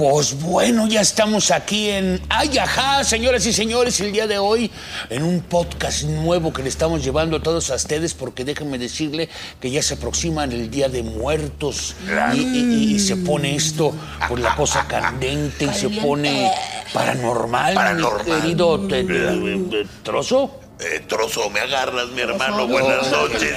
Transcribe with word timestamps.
Pues 0.00 0.40
bueno, 0.40 0.88
ya 0.88 1.02
estamos 1.02 1.50
aquí 1.50 1.90
en 1.90 2.22
Ay, 2.30 2.56
ajá, 2.56 3.04
señoras 3.04 3.44
y 3.44 3.52
señores, 3.52 4.00
el 4.00 4.12
día 4.12 4.26
de 4.26 4.38
hoy 4.38 4.70
en 5.10 5.22
un 5.22 5.42
podcast 5.42 6.04
nuevo 6.04 6.54
que 6.54 6.62
le 6.62 6.70
estamos 6.70 7.04
llevando 7.04 7.36
a 7.36 7.42
todos 7.42 7.70
a 7.70 7.74
ustedes 7.74 8.14
porque 8.14 8.46
déjenme 8.46 8.78
decirle 8.78 9.28
que 9.60 9.70
ya 9.70 9.82
se 9.82 9.92
aproximan 9.94 10.52
el 10.52 10.70
Día 10.70 10.88
de 10.88 11.02
Muertos 11.02 11.96
y, 12.34 12.38
y- 12.40 12.94
y 12.94 12.98
se 12.98 13.16
pone 13.16 13.54
esto 13.54 13.92
por 14.26 14.40
la 14.40 14.56
cosa 14.56 14.86
candente 14.88 15.66
y 15.66 15.74
se 15.74 15.90
pone 15.90 16.50
paranormal, 16.94 17.74
Paranormal. 17.74 18.24
mi 18.24 18.32
querido 18.40 18.80
te- 18.88 19.04
te- 19.04 19.86
trozo. 20.02 20.60
Eh, 20.82 21.00
trozo, 21.06 21.50
me 21.50 21.60
agarras, 21.60 22.08
mi 22.08 22.22
hermano. 22.22 22.66
Buenas 22.66 23.10
No, 23.10 23.28
noches. 23.28 23.52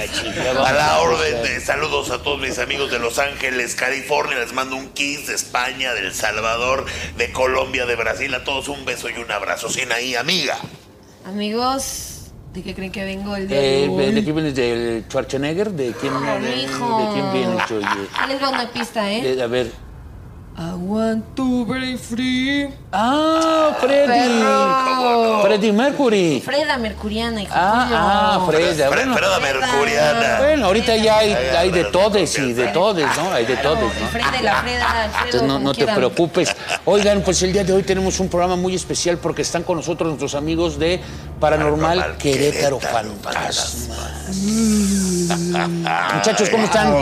A 0.62 0.72
la 0.72 0.98
orden 1.00 1.42
de 1.42 1.60
saludos 1.60 2.10
a 2.10 2.22
todos 2.22 2.38
mis 2.38 2.58
amigos 2.58 2.90
de 2.90 2.98
Los 2.98 3.18
Ángeles, 3.18 3.74
California. 3.74 4.38
Les 4.38 4.52
mando 4.52 4.76
un 4.76 4.90
kiss 4.90 5.26
de 5.28 5.34
España, 5.34 5.94
de 5.94 6.00
El 6.00 6.12
Salvador, 6.14 6.84
de 7.16 7.32
Colombia, 7.32 7.86
de 7.86 7.96
Brasil. 7.96 8.34
A 8.34 8.44
todos 8.44 8.68
un 8.68 8.84
beso 8.84 9.08
y 9.08 9.14
un 9.14 9.30
abrazo. 9.32 9.70
Sin 9.70 9.90
ahí, 9.92 10.14
amiga. 10.14 10.58
Amigos, 11.24 12.30
¿de 12.52 12.62
qué 12.62 12.74
creen 12.74 12.92
que 12.92 13.04
vengo 13.04 13.34
el 13.36 13.48
día 13.48 13.58
Eh, 13.58 13.62
de 13.82 13.88
hoy? 13.88 14.12
¿De 14.12 14.22
quién 14.22 14.34
vienes? 14.36 14.54
¿Del 14.54 15.04
Schwarzenegger? 15.08 15.70
¿De 15.70 15.92
quién, 15.98 16.12
Ah, 16.14 16.38
de, 16.38 16.46
de 16.50 17.12
quién 17.14 17.32
vienes? 17.32 17.70
oye? 17.70 18.08
Ahí 18.18 18.28
les 18.28 18.42
va 18.42 18.50
una 18.50 18.70
pista, 18.70 19.10
¿eh? 19.10 19.22
De- 19.34 19.42
a 19.42 19.46
ver. 19.46 19.72
I 20.56 20.72
want 20.76 21.34
to 21.34 21.64
be 21.66 21.96
free. 21.96 22.68
Ah, 22.92 23.74
Freddy. 23.80 24.06
Perro. 24.06 25.42
Freddy 25.42 25.72
Mercury. 25.72 26.40
Freda 26.44 26.78
Mercuriana, 26.78 27.42
hijo 27.42 27.52
Ah, 27.52 28.38
ah, 28.38 28.46
Freda. 28.46 28.86
Fre- 28.88 28.94
Bueno, 28.94 29.16
Freda 29.16 29.40
Mercuriana. 29.40 30.38
bueno, 30.38 30.66
ahorita 30.66 30.96
ya 30.96 31.18
hay, 31.18 31.32
hay 31.32 31.70
de 31.72 31.84
todes 31.86 32.38
y 32.38 32.52
de 32.52 32.68
todes, 32.68 33.04
¿no? 33.16 33.32
Hay 33.32 33.46
de 33.46 33.56
todes, 33.56 34.00
¿no? 34.00 34.06
Freda, 34.08 34.30
la 34.42 34.62
Freda, 34.62 35.10
Entonces 35.24 35.42
no, 35.42 35.58
no 35.58 35.74
te 35.74 35.86
preocupes. 35.88 36.54
Oigan, 36.84 37.22
pues 37.22 37.42
el 37.42 37.52
día 37.52 37.64
de 37.64 37.72
hoy 37.72 37.82
tenemos 37.82 38.20
un 38.20 38.28
programa 38.28 38.54
muy 38.54 38.76
especial 38.76 39.18
porque 39.18 39.42
están 39.42 39.64
con 39.64 39.76
nosotros 39.78 40.06
nuestros 40.06 40.36
amigos 40.36 40.78
de 40.78 41.00
Paranormal, 41.40 41.80
Paranormal 41.98 42.16
Querétaro, 42.18 42.78
Querétaro 42.78 43.10
Fantasmas. 43.24 43.88
Muchachos, 46.14 46.48
¿cómo 46.48 46.64
están? 46.66 46.94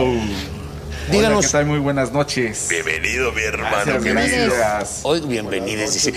Díganos. 1.12 1.38
Hola, 1.38 1.46
¿qué 1.46 1.52
tal? 1.52 1.66
Muy 1.66 1.78
buenas 1.78 2.10
noches. 2.10 2.68
Bienvenido, 2.70 3.32
mi 3.32 3.42
hermano 3.42 4.00
Gracias. 4.00 5.00
Hoy, 5.02 5.20
bienvenidos. 5.20 6.08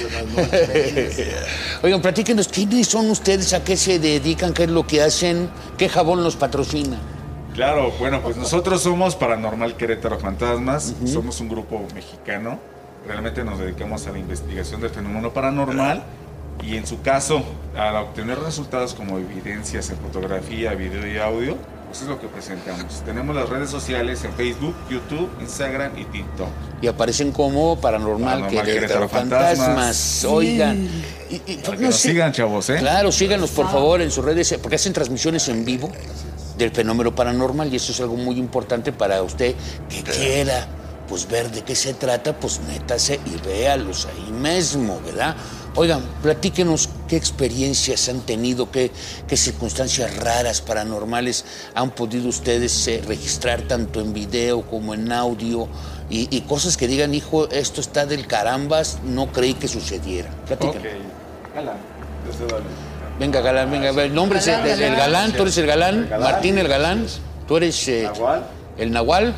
Oigan, 1.83 2.01
platíquenos, 2.01 2.47
¿quiénes 2.47 2.87
son 2.87 3.09
ustedes? 3.09 3.51
¿A 3.53 3.61
qué 3.61 3.75
se 3.75 3.99
dedican? 3.99 4.53
¿Qué 4.53 4.63
es 4.63 4.69
lo 4.69 4.87
que 4.87 5.01
hacen? 5.01 5.49
¿Qué 5.77 5.89
jabón 5.89 6.23
los 6.23 6.37
patrocina? 6.37 6.97
Claro, 7.53 7.91
bueno, 7.99 8.21
pues 8.21 8.37
nosotros 8.37 8.83
somos 8.83 9.17
Paranormal 9.17 9.75
Querétaro 9.75 10.17
Fantasmas, 10.17 10.93
somos 11.05 11.41
un 11.41 11.49
grupo 11.49 11.85
mexicano, 11.93 12.59
realmente 13.07 13.43
nos 13.43 13.59
dedicamos 13.59 14.07
a 14.07 14.11
la 14.11 14.19
investigación 14.19 14.81
del 14.81 14.89
fenómeno 14.89 15.31
paranormal 15.31 16.03
y 16.63 16.77
en 16.77 16.87
su 16.87 17.01
caso, 17.01 17.43
al 17.77 17.95
obtener 17.97 18.39
resultados 18.39 18.93
como 18.93 19.17
evidencias 19.19 19.89
en 19.89 19.97
fotografía, 19.97 20.73
video 20.73 21.05
y 21.07 21.17
audio, 21.17 21.57
pues 21.95 22.01
es 22.03 22.09
lo 22.09 22.19
que 22.19 22.27
presentamos. 22.27 23.01
Tenemos 23.05 23.33
las 23.33 23.47
redes 23.47 23.69
sociales 23.69 24.21
en 24.25 24.33
Facebook, 24.33 24.75
YouTube, 24.89 25.29
Instagram 25.39 25.97
y 25.97 26.03
TikTok. 26.03 26.49
Y 26.81 26.87
aparecen 26.87 27.31
como 27.31 27.79
Paranormal, 27.79 28.41
Paranormal 28.41 28.65
Querétaro, 28.65 29.07
Querétaro 29.07 29.09
Fantasmas. 29.09 29.57
Fantasmas. 29.67 30.25
Oigan. 30.25 30.89
Y- 31.29 31.35
y, 31.45 31.55
Para 31.57 31.77
que 31.77 31.83
no 31.83 31.89
nos 31.89 31.95
sé- 31.95 32.09
sigan, 32.09 32.33
chavos, 32.33 32.69
¿eh? 32.69 32.75
Claro, 32.79 33.13
síganos 33.13 33.51
por 33.51 33.71
favor 33.71 34.01
en 34.01 34.11
sus 34.11 34.25
redes, 34.25 34.53
porque 34.61 34.75
hacen 34.75 34.91
transmisiones 34.91 35.47
en 35.47 35.63
vivo 35.63 35.89
del 36.57 36.71
fenómeno 36.71 37.15
paranormal 37.15 37.71
y 37.71 37.77
eso 37.77 37.93
es 37.93 37.99
algo 38.01 38.17
muy 38.17 38.37
importante 38.39 38.91
para 38.91 39.21
usted 39.21 39.55
que 39.87 40.03
quiera 40.03 40.67
pues 41.07 41.27
ver 41.29 41.49
de 41.51 41.61
qué 41.63 41.75
se 41.75 41.93
trata, 41.93 42.33
pues 42.37 42.59
métase 42.67 43.19
y 43.25 43.47
véalos 43.47 44.07
ahí 44.07 44.31
mismo, 44.33 44.99
¿verdad? 45.05 45.35
Oigan, 45.77 46.01
platíquenos 46.23 46.87
qué 47.09 47.17
experiencias 47.17 48.07
han 48.07 48.21
tenido, 48.21 48.71
qué, 48.71 48.91
qué 49.27 49.35
circunstancias 49.35 50.15
raras, 50.15 50.61
paranormales 50.61 51.43
han 51.73 51.91
podido 51.91 52.29
ustedes 52.29 52.87
eh, 52.87 53.03
registrar 53.05 53.61
tanto 53.63 53.99
en 53.99 54.13
video 54.13 54.61
como 54.61 54.93
en 54.93 55.11
audio 55.11 55.67
y, 56.09 56.33
y 56.35 56.41
cosas 56.41 56.77
que 56.77 56.87
digan, 56.87 57.13
hijo, 57.13 57.49
esto 57.49 57.81
está 57.81 58.05
del 58.05 58.25
carambas, 58.25 58.99
no 59.03 59.27
creí 59.33 59.53
que 59.53 59.67
sucediera. 59.67 60.29
Platíquenos. 60.45 60.85
Ok, 60.85 61.57
Alan, 61.57 61.75
desde 62.25 62.45
dale. 62.47 62.65
Venga, 63.19 63.41
Galán, 63.41 63.71
venga. 63.71 63.89
El 63.89 64.13
nombre 64.13 64.39
es 64.39 64.47
el, 64.47 64.53
Galán, 64.55 64.67
el- 64.71 64.81
el 64.83 64.95
Galán. 64.95 65.11
Galán, 65.11 65.33
tú 65.33 65.41
eres 65.43 65.57
el 65.57 65.65
Galán, 65.67 65.95
El 65.95 66.07
Galán. 66.07 66.31
Martín 66.31 66.57
el 66.57 66.67
Galán, 66.69 67.05
tú 67.49 67.57
eres 67.57 67.87
eh, 67.89 68.03
Nahual. 68.03 68.43
el 68.77 68.91
Nahual 68.91 69.35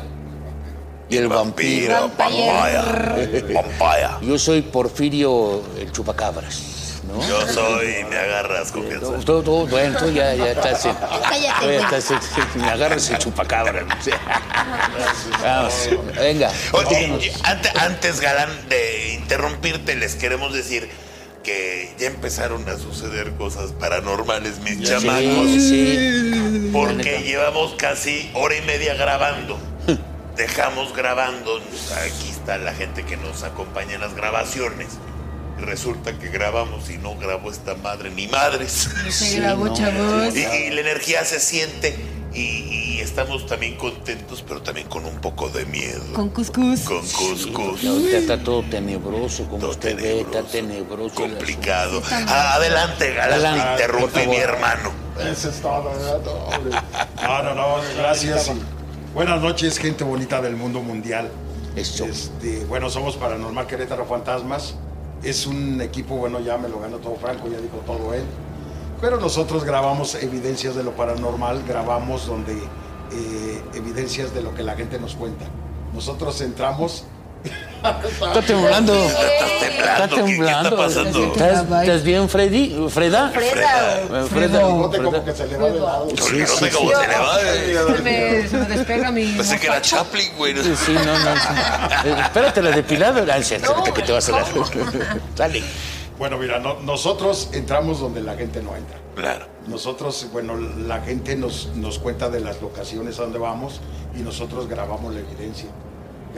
y 1.08 1.16
el 1.16 1.28
vampiro. 1.28 2.10
Vampire. 2.16 3.54
Papaya. 3.54 4.18
Yo 4.20 4.38
soy 4.38 4.62
Porfirio 4.62 5.62
el 5.78 5.90
Chupacabras, 5.92 7.00
¿no? 7.06 7.26
Yo 7.26 7.46
soy, 7.48 8.04
me 8.10 8.16
agarras 8.16 8.70
con 8.72 8.88
Tú, 8.88 9.12
tú- 9.24 9.42
tú- 9.42 9.66
bueno, 9.68 9.98
tú 9.98 10.10
ya, 10.10 10.34
ya 10.34 10.50
estás 10.50 10.84
en... 10.84 10.94
Cállate, 10.94 11.64
tú 11.64 11.70
ya 11.72 11.80
estás 11.98 12.10
en- 12.10 12.60
me 12.62 12.68
agarras 12.68 13.10
el 13.10 13.18
Chupacabras. 13.18 13.84
Vamos, 15.42 15.88
venga. 16.16 16.50
Oye, 16.72 17.32
antes, 17.44 17.74
antes, 17.76 18.20
Galán, 18.20 18.50
de 18.68 19.14
interrumpirte, 19.14 19.96
les 19.96 20.14
queremos 20.14 20.52
decir 20.52 20.88
que 21.42 21.94
ya 21.98 22.08
empezaron 22.08 22.68
a 22.68 22.76
suceder 22.76 23.32
cosas 23.34 23.72
paranormales, 23.72 24.58
mis 24.60 24.82
chamacos. 24.86 25.46
Sí, 25.46 25.60
sí. 25.60 26.70
Porque 26.72 27.22
llevamos 27.22 27.74
casi 27.78 28.30
hora 28.34 28.54
y 28.56 28.62
media 28.62 28.94
grabando. 28.94 29.58
Dejamos 30.38 30.94
grabando. 30.94 31.56
Aquí 31.58 32.30
está 32.30 32.56
la 32.58 32.72
gente 32.72 33.04
que 33.04 33.16
nos 33.16 33.42
acompaña 33.42 33.94
en 33.96 34.00
las 34.00 34.14
grabaciones. 34.14 34.86
Resulta 35.58 36.16
que 36.16 36.28
grabamos 36.28 36.88
y 36.88 36.98
no 36.98 37.16
grabó 37.16 37.50
esta 37.50 37.74
madre 37.74 38.10
ni 38.10 38.28
madres. 38.28 38.88
No 39.04 39.10
se 39.10 39.24
Sí, 39.26 39.36
grabó, 39.40 39.66
no, 39.66 39.74
chavos. 39.74 40.36
Y, 40.36 40.38
y 40.44 40.70
la 40.70 40.80
energía 40.80 41.24
se 41.24 41.40
siente. 41.40 41.96
Y, 42.32 42.40
y 42.40 43.00
estamos 43.00 43.46
también 43.46 43.76
contentos, 43.76 44.44
pero 44.46 44.62
también 44.62 44.86
con 44.88 45.04
un 45.06 45.20
poco 45.20 45.48
de 45.48 45.66
miedo. 45.66 46.04
Con 46.12 46.28
cuscús. 46.28 46.80
Con 46.82 47.00
cuscus. 47.00 47.82
Y 47.82 47.88
ahorita 47.88 48.18
está 48.18 48.38
todo 48.40 48.62
tenebroso, 48.62 49.44
como 49.46 49.58
Todo 49.58 49.70
usted 49.72 49.96
ve, 49.96 50.20
está 50.20 50.44
tenebroso. 50.44 51.24
el 51.24 51.32
Complicado. 51.32 52.00
Ah, 52.12 52.54
adelante, 52.54 53.12
Galán. 53.14 53.32
Adelante, 53.40 53.64
Te 53.64 53.72
interrumpí, 53.72 54.26
mi 54.28 54.36
hermano. 54.36 54.92
Eso 55.18 55.50
es 55.50 55.60
no, 55.62 57.42
no, 57.42 57.54
no, 57.54 57.76
gracias. 57.96 58.52
Buenas 59.18 59.42
noches, 59.42 59.78
gente 59.78 60.04
bonita 60.04 60.40
del 60.40 60.54
mundo 60.54 60.80
mundial. 60.80 61.28
Eso. 61.74 62.04
Este, 62.04 62.64
bueno, 62.66 62.88
somos 62.88 63.16
Paranormal 63.16 63.66
Querétaro 63.66 64.04
Fantasmas. 64.04 64.76
Es 65.24 65.44
un 65.44 65.80
equipo, 65.80 66.14
bueno, 66.14 66.38
ya 66.38 66.56
me 66.56 66.68
lo 66.68 66.78
ganó 66.78 66.98
todo 66.98 67.16
Franco, 67.16 67.48
ya 67.48 67.58
dijo 67.58 67.78
todo 67.84 68.14
él. 68.14 68.22
Pero 69.00 69.18
nosotros 69.18 69.64
grabamos 69.64 70.14
evidencias 70.14 70.76
de 70.76 70.84
lo 70.84 70.92
paranormal, 70.92 71.64
grabamos 71.66 72.28
donde 72.28 72.52
eh, 72.52 73.62
evidencias 73.74 74.32
de 74.32 74.40
lo 74.40 74.54
que 74.54 74.62
la 74.62 74.76
gente 74.76 75.00
nos 75.00 75.16
cuenta. 75.16 75.46
Nosotros 75.92 76.40
entramos. 76.40 77.04
Está 77.44 78.42
temblando. 78.42 78.92
Estás 78.94 80.10
temblando. 80.10 80.16
¿Qué- 80.16 80.24
¿Qué, 80.36 80.44
está 80.50 80.76
pasando? 80.76 81.24
¿Estás, 81.24 81.64
estás 81.82 82.02
bien, 82.02 82.28
Freddy? 82.28 82.88
¿Freda? 82.90 83.30
Freda. 83.30 84.26
Freda. 84.28 84.60
como 84.60 84.90
que 85.24 85.32
se 85.32 85.46
le 85.46 85.56
va 85.56 85.70
de 85.70 85.78
lado. 85.80 86.08
No 86.10 86.46
sé 86.46 86.70
cómo 86.70 86.90
se 86.90 87.06
le 87.06 87.18
va. 87.18 87.96
Se 87.96 88.02
me, 88.02 88.48
se 88.48 88.56
me 88.56 88.64
despega 88.66 89.10
mi. 89.12 89.26
Pensé 89.32 89.58
que 89.60 89.66
era 89.68 89.80
Chaplin, 89.80 90.28
güey. 90.36 90.56
Sí, 90.56 90.74
sí, 90.86 90.92
no, 90.92 91.04
no. 91.04 91.36
sí. 91.36 91.48
Eh, 92.08 92.16
espérate, 92.20 92.62
la 92.62 92.70
depilada. 92.72 93.24
Ah, 93.32 93.42
sí, 93.42 93.54
ahorita 93.54 93.92
que 93.94 94.02
te 94.02 94.12
vas 94.12 94.28
a 94.28 94.32
dar. 94.32 94.44
Dale. 95.36 95.62
Bueno, 96.18 96.36
mira, 96.36 96.58
no- 96.58 96.80
nosotros 96.80 97.50
entramos 97.52 98.00
donde 98.00 98.20
la 98.22 98.34
gente 98.34 98.60
no 98.60 98.74
entra. 98.74 98.98
Claro. 99.14 99.46
Nosotros, 99.68 100.26
bueno, 100.32 100.56
la 100.56 101.00
gente 101.00 101.36
nos, 101.36 101.68
nos 101.76 102.00
cuenta 102.00 102.28
de 102.28 102.40
las 102.40 102.60
locaciones 102.60 103.18
a 103.20 103.22
donde 103.22 103.38
vamos 103.38 103.80
y 104.16 104.22
nosotros 104.22 104.68
grabamos 104.68 105.14
la 105.14 105.20
evidencia. 105.20 105.68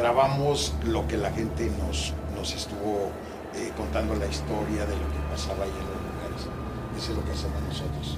Grabamos 0.00 0.73
lo 0.87 1.06
que 1.06 1.19
la 1.19 1.31
gente 1.31 1.70
nos, 1.79 2.14
nos 2.35 2.55
estuvo 2.55 3.11
eh, 3.55 3.70
contando 3.76 4.14
la 4.14 4.25
historia 4.25 4.87
de 4.87 4.97
lo 4.97 5.05
que 5.12 5.19
pasaba 5.31 5.64
ahí 5.64 5.69
en 5.69 5.76
los 5.76 6.00
lugares. 6.08 6.49
Eso 6.97 7.12
es 7.12 7.19
lo 7.19 7.25
que 7.26 7.32
hacemos 7.32 7.61
nosotros. 7.69 8.17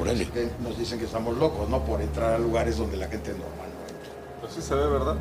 Órale. 0.00 0.26
Nos 0.62 0.78
dicen 0.78 0.98
que 0.98 1.04
estamos 1.04 1.36
locos, 1.36 1.68
¿no? 1.68 1.84
Por 1.84 2.00
entrar 2.00 2.32
a 2.32 2.38
lugares 2.38 2.78
donde 2.78 2.96
la 2.96 3.08
gente 3.08 3.32
normal 3.32 3.46
no 3.58 3.64
entra. 3.64 3.75
Así 4.44 4.60
se 4.62 4.74
ve, 4.74 4.86
¿verdad? 4.86 5.16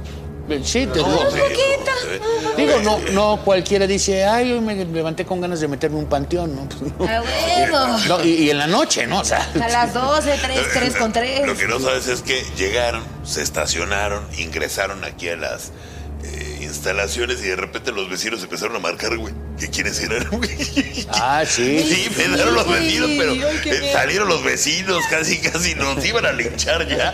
Sí, 0.64 0.86
te 0.86 1.00
No, 1.00 1.08
digo. 1.08 1.46
Digo, 2.56 2.80
no, 2.84 3.00
no 3.14 3.42
cualquiera 3.44 3.88
dice, 3.88 4.26
ay, 4.26 4.52
hoy 4.52 4.62
me 4.62 4.76
levanté 4.86 5.26
con 5.26 5.42
ganas 5.42 5.60
de 5.60 5.68
meterme 5.68 5.98
un 5.98 6.06
panteón, 6.06 6.56
¿no? 6.56 7.06
A 7.08 7.22
huevo. 7.22 7.98
No, 8.08 8.24
y, 8.24 8.30
y 8.30 8.50
en 8.52 8.60
la 8.60 8.68
noche, 8.68 9.08
¿no? 9.08 9.22
O 9.22 9.26
sea, 9.26 9.50
A 9.60 9.68
las 9.70 9.94
12, 9.94 10.38
3, 10.44 10.60
3 10.74 10.96
con 10.98 11.12
3. 11.12 11.48
Lo 11.48 11.58
que 11.58 11.68
no 11.68 11.80
sabes 11.80 12.08
es 12.08 12.22
que 12.22 12.44
llegaron, 12.58 13.04
se 13.24 13.42
estacionaron, 13.42 14.24
ingresaron 14.38 15.04
aquí 15.04 15.30
a 15.30 15.36
las 15.38 15.72
eh, 16.24 16.60
instalaciones 16.62 17.40
y 17.44 17.48
de 17.48 17.56
repente 17.56 17.92
los 17.92 18.08
vecinos 18.10 18.44
empezaron 18.44 18.76
a 18.76 18.80
marcar, 18.80 19.18
güey, 19.18 19.34
que 19.60 19.70
quiénes 19.70 20.00
eran, 20.02 20.28
güey. 20.32 20.50
ah, 21.10 21.44
sí. 21.48 21.80
Sí, 21.80 22.10
me 22.18 22.36
dieron 22.36 22.56
los 22.56 22.66
Sí, 22.66 22.74
vecinos, 22.74 23.10
pero 23.18 23.32
ay, 23.32 23.60
qué 23.64 23.70
eh, 23.72 23.94
salieron 23.94 24.28
los 24.28 24.44
vecinos, 24.44 25.04
casi, 25.10 25.40
casi 25.40 25.76
nos 25.76 26.04
iban 26.06 26.26
a 26.26 26.32
linchar 26.32 26.88
ya. 26.88 27.14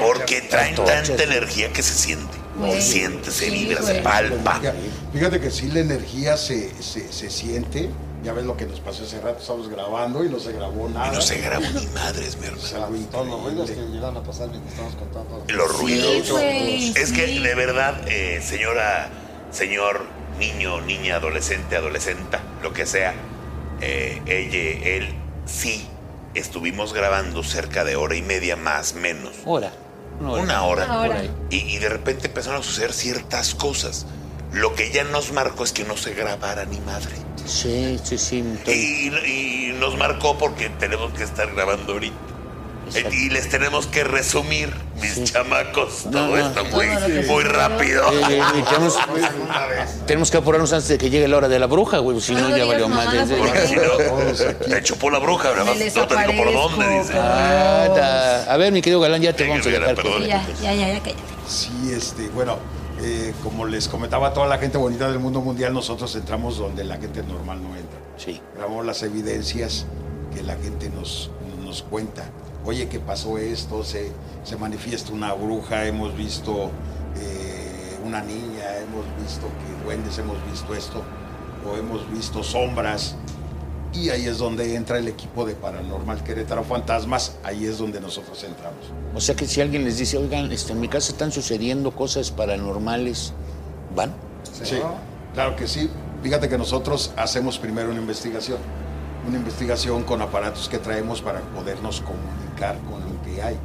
Porque 0.00 0.42
traen 0.42 0.74
tanta 0.76 1.22
energía 1.22 1.72
que 1.72 1.82
se 1.82 1.94
siente. 1.94 2.38
Güey. 2.56 2.82
siente, 2.82 3.30
se 3.30 3.50
vibra, 3.50 3.82
se 3.82 3.94
palpa. 4.02 4.60
Fíjate 5.12 5.40
que 5.40 5.50
sí 5.50 5.68
la 5.68 5.80
energía 5.80 6.36
se, 6.36 6.70
se, 6.82 7.10
se 7.12 7.30
siente. 7.30 7.88
Ya 8.22 8.32
ves 8.32 8.44
lo 8.44 8.56
que 8.56 8.66
nos 8.66 8.78
pasó 8.78 9.02
hace 9.02 9.20
rato, 9.20 9.40
estamos 9.40 9.68
grabando 9.68 10.22
y 10.24 10.28
no 10.28 10.38
se 10.38 10.52
grabó 10.52 10.88
nada. 10.88 11.08
Y 11.08 11.16
no 11.16 11.20
se 11.20 11.38
grabó 11.40 11.64
ni 11.74 11.86
madres, 11.88 12.36
mi 12.38 12.46
hermano. 12.46 12.64
Es 12.64 12.72
algo 12.74 12.96
Todos 13.10 13.26
los 13.26 13.42
ruidos 13.42 13.70
que 13.70 13.80
llegan 13.80 14.16
a 14.16 14.22
pasar 14.22 14.48
mientras 14.48 14.72
estamos 14.74 14.94
contando. 14.94 15.44
Los 15.48 15.78
ruidos. 15.80 16.30
es 16.94 17.12
que 17.12 17.40
de 17.40 17.54
verdad, 17.56 18.00
eh, 18.06 18.40
señora, 18.46 19.08
señor, 19.50 20.06
niño, 20.38 20.80
niña, 20.80 21.16
adolescente, 21.16 21.76
adolescenta, 21.76 22.40
lo 22.62 22.72
que 22.72 22.86
sea, 22.86 23.14
eh, 23.80 24.20
ella, 24.26 24.88
él, 24.88 25.14
sí, 25.46 25.86
estuvimos 26.34 26.92
grabando 26.92 27.42
cerca 27.42 27.84
de 27.84 27.96
hora 27.96 28.16
y 28.16 28.22
media 28.22 28.56
más, 28.56 28.94
menos. 28.94 29.34
Hora. 29.44 29.72
Una 30.20 30.62
hora. 30.62 30.84
Una 30.84 31.00
hora. 31.00 31.24
Y, 31.50 31.56
y 31.56 31.78
de 31.78 31.88
repente 31.88 32.28
empezaron 32.28 32.60
a 32.60 32.62
suceder 32.62 32.92
ciertas 32.92 33.54
cosas. 33.54 34.06
Lo 34.52 34.74
que 34.74 34.90
ya 34.90 35.04
nos 35.04 35.32
marcó 35.32 35.64
es 35.64 35.72
que 35.72 35.84
no 35.84 35.96
se 35.96 36.14
grabara 36.14 36.64
ni 36.66 36.78
madre. 36.80 37.16
Sí, 37.46 37.98
sí, 38.04 38.18
sí. 38.18 38.44
y 38.66 39.72
nos 39.80 39.96
marcó 39.96 40.38
porque 40.38 40.68
tenemos 40.68 41.12
que 41.14 41.24
estar 41.24 41.52
grabando 41.52 41.94
ahorita. 41.94 42.31
Exacto. 42.94 43.16
Y 43.16 43.30
les 43.30 43.48
tenemos 43.48 43.86
que 43.86 44.04
resumir, 44.04 44.72
mis 45.00 45.12
Sí. 45.14 45.24
chamacos, 45.24 46.06
No, 46.06 46.10
todo 46.12 46.26
no. 46.28 46.36
esto 46.36 46.64
muy, 46.66 46.86
muy 47.26 47.44
rápido. 47.44 48.04
Eh, 48.30 48.40
y 48.58 48.62
tenemos, 48.62 48.98
tenemos 50.06 50.30
que 50.30 50.36
apurarnos 50.36 50.72
antes 50.72 50.88
de 50.88 50.98
que 50.98 51.10
llegue 51.10 51.28
la 51.28 51.36
hora 51.38 51.48
de 51.48 51.58
la 51.58 51.66
bruja, 51.66 51.98
güey. 51.98 52.20
Si 52.20 52.34
no, 52.34 52.48
No 52.48 52.56
ya 52.56 52.64
valió 52.64 52.88
más. 52.88 53.06
Porque 53.28 53.66
si 53.66 53.76
no, 53.76 54.66
te 54.66 54.82
chupó 54.82 55.10
la 55.10 55.18
bruja, 55.18 55.50
¿verdad? 55.50 55.66
No 55.66 55.72
te 56.06 56.16
digo 56.16 56.44
por 56.44 56.52
dónde, 56.52 56.98
dice. 56.98 57.12
Ah, 57.16 58.44
a 58.48 58.56
ver, 58.56 58.72
mi 58.72 58.82
querido 58.82 59.00
Galán, 59.00 59.20
ya 59.22 59.32
te 59.34 59.44
Ya, 59.44 59.50
vamos 59.50 59.66
a 59.66 59.70
ya, 59.70 59.78
dejar. 59.80 59.94
perdón. 59.96 60.12
pues. 60.18 60.28
Ya, 60.28 60.46
ya, 60.62 60.74
ya, 60.74 60.88
ya, 60.92 61.00
cállate. 61.00 61.14
Sí, 61.48 61.70
este, 61.94 62.28
bueno, 62.28 62.58
eh, 63.02 63.32
como 63.42 63.66
les 63.66 63.88
comentaba 63.88 64.28
a 64.28 64.32
toda 64.32 64.46
la 64.46 64.58
gente 64.58 64.78
bonita 64.78 65.08
del 65.10 65.18
mundo 65.18 65.40
mundial, 65.40 65.72
nosotros 65.72 66.14
entramos 66.14 66.58
donde 66.58 66.84
la 66.84 66.96
gente 66.98 67.22
normal 67.22 67.60
no 67.62 67.76
entra. 67.76 67.98
Sí. 68.16 68.40
grabamos 68.56 68.86
las 68.86 69.02
evidencias 69.02 69.86
que 70.34 70.42
la 70.42 70.54
gente 70.54 70.88
nos, 70.90 71.30
nos 71.64 71.82
cuenta. 71.82 72.24
Oye, 72.64 72.88
¿qué 72.88 73.00
pasó 73.00 73.38
esto? 73.38 73.82
Se, 73.82 74.12
se 74.44 74.56
manifiesta 74.56 75.12
una 75.12 75.32
bruja, 75.34 75.86
hemos 75.86 76.16
visto 76.16 76.70
eh, 77.16 77.98
una 78.06 78.22
niña, 78.22 78.78
hemos 78.78 79.04
visto 79.20 79.46
que 79.46 79.84
duendes, 79.84 80.16
hemos 80.18 80.36
visto 80.48 80.72
esto, 80.74 81.02
o 81.68 81.76
hemos 81.76 82.08
visto 82.12 82.42
sombras. 82.44 83.16
Y 83.92 84.08
ahí 84.10 84.26
es 84.26 84.38
donde 84.38 84.76
entra 84.76 84.98
el 84.98 85.08
equipo 85.08 85.44
de 85.44 85.54
Paranormal 85.54 86.22
Querétaro 86.22 86.64
Fantasmas, 86.64 87.36
ahí 87.42 87.66
es 87.66 87.78
donde 87.78 88.00
nosotros 88.00 88.42
entramos. 88.44 88.86
O 89.14 89.20
sea 89.20 89.34
que 89.34 89.46
si 89.46 89.60
alguien 89.60 89.84
les 89.84 89.98
dice, 89.98 90.16
oigan, 90.16 90.50
este, 90.50 90.72
en 90.72 90.80
mi 90.80 90.88
casa 90.88 91.12
están 91.12 91.30
sucediendo 91.32 91.90
cosas 91.90 92.30
paranormales, 92.30 93.34
¿van? 93.94 94.14
Sí, 94.50 94.76
claro 95.34 95.56
que 95.56 95.66
sí. 95.66 95.90
Fíjate 96.22 96.48
que 96.48 96.56
nosotros 96.56 97.12
hacemos 97.16 97.58
primero 97.58 97.90
una 97.90 98.00
investigación, 98.00 98.58
una 99.28 99.36
investigación 99.36 100.04
con 100.04 100.22
aparatos 100.22 100.68
que 100.68 100.78
traemos 100.78 101.20
para 101.20 101.40
podernos 101.40 102.00
comunicar 102.00 102.41
con 102.70 103.00
lo 103.00 103.22
que 103.22 103.42
hay. 103.42 103.58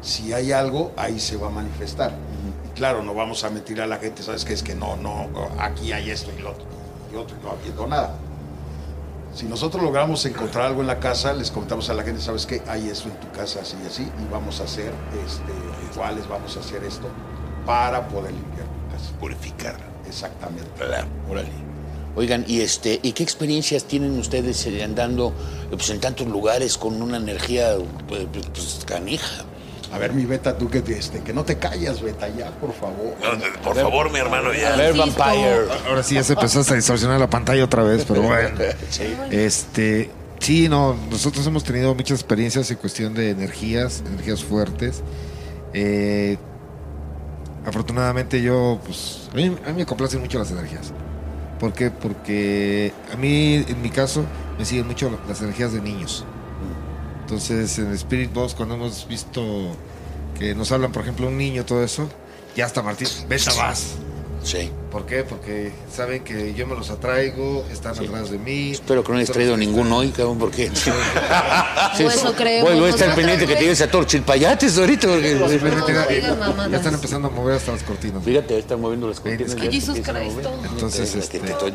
Si 0.00 0.32
hay 0.32 0.52
algo, 0.52 0.92
ahí 0.96 1.18
se 1.18 1.36
va 1.36 1.48
a 1.48 1.50
manifestar. 1.50 2.12
Claro, 2.74 3.02
no 3.02 3.14
vamos 3.14 3.44
a 3.44 3.50
mentir 3.50 3.80
a 3.80 3.86
la 3.86 3.98
gente, 3.98 4.22
¿sabes 4.22 4.44
qué? 4.44 4.54
Es 4.54 4.62
que 4.62 4.74
no, 4.74 4.96
no, 4.96 5.28
aquí 5.58 5.92
hay 5.92 6.10
esto 6.10 6.30
y 6.36 6.40
lo 6.40 6.50
otro, 6.50 6.64
y 7.12 7.16
otro, 7.16 7.36
y 7.40 7.44
no 7.44 7.50
habiendo 7.52 7.86
nada. 7.86 8.14
Si 9.34 9.46
nosotros 9.46 9.82
logramos 9.82 10.24
encontrar 10.26 10.66
algo 10.66 10.80
en 10.80 10.86
la 10.86 10.98
casa, 10.98 11.32
les 11.32 11.50
comentamos 11.50 11.88
a 11.88 11.94
la 11.94 12.02
gente, 12.02 12.20
¿sabes 12.20 12.44
qué? 12.44 12.62
Hay 12.66 12.88
esto 12.88 13.08
en 13.08 13.20
tu 13.20 13.30
casa, 13.30 13.60
así 13.60 13.76
y 13.82 13.86
así, 13.86 14.02
y 14.02 14.32
vamos 14.32 14.60
a 14.60 14.64
hacer 14.64 14.92
este, 15.24 15.52
rituales, 15.82 16.28
vamos 16.28 16.56
a 16.56 16.60
hacer 16.60 16.84
esto 16.84 17.08
para 17.64 18.06
poder 18.08 18.32
limpiar 18.32 18.66
tu 18.66 18.92
casa. 18.92 19.12
Purificarla. 19.20 19.84
Exactamente. 20.06 20.70
Claro. 20.76 21.06
Órale. 21.30 21.71
Oigan, 22.14 22.44
¿y 22.46 22.60
este, 22.60 23.00
y 23.02 23.12
qué 23.12 23.22
experiencias 23.22 23.84
tienen 23.84 24.18
ustedes 24.18 24.66
eh, 24.66 24.82
andando 24.82 25.32
pues, 25.70 25.88
en 25.90 26.00
tantos 26.00 26.26
lugares 26.26 26.76
con 26.76 27.00
una 27.00 27.16
energía 27.16 27.76
pues, 28.06 28.26
pues, 28.30 28.84
canija? 28.84 29.44
A 29.92 29.98
ver, 29.98 30.12
mi 30.12 30.24
Beta, 30.24 30.56
tú 30.56 30.70
que, 30.70 30.78
este, 30.78 31.20
que 31.20 31.32
no 31.32 31.44
te 31.44 31.58
callas, 31.58 32.00
Beta, 32.00 32.28
ya, 32.28 32.50
por 32.50 32.72
favor. 32.72 33.14
No, 33.22 33.62
por 33.62 33.76
favor, 33.76 34.10
mi 34.10 34.18
hermano, 34.18 34.52
ya. 34.52 34.72
A 34.72 34.76
ver. 34.76 34.96
Vampire. 34.96 35.66
Ahora 35.86 36.02
sí 36.02 36.14
ya 36.14 36.24
se 36.24 36.32
empezó 36.32 36.60
a 36.60 36.74
distorsionar 36.74 37.20
la 37.20 37.28
pantalla 37.28 37.64
otra 37.64 37.82
vez, 37.82 38.04
pero 38.06 38.22
bueno. 38.22 38.58
Sí. 38.90 39.04
Este, 39.30 40.10
sí, 40.38 40.68
no, 40.68 40.96
nosotros 41.10 41.46
hemos 41.46 41.64
tenido 41.64 41.94
muchas 41.94 42.20
experiencias 42.20 42.70
en 42.70 42.78
cuestión 42.78 43.14
de 43.14 43.30
energías, 43.30 44.02
energías 44.06 44.42
fuertes. 44.42 45.02
Eh, 45.74 46.38
afortunadamente 47.66 48.40
yo, 48.40 48.80
pues, 48.84 49.28
a 49.30 49.36
mí, 49.36 49.44
a 49.44 49.68
mí 49.70 49.76
me 49.76 49.86
complacen 49.86 50.20
mucho 50.20 50.38
las 50.38 50.50
energías. 50.50 50.92
¿Por 51.62 51.72
qué? 51.72 51.92
Porque 51.92 52.92
a 53.12 53.16
mí, 53.16 53.64
en 53.68 53.82
mi 53.82 53.88
caso, 53.88 54.24
me 54.58 54.64
siguen 54.64 54.88
mucho 54.88 55.16
las 55.28 55.42
energías 55.42 55.72
de 55.72 55.80
niños. 55.80 56.24
Entonces, 57.20 57.78
en 57.78 57.92
Spirit 57.92 58.32
Box, 58.32 58.54
cuando 58.54 58.74
hemos 58.74 59.06
visto 59.06 59.76
que 60.36 60.56
nos 60.56 60.72
hablan, 60.72 60.90
por 60.90 61.02
ejemplo, 61.02 61.28
un 61.28 61.38
niño, 61.38 61.64
todo 61.64 61.84
eso, 61.84 62.08
ya 62.56 62.66
está 62.66 62.82
Martín, 62.82 63.06
vete 63.28 63.48
vas. 63.56 63.94
Sí. 64.42 64.70
¿Por 64.90 65.06
qué? 65.06 65.22
Porque 65.24 65.72
saben 65.90 66.22
que 66.24 66.52
yo 66.54 66.66
me 66.66 66.74
los 66.74 66.90
atraigo, 66.90 67.64
están 67.72 67.92
atrás 67.98 68.30
de 68.30 68.38
mí. 68.38 68.72
Espero 68.72 69.02
que 69.04 69.12
no 69.12 69.18
hayas 69.18 69.30
traído 69.30 69.56
ninguno 69.56 69.98
hoy, 69.98 70.10
cabrón, 70.10 70.38
porque... 70.38 70.70
Sí. 71.96 72.04
O 72.04 72.10
eso 72.10 72.34
creemos 72.34 72.70
Voy, 72.70 72.80
voy 72.80 72.88
a 72.88 72.94
estar 72.94 73.14
pendiente 73.14 73.40
que 73.44 73.52
güey. 73.52 73.58
tienes 73.58 73.80
a 73.82 73.90
todos 73.90 74.06
chilpayates 74.06 74.76
ahorita, 74.78 75.08
porque... 75.08 75.38
Simplemente 75.48 75.92
No 75.92 76.08
ya- 76.10 76.68
ya 76.70 76.76
están 76.76 76.94
empezando 76.94 77.28
a 77.28 77.30
mover 77.30 77.56
hasta 77.56 77.72
las 77.72 77.82
cortinas. 77.82 78.22
Fíjate, 78.24 78.58
están 78.58 78.80
moviendo 78.80 79.08
las 79.08 79.20
cortinas. 79.20 79.50
Es 79.52 79.54
ya 79.56 79.60
que 79.62 79.66
a 79.66 79.70
Cristo. 79.70 79.94
Entonces, 80.70 81.12
Te- 81.12 81.18
este- 81.18 81.38
te, 81.40 81.50
estoy- 81.52 81.72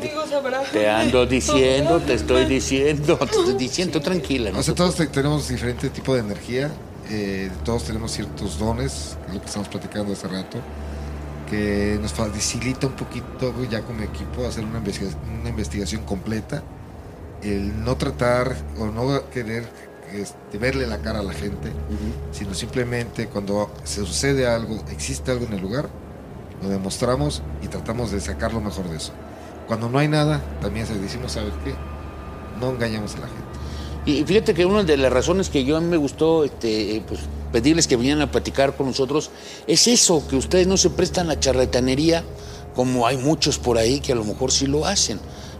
te 0.72 0.88
ando 0.90 1.26
diciendo, 1.26 2.00
te 2.00 2.14
estoy 2.14 2.44
diciendo, 2.46 3.16
te 3.16 3.24
estoy 3.24 3.54
diciendo, 3.54 4.00
tranquila. 4.00 4.50
no 4.50 4.58
O 4.58 4.62
sea, 4.62 4.74
te 4.74 4.78
todos 4.78 4.94
te- 4.96 5.06
tenemos 5.06 5.48
diferente 5.48 5.88
tipo 5.90 6.14
de 6.14 6.20
energía, 6.20 6.70
eh, 7.10 7.50
todos 7.64 7.84
tenemos 7.84 8.12
ciertos 8.12 8.58
dones, 8.58 9.16
lo 9.32 9.40
que 9.40 9.46
estamos 9.46 9.68
platicando 9.68 10.12
hace 10.12 10.28
rato, 10.28 10.58
que 11.48 11.98
nos 12.00 12.12
facilita 12.12 12.86
un 12.86 12.94
poquito 12.94 13.52
ya 13.70 13.82
como 13.82 14.02
equipo 14.02 14.46
hacer 14.46 14.64
una 14.64 14.78
investigación, 14.78 15.20
una 15.40 15.48
investigación 15.48 16.02
completa, 16.04 16.62
el 17.42 17.84
no 17.84 17.96
tratar 17.96 18.56
o 18.78 18.86
no 18.86 19.28
querer 19.30 19.66
este, 20.12 20.58
verle 20.58 20.86
la 20.86 20.98
cara 20.98 21.20
a 21.20 21.22
la 21.22 21.32
gente, 21.32 21.70
sino 22.32 22.54
simplemente 22.54 23.28
cuando 23.28 23.70
se 23.84 24.04
sucede 24.04 24.46
algo, 24.46 24.82
existe 24.90 25.30
algo 25.30 25.46
en 25.46 25.54
el 25.54 25.60
lugar, 25.60 25.88
lo 26.62 26.68
demostramos 26.68 27.42
y 27.62 27.68
tratamos 27.68 28.10
de 28.10 28.20
sacar 28.20 28.52
lo 28.52 28.60
mejor 28.60 28.88
de 28.88 28.96
eso. 28.96 29.12
Cuando 29.66 29.88
no 29.88 29.98
hay 29.98 30.08
nada, 30.08 30.42
también 30.60 30.86
se 30.86 30.98
decimos, 30.98 31.32
¿sabes 31.32 31.52
qué? 31.64 31.74
No 32.60 32.70
engañamos 32.70 33.14
a 33.16 33.20
la 33.20 33.26
gente. 33.26 33.42
Y 34.06 34.24
fíjate 34.24 34.54
que 34.54 34.64
una 34.64 34.82
de 34.82 34.96
las 34.96 35.12
razones 35.12 35.50
que 35.50 35.64
yo 35.64 35.76
a 35.76 35.80
mí 35.80 35.86
me 35.86 35.98
gustó 35.98 36.44
este, 36.44 37.02
pues, 37.06 37.20
pedirles 37.52 37.86
que 37.86 37.96
vinieran 37.96 38.22
a 38.22 38.30
platicar 38.30 38.76
con 38.76 38.86
nosotros 38.86 39.30
es 39.66 39.86
eso, 39.86 40.26
que 40.28 40.36
ustedes 40.36 40.66
no 40.66 40.76
se 40.76 40.90
prestan 40.90 41.30
a 41.30 41.38
charlatanería, 41.38 42.24
como 42.74 43.06
hay 43.06 43.16
muchos 43.16 43.58
por 43.58 43.78
ahí 43.78 44.00
que 44.00 44.12
a 44.12 44.16
lo 44.16 44.24
mejor 44.24 44.52
sí 44.52 44.66
lo 44.66 44.86
hacen. 44.86 45.18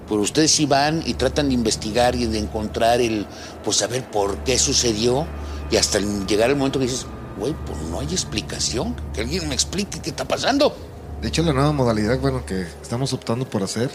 Pero 0.09 0.23
ustedes 0.23 0.51
sí 0.51 0.67
van 0.67 1.03
y 1.05 1.15
tratan 1.15 1.49
de 1.49 1.55
investigar 1.55 2.15
y 2.15 2.27
de 2.27 2.39
encontrar 2.39 3.01
el, 3.01 3.27
pues 3.63 3.77
saber 3.77 4.11
por 4.11 4.39
qué 4.39 4.59
sucedió 4.59 5.27
y 5.71 5.77
hasta 5.77 5.99
llegar 5.99 6.51
el 6.51 6.57
momento 6.57 6.79
que 6.79 6.87
dices, 6.87 7.07
güey, 7.39 7.55
pues 7.67 7.79
no 7.91 8.01
hay 8.01 8.07
explicación, 8.07 8.97
que 9.13 9.21
alguien 9.21 9.49
me 9.49 9.55
explique 9.55 10.01
qué 10.01 10.11
está 10.11 10.27
pasando. 10.27 10.75
De 11.21 11.29
hecho, 11.29 11.43
la 11.43 11.53
nueva 11.53 11.73
modalidad, 11.73 12.19
bueno, 12.21 12.47
que 12.47 12.63
estamos 12.81 13.13
optando 13.13 13.49
por 13.49 13.63
hacer 13.63 13.91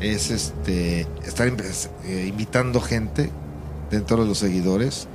es 0.00 0.30
este 0.30 1.06
estar 1.24 1.46
eh, 1.46 2.26
invitando 2.28 2.80
gente 2.80 3.30
dentro 3.90 4.22
de 4.22 4.26
los 4.26 4.38
seguidores 4.38 5.06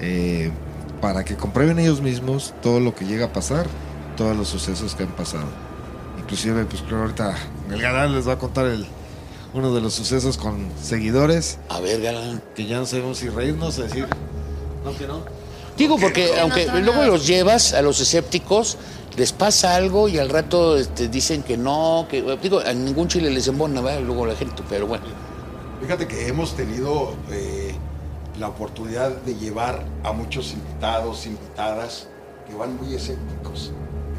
eh, 0.00 0.50
para 1.00 1.24
que 1.24 1.36
comprueben 1.36 1.78
ellos 1.78 2.00
mismos 2.00 2.54
todo 2.62 2.80
lo 2.80 2.94
que 2.94 3.06
llega 3.06 3.26
a 3.26 3.32
pasar, 3.32 3.66
todos 4.16 4.36
los 4.36 4.48
sucesos 4.48 4.94
que 4.94 5.04
han 5.04 5.12
pasado. 5.12 5.46
Inclusive, 6.18 6.64
pues 6.64 6.82
creo 6.82 7.00
ahorita 7.00 7.34
el 7.70 7.80
galán 7.80 8.14
les 8.14 8.28
va 8.28 8.34
a 8.34 8.38
contar 8.38 8.66
el, 8.66 8.86
uno 9.54 9.74
de 9.74 9.80
los 9.80 9.94
sucesos 9.94 10.36
con 10.36 10.68
seguidores 10.80 11.58
A 11.68 11.80
ver, 11.80 12.00
galán. 12.00 12.42
que 12.54 12.66
ya 12.66 12.78
no 12.78 12.86
sabemos 12.86 13.18
si 13.18 13.28
reírnos 13.28 13.78
o 13.78 13.82
decir, 13.82 14.06
no, 14.84 14.96
que 14.96 15.06
no. 15.06 15.22
Digo, 15.76 15.98
porque 15.98 16.30
no 16.36 16.42
aunque 16.42 16.68
a 16.68 16.78
luego 16.78 17.04
los 17.04 17.26
llevas 17.26 17.72
a 17.72 17.82
los 17.82 18.00
escépticos, 18.00 18.76
les 19.16 19.32
pasa 19.32 19.74
algo 19.74 20.08
y 20.08 20.18
al 20.18 20.28
rato 20.28 20.76
este, 20.76 21.08
dicen 21.08 21.42
que 21.42 21.56
no, 21.56 22.06
que 22.08 22.22
digo, 22.42 22.60
a 22.60 22.72
ningún 22.72 23.08
chile 23.08 23.30
les 23.30 23.48
embona, 23.48 23.80
¿verdad? 23.80 24.02
luego 24.02 24.26
la 24.26 24.36
gente, 24.36 24.62
pero 24.68 24.86
bueno. 24.86 25.04
Fíjate 25.80 26.06
que 26.06 26.28
hemos 26.28 26.54
tenido 26.54 27.14
eh, 27.30 27.69
la 28.40 28.48
oportunidad 28.48 29.10
de 29.10 29.34
llevar 29.36 29.84
a 30.02 30.12
muchos 30.12 30.52
invitados, 30.52 31.26
invitadas, 31.26 32.08
que 32.48 32.54
van 32.54 32.76
muy 32.76 32.94
escépticos, 32.94 33.70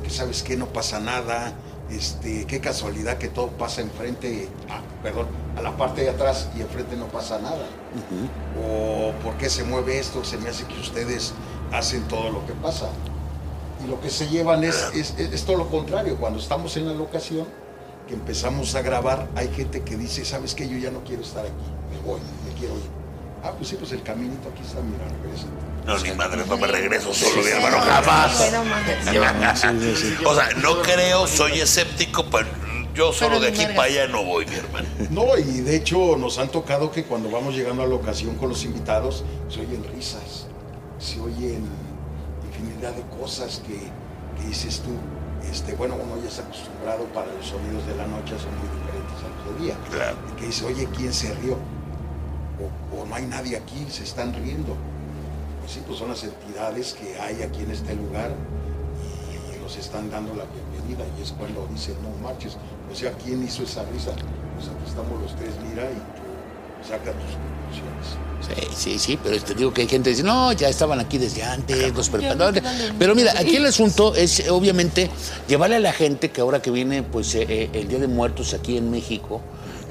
que 0.04 0.12
sabes 0.12 0.44
que 0.44 0.56
no 0.56 0.68
pasa 0.68 1.00
nada, 1.00 1.54
este, 1.90 2.46
qué 2.46 2.62
casualidad 2.62 3.18
que 3.18 3.30
todo 3.30 3.48
pasa 3.48 3.82
enfrente, 3.82 4.48
ah, 4.70 4.82
perdón, 5.02 5.26
a 5.58 5.62
la 5.64 5.76
parte 5.76 6.04
de 6.04 6.12
atrás 6.12 6.50
y 6.56 6.62
enfrente 6.62 6.96
no 6.96 7.08
pasa 7.08 7.40
nada. 7.40 7.66
O 8.64 9.12
por 9.24 9.34
qué 9.38 9.50
se 9.50 9.64
mueve 9.64 9.98
esto, 9.98 10.24
se 10.24 10.38
me 10.38 10.50
hace 10.50 10.66
que 10.66 10.80
ustedes 10.80 11.34
hacen 11.74 12.04
todo 12.08 12.30
lo 12.30 12.46
que 12.46 12.54
pasa. 12.54 12.90
Y 13.84 13.90
lo 13.90 14.00
que 14.00 14.12
se 14.12 14.28
llevan 14.28 14.64
es, 14.64 14.92
es, 14.94 15.16
es 15.18 15.44
todo 15.44 15.58
lo 15.58 15.68
contrario. 15.68 16.18
Cuando 16.18 16.38
estamos 16.38 16.78
en 16.78 16.86
la 16.86 16.94
locación, 16.94 17.48
que 18.08 18.14
empezamos 18.14 18.76
a 18.76 18.84
grabar, 18.84 19.28
hay 19.36 19.48
gente 19.48 19.82
que 19.82 19.98
dice, 19.98 20.24
¿sabes 20.24 20.54
qué? 20.54 20.70
Yo 20.70 20.78
ya 20.78 20.92
no 20.92 21.04
quiero 21.04 21.24
estar 21.24 21.44
aquí, 21.44 21.52
me 21.92 22.00
voy, 22.08 22.20
me 22.46 22.54
quiero 22.60 22.76
ir. 22.76 23.01
Ah, 23.44 23.52
pues 23.58 23.70
sí, 23.70 23.76
pues 23.78 23.92
el 23.92 24.04
caminito 24.04 24.50
aquí 24.50 24.62
está, 24.62 24.82
mira, 24.82 25.06
regresa. 25.24 25.48
No, 25.86 25.98
ni 25.98 26.12
madre, 26.12 26.44
no 26.48 26.58
me 26.58 26.68
regreso 26.68 27.12
solo, 27.14 27.42
mi 27.42 27.50
hermano, 27.50 27.80
jamás. 27.80 28.40
O 30.26 30.36
sea, 30.36 30.50
no 30.58 30.82
creo, 30.84 31.26
soy 31.26 31.60
escéptico, 31.60 32.26
pero 32.30 32.48
yo 32.94 33.12
solo 33.12 33.40
de 33.40 33.48
aquí 33.48 33.66
para 33.76 33.84
allá 33.84 34.08
no 34.08 34.24
voy, 34.24 34.46
mi 34.46 34.56
hermano. 34.56 34.88
No, 35.10 35.38
y 35.38 35.62
de 35.62 35.76
hecho 35.76 36.18
nos 36.18 36.38
han 36.38 36.50
tocado 36.50 36.92
que 36.92 37.06
cuando 37.06 37.32
vamos 37.32 37.56
llegando 37.56 37.82
a 37.82 37.88
la 37.88 37.96
ocasión 37.96 38.36
con 38.36 38.50
los 38.50 38.64
invitados, 38.64 39.24
se 39.50 39.62
oyen 39.62 39.84
risas, 39.96 40.46
se 41.00 41.20
oyen 41.20 41.68
infinidad 42.48 42.94
de 42.94 43.02
cosas 43.20 43.62
que, 43.66 43.80
que 44.40 44.48
dices 44.48 44.82
tú, 44.82 44.92
este, 45.50 45.74
bueno, 45.74 45.96
uno 45.96 46.22
ya 46.22 46.30
está 46.30 46.44
acostumbrado 46.44 47.06
para 47.06 47.28
los 47.34 47.48
sonidos 47.48 47.88
de 47.88 47.96
la 47.96 48.06
noche, 48.06 48.36
son 48.38 48.54
muy 48.60 48.70
diferentes 48.78 49.18
a 49.24 49.50
los 49.50 49.58
de 49.58 49.66
día. 49.66 49.76
Claro. 49.90 50.18
Y 50.32 50.40
que 50.40 50.46
dice, 50.46 50.66
oye, 50.66 50.88
¿quién 50.96 51.12
se 51.12 51.34
rió? 51.36 51.58
O, 52.62 53.02
o 53.02 53.06
no 53.06 53.16
hay 53.16 53.26
nadie 53.26 53.58
aquí, 53.58 53.86
se 53.90 54.04
están 54.04 54.34
riendo. 54.34 54.76
Pues 55.62 55.74
sí, 55.74 55.82
pues 55.86 56.00
son 56.00 56.10
las 56.10 56.24
entidades 56.24 56.94
que 56.94 57.20
hay 57.20 57.42
aquí 57.42 57.62
en 57.62 57.72
este 57.72 57.96
lugar 57.96 58.32
y, 59.52 59.56
y 59.58 59.60
los 59.62 59.78
están 59.78 60.10
dando 60.10 60.34
la 60.36 60.46
bienvenida 60.46 61.06
y 61.18 61.22
es 61.22 61.32
cuando 61.32 61.68
dicen, 61.72 61.96
no 62.04 62.10
marches, 62.28 62.58
o 62.92 62.96
sea, 62.96 63.12
¿quién 63.24 63.44
hizo 63.44 63.64
esa 63.64 63.84
risa? 63.86 64.12
Pues 64.56 64.68
aquí 64.68 64.88
estamos 64.88 65.22
los 65.22 65.36
tres, 65.36 65.52
mira, 65.70 65.84
y 65.84 65.96
tú 65.96 66.88
saca 66.88 67.12
tus 67.12 67.32
conclusiones. 67.38 68.18
Sí, 68.42 68.68
sí, 68.76 69.00
sí, 69.00 69.20
pero 69.24 69.40
te 69.40 69.54
digo 69.54 69.72
que 69.72 69.82
hay 69.82 69.88
gente 69.88 70.10
que 70.10 70.16
dice, 70.16 70.24
no, 70.24 70.52
ya 70.52 70.68
estaban 70.68 71.00
aquí 71.00 71.20
desde 71.20 71.44
antes, 71.44 71.94
los 71.94 72.12
dormidos. 72.12 72.56
Pero 72.98 73.14
mira, 73.14 73.34
aquí 73.38 73.58
el 73.58 73.66
asunto 73.68 74.16
es 74.16 74.50
obviamente 74.50 75.12
llevarle 75.48 75.76
a 75.76 75.80
la 75.80 75.94
gente 75.94 76.32
que 76.32 76.42
ahora 76.42 76.60
que 76.60 76.72
viene 76.72 77.04
pues 77.04 77.36
eh, 77.36 77.46
eh, 77.48 77.70
el 77.74 77.88
Día 77.88 78.00
de 78.00 78.08
Muertos 78.08 78.56
aquí 78.56 78.78
en 78.78 78.90
México, 78.90 79.42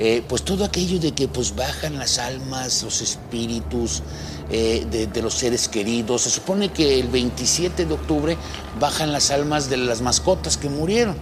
eh, 0.02 0.23
pues 0.26 0.42
todo 0.42 0.64
aquello 0.64 0.99
de 0.99 1.12
que 1.12 1.28
pues 1.28 1.54
bajan 1.54 1.99
las 1.99 2.19
almas, 2.19 2.83
los 2.83 3.02
espíritus 3.02 4.02
eh, 4.50 4.87
de, 4.90 5.23
los 5.23 5.35
seres 5.35 5.69
queridos. 5.69 6.23
Se 6.23 6.30
supone 6.30 6.71
que 6.71 6.99
el 6.99 7.09
27 7.09 7.85
de 7.85 7.92
octubre 7.92 8.37
bajan 8.80 9.12
las 9.12 9.30
almas 9.30 9.69
de 9.69 9.76
las 9.76 10.00
mascotas 10.00 10.57
que 10.57 10.71
murieron. 10.71 11.16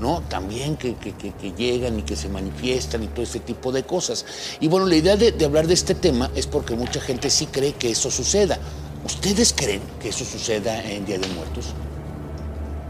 ¿no? 0.00 0.22
También 0.28 0.76
que, 0.76 0.96
que- 0.96 1.52
llegan 1.56 2.00
y 2.00 2.02
que 2.02 2.16
se 2.16 2.28
manifiestan 2.28 3.04
y 3.04 3.06
todo 3.06 3.22
ese 3.22 3.38
tipo 3.38 3.70
de 3.70 3.84
cosas. 3.84 4.26
Y 4.58 4.66
bueno, 4.66 4.86
la 4.86 4.96
idea 4.96 5.16
de, 5.16 5.30
de 5.30 5.44
hablar 5.44 5.68
de 5.68 5.74
este 5.74 5.94
tema 5.94 6.28
es 6.34 6.48
porque 6.48 6.74
mucha 6.74 7.00
gente 7.00 7.30
sí 7.30 7.46
cree 7.46 7.74
que 7.74 7.92
eso 7.92 8.10
suceda. 8.10 8.58
¿Ustedes 9.04 9.52
creen 9.56 9.82
que 10.02 10.08
eso 10.08 10.24
suceda 10.24 10.82
en 10.82 11.06
Día 11.06 11.18
de 11.18 11.28
Muertos? 11.28 11.66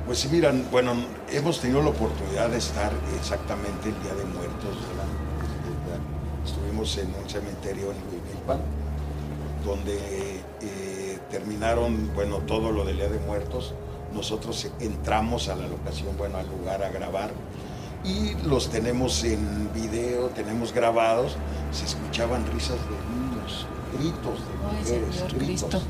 Pues 0.06 0.20
sí, 0.20 0.28
miran, 0.28 0.66
bueno, 0.70 0.94
hemos 1.30 1.60
tenido 1.60 1.82
la 1.82 1.90
oportunidad 1.90 2.48
de 2.48 2.58
estar 2.58 2.92
exactamente 3.20 3.88
el 3.90 4.02
Día 4.02 4.14
de 4.14 4.24
Muertos. 4.24 4.76
En 6.76 7.14
un 7.14 7.28
cementerio 7.28 7.90
en 7.90 7.96
Huimilpan, 8.08 8.60
donde 9.64 9.96
eh, 10.60 11.18
terminaron, 11.30 12.14
bueno, 12.14 12.38
todo 12.40 12.70
lo 12.70 12.84
del 12.84 12.96
Día 12.96 13.08
de 13.08 13.18
Muertos. 13.20 13.74
Nosotros 14.12 14.70
entramos 14.80 15.48
a 15.48 15.56
la 15.56 15.66
locación, 15.66 16.16
bueno, 16.16 16.38
al 16.38 16.46
lugar 16.48 16.82
a 16.82 16.90
grabar 16.90 17.30
y 18.04 18.34
los 18.46 18.70
tenemos 18.70 19.24
en 19.24 19.70
video, 19.74 20.28
tenemos 20.28 20.72
grabados. 20.72 21.36
Se 21.72 21.86
escuchaban 21.86 22.46
risas 22.52 22.76
de 22.76 23.16
niños, 23.16 23.66
gritos 23.98 24.38
de 24.40 24.52
Ay, 24.68 24.76
mujeres, 24.78 25.16
Señor 25.16 25.34
gritos. 25.34 25.70
Cristo. 25.70 25.82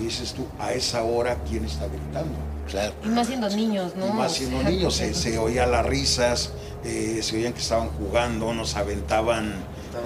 Y 0.00 0.04
dices 0.04 0.32
tú, 0.32 0.46
a 0.58 0.72
esa 0.72 1.04
hora, 1.04 1.36
¿quién 1.48 1.64
está 1.64 1.86
gritando? 1.86 2.34
Claro. 2.68 2.94
Y 3.04 3.08
más 3.08 3.26
siendo 3.26 3.48
niños, 3.50 3.94
¿no? 3.96 4.06
Y 4.06 4.12
más 4.12 4.32
O 4.32 4.34
siendo 4.34 4.60
sea, 4.60 4.70
niños, 4.70 4.94
se, 4.94 5.14
se 5.14 5.38
oían 5.38 5.70
las 5.70 5.84
risas, 5.84 6.52
eh, 6.84 7.20
se 7.22 7.36
oían 7.36 7.52
que 7.52 7.60
estaban 7.60 7.88
jugando, 7.90 8.52
nos 8.54 8.76
aventaban 8.76 9.54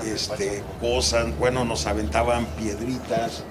este, 0.07 0.63
cosas, 0.81 1.37
bueno, 1.39 1.65
nos 1.65 1.87
aventaban 1.87 2.47
piedritas, 2.59 3.45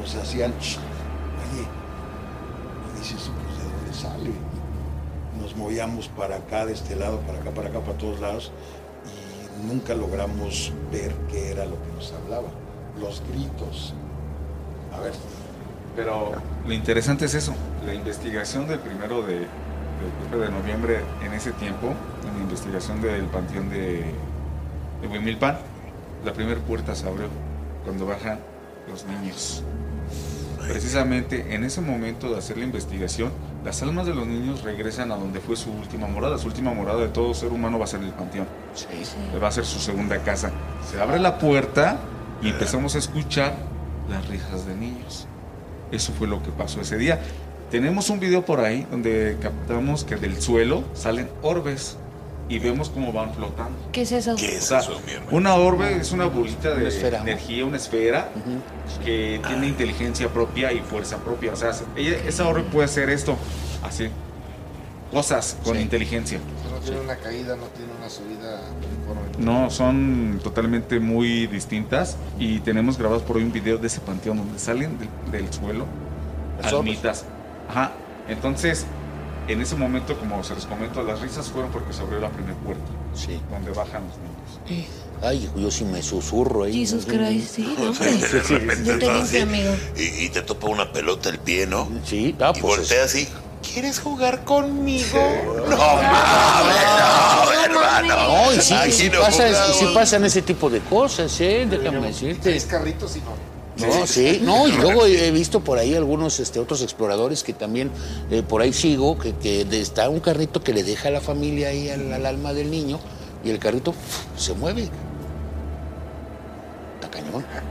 nos 0.00 0.14
hacían, 0.14 0.52
"Ch, 0.58 0.78
oye, 0.78 1.66
y 2.94 2.98
dices, 2.98 3.30
pues 3.30 3.58
de 3.58 3.64
dónde 3.64 3.94
sale. 3.94 4.30
Nos 5.40 5.56
movíamos 5.56 6.08
para 6.08 6.36
acá, 6.36 6.66
de 6.66 6.72
este 6.72 6.96
lado, 6.96 7.20
para 7.20 7.38
acá, 7.40 7.50
para 7.50 7.68
acá, 7.68 7.80
para 7.80 7.98
todos 7.98 8.20
lados, 8.20 8.50
y 9.06 9.66
nunca 9.66 9.94
logramos 9.94 10.72
ver 10.92 11.12
qué 11.30 11.50
era 11.52 11.64
lo 11.64 11.76
que 11.82 11.92
nos 11.94 12.12
hablaba. 12.12 12.48
Los 13.00 13.22
gritos. 13.32 13.94
A 14.96 15.00
ver, 15.00 15.12
Pero 15.94 16.32
lo 16.66 16.72
interesante 16.72 17.24
es 17.26 17.34
eso, 17.34 17.54
la 17.84 17.92
investigación 17.94 18.66
del 18.68 18.78
primero 18.80 19.22
de, 19.22 19.46
del 20.30 20.40
de 20.40 20.48
noviembre 20.50 21.00
en 21.24 21.32
ese 21.32 21.52
tiempo, 21.52 21.88
en 21.88 22.36
la 22.36 22.42
investigación 22.42 23.00
del 23.00 23.24
panteón 23.26 23.68
de, 23.68 24.04
de 25.00 25.08
Huimilpan, 25.08 25.58
la 26.24 26.32
primera 26.32 26.60
puerta 26.60 26.94
se 26.94 27.06
abrió 27.06 27.28
cuando 27.84 28.06
bajan 28.06 28.38
los 28.88 29.04
niños. 29.06 29.62
Precisamente 30.66 31.54
en 31.54 31.64
ese 31.64 31.80
momento 31.80 32.30
de 32.30 32.38
hacer 32.38 32.58
la 32.58 32.64
investigación, 32.64 33.30
las 33.64 33.82
almas 33.82 34.06
de 34.06 34.14
los 34.14 34.26
niños 34.26 34.62
regresan 34.62 35.10
a 35.12 35.16
donde 35.16 35.40
fue 35.40 35.56
su 35.56 35.70
última 35.70 36.06
morada. 36.06 36.36
Su 36.38 36.48
última 36.48 36.72
morada 36.74 37.00
de 37.00 37.08
todo 37.08 37.32
ser 37.34 37.52
humano 37.52 37.78
va 37.78 37.84
a 37.84 37.88
ser 37.88 38.02
el 38.02 38.10
panteón. 38.10 38.46
Sí. 38.74 38.86
Va 39.42 39.48
a 39.48 39.52
ser 39.52 39.64
su 39.64 39.78
segunda 39.78 40.18
casa. 40.18 40.50
Se 40.90 41.00
abre 41.00 41.18
la 41.18 41.38
puerta 41.38 41.98
y 42.42 42.50
empezamos 42.50 42.94
a 42.94 42.98
escuchar 42.98 43.54
las 44.08 44.26
risas 44.28 44.66
de 44.66 44.74
niños. 44.74 45.26
Eso 45.90 46.12
fue 46.12 46.28
lo 46.28 46.42
que 46.42 46.50
pasó 46.50 46.80
ese 46.80 46.98
día. 46.98 47.20
Tenemos 47.70 48.10
un 48.10 48.20
video 48.20 48.44
por 48.44 48.60
ahí 48.60 48.86
donde 48.90 49.36
captamos 49.40 50.04
que 50.04 50.16
del 50.16 50.40
suelo 50.40 50.84
salen 50.94 51.28
orbes 51.42 51.96
y 52.48 52.58
vemos 52.58 52.88
cómo 52.90 53.12
van 53.12 53.34
flotando. 53.34 53.76
¿Qué 53.92 54.02
es 54.02 54.12
eso? 54.12 54.34
Una 55.30 55.54
orbe 55.54 55.96
es 55.96 56.12
una 56.12 56.26
bolita 56.26 56.70
de 56.70 56.76
Una 56.80 56.88
esfera, 56.88 57.18
¿no? 57.18 57.24
energía, 57.24 57.64
una 57.66 57.76
esfera 57.76 58.30
que 59.04 59.40
tiene 59.46 59.68
inteligencia 59.68 60.28
propia 60.28 60.72
y 60.72 60.80
fuerza 60.80 61.18
propia. 61.18 61.52
O 61.52 61.56
sea, 61.56 61.72
ella- 61.96 62.16
esa 62.26 62.48
orbe 62.48 62.62
puede 62.62 62.86
hacer 62.86 63.10
esto, 63.10 63.36
así, 63.82 64.08
cosas 65.12 65.56
con 65.64 65.76
Sí. 65.76 65.82
inteligencia. 65.82 66.38
No 66.72 66.78
tiene 66.80 67.00
una 67.00 67.16
caída, 67.16 67.54
no 67.56 67.64
tiene 67.66 67.92
una 67.98 68.08
subida 68.08 68.60
uniforme. 68.78 69.44
No, 69.44 69.68
son 69.70 70.40
totalmente 70.42 71.00
muy 71.00 71.46
distintas 71.48 72.16
y 72.38 72.60
tenemos 72.60 72.96
grabados 72.98 73.22
por 73.24 73.36
hoy 73.36 73.42
un 73.42 73.52
video 73.52 73.76
de 73.78 73.86
ese 73.88 74.00
panteón 74.00 74.38
donde 74.38 74.58
salen 74.58 74.96
del, 74.98 75.08
del 75.30 75.52
suelo 75.52 75.84
Las 76.62 76.72
almitas. 76.72 77.24
Ajá. 77.68 77.92
Entonces, 78.28 78.86
en 79.48 79.60
ese 79.60 79.74
momento, 79.76 80.16
como 80.18 80.42
se 80.44 80.54
les 80.54 80.66
comento, 80.66 81.02
las 81.02 81.20
risas 81.20 81.48
fueron 81.48 81.70
porque 81.70 81.92
se 81.92 82.02
abrió 82.02 82.20
la 82.20 82.28
primera 82.30 82.56
puerta 82.58 82.82
Sí. 83.14 83.40
donde 83.50 83.70
bajan 83.72 84.02
los 84.06 84.16
niños. 84.18 84.84
Ay, 85.22 85.50
yo 85.56 85.70
sí 85.70 85.84
me 85.84 86.02
susurro 86.02 86.64
ahí. 86.64 86.72
Jesus 86.72 87.04
Christ, 87.06 87.54
sí, 87.56 87.74
no, 87.78 87.90
hombre. 87.90 88.12
De 88.12 88.28
repente 88.28 88.84
Yo 88.84 88.98
te 88.98 89.04
estás 89.06 89.08
limpio, 89.08 89.22
así, 89.22 89.38
amigo. 89.38 89.70
Y, 89.96 90.24
y 90.24 90.28
te 90.28 90.42
topa 90.42 90.68
una 90.68 90.92
pelota 90.92 91.28
el 91.30 91.38
pie, 91.38 91.66
¿no? 91.66 91.88
Sí, 92.04 92.36
ah, 92.40 92.52
y 92.54 92.60
pues. 92.60 92.76
voltea 92.78 93.04
así. 93.04 93.26
¿Quieres 93.72 93.98
jugar 93.98 94.44
conmigo? 94.44 95.18
No 95.68 95.76
mames, 95.76 97.70
no, 97.70 97.82
hermano. 97.82 98.16
No, 98.46 98.52
y 98.52 98.60
sí, 98.60 98.72
y 98.74 98.76
Aquí 98.76 98.92
sí 98.92 99.10
no 99.10 99.20
pasa, 99.20 99.48
y 99.48 99.54
sí 99.54 99.60
jugamos. 99.72 99.94
pasan 99.94 100.24
ese 100.24 100.42
tipo 100.42 100.70
de 100.70 100.80
cosas, 100.80 101.40
¿eh? 101.40 101.66
Déjame 101.68 102.06
decirte. 102.08 102.40
Tres 102.50 102.64
carritos 102.66 103.16
y 103.16 103.20
no. 103.20 103.57
No, 103.78 104.06
sí, 104.06 104.40
no, 104.44 104.68
y 104.68 104.72
luego 104.72 105.06
he 105.06 105.30
visto 105.30 105.60
por 105.60 105.78
ahí 105.78 105.94
algunos 105.94 106.40
este, 106.40 106.58
otros 106.58 106.82
exploradores 106.82 107.42
que 107.42 107.52
también 107.52 107.90
eh, 108.30 108.42
por 108.42 108.62
ahí 108.62 108.72
sigo, 108.72 109.18
que, 109.18 109.34
que 109.34 109.62
está 109.80 110.08
un 110.08 110.20
carrito 110.20 110.62
que 110.62 110.72
le 110.72 110.82
deja 110.82 111.08
a 111.08 111.10
la 111.12 111.20
familia 111.20 111.68
ahí 111.68 111.88
al, 111.88 112.12
al 112.12 112.26
alma 112.26 112.52
del 112.52 112.70
niño 112.70 112.98
y 113.44 113.50
el 113.50 113.58
carrito 113.58 113.94
se 114.36 114.54
mueve. 114.54 114.88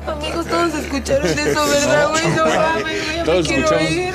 Amigos, 0.05 0.45
todos 0.45 0.73
escucharon 0.75 1.27
eso, 1.27 1.67
¿verdad, 1.67 2.09
güey? 2.09 2.27
No 2.29 2.45
mames, 2.45 3.07
me 3.17 3.23
Todos 3.23 3.47
quiero 3.47 3.81
ir. 3.81 4.13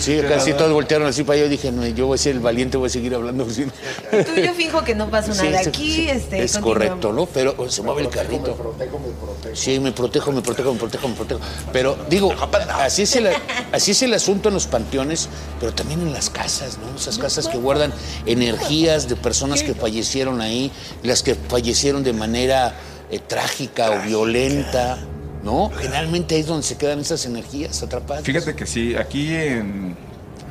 Sí, 0.00 0.20
casi 0.26 0.52
todos 0.54 0.72
voltearon 0.72 1.06
así 1.06 1.22
para 1.22 1.34
allá. 1.34 1.44
Yo 1.44 1.50
dije, 1.50 1.70
no, 1.72 1.86
yo 1.86 2.06
voy 2.06 2.14
a 2.16 2.18
ser 2.18 2.32
el 2.34 2.40
valiente, 2.40 2.76
voy 2.76 2.86
a 2.86 2.90
seguir 2.90 3.14
hablando. 3.14 3.44
Tú 3.44 4.40
yo 4.40 4.54
finjo 4.54 4.82
que 4.82 4.94
no 4.94 5.10
pasó 5.10 5.34
Sí, 5.34 5.44
nada 5.46 5.62
sí, 5.62 5.68
aquí, 5.68 5.92
sí. 5.94 6.08
este. 6.08 6.42
Es 6.42 6.58
correcto, 6.58 7.12
¿no? 7.12 7.26
Pero 7.26 7.54
oh, 7.58 7.68
se 7.68 7.82
mueve 7.82 8.02
el 8.02 8.08
Me 8.08 8.14
carrito. 8.14 8.54
protejo, 8.56 8.98
me 8.98 9.08
protejo. 9.12 9.54
Sí, 9.56 9.78
me 9.78 9.92
protejo, 9.92 10.32
me 10.32 10.42
protejo, 10.42 10.72
me 10.72 10.78
protejo, 10.78 11.08
me 11.08 11.14
protejo. 11.14 11.40
Pero 11.72 11.96
digo, 12.08 12.32
así 12.80 13.02
es, 13.02 13.16
el, 13.16 13.28
así 13.72 13.90
es 13.90 14.02
el 14.02 14.14
asunto 14.14 14.48
en 14.48 14.54
los 14.54 14.66
panteones, 14.66 15.28
pero 15.60 15.72
también 15.72 16.00
en 16.00 16.12
las 16.12 16.30
casas, 16.30 16.78
¿no? 16.78 16.96
Esas 16.98 17.18
casas 17.18 17.48
que 17.48 17.58
guardan 17.58 17.92
energías 18.24 19.08
de 19.08 19.16
personas 19.16 19.62
que 19.62 19.74
fallecieron 19.74 20.40
ahí, 20.40 20.72
las 21.02 21.22
que 21.22 21.34
fallecieron 21.34 22.02
de 22.02 22.12
manera 22.12 22.74
eh, 23.10 23.18
trágica 23.18 23.90
o 23.90 24.00
violenta, 24.06 24.98
¿no? 25.42 25.70
Generalmente 25.70 26.34
ahí 26.34 26.40
es 26.40 26.46
donde 26.46 26.62
se 26.64 26.76
quedan 26.76 26.98
esas 27.00 27.24
energías 27.26 27.82
atrapadas. 27.82 28.24
Fíjate 28.24 28.54
que 28.56 28.66
sí, 28.66 28.96
aquí 28.96 29.34
en 29.34 29.96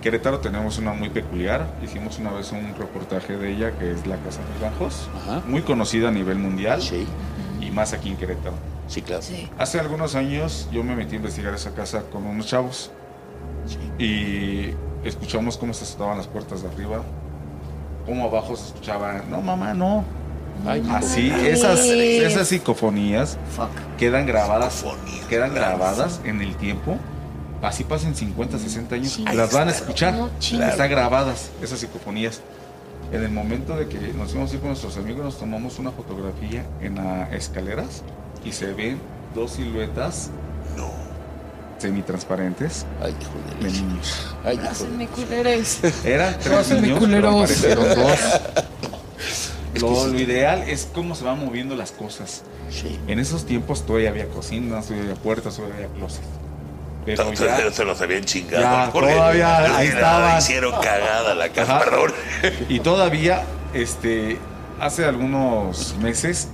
Querétaro 0.02 0.40
tenemos 0.40 0.78
una 0.78 0.94
muy 0.94 1.10
peculiar. 1.10 1.68
Hicimos 1.84 2.20
una 2.20 2.32
vez 2.32 2.52
un 2.52 2.76
reportaje 2.78 3.36
de 3.38 3.52
ella, 3.52 3.72
que 3.78 3.92
es 3.92 4.06
la 4.08 4.18
Casa 4.18 4.40
de 4.42 4.66
Bajos, 4.70 5.08
Ajá. 5.24 5.42
muy 5.48 5.62
conocida 5.64 6.10
a 6.10 6.12
nivel 6.12 6.38
mundial 6.38 6.82
Sí, 6.82 7.06
y 7.60 7.72
más 7.72 7.94
aquí 7.94 8.10
en 8.10 8.18
Querétaro. 8.18 8.56
sí, 8.88 9.02
claro. 9.02 9.22
Sí. 9.24 9.50
Hace 9.58 9.80
algunos 9.80 10.16
años 10.16 10.68
yo 10.72 10.84
me 10.84 10.96
metí 10.96 11.14
a 11.14 11.18
investigar 11.18 11.54
esa 11.56 11.72
casa 11.74 12.04
con 12.12 12.26
unos 12.26 12.46
chavos 12.48 12.92
Sí. 13.68 13.78
y 14.04 15.08
escuchamos 15.08 15.58
cómo 15.58 15.74
se 15.74 15.84
azotaban 15.86 16.18
las 16.18 16.28
puertas 16.28 16.62
de 16.62 16.68
arriba, 16.70 17.02
cómo 18.06 18.26
abajo 18.26 18.56
se 18.56 18.68
escuchaba, 18.68 19.24
no 19.30 19.42
mamá, 19.42 19.74
no. 19.74 20.04
Ay, 20.66 20.84
Así, 20.92 21.30
esas, 21.30 21.80
esas 21.82 22.48
psicofonías 22.48 23.38
Fuck. 23.56 23.70
quedan 23.98 24.26
grabadas, 24.26 24.74
Psicofonías, 24.76 25.26
quedan 25.28 25.54
grabadas 25.54 26.22
en 26.24 26.42
el 26.42 26.56
tiempo. 26.56 26.98
Así 27.62 27.84
pasen 27.84 28.16
50, 28.16 28.60
60 28.60 28.96
años, 28.96 29.20
las 29.34 29.52
van 29.52 29.68
a 29.70 29.72
escuchar. 29.72 30.14
No. 30.14 30.30
Están 30.40 30.90
grabadas 30.90 31.50
esas 31.62 31.80
psicofonías. 31.80 32.42
En 33.12 33.24
el 33.24 33.32
momento 33.32 33.76
de 33.78 33.88
que 33.88 34.00
nos 34.14 34.32
fuimos 34.32 34.52
a 34.52 34.56
ir 34.56 34.60
con 34.60 34.70
nuestros 34.70 34.98
amigos, 34.98 35.24
nos 35.24 35.38
tomamos 35.40 35.78
una 35.80 35.92
fotografía 35.92 36.66
en 36.82 36.96
las 36.96 37.32
escaleras 37.34 38.02
y 38.44 38.52
se 38.52 38.74
ven 38.74 39.00
dos 39.36 39.52
siluetas 39.54 40.32
No. 40.76 40.90
semitransparentes 41.78 42.86
Ay, 43.02 43.16
hijo 43.22 43.32
de 43.62 43.72
niños. 43.72 44.36
Ay. 44.44 44.60
Eran 46.04 46.36
tres 46.40 46.70
niños, 46.72 47.00
pero 47.00 47.00
culeros. 47.00 47.36
aparecieron 47.36 47.86
dos. 47.96 48.20
Lo, 49.82 50.08
lo 50.08 50.20
ideal 50.20 50.64
es 50.68 50.88
cómo 50.94 51.16
se 51.16 51.24
van 51.24 51.40
moviendo 51.40 51.76
las 51.76 51.92
cosas. 51.92 52.44
Sí. 52.70 53.00
En 53.08 53.20
esos 53.20 53.46
tiempos 53.46 53.86
todavía 53.86 54.10
había 54.10 54.28
cocinas, 54.28 54.86
todavía 54.86 55.12
había 55.12 55.22
puertas, 55.22 55.56
todavía 55.56 55.76
había 55.78 55.90
closet. 55.90 56.24
Pero 57.06 57.22
Entonces 57.24 57.48
ya, 57.48 57.72
se 57.72 57.86
los 57.86 58.02
habían 58.02 58.24
chingado. 58.24 58.64
Ya, 58.64 58.92
todavía, 58.92 59.58
ahí 59.78 59.90
la 59.90 59.94
estaban. 59.94 60.38
Hicieron 60.40 60.74
cagada 60.82 61.36
la 61.36 61.50
casa, 61.50 61.78
Ajá. 61.78 61.86
perdón. 61.86 62.14
y 62.68 62.80
todavía, 62.80 63.44
este, 63.74 64.40
hace 64.80 65.06
algunos 65.06 65.96
meses, 65.98 66.48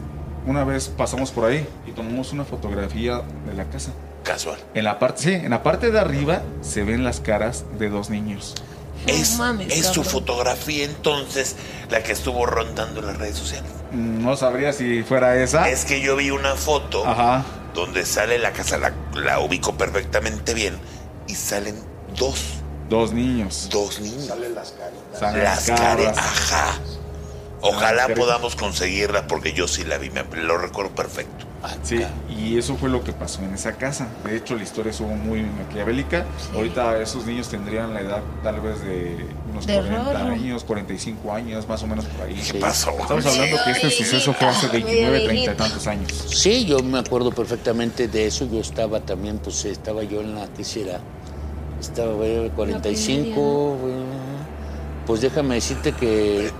una 0.45 0.63
vez 0.65 0.89
pasamos 0.89 1.31
por 1.31 1.45
ahí 1.45 1.65
y 1.87 1.91
tomamos 1.91 2.33
una 2.33 2.43
fotografía 2.43 3.21
de 3.47 3.53
la 3.53 3.63
casa. 3.65 3.91
Casual. 4.23 4.59
En 4.73 4.83
la 4.83 4.99
parte, 4.99 5.21
sí, 5.23 5.33
en 5.33 5.49
la 5.49 5.63
parte 5.63 5.89
de 5.89 5.99
arriba 5.99 6.43
se 6.61 6.83
ven 6.83 7.03
las 7.03 7.21
caras 7.21 7.63
de 7.79 7.89
dos 7.89 8.09
niños. 8.09 8.53
Es, 9.07 9.37
mames, 9.37 9.73
es 9.73 9.87
su 9.87 10.03
fotografía 10.03 10.85
entonces 10.85 11.55
la 11.89 12.03
que 12.03 12.11
estuvo 12.11 12.45
rondando 12.45 12.99
en 13.01 13.07
las 13.07 13.17
redes 13.17 13.35
sociales. 13.37 13.71
Mm, 13.91 14.23
No 14.23 14.35
sabría 14.37 14.73
si 14.73 15.03
fuera 15.03 15.35
esa. 15.41 15.69
Es 15.69 15.85
que 15.85 16.01
yo 16.01 16.15
vi 16.15 16.29
una 16.31 16.55
foto 16.55 17.05
Ajá. 17.05 17.43
donde 17.73 18.05
sale 18.05 18.37
la 18.39 18.51
casa, 18.53 18.77
la, 18.77 18.93
la 19.15 19.39
ubico 19.39 19.75
perfectamente 19.75 20.53
bien, 20.53 20.77
y 21.27 21.35
salen 21.35 21.75
dos, 22.17 22.41
Dos 22.89 23.13
niños. 23.13 23.69
dos 23.71 23.99
niños. 23.99 24.25
Salen 24.27 24.53
las 24.53 24.71
caritas. 24.71 25.19
Salen 25.19 25.43
Las 25.43 25.65
caras, 25.71 26.17
ajá. 26.17 26.79
Ojalá 27.61 28.07
podamos 28.15 28.55
conseguirla 28.55 29.27
porque 29.27 29.53
yo 29.53 29.67
sí 29.67 29.83
la 29.83 29.97
vi, 29.97 30.09
me 30.09 30.23
lo 30.41 30.57
recuerdo 30.57 30.91
perfecto. 30.95 31.45
Sí, 31.83 31.99
y 32.29 32.57
eso 32.57 32.75
fue 32.75 32.89
lo 32.89 33.03
que 33.03 33.13
pasó 33.13 33.43
en 33.43 33.53
esa 33.53 33.73
casa. 33.73 34.07
De 34.25 34.35
hecho, 34.35 34.55
la 34.55 34.63
historia 34.63 34.91
estuvo 34.91 35.09
muy 35.09 35.43
maquiavélica. 35.43 36.25
Ahorita 36.55 36.99
esos 37.01 37.25
niños 37.25 37.49
tendrían 37.49 37.93
la 37.93 38.01
edad 38.01 38.21
tal 38.43 38.61
vez 38.61 38.83
de 38.83 39.25
unos 39.51 39.67
De 39.67 39.75
40 39.75 40.13
Rorro. 40.13 40.33
años, 40.33 40.63
45 40.63 41.33
años, 41.33 41.67
más 41.67 41.83
o 41.83 41.87
menos 41.87 42.05
por 42.05 42.25
ahí. 42.27 42.35
¿Qué 42.51 42.59
pasó? 42.59 42.91
Estamos 42.99 43.25
hablando 43.25 43.57
que 43.63 43.71
este 43.71 43.91
suceso 43.91 44.33
fue 44.33 44.47
hace 44.47 44.67
29, 44.69 45.25
30 45.25 45.51
y 45.51 45.55
tantos 45.55 45.87
años. 45.87 46.11
Sí, 46.27 46.65
yo 46.65 46.79
me 46.79 46.99
acuerdo 46.99 47.31
perfectamente 47.31 48.07
de 48.07 48.25
eso. 48.27 48.45
Yo 48.51 48.59
estaba 48.59 48.99
también, 49.01 49.37
pues 49.37 49.63
estaba 49.65 50.03
yo 50.03 50.21
en 50.21 50.35
la, 50.35 50.47
¿qué 50.47 50.63
será? 50.63 50.99
Estaba 51.79 52.13
güey, 52.13 52.49
45. 52.49 53.77
güey. 53.81 53.93
Pues 55.05 55.21
déjame 55.21 55.55
decirte 55.55 55.91
que. 55.93 56.51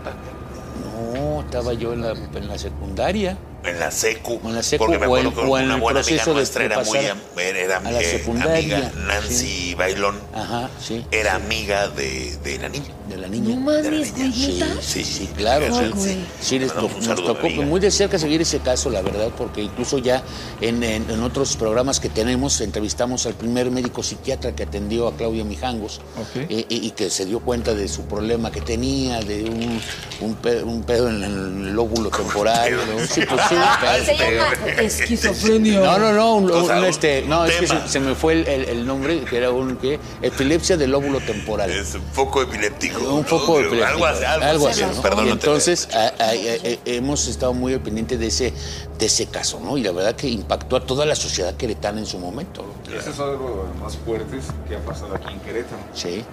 No, 1.14 1.42
estaba 1.42 1.74
yo 1.74 1.94
en 1.94 2.02
la, 2.02 2.12
en 2.12 2.48
la 2.48 2.58
secundaria. 2.58 3.38
En 3.64 3.80
la 3.80 3.92
secu. 3.92 4.40
En 4.44 4.56
la 4.56 4.64
secu, 4.64 4.84
porque 4.86 4.98
me 5.00 5.06
acuerdo 5.06 5.34
que 5.34 5.42
o 5.42 5.44
una 5.44 5.76
buena 5.78 6.00
amiga 6.00 6.26
nuestra 6.28 6.64
era 6.66 6.84
muy 6.84 7.06
am- 7.06 7.20
era, 7.38 7.78
a 7.78 7.92
la 7.92 8.02
secundaria, 8.02 8.78
amiga, 8.78 8.92
Nancy 9.08 9.36
sí. 9.36 9.76
Bailón, 9.76 10.20
Ajá, 10.42 10.70
sí. 10.86 11.06
era 11.12 11.36
amiga 11.36 11.88
de, 11.90 12.36
de 12.44 12.58
la 12.60 12.70
niña. 12.70 12.86
De 13.10 13.18
la 13.18 13.28
niña. 13.28 13.56
No 13.56 13.72
De 13.72 13.84
la 13.84 13.90
mames, 13.92 14.14
niña. 14.18 14.32
güey, 14.36 14.54
¿neta? 14.60 14.82
Sí, 14.82 15.04
sí, 15.04 15.30
claro. 15.36 15.66
Sí. 15.98 16.26
Sí, 16.42 16.60
les 16.60 16.74
to- 16.74 16.86
un 16.86 17.06
nos 17.08 17.24
tocó 17.24 17.48
amiga. 17.48 17.66
muy 17.66 17.80
de 17.80 17.92
cerca 17.92 18.18
seguir 18.18 18.42
ese 18.42 18.60
caso, 18.60 18.90
la 18.90 19.02
verdad, 19.02 19.30
porque 19.38 19.62
incluso 19.62 19.98
ya 19.98 20.24
en, 20.62 20.82
en- 20.84 21.10
en 21.10 21.22
otros 21.24 21.56
programas 21.58 22.00
que 22.00 22.10
tenemos 22.10 22.60
entrevistamos 22.62 23.26
al 23.26 23.34
primer 23.34 23.70
médico 23.72 24.02
psiquiatra 24.04 24.56
que 24.56 24.64
atendió 24.64 25.08
a 25.08 25.16
Claudia 25.18 25.44
Mijangos 25.44 26.00
Ok. 26.20 26.50
y, 26.50 26.56
y- 26.70 26.88
y 26.88 26.92
que 26.92 27.10
se 27.10 27.26
dio 27.26 27.40
cuenta 27.42 27.74
de 27.74 27.88
su 27.88 28.04
problema 28.04 28.52
que 28.52 28.62
tenía, 28.62 29.20
de 29.22 29.44
un, 29.44 29.82
un, 30.22 30.36
pe- 30.36 30.64
un 30.64 30.84
pedo 30.84 31.10
en 31.10 31.24
el 31.24 31.74
lóbulo 31.74 32.10
temporal. 32.10 32.72
de 32.88 32.96
un- 32.96 33.08
sí, 33.08 33.22
pues 33.28 33.42
sí, 33.50 33.56
Se 34.06 34.16
llama 34.16 34.54
esquizofrenia. 34.82 35.80
No, 35.82 36.00
no, 36.00 36.14
no, 36.14 36.36
un, 36.36 36.52
O 36.52 36.66
sea, 36.66 36.78
un, 36.78 36.84
un- 36.84 36.90
este, 36.90 37.24
no, 37.28 37.46
es 37.46 37.56
que 37.56 37.68
se, 37.68 37.88
se 37.88 38.00
me 38.00 38.16
fue 38.16 38.34
el, 38.34 38.48
el- 38.48 38.66
el 38.70 38.86
nombre, 38.86 39.22
que 39.22 39.38
era 39.38 39.52
un, 39.52 39.76
¿qué? 39.78 40.00
Epilepsia 40.34 40.78
del 40.78 40.92
lóbulo 40.92 41.20
temporal. 41.20 41.70
Es 41.70 41.96
un 41.96 42.02
poco 42.16 42.42
epiléptico. 42.42 43.00
Un 43.00 43.22
¿no? 43.22 43.28
poco 43.28 43.58
Algo 43.58 43.68
epiléptico. 43.68 44.06
así, 44.06 44.24
algo, 44.24 44.46
Algo 44.46 44.68
así. 44.68 44.84
así, 44.84 44.96
¿no? 44.96 45.02
Perdón, 45.02 45.26
y 45.26 45.28
no 45.28 45.34
entonces 45.34 45.90
a- 45.94 45.98
a- 45.98 46.08
a- 46.08 46.32
a- 46.32 46.80
hemos 46.86 47.28
estado 47.28 47.54
muy 47.54 47.74
al 47.74 47.82
pendiente 47.82 48.18
de 48.18 48.28
ese, 48.28 48.54
de 48.98 49.06
ese 49.06 49.28
caso, 49.28 49.60
¿no? 49.60 49.78
Y 49.78 49.84
la 49.84 49.92
verdad 49.92 50.16
que 50.16 50.28
impactó 50.30 50.76
a 50.76 50.86
toda 50.86 51.06
la 51.06 51.16
sociedad 51.16 51.56
queretana 51.56 52.00
en 52.00 52.06
su 52.06 52.18
momento. 52.20 52.66
¿no? 52.90 52.98
Ese 52.98 53.10
es 53.12 53.20
algo 53.20 53.50
de 53.66 53.70
los 53.72 53.78
más 53.82 53.98
fuertes 53.98 54.46
que 54.68 54.76
ha 54.76 54.80
pasado 54.80 55.16
aquí 55.16 55.34
en 55.34 55.40
Querétaro. 55.42 55.82
Sí. 55.94 56.24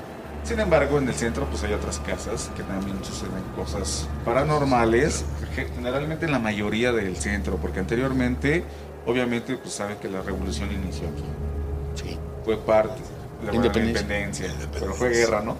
Sin 0.44 0.60
embargo, 0.60 0.96
en 0.98 1.08
el 1.08 1.14
centro 1.14 1.44
pues 1.50 1.62
hay 1.64 1.74
otras 1.74 1.98
casas 1.98 2.50
que 2.56 2.62
también 2.62 2.96
suceden 3.04 3.42
cosas 3.54 4.06
paranormales, 4.24 5.24
ge- 5.54 5.66
generalmente 5.74 6.24
en 6.26 6.32
la 6.32 6.38
mayoría 6.38 6.92
del 6.92 7.16
centro, 7.16 7.56
porque 7.56 7.80
anteriormente, 7.80 8.64
obviamente, 9.06 9.56
pues 9.56 9.74
sabe 9.74 9.96
que 10.00 10.08
la 10.08 10.22
revolución 10.22 10.70
inició 10.72 11.08
aquí. 11.08 11.24
Sí. 12.02 12.18
Fue 12.44 12.56
parte 12.56 12.94
la 13.44 13.54
Independencia. 13.54 14.00
independencia, 14.46 14.68
pero 14.72 14.94
fue 14.94 15.10
guerra, 15.10 15.40
¿no? 15.42 15.56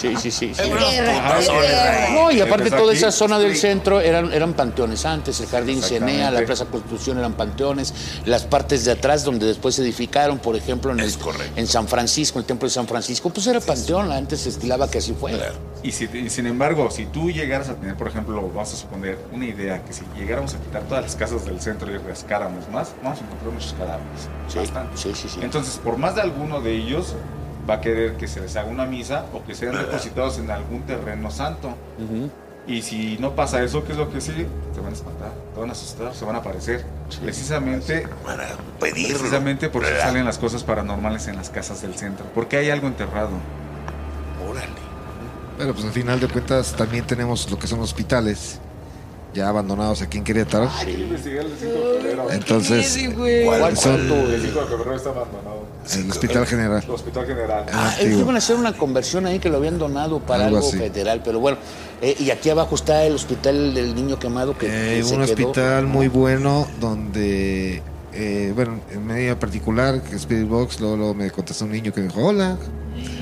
Sí, 0.00 0.14
sí, 0.16 0.30
sí. 0.30 0.54
sí. 0.54 0.62
Guerra, 0.62 1.18
Ajá, 1.18 1.40
guerra. 1.40 2.08
No, 2.14 2.30
y 2.30 2.40
aparte 2.40 2.70
toda 2.70 2.90
aquí. 2.92 2.98
esa 2.98 3.10
zona 3.12 3.38
del 3.38 3.56
centro 3.56 4.00
eran, 4.00 4.32
eran 4.32 4.54
panteones 4.54 5.04
antes, 5.04 5.40
el 5.40 5.46
Jardín. 5.46 5.82
Cenea, 5.82 6.30
la 6.30 6.44
Plaza 6.44 6.64
Constitución 6.66 7.18
eran 7.18 7.34
panteones, 7.34 7.92
las 8.24 8.44
partes 8.44 8.84
de 8.84 8.92
atrás 8.92 9.24
donde 9.24 9.46
después 9.46 9.74
se 9.74 9.82
edificaron, 9.82 10.38
por 10.38 10.56
ejemplo, 10.56 10.92
en, 10.92 11.00
el- 11.00 11.14
en 11.56 11.66
San 11.66 11.86
Francisco, 11.88 12.38
el 12.38 12.44
Templo 12.44 12.68
de 12.68 12.74
San 12.74 12.86
Francisco, 12.86 13.30
pues 13.30 13.46
era 13.46 13.60
panteón, 13.60 14.10
antes 14.12 14.40
se 14.40 14.48
estilaba 14.50 14.90
que 14.90 14.98
así 14.98 15.12
fuera. 15.12 15.38
Claro. 15.38 15.54
Y, 15.82 15.92
si- 15.92 16.08
y 16.12 16.28
sin 16.30 16.46
embargo, 16.46 16.90
si 16.90 17.06
tú 17.06 17.30
llegaras 17.30 17.68
a 17.68 17.74
tener, 17.76 17.94
por 17.96 18.08
ejemplo, 18.08 18.40
vamos 18.42 18.72
a 18.72 18.76
suponer 18.76 19.18
una 19.32 19.44
idea, 19.46 19.84
que 19.84 19.92
si 19.92 20.02
llegáramos 20.16 20.54
a 20.54 20.58
quitar 20.58 20.82
todas 20.82 21.04
las 21.04 21.14
casas 21.16 21.44
del 21.44 21.60
centro 21.60 21.90
y 21.92 21.98
rascáramos 21.98 22.68
más, 22.70 22.88
vamos 23.02 23.20
a 23.20 23.24
encontrar 23.24 23.52
muchos 23.52 23.74
cadáveres. 23.74 24.28
Sí, 24.48 24.58
bastante. 24.58 24.96
sí, 24.96 25.12
sí, 25.14 25.28
sí. 25.28 25.38
Entonces, 25.42 25.78
por 25.82 25.96
más 25.96 26.14
de 26.16 26.22
alguno 26.22 26.60
de 26.60 26.74
ellos, 26.74 27.14
va 27.68 27.74
a 27.74 27.80
querer 27.80 28.16
que 28.16 28.26
se 28.28 28.40
les 28.40 28.56
haga 28.56 28.68
una 28.70 28.86
misa 28.86 29.26
o 29.32 29.44
que 29.44 29.54
sean 29.54 29.76
depositados 29.76 30.38
en 30.38 30.50
algún 30.50 30.82
terreno 30.82 31.30
santo. 31.30 31.74
Y 32.66 32.82
si 32.82 33.16
no 33.18 33.34
pasa 33.34 33.62
eso, 33.62 33.82
¿qué 33.84 33.92
es 33.92 33.98
lo 33.98 34.10
que 34.10 34.20
sigue? 34.20 34.46
Te 34.74 34.80
van 34.80 34.90
a 34.90 34.94
espantar, 34.94 35.32
te 35.54 35.60
van 35.60 35.70
a 35.70 35.72
asustar, 35.72 36.14
se 36.14 36.24
van 36.26 36.36
a 36.36 36.38
aparecer. 36.40 36.84
Precisamente, 37.22 38.06
Para 38.24 38.46
pedirlo. 38.78 39.18
precisamente 39.18 39.70
por 39.70 39.82
eso 39.84 39.92
¿verdad? 39.92 40.06
salen 40.08 40.24
las 40.26 40.36
cosas 40.38 40.64
paranormales 40.64 41.28
en 41.28 41.36
las 41.36 41.48
casas 41.48 41.80
del 41.80 41.94
centro. 41.94 42.26
Porque 42.34 42.58
hay 42.58 42.68
algo 42.68 42.86
enterrado. 42.86 43.30
Órale. 44.46 44.66
Pero 45.56 45.72
pues 45.72 45.86
al 45.86 45.92
final 45.92 46.20
de 46.20 46.28
cuentas 46.28 46.74
también 46.76 47.06
tenemos 47.06 47.50
lo 47.50 47.58
que 47.58 47.66
son 47.66 47.80
hospitales 47.80 48.60
ya 49.38 49.48
abandonados 49.48 50.02
aquí 50.02 50.18
en 50.18 50.24
Querétaro. 50.24 50.68
Entonces. 52.30 52.98
¿Cuál 53.44 53.76
son 53.76 53.94
El 54.00 54.42
5 54.42 54.60
de 54.60 54.66
febrero 54.66 54.96
está 54.96 55.10
abandonado. 55.10 55.64
el 55.94 56.10
Hospital 56.10 56.46
General. 56.46 56.82
El 56.84 56.90
Hospital 56.90 57.26
General. 57.26 57.64
Ah, 57.72 57.94
iban 58.02 58.34
a 58.34 58.38
hacer 58.38 58.56
una 58.56 58.72
conversión 58.76 59.26
ahí 59.26 59.38
que 59.38 59.48
lo 59.48 59.56
habían 59.58 59.78
donado 59.78 60.20
para 60.20 60.46
Algo 60.46 60.62
federal, 60.62 61.22
pero 61.24 61.40
bueno, 61.40 61.58
eh, 62.02 62.16
y 62.18 62.30
aquí 62.30 62.50
abajo 62.50 62.74
está 62.74 63.04
el 63.04 63.14
hospital 63.14 63.74
del 63.74 63.94
niño 63.94 64.18
quemado 64.18 64.56
que, 64.56 64.66
Eh, 64.66 64.96
que 64.98 65.04
se 65.04 65.14
un 65.14 65.24
quedó. 65.24 65.48
hospital 65.48 65.86
muy 65.86 66.08
bueno 66.08 66.66
donde, 66.80 67.82
eh, 68.12 68.52
bueno, 68.54 68.80
en 68.92 69.06
medida 69.06 69.38
particular, 69.38 70.02
que 70.02 70.16
Spirit 70.16 70.48
Box, 70.48 70.80
luego, 70.80 70.96
luego 70.96 71.14
me 71.14 71.30
contestó 71.30 71.64
un 71.64 71.72
niño 71.72 71.92
que 71.92 72.00
me 72.00 72.08
dijo, 72.08 72.22
hola. 72.24 72.56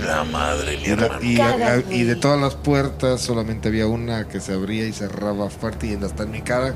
La 0.04 0.24
madre, 0.24 0.76
mi 0.78 0.84
Y, 0.84 0.86
la- 0.96 1.06
hermano. 1.06 1.20
y- 1.22 1.36
Cara, 1.36 1.82
y 1.90 2.02
de 2.04 2.16
todas 2.16 2.40
las 2.40 2.54
puertas 2.54 3.20
solamente 3.20 3.68
había 3.68 3.86
una 3.86 4.28
que 4.28 4.40
se 4.40 4.52
abría 4.52 4.86
y 4.86 4.92
cerraba 4.92 5.48
fuerte 5.50 5.86
y 5.86 5.94
hasta 6.04 6.22
en 6.24 6.30
mi 6.30 6.42
cara. 6.42 6.74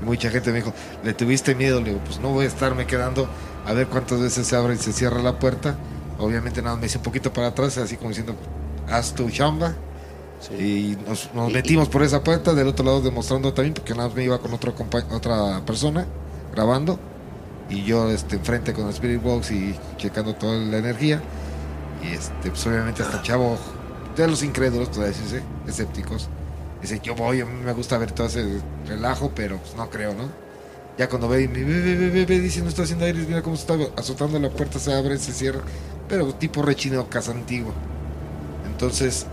Y 0.00 0.04
mucha 0.04 0.30
gente 0.30 0.50
me 0.50 0.56
dijo, 0.58 0.72
¿le 1.04 1.14
tuviste 1.14 1.54
miedo? 1.54 1.80
Le 1.80 1.90
digo, 1.90 2.00
pues 2.04 2.18
no 2.20 2.30
voy 2.30 2.44
a 2.44 2.48
estarme 2.48 2.86
quedando 2.86 3.28
a 3.66 3.72
ver 3.72 3.86
cuántas 3.86 4.20
veces 4.20 4.46
se 4.46 4.56
abre 4.56 4.74
y 4.74 4.78
se 4.78 4.92
cierra 4.92 5.22
la 5.22 5.38
puerta. 5.38 5.76
Obviamente 6.18 6.60
nada, 6.62 6.74
más 6.74 6.80
me 6.80 6.86
hice 6.86 6.98
un 6.98 7.04
poquito 7.04 7.32
para 7.32 7.48
atrás, 7.48 7.78
así 7.78 7.96
como 7.96 8.08
diciendo, 8.10 8.34
haz 8.88 9.14
tu 9.14 9.30
chamba. 9.30 9.74
Sí. 10.40 10.54
Y 10.54 11.08
nos, 11.08 11.30
nos 11.34 11.50
Y- 11.50 11.54
metimos 11.54 11.88
por 11.88 12.02
esa 12.02 12.22
puerta, 12.24 12.52
del 12.54 12.66
otro 12.68 12.84
lado 12.84 13.00
demostrando 13.00 13.52
también, 13.52 13.74
porque 13.74 13.94
nada 13.94 14.08
más 14.08 14.16
me 14.16 14.24
iba 14.24 14.38
con 14.40 14.52
otro 14.52 14.74
otra 15.12 15.60
persona 15.64 16.06
grabando. 16.52 16.98
Y 17.70 17.84
yo 17.84 18.10
este, 18.10 18.36
enfrente 18.36 18.72
con 18.72 18.84
el 18.86 18.90
Spirit 18.90 19.22
Box 19.22 19.50
y 19.52 19.74
checando 19.96 20.34
toda 20.34 20.56
la 20.58 20.78
energía. 20.78 21.22
Y 22.02 22.14
este, 22.14 22.50
pues 22.50 22.66
obviamente 22.66 23.02
hasta 23.02 23.22
chavo, 23.22 23.58
de 24.16 24.28
los 24.28 24.42
incrédulos, 24.42 24.88
sí, 24.92 25.22
sí, 25.28 25.36
escépticos. 25.66 26.28
Dice, 26.80 27.00
yo 27.02 27.14
voy, 27.14 27.40
a 27.40 27.46
mí 27.46 27.62
me 27.64 27.72
gusta 27.72 27.96
ver 27.96 28.12
todo 28.12 28.26
ese 28.26 28.60
relajo, 28.86 29.30
pero 29.34 29.58
pues 29.58 29.74
no 29.76 29.88
creo, 29.88 30.14
¿no? 30.14 30.28
Ya 30.98 31.08
cuando 31.08 31.28
ve 31.28 31.42
y 31.42 31.48
me 31.48 31.62
ve, 31.62 32.40
dice, 32.40 32.60
no 32.60 32.68
está 32.68 32.82
haciendo 32.82 33.04
aire, 33.04 33.24
mira 33.26 33.42
cómo 33.42 33.54
está 33.54 33.74
azotando 33.96 34.38
la 34.38 34.50
puerta, 34.50 34.78
se 34.78 34.92
abre, 34.92 35.16
se 35.18 35.32
cierra. 35.32 35.60
Pero 36.08 36.34
tipo 36.34 36.60
rechino 36.62 37.08
casa 37.08 37.32
antiguo. 37.32 37.72
Entonces, 38.66 39.26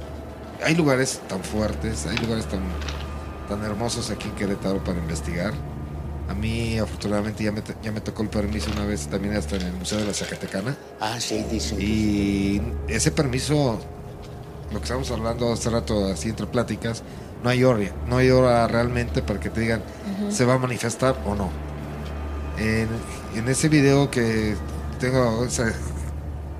hay 0.63 0.75
lugares 0.75 1.21
tan 1.27 1.43
fuertes, 1.43 2.05
hay 2.05 2.17
lugares 2.17 2.47
tan, 2.47 2.61
tan 3.47 3.63
hermosos 3.63 4.09
aquí 4.11 4.29
en 4.29 4.35
Querétaro 4.35 4.83
para 4.83 4.99
investigar. 4.99 5.53
A 6.29 6.33
mí, 6.35 6.77
afortunadamente, 6.77 7.43
ya 7.43 7.51
me, 7.51 7.63
ya 7.81 7.91
me 7.91 8.01
tocó 8.01 8.21
el 8.21 8.29
permiso 8.29 8.69
una 8.71 8.85
vez 8.85 9.07
también 9.07 9.35
hasta 9.35 9.55
en 9.55 9.63
el 9.63 9.73
Museo 9.73 9.97
de 9.97 10.05
la 10.05 10.13
Zacatecana. 10.13 10.77
Ah, 10.99 11.19
sí, 11.19 11.43
dicen. 11.49 11.77
Y 11.81 12.61
ese 12.87 13.11
permiso, 13.11 13.79
lo 14.71 14.77
que 14.77 14.83
estábamos 14.83 15.09
hablando 15.09 15.51
hace 15.51 15.69
rato, 15.71 16.05
así 16.05 16.29
entre 16.29 16.45
pláticas, 16.45 17.03
no 17.43 17.49
hay 17.49 17.63
hora, 17.63 17.91
no 18.07 18.17
hay 18.17 18.29
hora 18.29 18.67
realmente 18.67 19.21
para 19.21 19.39
que 19.39 19.49
te 19.49 19.61
digan 19.61 19.81
se 20.29 20.45
va 20.45 20.55
a 20.55 20.57
manifestar 20.57 21.15
o 21.25 21.35
no. 21.35 21.49
En, 22.57 22.89
en 23.35 23.47
ese 23.47 23.69
video 23.69 24.11
que 24.11 24.55
tengo, 24.99 25.45
esa 25.45 25.71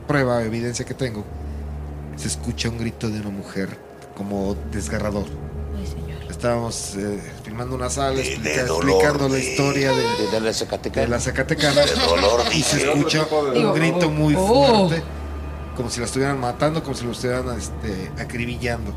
prueba, 0.08 0.41
evidencia 0.43 0.86
que 0.86 0.93
tengo, 0.93 1.25
se 2.15 2.27
escucha 2.27 2.69
un 2.69 2.77
grito 2.77 3.10
de 3.10 3.19
una 3.19 3.29
mujer 3.29 3.77
como 4.15 4.55
desgarrador. 4.71 5.25
Ay, 5.77 5.86
señor. 5.86 6.32
Estábamos 6.32 6.95
eh, 6.95 7.19
filmando 7.59 7.75
una 7.75 7.89
sala, 7.89 8.11
De- 8.15 8.21
explica- 8.21 8.61
de 8.61 8.65
dolor, 8.67 8.89
explicando 8.89 9.29
la 9.29 9.39
historia 9.39 9.91
de, 9.91 10.01
De, 10.03 10.31
de 10.31 10.39
la 10.41 10.53
Zacatecana. 10.53 11.01
de 11.05 11.11
la 11.11 11.19
Zacatecana 11.19 11.81
De 11.81 11.95
dolor, 11.95 12.41
y 12.53 12.61
se 12.61 12.77
escucha 12.89 13.27
un 13.31 13.53
Digo, 13.53 13.73
grito 13.73 14.09
muy 14.09 14.35
oh. 14.37 14.47
fuerte, 14.47 15.03
como 15.75 15.89
si 15.89 15.99
la 15.99 16.05
estuvieran 16.05 16.39
matando, 16.39 16.81
como 16.83 16.95
si 16.95 17.05
lo 17.05 17.11
estuvieran 17.11 17.57
este, 17.57 18.11
acribillando. 18.21 18.93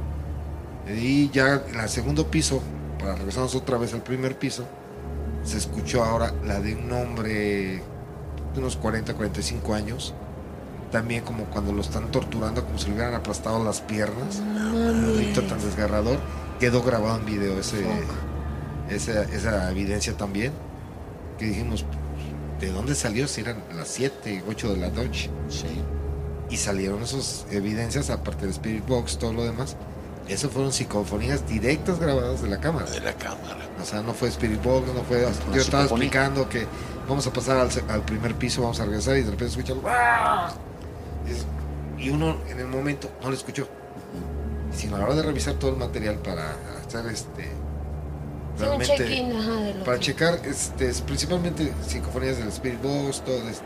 Y 0.88 1.30
ya 1.30 1.62
en 1.68 1.80
el 1.80 1.88
segundo 1.88 2.26
piso, 2.28 2.62
para 2.98 3.14
regresarnos 3.16 3.54
otra 3.54 3.78
vez 3.78 3.94
al 3.94 4.02
primer 4.02 4.38
piso, 4.38 4.64
se 5.44 5.58
escuchó 5.58 6.04
ahora 6.04 6.32
la 6.44 6.60
de 6.60 6.74
un 6.76 6.92
hombre 6.92 7.82
de 8.54 8.58
unos 8.58 8.76
40, 8.76 9.14
45 9.14 9.74
años, 9.74 10.14
también 10.92 11.24
como 11.24 11.44
cuando 11.46 11.72
lo 11.72 11.80
están 11.80 12.10
torturando, 12.10 12.64
como 12.64 12.78
si 12.78 12.88
le 12.88 12.94
hubieran 12.94 13.14
aplastado 13.14 13.64
las 13.64 13.80
piernas, 13.80 14.36
un 14.40 15.14
grito 15.16 15.42
tan 15.42 15.58
desgarrador, 15.60 16.18
quedó 16.60 16.82
grabado 16.82 17.18
en 17.18 17.24
video 17.26 17.58
ese, 17.58 17.84
esa, 18.96 19.22
esa 19.24 19.70
evidencia 19.70 20.16
también, 20.16 20.52
que 21.38 21.46
dijimos, 21.46 21.84
¿de 22.60 22.70
dónde 22.72 22.94
salió? 22.94 23.26
Si 23.28 23.40
eran 23.40 23.62
las 23.76 23.88
7, 23.88 24.44
8 24.48 24.74
de 24.74 24.76
la 24.80 24.88
noche. 24.88 25.30
Sí. 25.48 25.66
Y 26.50 26.56
salieron 26.58 27.02
esas 27.02 27.46
evidencias, 27.50 28.10
aparte 28.10 28.42
del 28.42 28.50
Spirit 28.50 28.86
Box, 28.86 29.18
todo 29.18 29.32
lo 29.32 29.44
demás. 29.44 29.76
Eso 30.28 30.48
fueron 30.50 30.72
psicofonías 30.72 31.46
directas 31.48 31.98
grabadas 31.98 32.42
de 32.42 32.48
la 32.48 32.60
cámara. 32.60 32.88
De 32.90 33.00
la 33.00 33.14
cámara. 33.14 33.58
O 33.80 33.84
sea, 33.84 34.02
no 34.02 34.12
fue 34.14 34.28
Spirit 34.28 34.62
Box, 34.62 34.86
no 34.94 35.02
fue. 35.02 35.18
Una 35.24 35.30
Yo 35.56 35.60
estaba 35.60 35.82
psicofonía. 35.84 36.06
explicando 36.06 36.48
que 36.48 36.66
vamos 37.08 37.26
a 37.26 37.32
pasar 37.32 37.56
al, 37.56 37.70
al 37.88 38.02
primer 38.04 38.34
piso, 38.36 38.62
vamos 38.62 38.78
a 38.80 38.84
regresar 38.84 39.16
y 39.16 39.22
de 39.22 39.30
repente 39.30 39.46
escucha. 39.58 39.74
¡ah! 39.86 40.52
Y, 41.26 41.30
es- 41.32 41.46
y 42.06 42.10
uno 42.10 42.36
en 42.48 42.60
el 42.60 42.68
momento 42.68 43.10
no 43.22 43.30
lo 43.30 43.34
escuchó. 43.36 43.66
Sino 44.74 44.96
a 44.96 45.00
la 45.00 45.04
hora 45.06 45.14
de 45.16 45.22
revisar 45.22 45.54
todo 45.54 45.70
el 45.72 45.76
material 45.76 46.16
para 46.16 46.54
hacer 46.86 47.04
este. 47.06 47.48
Sí, 48.58 48.64
un 48.64 48.80
check-in, 48.80 49.36
ajá, 49.36 49.54
de 49.56 49.74
lo 49.74 49.84
Para 49.84 49.98
que- 49.98 50.04
checar, 50.04 50.40
este, 50.44 50.88
es 50.88 51.00
principalmente 51.00 51.72
psicofonías 51.86 52.38
del 52.38 52.48
Spirit 52.48 52.80
Box, 52.82 53.22
todo 53.24 53.48
este, 53.48 53.64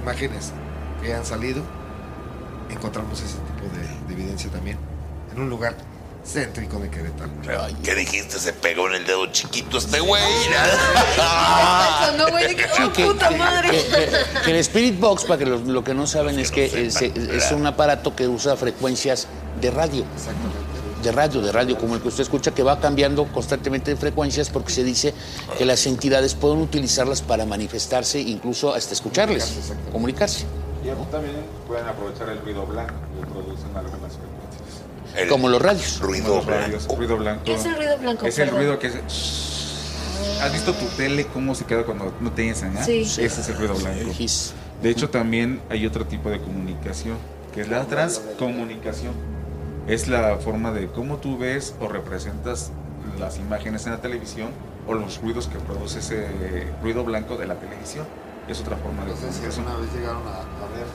imágenes 0.00 0.52
que 1.02 1.12
han 1.12 1.24
salido. 1.26 1.62
Encontramos 2.70 3.20
ese 3.20 3.34
tipo 3.38 3.74
de, 3.74 4.06
de 4.14 4.20
evidencia 4.22 4.50
también 4.50 4.78
en 5.34 5.40
un 5.42 5.48
lugar 5.50 5.74
céntrico 6.24 6.78
de 6.78 6.90
Querétaro. 6.90 7.30
¿Qué 7.82 7.94
dijiste? 7.94 8.38
Se 8.38 8.52
pegó 8.52 8.88
en 8.88 8.96
el 8.96 9.06
dedo 9.06 9.26
chiquito 9.32 9.78
este 9.78 10.00
güey. 10.00 10.22
No, 12.16 12.28
güey, 12.30 12.54
que, 12.56 12.64
oh, 12.82 12.92
puta 12.92 13.30
madre. 13.30 13.70
que- 13.70 13.84
que- 13.84 14.42
que 14.44 14.50
el 14.50 14.56
Spirit 14.58 14.98
Box, 14.98 15.24
para 15.24 15.38
que 15.38 15.46
lo, 15.46 15.58
lo 15.58 15.84
que 15.84 15.94
no 15.94 16.06
saben, 16.06 16.38
es 16.38 16.50
que 16.50 16.64
es, 16.86 17.00
es 17.00 17.52
un 17.52 17.66
aparato 17.66 18.14
que 18.16 18.26
usa 18.28 18.56
frecuencias 18.56 19.26
de 19.60 19.70
radio. 19.70 20.04
De 21.08 21.12
radio, 21.12 21.40
de 21.40 21.50
radio, 21.52 21.78
como 21.78 21.94
el 21.94 22.02
que 22.02 22.08
usted 22.08 22.20
escucha, 22.20 22.50
que 22.50 22.62
va 22.62 22.78
cambiando 22.80 23.24
constantemente 23.32 23.92
de 23.92 23.96
frecuencias 23.96 24.50
porque 24.50 24.70
se 24.70 24.84
dice 24.84 25.14
que 25.56 25.64
las 25.64 25.86
entidades 25.86 26.34
pueden 26.34 26.58
utilizarlas 26.58 27.22
para 27.22 27.46
manifestarse, 27.46 28.20
incluso 28.20 28.74
hasta 28.74 28.92
escucharles, 28.92 29.72
comunicarse. 29.90 30.44
Y 30.84 31.10
también 31.10 31.36
pueden 31.66 31.86
aprovechar 31.86 32.28
el 32.28 32.40
ruido 32.42 32.66
blanco 32.66 32.92
que 33.18 33.26
producen 33.26 33.74
algunas 33.74 34.12
frecuencias. 34.18 35.16
El 35.16 35.28
Como 35.30 35.48
los 35.48 35.62
radios. 35.62 35.98
Ruido 35.98 36.26
Como 36.26 36.36
los 36.40 36.46
radios, 36.46 36.86
blanco. 36.86 36.96
ruido 36.96 37.16
blanco. 37.16 37.44
¿Qué 37.44 37.54
es 37.54 37.64
el 37.64 37.74
ruido 37.74 37.98
blanco? 37.98 38.26
Es 38.26 38.38
el 38.38 38.50
ruido 38.50 38.78
que 38.78 38.86
es. 38.88 38.94
¿Has 40.42 40.52
visto 40.52 40.74
tu 40.74 40.84
tele 40.98 41.26
cómo 41.28 41.54
se 41.54 41.64
queda 41.64 41.84
cuando 41.86 42.12
no 42.20 42.32
te 42.32 42.46
enseñan? 42.46 42.84
Sí. 42.84 43.00
Ese 43.00 43.24
es 43.24 43.48
el 43.48 43.56
ruido 43.56 43.72
blanco. 43.76 44.12
De 44.82 44.90
hecho, 44.90 45.08
también 45.08 45.62
hay 45.70 45.86
otro 45.86 46.04
tipo 46.04 46.28
de 46.28 46.38
comunicación, 46.38 47.16
que 47.54 47.62
es 47.62 47.68
la 47.68 47.86
transcomunicación. 47.86 49.37
Es 49.88 50.06
la 50.06 50.36
forma 50.36 50.70
de 50.70 50.88
cómo 50.88 51.16
tú 51.16 51.38
ves 51.38 51.74
o 51.80 51.88
representas 51.88 52.70
las 53.18 53.38
imágenes 53.38 53.86
en 53.86 53.92
la 53.92 54.00
televisión 54.00 54.50
o 54.86 54.94
los 54.94 55.20
ruidos 55.20 55.48
que 55.48 55.58
produce 55.58 56.00
ese 56.00 56.26
ruido 56.82 57.04
blanco 57.04 57.36
de 57.36 57.46
la 57.46 57.54
televisión. 57.54 58.06
Es 58.48 58.60
otra 58.60 58.76
forma 58.76 59.04
de 59.04 59.10
No 59.10 59.16
sé 59.16 59.32
si 59.32 59.44
alguna 59.44 59.76
vez 59.76 59.92
llegaron 59.94 60.22
a, 60.26 60.40
a 60.40 60.68
ver 60.74 60.86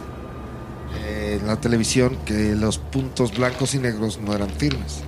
eh, 1.06 1.40
en 1.42 1.48
la 1.48 1.60
televisión 1.60 2.18
que 2.26 2.56
los 2.56 2.78
puntos 2.78 3.36
blancos 3.36 3.74
y 3.74 3.80
negros 3.80 4.20
no 4.20 4.34
eran 4.34 4.50
firmes, 4.50 5.04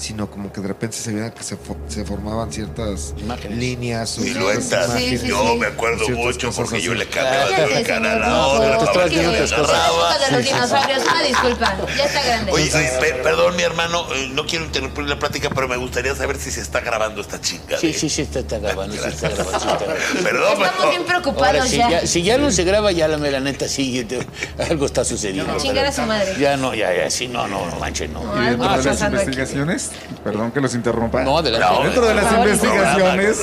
sino 0.00 0.30
como 0.30 0.50
que 0.50 0.62
de 0.62 0.68
repente 0.68 0.96
se 0.96 1.12
veía 1.12 1.30
que 1.34 1.42
se, 1.42 1.56
fo- 1.56 1.76
se 1.86 2.04
formaban 2.06 2.50
ciertas 2.50 3.12
Imágenes. 3.18 3.58
líneas 3.58 4.18
o 4.18 4.22
Siluetas. 4.22 4.92
Sí, 4.96 5.18
Yo 5.26 5.52
sí. 5.52 5.58
me 5.58 5.66
acuerdo 5.66 6.08
mucho 6.08 6.50
porque 6.52 6.80
yo 6.80 6.94
le 6.94 7.06
cambiaba 7.06 7.50
de 7.50 7.64
una 7.66 7.82
cara 7.82 8.12
a 8.14 8.18
la 8.18 8.28
no, 8.28 8.46
otra. 8.48 8.76
estabas 8.78 9.10
viendo 9.10 9.30
otras 9.30 9.52
cosas. 9.52 10.30
de 10.30 10.36
los 10.36 10.44
dinosaurios, 10.44 11.02
una 11.04 11.22
disculpa, 11.22 11.76
ya 11.98 12.04
está 12.06 12.22
grande. 12.22 12.52
Oye, 12.52 12.70
oye, 12.74 12.90
pe- 13.00 13.14
perdón, 13.22 13.56
mi 13.56 13.62
hermano, 13.62 14.06
eh, 14.14 14.30
no 14.32 14.46
quiero 14.46 14.64
interrumpir 14.64 15.04
la 15.04 15.18
plática, 15.18 15.50
pero 15.54 15.68
me 15.68 15.76
gustaría 15.76 16.14
saber 16.14 16.38
si 16.38 16.50
se 16.50 16.62
está 16.62 16.80
grabando 16.80 17.20
esta 17.20 17.38
chinga. 17.40 17.76
Sí, 17.78 17.92
sí, 17.92 18.08
sí, 18.08 18.22
está, 18.22 18.38
está 18.40 18.58
grabando, 18.58 18.96
sí, 18.96 19.02
está 19.06 19.28
grabando, 19.28 19.60
sí, 19.60 19.66
está 19.68 19.84
grabando. 19.84 20.04
Perdón, 20.22 20.52
Estamos 20.52 20.68
pero- 20.78 20.88
bien 20.90 21.02
Ahora, 21.02 21.20
preocupados 21.20 21.68
si 21.68 21.76
ya. 21.76 21.90
ya, 21.90 22.06
si 22.06 22.22
ya 22.22 22.38
no 22.38 22.50
se 22.50 22.64
graba, 22.64 22.90
ya 22.92 23.06
la 23.06 23.18
mera 23.18 23.38
neta 23.40 23.68
sí, 23.68 24.02
te- 24.04 24.26
algo 24.70 24.86
está 24.86 25.04
sucediendo. 25.04 25.56
Chingar 25.58 25.84
a 25.84 25.92
su 25.92 26.02
madre. 26.02 26.34
Ya 26.40 26.56
no, 26.56 26.74
ya, 26.74 26.94
ya, 26.94 27.10
sí, 27.10 27.28
no, 27.28 27.46
no, 27.46 27.66
no 27.66 27.76
manches, 27.76 28.08
no. 28.08 28.24
No, 28.24 28.42
Y 28.42 28.46
dentro 28.50 28.76
de 28.76 28.84
las 28.84 29.02
aquí. 29.02 29.89
Investigaciones, 29.92 30.22
perdón 30.24 30.50
que 30.52 30.60
los 30.60 30.74
interrumpa. 30.74 31.22
No, 31.22 31.38
adelante. 31.38 31.82
Dentro 31.84 32.06
de 32.06 32.14
las 32.14 32.32
investigaciones 32.32 33.42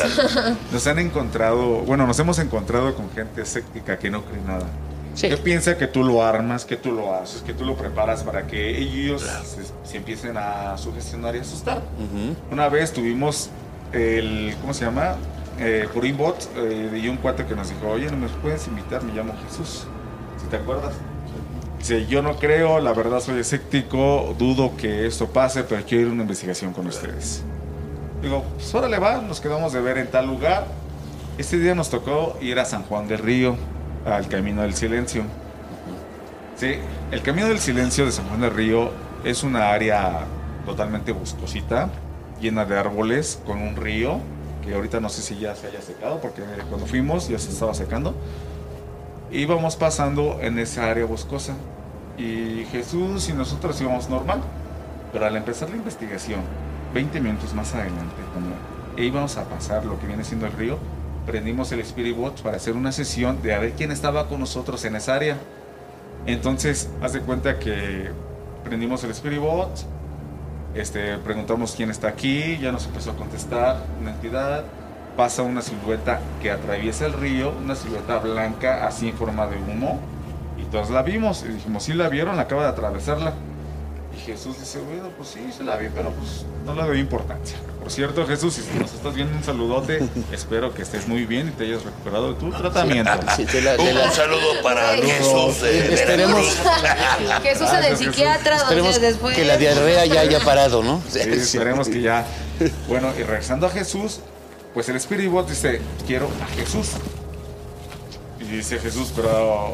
nos 0.72 0.88
han 0.88 1.00
encontrado, 1.00 1.66
bueno, 1.80 2.08
nos 2.08 2.20
hemos 2.20 2.40
encontrado 2.40 2.96
con 2.96 3.10
gente 3.12 3.42
escéptica 3.42 3.98
que 3.98 4.10
no 4.10 4.24
cree 4.24 4.42
nada. 4.42 4.66
Sí. 5.14 5.30
Que 5.30 5.38
piensa 5.38 5.78
que 5.78 5.88
tú 5.88 6.04
lo 6.04 6.24
armas, 6.24 6.64
que 6.64 6.78
tú 6.78 6.92
lo 6.92 7.16
haces, 7.16 7.42
que 7.42 7.54
tú 7.54 7.66
lo 7.66 7.76
preparas 7.76 8.24
para 8.24 8.46
que 8.46 8.78
ellos 8.78 9.24
se, 9.24 9.90
se 9.90 9.98
empiecen 9.98 10.38
a 10.38 10.78
sugestionar 10.78 11.36
y 11.36 11.40
asustar. 11.40 11.82
Una 12.52 12.70
vez 12.70 12.94
tuvimos 12.94 13.50
el, 13.94 14.56
¿cómo 14.62 14.76
se 14.76 14.86
llama? 14.86 15.16
Eh, 15.60 15.88
por 15.92 16.06
inbot 16.06 16.48
eh, 16.56 17.00
y 17.04 17.08
un 17.08 17.18
cuate 17.18 17.46
que 17.46 17.56
nos 17.56 17.70
dijo, 17.70 17.88
oye, 17.88 18.12
¿no 18.12 18.18
me 18.18 18.28
puedes 18.28 18.68
invitar? 18.68 19.02
Me 19.02 19.12
llamo 19.14 19.34
Jesús. 19.48 19.86
Si 20.40 20.46
te 20.48 20.58
acuerdas. 20.58 20.94
Dice, 21.80 22.08
yo 22.08 22.22
no 22.22 22.38
creo, 22.38 22.80
la 22.80 22.94
verdad 22.94 23.20
soy 23.20 23.40
escéptico, 23.40 24.36
dudo 24.38 24.76
que 24.76 25.06
esto 25.06 25.28
pase, 25.28 25.64
pero 25.64 25.84
quiero 25.86 26.06
ir 26.06 26.10
a 26.10 26.14
una 26.14 26.24
investigación 26.24 26.74
con 26.74 26.88
ustedes. 26.88 27.44
Digo, 28.22 28.44
pues 28.56 28.74
órale 28.74 28.98
va, 28.98 29.22
nos 29.22 29.40
quedamos 29.40 29.74
de 29.74 29.82
ver 29.82 29.98
en 30.00 30.08
tal 30.08 30.26
lugar. 30.26 30.66
Este 31.38 31.58
día 31.60 31.76
nos 31.76 31.90
tocó 31.90 32.36
ir 32.42 32.60
a 32.60 32.66
San 32.66 32.84
Juan 32.84 33.08
del 33.08 33.20
Río, 33.20 33.56
al 34.06 34.28
Camino 34.28 34.64
del 34.64 34.74
Silencio. 34.74 35.24
Sí, 36.56 36.78
el 37.12 37.22
Camino 37.22 37.48
del 37.48 37.60
Silencio 37.60 38.06
de 38.06 38.12
San 38.12 38.28
Juan 38.28 38.42
del 38.42 38.52
Río 38.52 38.90
es 39.24 39.44
una 39.44 39.70
área 39.70 40.26
totalmente 40.66 41.12
boscosita, 41.12 41.90
llena 42.42 42.66
de 42.66 42.78
árboles, 42.78 43.40
con 43.46 43.62
un 43.62 43.76
río, 43.76 44.20
que 44.64 44.74
ahorita 44.74 45.00
no 45.00 45.10
sé 45.10 45.22
si 45.22 45.38
ya 45.38 45.56
se 45.56 45.68
haya 45.68 45.82
secado, 45.82 46.20
porque 46.20 46.42
cuando 46.70 46.86
fuimos 46.88 47.28
ya 47.28 47.40
se 47.40 47.50
estaba 47.50 47.74
secando. 47.74 48.16
Íbamos 49.32 49.76
pasando 49.76 50.40
en 50.42 50.58
esa 50.58 50.90
área 50.90 51.06
boscosa 51.06 51.54
y 52.18 52.66
Jesús 52.72 53.28
y 53.30 53.34
nosotros 53.34 53.80
íbamos 53.82 54.10
normal, 54.10 54.42
pero 55.12 55.26
al 55.26 55.36
empezar 55.36 55.70
la 55.70 55.76
investigación, 55.76 56.40
20 56.94 57.20
minutos 57.20 57.54
más 57.54 57.74
adelante, 57.74 58.16
como 58.34 58.48
íbamos 58.98 59.38
a 59.38 59.44
pasar 59.44 59.86
lo 59.86 60.00
que 60.00 60.08
viene 60.08 60.24
siendo 60.24 60.46
el 60.46 60.54
río, 60.54 60.78
prendimos 61.26 61.72
el 61.74 61.82
Spirit 61.82 62.18
Watch 62.18 62.42
para 62.42 62.56
hacer 62.56 62.76
una 62.76 62.94
sesión 62.94 63.42
de 63.42 63.54
a 63.54 63.60
ver 63.60 63.74
quién 63.74 63.92
estaba 63.92 64.28
con 64.28 64.40
nosotros 64.40 64.84
en 64.86 64.96
esa 64.96 65.16
área. 65.16 65.38
Entonces, 66.26 66.90
haz 67.02 67.14
de 67.14 67.20
cuenta 67.20 67.60
que 67.60 68.10
prendimos 68.64 69.04
el 69.04 69.12
Spirit 69.12 69.40
Watch, 69.40 69.82
este, 70.74 71.18
preguntamos 71.18 71.74
quién 71.76 71.90
está 71.90 72.08
aquí, 72.08 72.58
ya 72.60 72.72
nos 72.72 72.86
empezó 72.86 73.12
a 73.12 73.16
contestar 73.16 73.84
una 74.00 74.12
entidad, 74.12 74.64
pasa 75.18 75.42
una 75.42 75.62
silueta 75.62 76.22
que 76.42 76.52
atraviesa 76.52 77.06
el 77.08 77.14
río, 77.14 77.52
una 77.64 77.76
silueta 77.76 78.20
blanca 78.20 78.88
así 78.88 79.10
en 79.10 79.18
forma 79.18 79.48
de 79.48 79.58
humo, 79.58 80.00
y 80.58 80.64
todos 80.72 80.90
la 80.92 81.02
vimos 81.02 81.44
y 81.44 81.50
dijimos, 81.54 81.84
sí 81.84 81.94
la 81.94 82.08
vieron, 82.08 82.40
acaba 82.40 82.64
de 82.64 82.70
atravesarla. 82.70 83.34
Y 84.16 84.20
Jesús 84.20 84.60
dice, 84.60 84.80
bueno, 84.80 85.10
pues 85.18 85.30
sí, 85.30 85.40
se 85.56 85.64
la 85.64 85.76
vi, 85.76 85.88
pero 85.94 86.12
pues 86.12 86.46
no 86.66 86.74
le 86.76 86.84
doy 86.88 87.00
importancia. 87.00 87.58
Por 87.80 87.92
cierto, 87.92 88.26
Jesús, 88.28 88.56
si 88.56 88.80
nos 88.80 88.92
estás 88.94 89.14
viendo 89.16 89.36
un 89.38 89.44
saludote, 89.44 90.08
espero 90.32 90.74
que 90.74 90.82
estés 90.82 91.08
muy 91.08 91.26
bien 91.26 91.48
y 91.50 91.52
te 91.52 91.66
hayas 91.66 91.84
recuperado 91.84 92.34
de 92.34 92.40
tu 92.40 92.50
tratamiento. 92.52 93.12
Sí, 93.36 93.46
de 93.46 93.62
la- 93.62 93.78
de 93.78 93.84
Un, 93.92 93.96
la- 93.96 94.12
saludo 94.12 94.62
para 94.64 94.90
Ay. 94.90 95.02
Jesús. 95.04 95.64
eh, 95.64 95.88
de 95.90 95.94
Esperemos-. 95.94 96.58
Jesús 97.44 97.70
en 97.74 97.84
el 97.84 97.98
psiquiatra, 97.98 98.58
donde 98.64 99.00
después. 99.00 99.36
que 99.36 99.46
la 99.46 99.58
diarrea 99.58 100.06
ya 100.06 100.22
haya 100.22 100.40
parado, 100.42 100.84
¿no? 100.84 101.02
Sí, 101.10 101.20
esperemos 101.20 101.88
que 101.90 102.02
ya. 102.02 102.26
Bueno, 102.88 103.10
y 103.18 103.24
regresando 103.24 103.68
a 103.68 103.70
Jesús, 103.70 104.20
pues 104.78 104.90
el 104.90 104.98
Spirit 104.98 105.32
Box 105.32 105.50
dice, 105.50 105.82
quiero 106.06 106.30
a 106.40 106.46
Jesús. 106.56 106.92
Y 108.40 108.44
dice 108.44 108.78
Jesús, 108.78 109.12
pero 109.16 109.74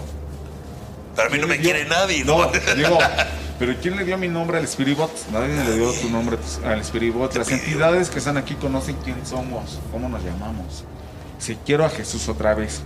Para 1.14 1.30
mí 1.30 1.40
no 1.40 1.46
me 1.46 1.58
¿Quién 1.58 1.74
le 1.74 1.82
quiere 1.82 1.90
nadie, 1.90 2.24
¿no? 2.24 2.38
No, 2.38 2.52
digo, 2.74 2.98
pero 3.60 3.76
¿quién 3.82 3.98
le 3.98 4.06
dio 4.06 4.18
mi 4.18 4.30
nombre 4.30 4.60
al 4.60 4.64
Spirit 4.64 4.98
Box? 4.98 5.26
Nadie 5.34 5.62
le 5.62 5.76
dio 5.76 5.92
tu 5.92 6.10
nombre 6.10 6.38
al 6.64 6.80
Spirit 6.80 7.14
Box. 7.14 7.36
Las 7.36 7.52
entidades 7.52 8.10
que 8.10 8.20
están 8.20 8.38
aquí 8.38 8.56
conocen 8.56 8.96
quién 9.04 9.18
somos, 9.26 9.82
cómo 9.92 10.08
nos 10.08 10.24
llamamos. 10.24 10.86
Si 11.38 11.58
quiero 11.58 11.84
a 11.84 11.90
Jesús 11.90 12.30
otra 12.30 12.56
vez. 12.56 12.82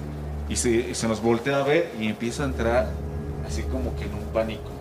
Y 0.49 0.55
se, 0.55 0.71
y 0.71 0.95
se 0.95 1.07
nos 1.07 1.21
voltea 1.21 1.57
a 1.57 1.63
ver 1.63 1.93
y 1.99 2.07
empieza 2.07 2.41
a 2.41 2.45
entrar 2.47 2.89
así 3.47 3.61
como 3.61 3.95
que 3.95 4.05
en 4.05 4.15
un 4.15 4.25
pánico. 4.33 4.71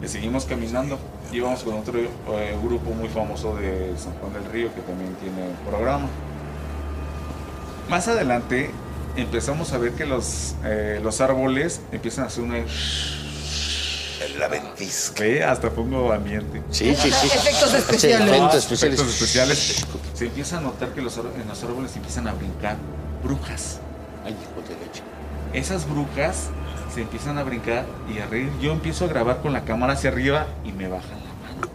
Le 0.00 0.08
seguimos 0.08 0.46
caminando. 0.46 0.98
Íbamos 1.32 1.62
con 1.64 1.74
otro 1.74 1.98
eh, 1.98 2.56
grupo 2.62 2.90
muy 2.90 3.08
famoso 3.08 3.54
de 3.56 3.92
San 3.98 4.12
Juan 4.14 4.32
del 4.32 4.44
Río 4.50 4.74
que 4.74 4.80
también 4.82 5.14
tiene 5.16 5.48
programa. 5.68 6.06
Más 7.88 8.08
adelante 8.08 8.70
empezamos 9.16 9.72
a 9.72 9.78
ver 9.78 9.92
que 9.92 10.06
los, 10.06 10.54
eh, 10.64 11.00
los 11.02 11.20
árboles 11.20 11.80
empiezan 11.92 12.24
a 12.24 12.26
hacer 12.28 12.44
una... 12.44 12.58
La 14.38 14.48
ventisca. 14.48 15.22
Ve, 15.22 15.42
hasta 15.44 15.70
pongo 15.70 16.12
ambiente. 16.12 16.62
Sí, 16.70 16.94
sí, 16.94 17.10
sí. 17.10 17.26
Efectos 17.34 17.70
Sí, 17.70 17.76
especiales. 17.76 18.28
efectos 18.28 18.54
Ah, 18.54 18.56
especiales. 18.58 18.98
efectos 19.00 19.14
especiales. 19.14 19.86
Se 20.14 20.26
empieza 20.26 20.58
a 20.58 20.60
notar 20.60 20.88
que 20.90 21.00
los, 21.02 21.16
en 21.16 21.48
los 21.48 21.62
árboles 21.62 21.94
empiezan 21.96 22.28
a 22.28 22.32
brincar 22.34 22.76
brujas. 23.22 23.78
Ay, 24.24 24.32
hijo 24.32 24.60
de 24.68 24.74
leche. 24.84 25.02
Esas 25.52 25.88
brujas 25.88 26.50
se 26.92 27.02
empiezan 27.02 27.38
a 27.38 27.42
brincar 27.42 27.84
y 28.12 28.18
a 28.18 28.26
reír. 28.26 28.50
Yo 28.60 28.72
empiezo 28.72 29.04
a 29.04 29.08
grabar 29.08 29.42
con 29.42 29.52
la 29.52 29.62
cámara 29.62 29.94
hacia 29.94 30.10
arriba 30.10 30.46
y 30.64 30.72
me 30.72 30.88
bajan 30.88 31.10
la 31.10 31.48
mano. 31.48 31.68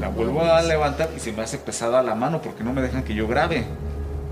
La 0.00 0.08
vuelvo 0.08 0.42
a 0.42 0.62
levantar 0.62 1.10
y 1.16 1.20
se 1.20 1.32
me 1.32 1.42
hace 1.42 1.58
pesada 1.58 2.02
la 2.02 2.14
mano 2.14 2.40
porque 2.42 2.64
no 2.64 2.72
me 2.72 2.82
dejan 2.82 3.02
que 3.02 3.14
yo 3.14 3.28
grabe. 3.28 3.64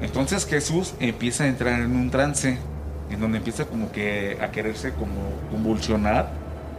Entonces 0.00 0.46
Jesús 0.46 0.94
empieza 1.00 1.44
a 1.44 1.48
entrar 1.48 1.80
en 1.80 1.96
un 1.96 2.10
trance, 2.10 2.58
en 3.10 3.20
donde 3.20 3.38
empieza 3.38 3.64
como 3.64 3.90
que 3.90 4.38
a 4.40 4.50
quererse 4.50 4.92
como 4.92 5.12
convulsionar, 5.50 6.28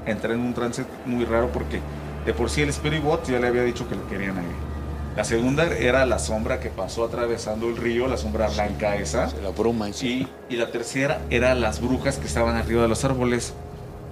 a 0.06 0.10
entrar 0.10 0.34
en 0.34 0.42
un 0.42 0.54
trance 0.54 0.86
muy 1.06 1.26
raro 1.26 1.50
porque 1.52 1.82
de 2.26 2.34
por 2.34 2.50
sí 2.50 2.62
el 2.62 2.70
Spirit 2.70 3.04
Bot 3.04 3.28
ya 3.28 3.40
le 3.40 3.48
había 3.48 3.64
dicho 3.64 3.88
que 3.90 3.96
lo 3.96 4.08
querían 4.08 4.38
a 4.38 4.42
él. 4.42 4.69
La 5.16 5.24
segunda 5.24 5.66
era 5.66 6.06
la 6.06 6.20
sombra 6.20 6.60
que 6.60 6.70
pasó 6.70 7.04
atravesando 7.04 7.68
el 7.68 7.78
río, 7.78 8.08
la 8.08 8.18
sombra 8.18 8.48
blanca 8.48 8.96
esa. 8.96 9.30
La 9.44 9.50
broma. 9.50 9.92
Sí. 9.92 10.28
Y, 10.50 10.54
y 10.54 10.58
la 10.58 10.72
tercera 10.72 11.22
era 11.30 11.56
las 11.56 11.82
brujas 11.82 12.18
que 12.18 12.28
estaban 12.28 12.56
arriba 12.56 12.84
de 12.84 12.88
los 12.88 13.04
árboles. 13.04 13.54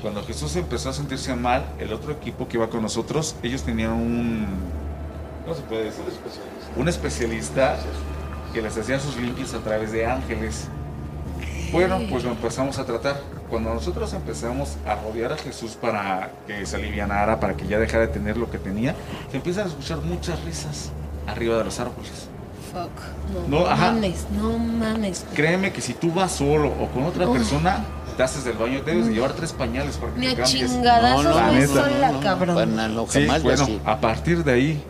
Cuando 0.02 0.24
Jesús 0.24 0.56
empezó 0.56 0.90
a 0.90 0.94
sentirse 0.94 1.34
mal, 1.36 1.66
el 1.80 1.94
otro 1.94 2.12
equipo 2.12 2.48
que 2.48 2.58
iba 2.58 2.70
con 2.70 2.82
nosotros, 2.82 3.36
ellos 3.42 3.64
tenían 3.64 3.94
un... 3.94 4.46
¿Cómo 5.44 5.56
se 5.56 5.62
puede 5.64 5.86
decir? 5.86 6.04
Un 6.76 6.88
especialista 6.88 7.78
que 8.54 8.62
les 8.62 8.78
hacía 8.78 9.00
sus 9.00 9.18
limpias 9.18 9.54
a 9.54 9.60
través 9.60 9.92
de 9.92 10.06
ángeles. 10.06 10.68
Bueno, 11.72 12.00
pues 12.10 12.24
lo 12.24 12.32
empezamos 12.32 12.78
a 12.80 12.86
tratar. 12.86 13.22
Cuando 13.50 13.74
nosotros 13.74 14.14
empezamos 14.14 14.78
a 14.86 14.96
rodear 14.96 15.34
a 15.34 15.38
Jesús 15.38 15.72
para 15.80 16.32
que 16.46 16.66
se 16.66 16.76
alivianara, 16.76 17.40
para 17.40 17.56
que 17.56 17.68
ya 17.68 17.80
dejara 17.80 18.08
de 18.08 18.14
tener 18.14 18.38
lo 18.38 18.50
que 18.50 18.58
tenía, 18.58 18.96
se 19.32 19.38
empiezan 19.38 19.66
a 19.66 19.68
escuchar 19.70 20.00
muchas 20.02 20.44
risas 20.44 20.92
arriba 21.28 21.58
de 21.58 21.64
los 21.66 21.80
árboles. 21.80 22.28
Fuck. 22.72 23.48
No, 23.50 23.60
No, 23.62 23.66
ajá. 23.68 23.92
mames, 23.92 24.26
no 24.32 24.58
mames. 24.58 25.26
Créeme 25.34 25.72
que 25.72 25.82
si 25.82 25.94
tú 25.94 26.12
vas 26.12 26.34
solo 26.34 26.68
o 26.80 26.88
con 26.90 27.04
otra 27.06 27.32
persona, 27.32 27.84
te 28.18 28.24
haces 28.24 28.44
del 28.44 28.58
baño, 28.58 28.82
debes 28.84 29.08
de 29.08 29.14
llevar 29.14 29.34
tres 29.34 29.54
pañales 29.54 29.96
para 29.98 30.14
que 30.14 30.20
Ni 30.20 30.28
te 30.28 30.36
cambies. 30.42 30.72
No, 30.72 31.24
no, 31.24 31.34
voy 31.34 31.56
neta. 31.56 31.68
sola, 31.74 32.12
no, 32.12 32.20
cabrón. 32.20 32.56
para 32.56 32.66
nada, 32.68 32.88
no, 32.90 33.08
Sí, 33.08 33.28
bueno, 33.44 33.68
a 33.86 34.00
partir 34.02 34.44
de 34.44 34.52
ahí 34.54 34.84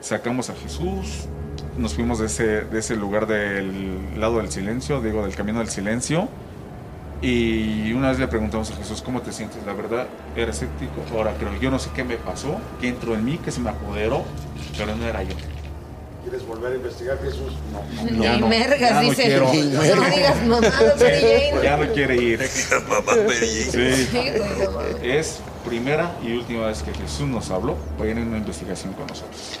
sacamos 0.00 0.50
a 0.50 0.54
Jesús, 0.54 1.26
nos 1.78 1.94
fuimos 1.94 2.18
de 2.18 2.26
ese, 2.26 2.44
de 2.62 2.78
ese 2.78 2.96
lugar 2.96 3.26
del 3.26 4.18
lado 4.20 4.38
del 4.38 4.50
silencio, 4.50 5.00
digo, 5.00 5.22
del 5.24 5.34
camino 5.34 5.58
del 5.58 5.68
silencio. 5.68 6.28
Y 7.22 7.92
una 7.94 8.10
vez 8.10 8.18
le 8.18 8.28
preguntamos 8.28 8.70
a 8.70 8.76
Jesús, 8.76 9.00
¿cómo 9.02 9.22
te 9.22 9.32
sientes? 9.32 9.64
La 9.64 9.72
verdad, 9.72 10.06
era 10.36 10.50
escéptico. 10.50 11.02
Ahora 11.14 11.34
creo, 11.38 11.58
yo 11.60 11.70
no 11.70 11.78
sé 11.78 11.90
qué 11.94 12.04
me 12.04 12.16
pasó, 12.16 12.60
qué 12.80 12.88
entró 12.88 13.14
en 13.14 13.24
mí, 13.24 13.38
que 13.38 13.50
se 13.50 13.60
me 13.60 13.70
apoderó, 13.70 14.22
pero 14.76 14.94
no 14.94 15.04
era 15.06 15.22
yo. 15.22 15.34
¿Quieres 16.22 16.44
volver 16.46 16.72
a 16.72 16.74
investigar, 16.76 17.18
Jesús? 17.22 17.52
No, 17.72 18.02
no. 18.02 18.10
Ni 18.10 18.22
Ya 18.24 18.36
no, 18.38 18.48
mergas, 18.48 18.80
ya 18.80 18.94
no 18.94 19.00
dice. 19.08 19.22
quiero. 19.22 19.44
No 19.46 19.50
digas 20.10 20.46
Mary 20.46 20.70
Jane. 20.98 21.62
Ya 21.62 21.76
no 21.76 21.92
quiere 21.92 22.16
ir. 22.16 22.40
Mamá 22.88 23.12
Mary 23.26 23.66
Jane. 23.70 23.96
Sí. 23.96 24.08
Sí. 24.10 24.18
Es 25.02 25.38
primera 25.64 26.16
y 26.22 26.32
última 26.36 26.66
vez 26.66 26.82
que 26.82 26.92
Jesús 26.92 27.28
nos 27.28 27.50
habló. 27.50 27.76
Vayan 27.98 28.18
en 28.18 28.28
una 28.28 28.38
investigación 28.38 28.92
con 28.94 29.06
nosotros. 29.06 29.60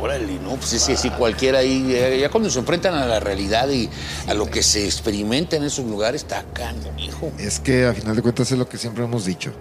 Órale, 0.00 0.38
¿no? 0.42 0.56
Pues 0.56 0.72
es 0.74 0.84
que 0.86 0.96
si 0.96 1.10
cualquiera 1.10 1.60
ahí, 1.60 1.96
ya 2.20 2.28
cuando 2.30 2.50
se 2.50 2.58
enfrentan 2.58 2.94
a 2.94 3.06
la 3.06 3.20
realidad 3.20 3.68
y 3.70 3.88
a 4.26 4.34
lo 4.34 4.46
que 4.50 4.62
se 4.62 4.84
experimenta 4.84 5.56
en 5.56 5.64
esos 5.64 5.86
lugares, 5.86 6.22
está 6.22 6.40
acá, 6.40 6.74
hijo. 6.98 7.32
Es 7.38 7.58
que 7.58 7.86
a 7.86 7.94
final 7.94 8.14
de 8.14 8.22
cuentas 8.22 8.50
es 8.52 8.58
lo 8.58 8.68
que 8.68 8.76
siempre 8.76 9.04
hemos 9.04 9.24
dicho. 9.24 9.52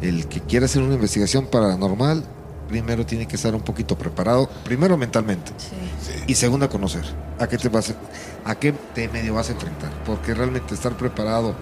El 0.00 0.28
que 0.28 0.40
quiere 0.40 0.66
hacer 0.66 0.80
una 0.82 0.94
investigación 0.94 1.46
paranormal, 1.46 2.24
primero 2.68 3.04
tiene 3.04 3.26
que 3.26 3.34
estar 3.36 3.54
un 3.54 3.62
poquito 3.62 3.98
preparado, 3.98 4.48
primero 4.64 4.96
mentalmente 4.96 5.50
Sí. 5.58 6.22
y 6.28 6.34
segundo 6.34 6.66
a 6.66 6.68
conocer 6.68 7.02
a 7.38 7.48
qué 7.48 7.58
te 7.58 7.68
vas 7.68 7.90
a, 7.90 8.50
a 8.50 8.54
qué 8.58 8.72
te 8.94 9.08
medio 9.08 9.34
vas 9.34 9.48
a 9.48 9.52
enfrentar, 9.52 9.90
porque 10.04 10.34
realmente 10.34 10.74
estar 10.74 10.96
preparado 10.96 11.54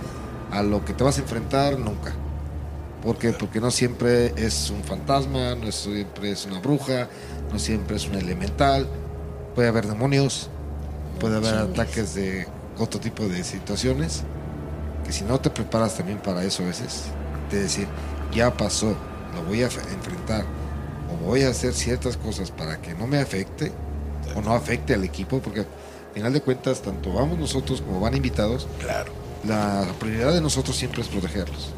a 0.51 0.63
lo 0.63 0.85
que 0.85 0.93
te 0.93 1.03
vas 1.03 1.17
a 1.17 1.23
enfrentar 1.23 1.79
nunca. 1.79 2.13
¿Por 3.03 3.19
qué? 3.19 3.33
Porque 3.33 3.61
no 3.61 3.71
siempre 3.71 4.35
es 4.37 4.69
un 4.71 4.83
fantasma, 4.83 5.55
no 5.55 5.71
siempre 5.71 6.33
es 6.33 6.45
una 6.45 6.59
bruja, 6.59 7.09
no 7.53 7.59
siempre 7.59 7.97
es 7.97 8.07
un 8.07 8.15
elemental, 8.15 8.87
puede 9.55 9.69
haber 9.69 9.87
demonios, 9.87 10.49
puede 11.21 11.37
haber 11.37 11.53
Chingues. 11.55 11.71
ataques 11.81 12.15
de 12.15 12.47
otro 12.79 13.01
tipo 13.01 13.25
de 13.27 13.43
situaciones 13.45 14.23
que 15.05 15.13
si 15.13 15.25
no 15.25 15.39
te 15.41 15.51
preparas 15.51 15.95
también 15.97 16.19
para 16.19 16.43
eso 16.45 16.63
a 16.65 16.67
veces, 16.67 17.05
de 17.51 17.63
decir, 17.63 17.87
ya 18.35 18.53
pasó, 18.57 18.95
lo 19.35 19.43
voy 19.47 19.63
a 19.63 19.67
enfrentar, 19.67 20.45
o 21.13 21.25
voy 21.27 21.43
a 21.43 21.51
hacer 21.51 21.73
ciertas 21.75 22.17
cosas 22.17 22.51
para 22.51 22.81
que 22.83 22.95
no 22.95 23.07
me 23.07 23.19
afecte, 23.21 23.71
o 24.35 24.41
no 24.43 24.53
afecte 24.53 24.95
al 24.95 25.05
equipo, 25.05 25.39
porque 25.41 25.61
al 25.61 25.67
final 26.13 26.33
de 26.33 26.41
cuentas, 26.43 26.83
tanto 26.83 27.13
vamos 27.13 27.39
nosotros 27.39 27.81
como 27.83 28.01
van 28.01 28.17
invitados, 28.17 28.67
Claro. 28.81 29.13
la 29.47 29.87
prioridad 30.01 30.33
de 30.35 30.41
nosotros 30.41 30.77
siempre 30.77 31.03
es 31.03 31.09
protegerlos. 31.09 31.71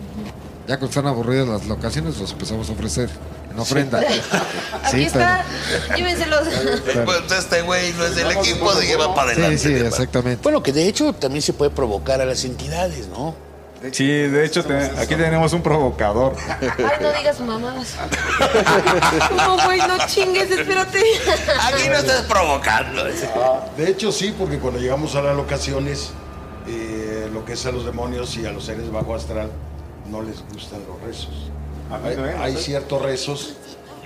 Ya 0.67 0.79
cuando 0.79 0.87
están 0.87 1.07
aburridas 1.07 1.47
las 1.49 1.67
locaciones, 1.67 2.19
los 2.19 2.33
empezamos 2.33 2.69
a 2.71 2.73
ofrecer 2.73 3.11
en 3.59 3.63
ofrenda. 3.63 3.99
Aquí 3.99 4.91
Sí, 4.91 5.03
está, 5.05 5.45
llévenselos. 5.97 6.49
Pues 7.05 7.33
este 7.33 7.63
güey 7.63 7.93
no 7.95 8.05
es 8.05 8.15
del 8.15 8.31
equipo, 8.33 8.73
se 8.75 8.87
lleva 8.87 9.15
para 9.15 9.35
Sí, 9.35 9.41
adelante. 9.41 9.59
sí, 9.59 9.73
de- 9.75 9.89
exactamente. 9.89 10.43
Bueno, 10.43 10.63
que 10.63 10.73
de 10.73 10.87
hecho 10.87 11.13
también 11.13 11.43
se 11.43 11.53
puede 11.53 11.71
provocar 11.71 12.21
a 12.21 12.25
las 12.25 12.45
entidades, 12.45 13.09
¿no? 13.09 13.35
Sí, 13.93 14.07
de 14.09 14.45
hecho, 14.45 14.65
te- 14.65 14.77
aquí 14.99 15.15
tenemos 15.15 15.53
un 15.53 15.63
provocador. 15.63 16.35
Ay, 16.61 16.97
no 17.01 17.13
digas 17.13 17.39
mamadas. 17.41 17.95
No, 19.37 19.57
güey, 19.65 19.79
no 19.81 19.97
chingues, 20.07 20.51
espérate. 20.51 21.01
Aquí 21.63 21.89
no 21.89 21.95
estás 21.97 22.23
provocando. 22.23 23.05
De 23.05 23.89
hecho, 23.89 24.11
sí, 24.11 24.35
porque 24.37 24.59
cuando 24.59 24.81
llegamos 24.81 25.15
a 25.15 25.23
las 25.23 25.37
locaciones, 25.37 26.11
eh, 26.67 27.29
lo 27.33 27.45
que 27.45 27.53
es 27.53 27.67
a 27.67 27.71
los 27.73 27.85
demonios 27.85 28.37
y 28.37 28.47
a 28.47 28.51
los 28.51 28.65
seres 28.65 28.91
bajo 28.91 29.15
astral, 29.15 29.49
no 30.11 30.23
les 30.23 30.41
gustan 30.53 30.81
los 30.89 31.01
rezos. 31.07 31.51
Hay, 31.91 32.17
hay 32.17 32.57
ciertos 32.57 33.01
rezos 33.01 33.55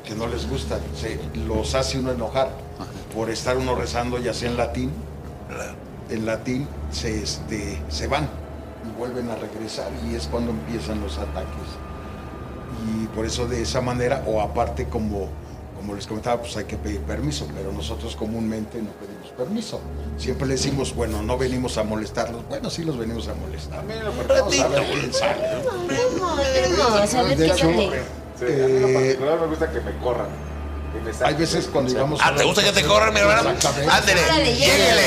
que 0.05 0.14
no 0.14 0.27
les 0.27 0.49
gustan, 0.49 0.81
se, 0.95 1.18
los 1.47 1.75
hace 1.75 1.99
uno 1.99 2.12
enojar. 2.12 2.51
Por 3.14 3.29
estar 3.31 3.57
uno 3.57 3.75
rezando, 3.75 4.18
ya 4.18 4.33
sea 4.33 4.51
en 4.51 4.57
latín, 4.57 4.90
en 6.09 6.27
latín 6.27 6.66
se, 6.90 7.23
este, 7.23 7.79
se 7.88 8.07
van 8.07 8.29
y 8.87 8.99
vuelven 8.99 9.31
a 9.31 9.37
regresar 9.37 9.90
y 10.11 10.14
es 10.14 10.27
cuando 10.27 10.51
empiezan 10.51 11.01
los 11.01 11.18
ataques. 11.18 11.68
Y 12.87 13.07
por 13.09 13.27
eso 13.27 13.47
de 13.47 13.62
esa 13.62 13.81
manera, 13.81 14.25
o 14.27 14.40
aparte 14.40 14.88
como, 14.88 15.29
como 15.77 15.95
les 15.95 16.07
comentaba, 16.07 16.40
pues 16.40 16.57
hay 16.57 16.64
que 16.64 16.77
pedir 16.77 17.01
permiso, 17.01 17.47
pero 17.55 17.71
nosotros 17.71 18.16
comúnmente 18.16 18.81
no 18.81 18.90
pedimos 18.92 19.12
permiso. 19.33 19.81
Siempre 20.18 20.47
le 20.47 20.55
decimos, 20.55 20.95
bueno, 20.95 21.23
no 21.23 21.37
venimos 21.38 21.79
a 21.79 21.85
molestarlos. 21.85 22.47
Bueno, 22.49 22.71
sí 22.71 22.85
los 22.85 22.97
venimos 22.99 23.29
a 23.29 23.35
molestar. 23.35 23.83
Vamos 24.29 24.59
a 24.61 24.68
ver 24.68 24.85
quién 24.92 25.12
sale. 25.12 25.47
Vamos 26.79 27.14
a 27.14 27.23
ver 27.23 27.37
De 27.37 27.47
hecho, 27.47 27.57
sale. 27.57 28.03
Eh, 28.42 29.18
me 29.21 29.47
gusta 29.47 29.71
que 29.71 29.81
me 29.81 29.97
corran. 29.99 30.27
hay 31.25 31.35
veces 31.35 31.68
cuando 31.73 31.92
íbamos 31.92 32.21
Ah, 32.23 32.35
¿te 32.37 32.45
gusta 32.45 32.62
que 32.62 32.73
te 32.73 32.83
corran, 32.85 33.14
mi 33.14 33.21
hermano? 33.21 33.51
Ándele, 33.90 34.55
lléguele, 34.55 35.03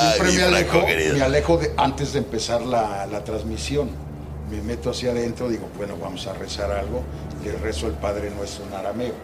Siempre 0.00 0.32
me 0.32 0.42
alejo, 0.42 0.86
me 1.14 1.22
alejo 1.22 1.56
de, 1.56 1.72
antes 1.76 2.12
de 2.12 2.18
empezar 2.20 2.62
la, 2.62 3.06
la 3.06 3.24
transmisión. 3.24 3.90
me 4.50 4.60
meto 4.62 4.90
hacia 4.90 5.10
adentro, 5.10 5.48
digo, 5.48 5.68
bueno, 5.76 5.96
vamos 6.00 6.26
a 6.26 6.32
rezar 6.34 6.70
algo, 6.72 7.02
le 7.44 7.52
rezo 7.52 7.86
el 7.86 7.94
Padre 7.94 8.30
Nuestro 8.30 8.64
en 8.66 8.74
arameo. 8.74 9.14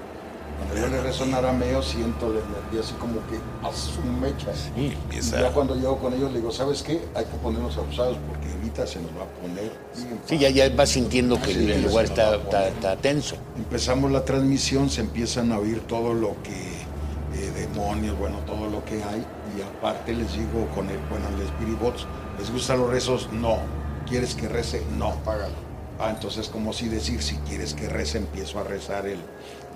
Cuando 0.58 0.76
yo 0.76 0.86
le 0.88 1.02
rezo 1.02 1.24
en 1.24 1.34
arameo, 1.34 1.82
siento 1.82 2.28
la 2.32 2.40
energía 2.40 2.80
así 2.80 2.94
como 2.94 3.14
que 3.26 3.38
hace 3.66 4.00
un 4.00 4.20
mecha. 4.20 4.48
Y 4.76 4.92
empieza. 4.92 5.40
ya 5.40 5.50
cuando 5.52 5.74
llego 5.74 5.98
con 5.98 6.12
ellos, 6.14 6.30
le 6.32 6.38
digo, 6.38 6.50
¿sabes 6.52 6.82
qué? 6.82 7.02
Hay 7.14 7.24
que 7.24 7.36
ponernos 7.42 7.76
abusados 7.76 8.16
porque 8.28 8.48
ahorita 8.52 8.86
se 8.86 9.00
nos 9.00 9.10
va 9.12 9.22
a 9.24 9.40
poner 9.42 9.72
bien 9.96 10.20
Sí, 10.26 10.38
ya, 10.38 10.50
ya 10.50 10.68
vas 10.70 10.90
sintiendo 10.90 11.40
que 11.40 11.50
el 11.52 11.82
lugar 11.82 12.04
está, 12.04 12.36
está- 12.36 12.68
está 12.68 12.96
tenso. 12.96 13.36
Empezamos 13.56 14.10
la 14.12 14.24
transmisión, 14.24 14.88
se 14.90 15.00
empiezan 15.00 15.52
a 15.52 15.58
oír 15.58 15.80
todo 15.88 16.14
lo 16.14 16.36
que, 16.42 16.52
eh, 16.52 17.50
demonios, 17.56 18.16
bueno, 18.18 18.38
todo 18.46 18.68
lo 18.70 18.84
que 18.84 19.02
hay. 19.02 19.24
Y 19.58 19.62
aparte 19.62 20.12
les 20.14 20.32
digo 20.32 20.66
con 20.74 20.88
el, 20.88 20.98
bueno, 21.10 21.26
el 21.36 21.42
Spirit 21.42 21.78
Box, 21.80 22.06
¿les 22.38 22.50
gustan 22.50 22.78
los 22.78 22.90
rezos? 22.90 23.28
No. 23.32 23.58
¿Quieres 24.08 24.34
que 24.34 24.48
rece? 24.48 24.82
No. 24.98 25.14
Págalo. 25.24 25.54
Ah, 26.00 26.10
entonces 26.10 26.48
como 26.48 26.72
si 26.72 26.88
decir, 26.88 27.22
si 27.22 27.36
quieres 27.48 27.72
que 27.74 27.88
rece, 27.88 28.18
empiezo 28.18 28.58
a 28.58 28.64
rezar 28.64 29.06
el, 29.06 29.18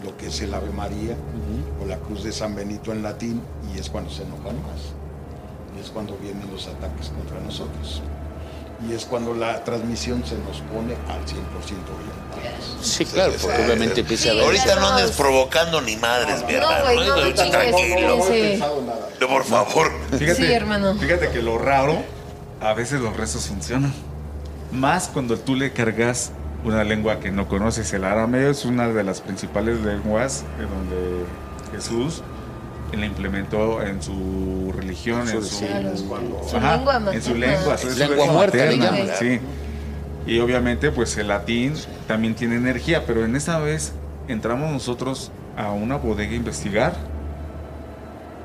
lo 0.05 0.17
que 0.17 0.27
es 0.29 0.41
el 0.41 0.55
Ave 0.55 0.71
María 0.71 1.17
o 1.83 1.87
la 1.87 1.97
Cruz 1.99 2.23
de 2.25 2.33
San 2.33 2.55
Benito 2.55 2.93
en 2.93 3.03
latín 3.03 3.43
y 3.75 3.79
es 3.79 3.89
cuando 3.91 4.11
se 4.11 4.23
enojan 4.23 4.57
más. 4.63 4.95
Y 5.77 5.81
es 5.81 5.91
cuando 5.91 6.17
vienen 6.17 6.49
los 6.53 6.67
ataques 6.67 7.09
contra 7.09 7.41
nosotros. 7.41 8.03
Y 8.89 8.93
es 8.93 9.05
cuando 9.07 9.35
la 9.35 9.65
transmisión 9.65 10.23
se 10.25 10.37
nos 10.39 10.61
pone 10.73 10.95
al 11.09 11.21
100% 11.25 11.27
violenta. 11.27 12.59
Sí, 12.81 13.05
claro, 13.05 13.33
porque 13.43 13.65
obviamente 13.65 14.01
empieza 14.03 14.29
a 14.29 14.33
Sí, 14.33 14.39
haber... 14.39 14.45
Ahorita 14.45 14.75
no 14.77 14.81
no. 14.83 14.87
andes 14.89 15.11
provocando 15.17 15.81
ni 15.81 15.97
madres, 15.97 16.45
mi 16.47 16.53
No, 16.53 16.59
hermano. 16.71 17.05
no, 17.05 17.13
Ahorita 17.15 17.45
no 17.45 17.51
tranquilo. 17.51 18.17
No 18.19 18.23
Sí. 18.25 18.31
pensado 18.31 18.83
nada. 18.83 19.09
No, 19.21 19.29
por 19.29 19.45
favor. 19.45 19.91
Fíjate, 20.17 20.35
Sí, 20.47 20.53
hermano. 20.53 20.95
Fíjate 20.95 21.31
que 21.31 21.43
lo 21.43 21.59
raro, 21.59 22.05
a 22.61 22.73
veces 22.75 23.01
los 23.01 23.17
rezos 23.17 23.47
funcionan. 23.49 23.93
Más 24.71 25.09
cuando 25.09 25.37
tú 25.39 25.57
le 25.57 25.73
cargas 25.73 26.31
una 26.65 26.85
lengua 26.85 27.21
que 27.21 27.31
no 27.31 27.47
conoces. 27.49 27.93
El 27.93 28.05
arameo 28.05 28.51
es 28.51 28.65
una 28.65 28.89
de 28.89 29.05
las 29.05 29.21
principales 29.21 29.81
lenguas 29.81 30.45
de 30.59 30.65
donde 30.65 31.25
Jesús 31.73 32.23
la 32.93 33.05
implementó 33.07 33.83
en 33.83 34.03
su 34.03 34.73
religión, 34.77 35.29
en 35.29 35.43
su, 35.45 35.59
Claro. 35.67 35.93
Su 36.49 36.57
Ajá, 36.57 36.77
lengua 36.77 36.97
en 37.13 37.23
su 37.23 37.31
materna. 37.35 37.47
lengua, 37.57 37.79
su 37.79 37.99
Lengua 37.99 38.27
muerta, 38.33 38.59
materna, 38.59 39.15
sí. 39.19 39.41
Y 40.27 40.41
obviamente, 40.41 40.91
pues 40.91 41.17
el 41.19 41.29
latín 41.29 41.75
también 42.07 42.35
tiene 42.35 42.57
energía, 42.57 43.05
pero 43.07 43.25
en 43.25 43.37
esta 43.37 43.59
vez 43.59 43.93
entramos 44.27 44.71
nosotros 44.73 45.31
a 45.57 45.71
una 45.71 45.97
bodega 45.97 46.33
a 46.33 46.37
investigar. 46.37 46.95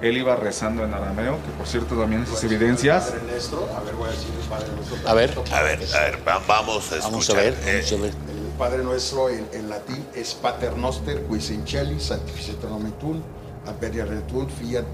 Él 0.03 0.17
iba 0.17 0.35
rezando 0.35 0.83
en 0.83 0.93
arameo, 0.93 1.37
que 1.43 1.51
por 1.57 1.65
cierto 1.65 1.95
también 1.95 2.23
esas 2.23 2.43
evidencias. 2.43 3.05
Padre 3.05 3.21
Nuestro, 3.31 3.69
a 3.75 3.79
ver, 3.81 3.95
voy 3.95 4.07
a 4.09 4.11
decir 4.11 4.29
el 4.39 4.47
Padre 4.49 4.67
Nuestro. 4.75 5.09
A 5.09 5.13
ver. 5.13 5.31
A 5.53 5.61
ver, 5.61 5.79
a 5.95 5.99
ver, 6.01 6.27
va- 6.27 6.41
vamos 6.47 6.91
a 6.91 6.97
escuchar. 6.97 7.11
Vamos 7.11 7.29
a 7.29 7.33
ver, 7.35 7.53
Eh, 7.65 7.83
vamos 7.89 7.91
a 7.91 8.03
ver. 8.03 8.13
El 8.33 8.57
Padre 8.57 8.83
Nuestro 8.83 9.29
en, 9.29 9.47
en 9.53 9.69
latín 9.69 10.05
es 10.13 10.33
Pater 10.33 10.75
Noster, 10.77 11.23
quis 11.27 11.49
in 11.51 11.65
celi, 11.65 11.99
sanctificetur 11.99 12.69
nomen 12.69 12.91
tuum, 12.99 13.21
adveria 13.65 14.05
retum, 14.05 14.47
fiat, 14.47 14.85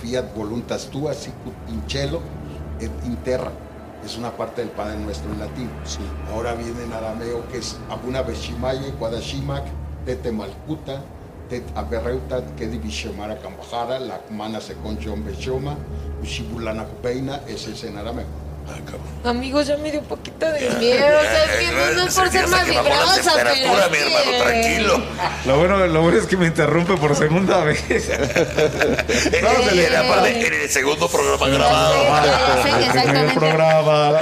fiat 0.00 0.32
voluntas 0.34 0.86
tua, 0.90 1.12
sicut 1.12 1.54
in 1.68 1.82
cielo 1.88 2.20
et 2.80 2.90
in 3.04 3.16
terra. 3.24 3.50
Es 4.04 4.16
una 4.16 4.30
parte 4.36 4.62
del 4.62 4.70
Padre 4.70 4.96
Nuestro 4.98 5.30
en 5.32 5.40
latín. 5.40 5.70
Sí. 5.84 5.98
Ahora 6.32 6.54
viene 6.54 6.84
en 6.84 6.92
arameo 6.92 7.46
que 7.50 7.58
es 7.58 7.76
Abuna 7.90 8.22
Beshimaye, 8.22 8.92
Quadashimak, 8.98 9.64
Tete 10.06 10.32
Malkuta, 10.32 11.02
Tet 11.52 11.64
Aberreuta, 11.76 12.40
Kedi 12.56 12.78
Bishemara 12.78 13.36
Kambajara, 13.36 13.98
La 14.00 14.18
Mana 14.30 14.58
Seconchon 14.58 15.22
Beshoma, 15.22 15.76
Ushibulana 16.22 16.84
Kupeina, 16.84 17.42
ese 17.46 17.72
es 17.72 17.84
en 17.84 17.98
arameo. 17.98 18.24
ah, 18.66 18.78
cabrón. 18.86 19.02
Amigos, 19.36 19.66
ya 19.66 19.76
me 19.76 19.90
dio 19.92 20.00
poquito 20.00 20.46
de 20.50 20.70
miedo. 20.80 21.04
O 21.04 21.20
sea, 21.20 21.44
es 21.44 21.50
que 21.60 21.72
no, 21.76 21.92
no 21.94 22.08
es 22.08 22.14
por 22.14 22.30
ser 22.30 22.48
más 22.48 22.64
que 22.64 22.70
vibrosa, 22.70 23.32
pero. 23.34 23.50
mi 23.90 23.98
hermano, 23.98 24.30
que- 24.30 24.40
tranquilo. 24.42 25.02
Lo 25.44 25.58
bueno, 25.58 25.86
lo 25.86 26.00
bueno 26.00 26.18
es 26.20 26.26
que 26.26 26.36
me 26.38 26.46
interrumpe 26.46 26.96
por 26.96 27.14
segunda 27.14 27.62
vez. 27.64 27.84
A 28.08 29.74
leer 29.74 29.94
aparte 29.96 30.46
en 30.46 30.54
el 30.54 30.70
segundo 30.70 31.06
programa 31.06 31.48
grabado. 31.48 31.92
Sé, 32.62 32.70
El 32.98 33.02
primer 33.10 33.34
programa. 33.34 34.20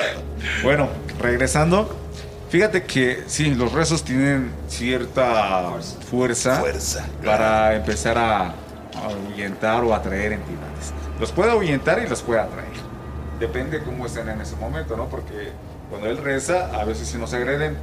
Bueno, 0.64 0.88
regresando. 1.20 1.96
Fíjate 2.50 2.82
que 2.82 3.22
sí, 3.28 3.54
los 3.54 3.72
rezos 3.72 4.02
tienen 4.02 4.50
cierta 4.68 5.70
fuerza, 6.10 6.56
Fuerza. 6.56 7.06
para 7.24 7.76
empezar 7.76 8.18
a, 8.18 8.46
a 8.48 8.52
ahuyentar 9.04 9.84
o 9.84 9.94
atraer 9.94 10.32
entidades. 10.32 10.92
Los 11.20 11.30
puede 11.30 11.52
ahuyentar 11.52 12.02
y 12.04 12.08
los 12.08 12.22
puede 12.22 12.40
atraer. 12.40 12.66
Depende 13.38 13.80
cómo 13.84 14.04
estén 14.04 14.28
en 14.28 14.40
ese 14.40 14.56
momento, 14.56 14.96
¿no? 14.96 15.06
Porque 15.06 15.52
cuando 15.90 16.08
él 16.08 16.18
reza, 16.18 16.70
a 16.74 16.84
veces 16.84 17.06
sí 17.06 17.18
nos 17.18 17.32
agreden, 17.34 17.76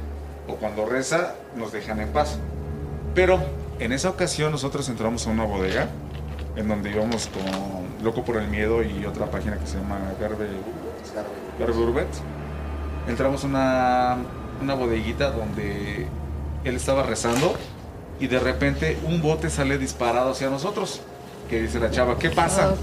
o 0.46 0.56
cuando 0.56 0.84
reza, 0.84 1.34
nos 1.56 1.72
dejan 1.72 2.00
en 2.00 2.08
paz. 2.10 2.38
Pero 3.14 3.40
en 3.78 3.92
esa 3.92 4.10
ocasión 4.10 4.52
nosotros 4.52 4.86
entramos 4.90 5.26
a 5.26 5.30
una 5.30 5.44
bodega 5.44 5.88
en 6.56 6.68
donde 6.68 6.90
íbamos 6.90 7.28
con 7.28 8.04
Loco 8.04 8.22
por 8.24 8.36
el 8.36 8.48
Miedo 8.48 8.82
y 8.82 9.06
otra 9.06 9.30
página 9.30 9.56
que 9.58 9.66
se 9.66 9.78
llama 9.78 9.98
Garbe, 10.20 10.46
Garbe 11.58 11.78
Urbet. 11.78 12.08
Entramos 13.08 13.44
a 13.44 13.46
una, 13.46 14.16
una 14.60 14.74
bodeguita 14.74 15.30
donde 15.30 16.06
él 16.64 16.76
estaba 16.76 17.02
rezando 17.02 17.54
y 18.20 18.26
de 18.26 18.38
repente 18.38 18.98
un 19.04 19.22
bote 19.22 19.50
sale 19.50 19.78
disparado 19.78 20.32
hacia 20.32 20.50
nosotros. 20.50 21.00
Que 21.48 21.62
dice 21.62 21.78
la 21.80 21.90
chava, 21.90 22.18
¿qué 22.18 22.30
pasa? 22.30 22.74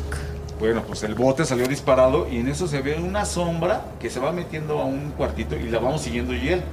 Bueno, 0.59 0.83
pues 0.87 1.03
el 1.03 1.15
bote 1.15 1.45
salió 1.45 1.67
disparado 1.67 2.27
y 2.29 2.39
en 2.39 2.47
eso 2.47 2.67
se 2.67 2.81
ve 2.81 2.97
una 2.97 3.25
sombra 3.25 3.85
que 3.99 4.09
se 4.09 4.19
va 4.19 4.31
metiendo 4.31 4.79
a 4.79 4.85
un 4.85 5.11
cuartito 5.11 5.55
y 5.55 5.69
la 5.69 5.79
vamos 5.79 6.01
siguiendo 6.01 6.33
y 6.33 6.49
él. 6.49 6.63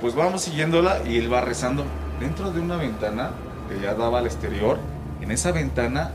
Pues 0.00 0.14
vamos 0.14 0.42
siguiéndola 0.42 1.00
y 1.06 1.16
él 1.16 1.32
va 1.32 1.40
rezando. 1.40 1.84
Dentro 2.20 2.52
de 2.52 2.60
una 2.60 2.76
ventana 2.76 3.30
que 3.68 3.80
ya 3.80 3.94
daba 3.94 4.18
al 4.18 4.26
exterior, 4.26 4.78
en 5.20 5.30
esa 5.30 5.50
ventana 5.52 6.12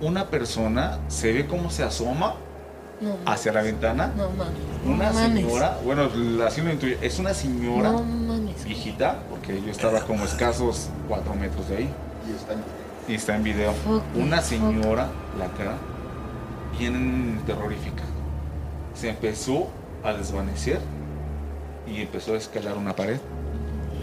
una 0.00 0.26
persona 0.28 0.98
se 1.08 1.32
ve 1.32 1.46
cómo 1.46 1.70
se 1.70 1.82
asoma 1.82 2.34
No, 3.00 3.16
hacia 3.26 3.52
la 3.52 3.62
ventana. 3.62 4.12
no 4.16 4.28
mames. 4.30 4.54
Una 4.84 5.08
no 5.08 5.12
mames. 5.14 5.44
señora, 5.44 5.78
bueno, 5.84 6.08
la- 6.14 6.46
así 6.48 6.60
lo 6.60 6.70
intuyo, 6.72 6.96
es 7.00 7.18
una 7.18 7.32
señora 7.34 7.92
No 7.92 8.02
mames. 8.02 8.62
viejita, 8.64 9.18
porque 9.30 9.60
yo 9.62 9.70
estaba 9.70 10.00
como 10.02 10.24
escasos 10.24 10.88
cuatro 11.08 11.34
metros 11.34 11.68
de 11.68 11.76
ahí 11.78 11.90
Y 12.28 12.34
está 12.36 12.52
en 12.52 12.60
y 13.08 13.14
está 13.14 13.36
en 13.36 13.42
video. 13.42 13.72
Fuck, 13.72 14.02
Una 14.16 14.36
fuck. 14.40 14.44
señora, 14.50 15.08
la 15.38 15.46
cara, 15.56 15.76
bien 16.78 17.40
terrorífica. 17.46 18.02
Se 18.94 19.08
empezó 19.08 19.68
a 20.04 20.12
desvanecer 20.12 20.78
y 21.86 22.02
empezó 22.02 22.34
a 22.34 22.36
escalar 22.36 22.76
una 22.76 22.94
pared. 22.94 23.18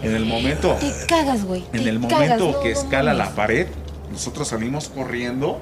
En 0.01 0.13
el 0.15 0.25
momento, 0.25 0.75
Te 0.79 0.91
cagas, 1.07 1.43
güey. 1.45 1.63
en 1.73 1.87
el 1.87 1.99
cagas, 2.01 2.11
momento 2.39 2.51
no, 2.51 2.59
que 2.61 2.73
no 2.73 2.79
escala 2.79 3.13
la 3.13 3.29
pared, 3.33 3.67
nosotros 4.11 4.47
salimos 4.49 4.89
corriendo 4.89 5.59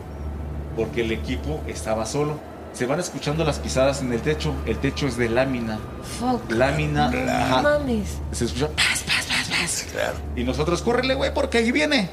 porque 0.75 1.01
el 1.01 1.11
equipo 1.11 1.61
estaba 1.67 2.05
solo. 2.05 2.39
Se 2.75 2.85
van 2.85 2.99
escuchando 2.99 3.43
las 3.45 3.57
pisadas 3.59 4.01
en 4.01 4.11
el 4.11 4.21
techo. 4.21 4.53
El 4.65 4.77
techo 4.79 5.07
es 5.07 5.15
de 5.17 5.29
lámina. 5.29 5.79
Fuck. 6.19 6.51
Lámina. 6.51 7.09
No 7.09 7.61
mames. 7.63 8.17
Se 8.33 8.45
escucha 8.45 8.67
paz, 8.67 9.03
paz, 9.07 9.25
paz, 9.29 9.49
paz. 9.49 9.87
Claro. 9.93 10.17
Y 10.35 10.43
nosotros, 10.43 10.81
córrele, 10.81 11.15
güey, 11.15 11.33
porque 11.33 11.59
ahí 11.59 11.71
viene. 11.71 12.09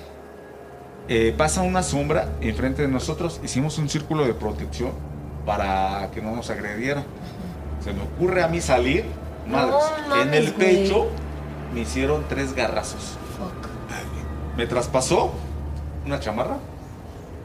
Eh, 1.09 1.35
pasa 1.37 1.63
una 1.63 1.83
sombra 1.83 2.29
enfrente 2.41 2.83
de 2.83 2.89
nosotros. 2.89 3.41
Hicimos 3.43 3.77
un 3.79 3.89
círculo 3.89 4.25
de 4.25 4.35
protección 4.35 4.93
para 5.45 6.09
que 6.15 6.23
no 6.23 6.35
nos 6.37 6.49
agrediera. 6.49 7.03
Se 7.83 7.93
me 7.93 8.03
ocurre 8.03 8.45
a 8.45 8.49
mí 8.49 8.61
salir. 8.61 9.05
Madres, 9.49 9.75
No 10.09 10.23
en 10.23 10.33
el 10.33 10.53
güey. 10.53 10.85
pecho 10.85 11.09
me 11.75 11.81
hicieron 11.81 12.25
tres 12.29 12.55
garrazos. 12.55 13.19
Fuck. 13.37 13.67
Me 14.57 14.67
traspasó 14.69 15.33
una 16.07 16.21
chamarra, 16.21 16.59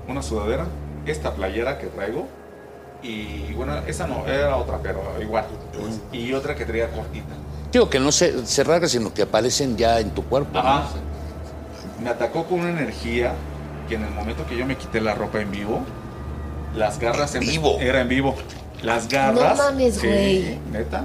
una 0.07 0.21
sudadera, 0.21 0.67
esta 1.07 1.33
playera 1.33 1.79
que 1.79 1.87
traigo. 1.87 2.27
Y 3.03 3.53
bueno, 3.53 3.77
esa 3.87 4.07
no, 4.07 4.25
era 4.25 4.55
otra, 4.57 4.79
pero 4.81 5.01
igual. 5.21 5.45
Y 6.11 6.33
otra 6.33 6.55
que 6.55 6.65
traía 6.65 6.89
cortita. 6.89 7.33
Digo 7.71 7.89
que 7.89 7.99
no 7.99 8.11
se, 8.11 8.45
se 8.45 8.63
rasga, 8.63 8.87
sino 8.87 9.13
que 9.13 9.21
aparecen 9.23 9.77
ya 9.77 9.99
en 9.99 10.11
tu 10.11 10.23
cuerpo. 10.23 10.49
¿no? 10.53 10.59
Ajá. 10.59 10.87
Me 12.01 12.09
atacó 12.09 12.45
con 12.45 12.59
una 12.61 12.69
energía 12.69 13.33
que 13.87 13.95
en 13.95 14.03
el 14.03 14.11
momento 14.11 14.45
que 14.47 14.57
yo 14.57 14.65
me 14.65 14.75
quité 14.77 15.01
la 15.01 15.13
ropa 15.15 15.39
en 15.41 15.51
vivo, 15.51 15.81
las 16.75 16.99
garras 16.99 17.35
¿En 17.35 17.41
vivo? 17.41 17.77
era 17.79 18.01
en 18.01 18.07
vivo. 18.09 18.35
Las 18.81 19.07
garras. 19.07 19.57
No 19.57 19.63
mames, 19.63 19.95
sí, 19.95 20.07
güey. 20.07 20.59
Neta. 20.71 21.03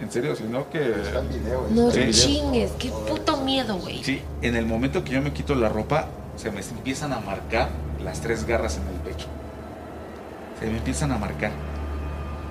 En 0.00 0.10
serio, 0.10 0.34
sino 0.36 0.68
que. 0.68 0.78
Está 1.02 1.20
en 1.20 1.28
video. 1.28 1.66
No 1.70 1.90
Sí. 1.90 2.10
chingues. 2.10 2.72
Qué 2.78 2.90
puto 2.90 3.36
miedo, 3.38 3.76
güey. 3.78 4.02
Sí, 4.02 4.20
en 4.42 4.56
el 4.56 4.66
momento 4.66 5.04
que 5.04 5.12
yo 5.12 5.22
me 5.22 5.32
quito 5.32 5.54
la 5.54 5.68
ropa, 5.68 6.06
se 6.36 6.50
me 6.50 6.60
empiezan 6.60 7.12
a 7.12 7.20
marcar 7.20 7.68
las 8.02 8.20
tres 8.20 8.44
garras 8.46 8.76
en 8.78 8.82
el 8.88 9.00
pecho. 9.12 9.26
Se 10.62 10.68
me 10.68 10.78
empiezan 10.78 11.10
a 11.10 11.18
marcar. 11.18 11.50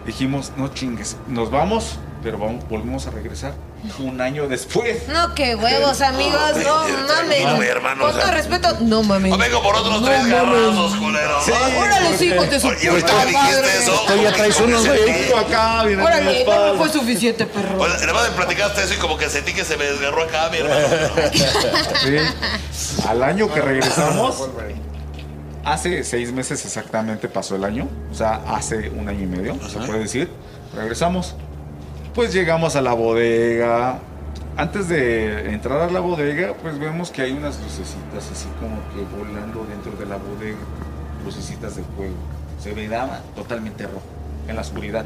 Dijimos, 0.06 0.52
no 0.58 0.68
chingues, 0.68 1.16
nos 1.28 1.50
vamos 1.50 1.98
pero 2.22 2.38
vamos, 2.38 2.68
volvemos 2.70 3.08
a 3.08 3.12
regresar 3.12 3.54
un 4.00 4.22
año 4.22 4.48
después. 4.48 5.08
No, 5.08 5.34
qué 5.34 5.56
huevos, 5.56 6.02
amigos. 6.02 6.40
No 6.64 6.84
mames. 7.08 7.44
No, 7.44 7.58
mi 7.58 7.66
hermano, 7.66 8.04
Con 8.04 8.12
todo 8.14 8.32
respeto, 8.32 8.78
no 8.82 9.02
mames. 9.02 9.34
O 9.34 9.38
vengo 9.38 9.62
por 9.64 9.76
otros 9.76 10.04
tres 10.04 10.28
garrazos, 10.28 10.96
culero. 10.98 11.40
Órale, 11.80 12.18
sí, 12.18 12.26
hijos 12.28 12.50
de 12.50 12.60
su 12.60 12.68
Oye, 12.68 12.90
ahorita 12.90 13.08
puta 13.08 13.26
me 13.26 13.32
dijiste 13.32 13.78
eso. 13.80 14.22
Ya 14.22 14.34
traes 14.34 14.60
unos, 14.60 14.86
güey. 14.86 15.00
sentí- 15.00 15.34
acá, 15.34 15.84
viene 15.84 16.04
Órale, 16.04 16.46
no 16.46 16.76
fue 16.76 16.90
suficiente, 16.90 17.46
perro. 17.46 17.82
Oye, 17.82 17.94
además 17.96 18.30
me 18.30 18.36
platicaste 18.36 18.84
eso 18.84 18.94
y 18.94 18.98
como 18.98 19.18
que 19.18 19.30
sentí 19.30 19.54
que 19.54 19.66
se 19.66 19.78
me 19.78 19.86
desgarró 19.86 20.24
acá, 20.24 20.50
mi 20.52 20.58
hermano. 20.60 20.88
Sí. 22.04 22.18
Al 23.08 23.24
año 23.24 23.52
que 23.52 23.62
regresamos, 23.62 24.50
hace 25.64 26.04
seis 26.04 26.32
meses 26.32 26.66
exactamente 26.66 27.28
pasó 27.28 27.56
el 27.56 27.64
año, 27.64 27.88
o 28.12 28.16
sea, 28.16 28.42
hace 28.48 28.90
un 28.90 29.08
año 29.08 29.24
y 29.24 29.28
medio, 29.28 29.56
se 29.68 29.80
puede 29.80 30.00
decir. 30.00 30.30
Regresamos. 30.76 31.36
Pues 32.14 32.34
llegamos 32.34 32.76
a 32.76 32.82
la 32.82 32.94
bodega. 32.94 34.00
Antes 34.58 34.90
de 34.90 35.54
entrar 35.54 35.82
a 35.82 35.90
la 35.90 36.02
bodega, 36.02 36.54
pues 36.62 36.78
vemos 36.78 37.10
que 37.10 37.22
hay 37.22 37.32
unas 37.32 37.58
lucecitas 37.62 38.30
así 38.32 38.48
como 38.60 38.76
que 38.94 39.16
volando 39.18 39.66
dentro 39.66 39.94
de 39.94 40.06
la 40.06 40.18
bodega. 40.18 40.58
Lucecitas 41.24 41.76
de 41.76 41.84
fuego. 41.84 42.16
Se 42.60 42.74
veía 42.74 43.22
totalmente 43.36 43.86
rojo, 43.86 44.02
en 44.48 44.56
la 44.56 44.62
oscuridad. 44.62 45.06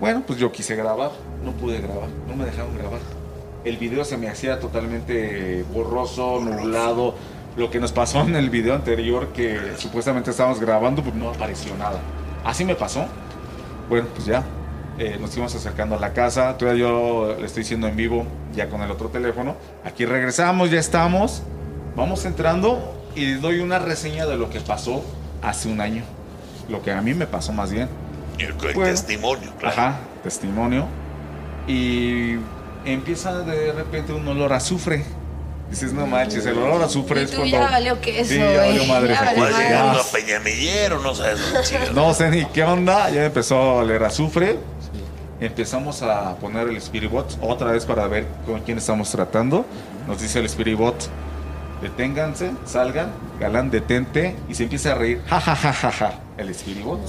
Bueno, 0.00 0.22
pues 0.26 0.38
yo 0.38 0.50
quise 0.50 0.74
grabar, 0.76 1.12
no 1.44 1.52
pude 1.52 1.80
grabar, 1.80 2.08
no 2.26 2.34
me 2.34 2.44
dejaron 2.44 2.76
grabar. 2.76 3.00
El 3.64 3.76
video 3.76 4.04
se 4.04 4.16
me 4.16 4.28
hacía 4.28 4.58
totalmente 4.58 5.64
borroso, 5.72 6.40
nublado. 6.40 7.14
Lo 7.56 7.70
que 7.70 7.80
nos 7.80 7.92
pasó 7.92 8.20
en 8.22 8.36
el 8.36 8.48
video 8.50 8.74
anterior, 8.74 9.28
que 9.34 9.58
supuestamente 9.76 10.30
estábamos 10.30 10.60
grabando, 10.60 11.02
pues 11.02 11.14
no 11.14 11.30
apareció 11.30 11.76
nada. 11.76 12.00
Así 12.44 12.64
me 12.64 12.74
pasó. 12.74 13.04
Bueno, 13.88 14.06
pues 14.14 14.26
ya. 14.26 14.44
eh, 14.98 15.16
nos 15.20 15.34
íbamos 15.34 15.54
acercando 15.54 15.96
a 15.96 15.98
la 15.98 16.12
casa. 16.12 16.56
Todavía 16.56 16.82
yo 16.82 17.36
le 17.38 17.46
estoy 17.46 17.62
diciendo 17.64 17.88
en 17.88 17.96
vivo, 17.96 18.24
ya 18.54 18.68
con 18.68 18.82
el 18.82 18.90
otro 18.90 19.08
teléfono. 19.08 19.56
Aquí 19.84 20.04
regresamos, 20.06 20.70
ya 20.70 20.78
estamos. 20.78 21.42
Vamos 21.96 22.24
entrando 22.24 22.94
y 23.16 23.32
doy 23.34 23.58
una 23.60 23.78
reseña 23.80 24.26
de 24.26 24.36
lo 24.36 24.48
que 24.48 24.60
pasó 24.60 25.04
hace 25.42 25.68
un 25.68 25.80
año. 25.80 26.04
Lo 26.68 26.82
que 26.82 26.92
a 26.92 27.02
mí 27.02 27.14
me 27.14 27.26
pasó 27.26 27.52
más 27.52 27.72
bien. 27.72 27.88
El, 28.38 28.52
Bueno. 28.54 28.82
testimonio, 28.84 29.50
claro. 29.58 29.74
Ajá, 29.80 29.98
testimonio. 30.22 30.86
Y 31.66 32.36
empieza 32.84 33.40
de 33.40 33.72
repente 33.72 34.12
un 34.12 34.26
olor 34.28 34.52
a 34.52 34.56
azufre. 34.56 35.04
Dices, 35.70 35.92
no 35.92 36.04
manches, 36.06 36.44
el 36.46 36.58
olor 36.58 36.82
a 36.82 36.86
azufre 36.86 37.22
es 37.22 37.30
cuando. 37.30 37.46
ya 37.46 37.70
valió 37.70 38.00
queso, 38.00 38.28
Sí, 38.28 38.38
ya 38.38 38.56
valió 38.56 38.84
madres 38.86 39.18
Ya 39.18 39.24
valió 39.24 39.56
llegando 39.56 40.00
a 40.00 40.04
Peñamillero, 40.04 41.00
no 41.00 41.14
sabes. 41.14 41.40
No 41.94 42.12
sé 42.12 42.30
ni 42.30 42.44
qué 42.46 42.64
onda, 42.64 43.08
ya 43.10 43.24
empezó 43.26 43.56
a 43.56 43.74
oler 43.76 44.02
a 44.02 44.08
azufre. 44.08 44.58
Empezamos 45.40 46.02
a 46.02 46.34
poner 46.36 46.68
el 46.68 46.76
Spirit 46.76 47.10
Bot 47.10 47.38
otra 47.40 47.70
vez 47.72 47.86
para 47.86 48.06
ver 48.08 48.26
con 48.44 48.60
quién 48.60 48.78
estamos 48.78 49.10
tratando. 49.10 49.64
Nos 50.06 50.20
dice 50.20 50.40
el 50.40 50.46
Spirit 50.46 50.76
Bot, 50.76 51.08
deténganse, 51.80 52.50
salgan, 52.66 53.10
galán, 53.38 53.70
detente, 53.70 54.36
y 54.48 54.54
se 54.54 54.64
empieza 54.64 54.92
a 54.92 54.94
reír. 54.96 55.22
Ja, 55.28 55.40
ja, 55.40 55.54
ja, 55.54 55.72
ja, 55.72 55.90
ja. 55.92 56.14
El 56.36 56.50
Spirit 56.50 56.84
Bot. 56.84 57.00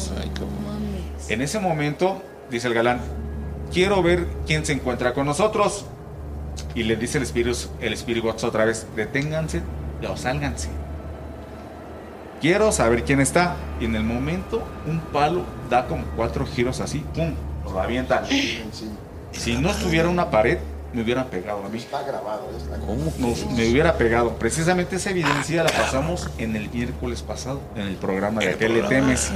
En 1.28 1.42
ese 1.42 1.60
momento, 1.60 2.22
dice 2.50 2.68
el 2.68 2.74
galán, 2.74 3.02
quiero 3.74 4.02
ver 4.04 4.28
quién 4.46 4.66
se 4.66 4.74
encuentra 4.74 5.14
con 5.14 5.26
nosotros. 5.26 5.86
Y 6.76 6.84
le 6.84 6.96
dice 6.96 7.18
el 7.18 7.24
Spirit, 7.24 7.56
el 7.82 7.94
Spirit 7.94 8.24
Box 8.24 8.44
otra 8.44 8.66
vez, 8.66 8.88
deténganse 8.96 9.62
o 10.08 10.16
sálganse. 10.18 10.70
Quiero 12.40 12.72
saber 12.72 13.04
quién 13.04 13.20
está. 13.20 13.56
Y 13.80 13.86
en 13.86 13.96
el 13.96 14.04
momento, 14.04 14.64
un 14.88 15.00
palo 15.00 15.44
da 15.70 15.88
como 15.88 16.04
cuatro 16.16 16.46
giros 16.46 16.80
así, 16.82 17.06
¡pum! 17.14 17.34
Lo 17.64 17.80
avientan. 17.80 18.24
Si 19.32 19.58
no 19.58 19.70
estuviera 19.70 20.10
una 20.10 20.32
pared, 20.32 20.58
me 20.94 21.02
hubieran 21.04 21.28
pegado 21.28 21.66
a 21.66 21.70
mí. 21.70 21.78
Está 21.78 22.04
grabado, 22.04 22.50
está 22.58 22.78
¿Cómo? 22.80 23.12
Nos- 23.18 23.46
me 23.52 23.70
hubiera 23.70 23.98
pegado. 23.98 24.36
Precisamente 24.38 24.98
esa 24.98 25.12
evidencia 25.12 25.64
la 25.64 25.70
pasamos 25.72 26.30
en 26.38 26.56
el 26.56 26.70
miércoles 26.70 27.22
pasado, 27.22 27.62
en 27.76 27.84
el 27.88 27.96
programa 27.96 28.42
de 28.42 28.48
El 28.50 28.56
aquel 28.56 28.74
le 28.74 28.80
programa. 28.80 29.06
temes. 29.06 29.32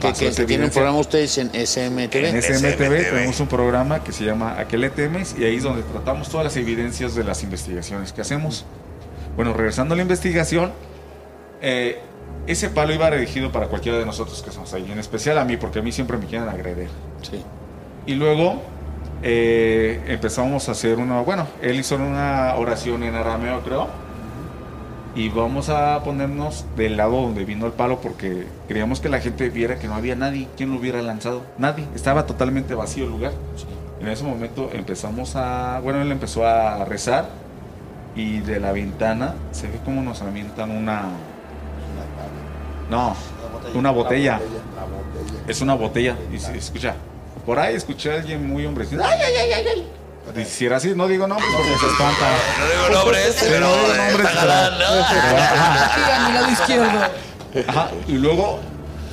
Que, 0.00 0.42
evidencia. 0.42 0.70
programa 0.72 0.98
ustedes 0.98 1.38
en 1.38 1.50
SMTV. 1.54 2.28
En 2.28 2.42
SMTV. 2.42 3.10
Tenemos 3.10 3.38
un 3.40 3.46
programa 3.46 4.02
que 4.02 4.12
se 4.12 4.24
llama 4.24 4.58
¿A 4.58 4.66
qué 4.66 4.76
le 4.78 4.90
temes? 4.90 5.36
Y 5.38 5.44
ahí 5.44 5.56
es 5.56 5.62
donde 5.62 5.82
tratamos 5.82 6.28
todas 6.28 6.44
las 6.44 6.56
evidencias 6.56 7.14
de 7.14 7.22
las 7.24 7.42
investigaciones 7.42 8.12
que 8.12 8.20
hacemos. 8.22 8.64
Bueno, 9.36 9.52
regresando 9.52 9.94
a 9.94 9.96
la 9.96 10.02
investigación, 10.02 10.72
eh, 11.62 12.00
ese 12.46 12.68
palo 12.70 12.92
iba 12.94 13.10
dirigido 13.10 13.52
para 13.52 13.68
cualquiera 13.68 13.98
de 13.98 14.06
nosotros 14.06 14.42
que 14.42 14.50
estamos 14.50 14.72
ahí, 14.74 14.90
en 14.90 14.98
especial 14.98 15.38
a 15.38 15.44
mí, 15.44 15.56
porque 15.56 15.78
a 15.80 15.82
mí 15.82 15.92
siempre 15.92 16.16
me 16.16 16.26
quieren 16.26 16.48
agredir. 16.48 16.88
Sí. 17.22 17.42
Y 18.06 18.14
luego 18.14 18.62
eh, 19.22 20.02
empezamos 20.08 20.68
a 20.68 20.72
hacer 20.72 20.98
una, 20.98 21.20
bueno, 21.20 21.46
él 21.62 21.78
hizo 21.78 21.96
una 21.96 22.54
oración 22.56 23.02
en 23.02 23.14
arameo, 23.14 23.60
creo. 23.62 23.88
Y 25.14 25.30
vamos 25.30 25.70
a 25.70 26.02
ponernos 26.04 26.66
del 26.76 26.98
lado 26.98 27.22
donde 27.22 27.46
vino 27.46 27.64
el 27.66 27.72
palo 27.72 28.00
porque 28.02 28.46
queríamos 28.68 29.00
que 29.00 29.08
la 29.08 29.18
gente 29.20 29.48
viera 29.48 29.78
que 29.78 29.88
no 29.88 29.94
había 29.94 30.14
nadie 30.14 30.46
quien 30.56 30.70
lo 30.70 30.78
hubiera 30.78 31.00
lanzado. 31.00 31.42
Nadie, 31.56 31.86
estaba 31.94 32.26
totalmente 32.26 32.74
vacío 32.74 33.04
el 33.04 33.10
lugar. 33.10 33.32
En 33.98 34.08
ese 34.08 34.24
momento 34.24 34.68
empezamos 34.74 35.34
a, 35.36 35.80
bueno, 35.82 36.02
él 36.02 36.12
empezó 36.12 36.46
a 36.46 36.84
rezar 36.84 37.30
y 38.14 38.40
de 38.40 38.60
la 38.60 38.72
ventana 38.72 39.34
se 39.52 39.68
ve 39.68 39.78
como 39.84 40.02
nos 40.02 40.20
avientan 40.20 40.70
una, 40.70 41.04
no, 42.90 43.14
una 43.74 43.90
botella. 43.90 44.38
La 44.74 44.84
botella. 44.84 45.44
Es 45.48 45.60
una 45.60 45.74
botella. 45.74 46.16
Y 46.32 46.38
se 46.38 46.56
escucha. 46.56 46.94
Por 47.46 47.58
ahí 47.58 47.74
escuché 47.76 48.10
a 48.12 48.14
alguien 48.16 48.46
muy 48.46 48.66
hombre. 48.66 48.84
decir, 48.84 49.00
¡Ay, 49.02 49.18
ay, 49.24 49.34
ay, 49.36 49.52
ay! 49.52 49.64
ay". 49.74 50.42
Y 50.42 50.44
si 50.44 50.66
era 50.66 50.76
así, 50.78 50.92
no 50.96 51.06
digo 51.06 51.26
nombres 51.28 51.48
porque 51.54 51.78
se 51.78 51.86
espanta. 51.86 52.26
No 52.58 52.66
digo 52.88 52.98
nombres, 53.00 53.36
pero 53.40 53.60
no 53.60 53.72
digo 53.74 53.86
nombres, 53.94 54.28
pero- 54.32 56.26
mi 56.26 56.34
lado 56.34 56.50
izquierdo. 56.50 57.00
Ajá, 57.68 57.90
y 58.08 58.12
luego 58.18 58.58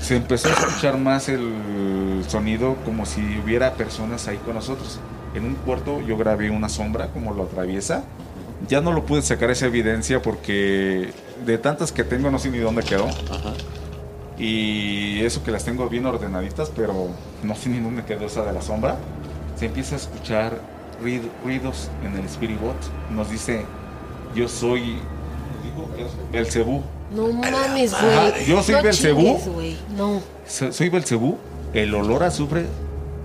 se 0.01 0.15
empezó 0.15 0.49
a 0.49 0.53
escuchar 0.53 0.97
más 0.97 1.29
el 1.29 2.23
sonido 2.27 2.75
como 2.83 3.05
si 3.05 3.21
hubiera 3.43 3.73
personas 3.75 4.27
ahí 4.27 4.37
con 4.37 4.55
nosotros. 4.55 4.99
En 5.35 5.45
un 5.45 5.55
cuarto 5.55 6.01
yo 6.01 6.17
grabé 6.17 6.49
una 6.49 6.67
sombra 6.69 7.07
como 7.09 7.33
lo 7.33 7.43
atraviesa. 7.43 8.03
Ya 8.67 8.81
no 8.81 8.91
lo 8.91 9.05
pude 9.05 9.21
sacar 9.21 9.51
esa 9.51 9.65
evidencia 9.67 10.21
porque 10.21 11.11
de 11.45 11.57
tantas 11.57 11.91
que 11.91 12.03
tengo 12.03 12.31
no 12.31 12.39
sé 12.39 12.49
ni 12.49 12.57
dónde 12.59 12.81
quedó. 12.83 13.07
Y 14.47 15.21
eso 15.23 15.41
que 15.41 15.51
las 15.51 15.63
tengo 15.63 15.87
bien 15.87 16.05
ordenaditas, 16.05 16.69
pero 16.75 16.93
no 17.43 17.55
sé 17.55 17.69
ni 17.69 17.79
dónde 17.79 18.03
quedó 18.03 18.25
esa 18.25 18.43
de 18.43 18.51
la 18.51 18.61
sombra. 18.61 18.97
Se 19.55 19.67
empieza 19.67 19.95
a 19.95 19.99
escuchar 19.99 20.59
ruid- 21.01 21.29
ruidos 21.45 21.89
en 22.05 22.17
el 22.19 22.25
Spirit 22.25 22.59
Bot. 22.59 22.75
Nos 23.09 23.29
dice, 23.29 23.65
yo 24.35 24.49
soy 24.49 24.97
Belcebú. 26.31 26.81
No 27.15 27.27
mames, 27.31 27.91
güey. 27.93 28.45
yo 28.47 28.61
soy 28.63 28.75
no 28.75 28.83
Belcebú. 28.83 29.39
chingues. 29.43 29.77
No. 29.95 30.21
So- 30.45 30.73
Soy 30.73 30.89
Belcebú. 30.89 31.37
El 31.73 31.93
olor 31.95 32.23
a 32.23 32.27
azufre 32.27 32.65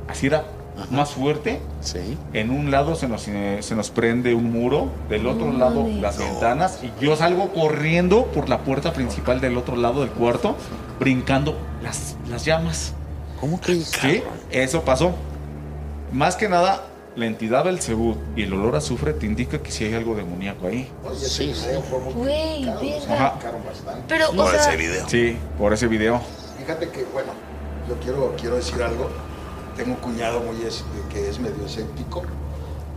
así 0.07 0.27
era 0.29 0.45
más 0.91 1.11
fuerte. 1.11 1.61
Sí. 1.81 2.17
En 2.33 2.51
un 2.51 2.71
lado 2.71 2.95
se 2.95 3.09
nos, 3.09 3.27
eh, 3.27 3.59
se 3.61 3.75
nos 3.75 3.91
prende 3.91 4.35
un 4.35 4.53
muro, 4.53 4.89
del 5.09 5.27
otro 5.27 5.47
No 5.53 5.59
lado 5.59 5.83
mames. 5.83 6.01
las 6.01 6.17
ventanas 6.19 6.79
y 6.85 6.93
yo 7.05 7.17
salgo 7.17 7.53
corriendo 7.53 8.27
por 8.27 8.49
la 8.49 8.59
puerta 8.61 8.93
principal 8.93 9.41
del 9.41 9.57
otro 9.57 9.75
lado 9.77 10.01
del 10.01 10.11
cuarto, 10.11 10.55
brincando 10.99 11.57
las, 11.83 12.17
las 12.29 12.45
llamas. 12.45 12.93
¿Cómo 13.41 13.61
que? 13.61 13.77
Sí, 13.77 14.23
eso 14.51 14.83
pasó. 14.83 15.13
Más 16.13 16.37
que 16.37 16.49
nada, 16.49 16.87
la 17.17 17.27
entidad 17.27 17.65
Belcebú 17.65 18.17
y 18.35 18.43
el 18.43 18.53
olor 18.55 18.75
a 18.75 18.79
azufre 18.79 19.13
te 19.13 19.27
indica 19.27 19.63
que 19.63 19.71
si 19.71 19.85
hay 19.85 19.95
algo 19.95 20.15
demoníaco 20.15 20.67
ahí. 20.67 20.91
Oye, 21.05 21.27
ese 21.27 21.55
Sí, 21.55 21.71
Güey, 22.15 22.65
bastante. 22.65 24.05
Pero, 24.09 24.31
Por 24.33 24.47
o 24.47 24.51
sea, 24.51 24.61
ese 24.61 24.77
video. 24.77 25.09
Sí, 25.09 25.37
por 25.59 25.73
ese 25.73 25.87
video. 25.87 26.21
Fíjate 26.59 26.89
que, 26.91 27.05
bueno, 27.13 27.33
yo 27.89 27.95
quiero, 28.01 28.35
quiero 28.41 28.57
decir 28.57 28.83
algo. 28.83 29.09
Tengo 29.77 29.93
un 29.95 30.01
cuñado 30.01 30.41
muy 30.41 30.61
es- 30.67 30.85
que 31.13 31.29
es 31.29 31.39
medio 31.39 31.65
escéptico. 31.67 32.23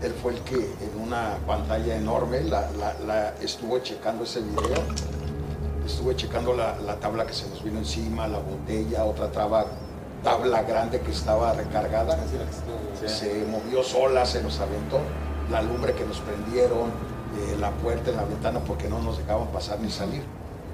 Él 0.02 0.14
fue 0.20 0.34
el 0.34 0.40
que 0.42 0.56
en 0.56 1.00
una 1.00 1.38
pantalla 1.46 1.96
enorme 1.96 2.42
la, 2.42 2.72
la- 2.72 2.96
la- 3.06 3.34
estuvo 3.42 3.78
checando 3.80 4.24
ese 4.24 4.40
video. 4.42 4.82
Estuve 5.86 6.16
checando 6.16 6.54
la, 6.54 6.76
la 6.86 6.96
tabla 6.98 7.26
que 7.26 7.34
se 7.34 7.48
nos 7.50 7.64
vino 7.64 7.80
encima, 7.80 8.28
la 8.28 8.40
botella, 8.40 9.04
otra 9.06 9.32
traba- 9.32 9.66
tabla 10.24 10.62
grande 10.64 11.00
que 11.02 11.12
estaba 11.12 11.54
recargada. 11.54 12.18
Se 13.08 13.46
movió 13.46 13.84
sola, 13.84 14.26
se 14.26 14.42
nos 14.44 14.60
aventó. 14.60 15.00
La 15.50 15.62
lumbre 15.62 15.94
que 15.94 16.06
nos 16.06 16.20
prendieron, 16.20 16.90
eh, 16.90 17.58
la 17.60 17.72
puerta 17.72 18.12
en 18.12 18.18
la 18.18 18.24
ventana 18.26 18.60
porque 18.60 18.88
no 18.88 19.00
nos 19.00 19.18
dejaban 19.18 19.48
pasar 19.48 19.80
ni 19.80 19.90
salir. 19.90 20.24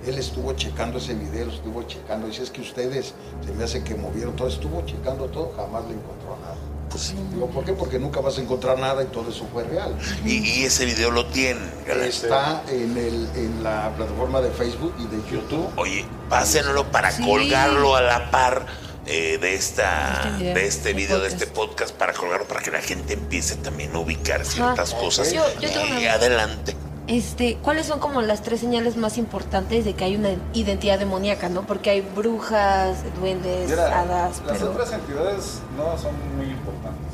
Él 0.06 0.18
estuvo 0.20 0.54
checando 0.54 1.00
ese 1.00 1.16
video, 1.16 1.48
estuvo 1.50 1.82
checando. 1.84 2.28
Dice, 2.28 2.44
es 2.44 2.52
que 2.52 2.62
ustedes 2.62 3.14
se 3.44 3.52
me 3.54 3.64
hace 3.64 3.84
que 3.84 3.96
movieron 3.96 4.36
todo. 4.36 4.48
Estuvo 4.48 4.82
checando 4.86 5.26
todo, 5.26 5.52
jamás 5.56 5.84
le 5.86 5.96
encontró 5.96 6.38
nada. 6.42 6.56
Pues 6.90 7.14
Digo, 7.34 7.48
¿por 7.50 7.66
qué? 7.66 7.74
Porque 7.74 8.00
nunca 8.00 8.22
vas 8.22 8.38
a 8.38 8.42
encontrar 8.42 8.80
nada 8.80 9.04
y 9.04 9.08
todo 9.08 9.30
eso 9.30 9.46
fue 9.52 9.64
real. 9.66 9.96
Y, 10.26 10.38
y 10.38 10.64
ese 10.64 10.86
video 10.86 11.12
lo 11.12 11.26
tienen. 11.28 11.70
Está 12.02 12.64
en, 12.70 12.98
el, 12.98 13.30
en 13.36 13.64
la 13.64 13.94
plataforma 13.96 14.42
de 14.42 14.52
Facebook 14.52 14.94
y 14.98 15.06
de 15.08 15.18
YouTube. 15.32 15.68
Oye, 15.76 16.06
pásenlo 16.30 16.90
para 16.92 17.12
Sí. 17.12 17.24
colgarlo 17.24 17.96
a 17.96 18.02
la 18.02 18.32
par 18.32 18.66
eh, 19.06 19.38
de 19.40 19.54
esta 19.56 20.24
Este 20.24 20.38
video, 20.40 20.54
de 20.56 20.68
este 20.68 20.94
video, 20.94 21.20
de 21.20 21.30
podcast. 21.30 21.42
este 21.44 21.48
podcast 21.54 21.96
para 21.96 22.14
colgarlo 22.14 22.48
para 22.48 22.62
que 22.62 22.72
la 22.72 22.82
gente 22.82 23.14
empiece 23.14 23.56
también 23.58 23.96
a 23.96 24.00
ubicar 24.00 24.46
ciertas 24.46 24.94
cosas. 24.94 25.32
Yo- 25.32 25.44
yo 25.60 25.70
tengo 25.70 25.84
una- 25.92 26.02
y 26.02 26.08
adelante. 26.08 26.76
Este, 27.08 27.58
¿cuáles 27.62 27.86
son 27.86 28.00
como 28.00 28.22
las 28.22 28.42
tres 28.42 28.60
señales 28.60 28.98
más 28.98 29.18
importantes 29.18 29.86
de 29.86 29.94
que 29.94 30.04
hay 30.04 30.16
una 30.18 30.30
identidad 30.54 31.00
demoníaca, 31.00 31.48
no? 31.48 31.62
Porque 31.64 31.90
hay 31.90 32.02
brujas, 32.02 32.98
duendes, 33.20 33.70
Mira, 33.70 34.02
hadas, 34.02 34.42
las 34.46 34.58
pero 34.58 34.72
otras 34.72 34.92
entidades 34.92 35.62
no 35.78 35.98
son 35.98 36.12
muy 36.36 36.48
importantes. 36.48 37.08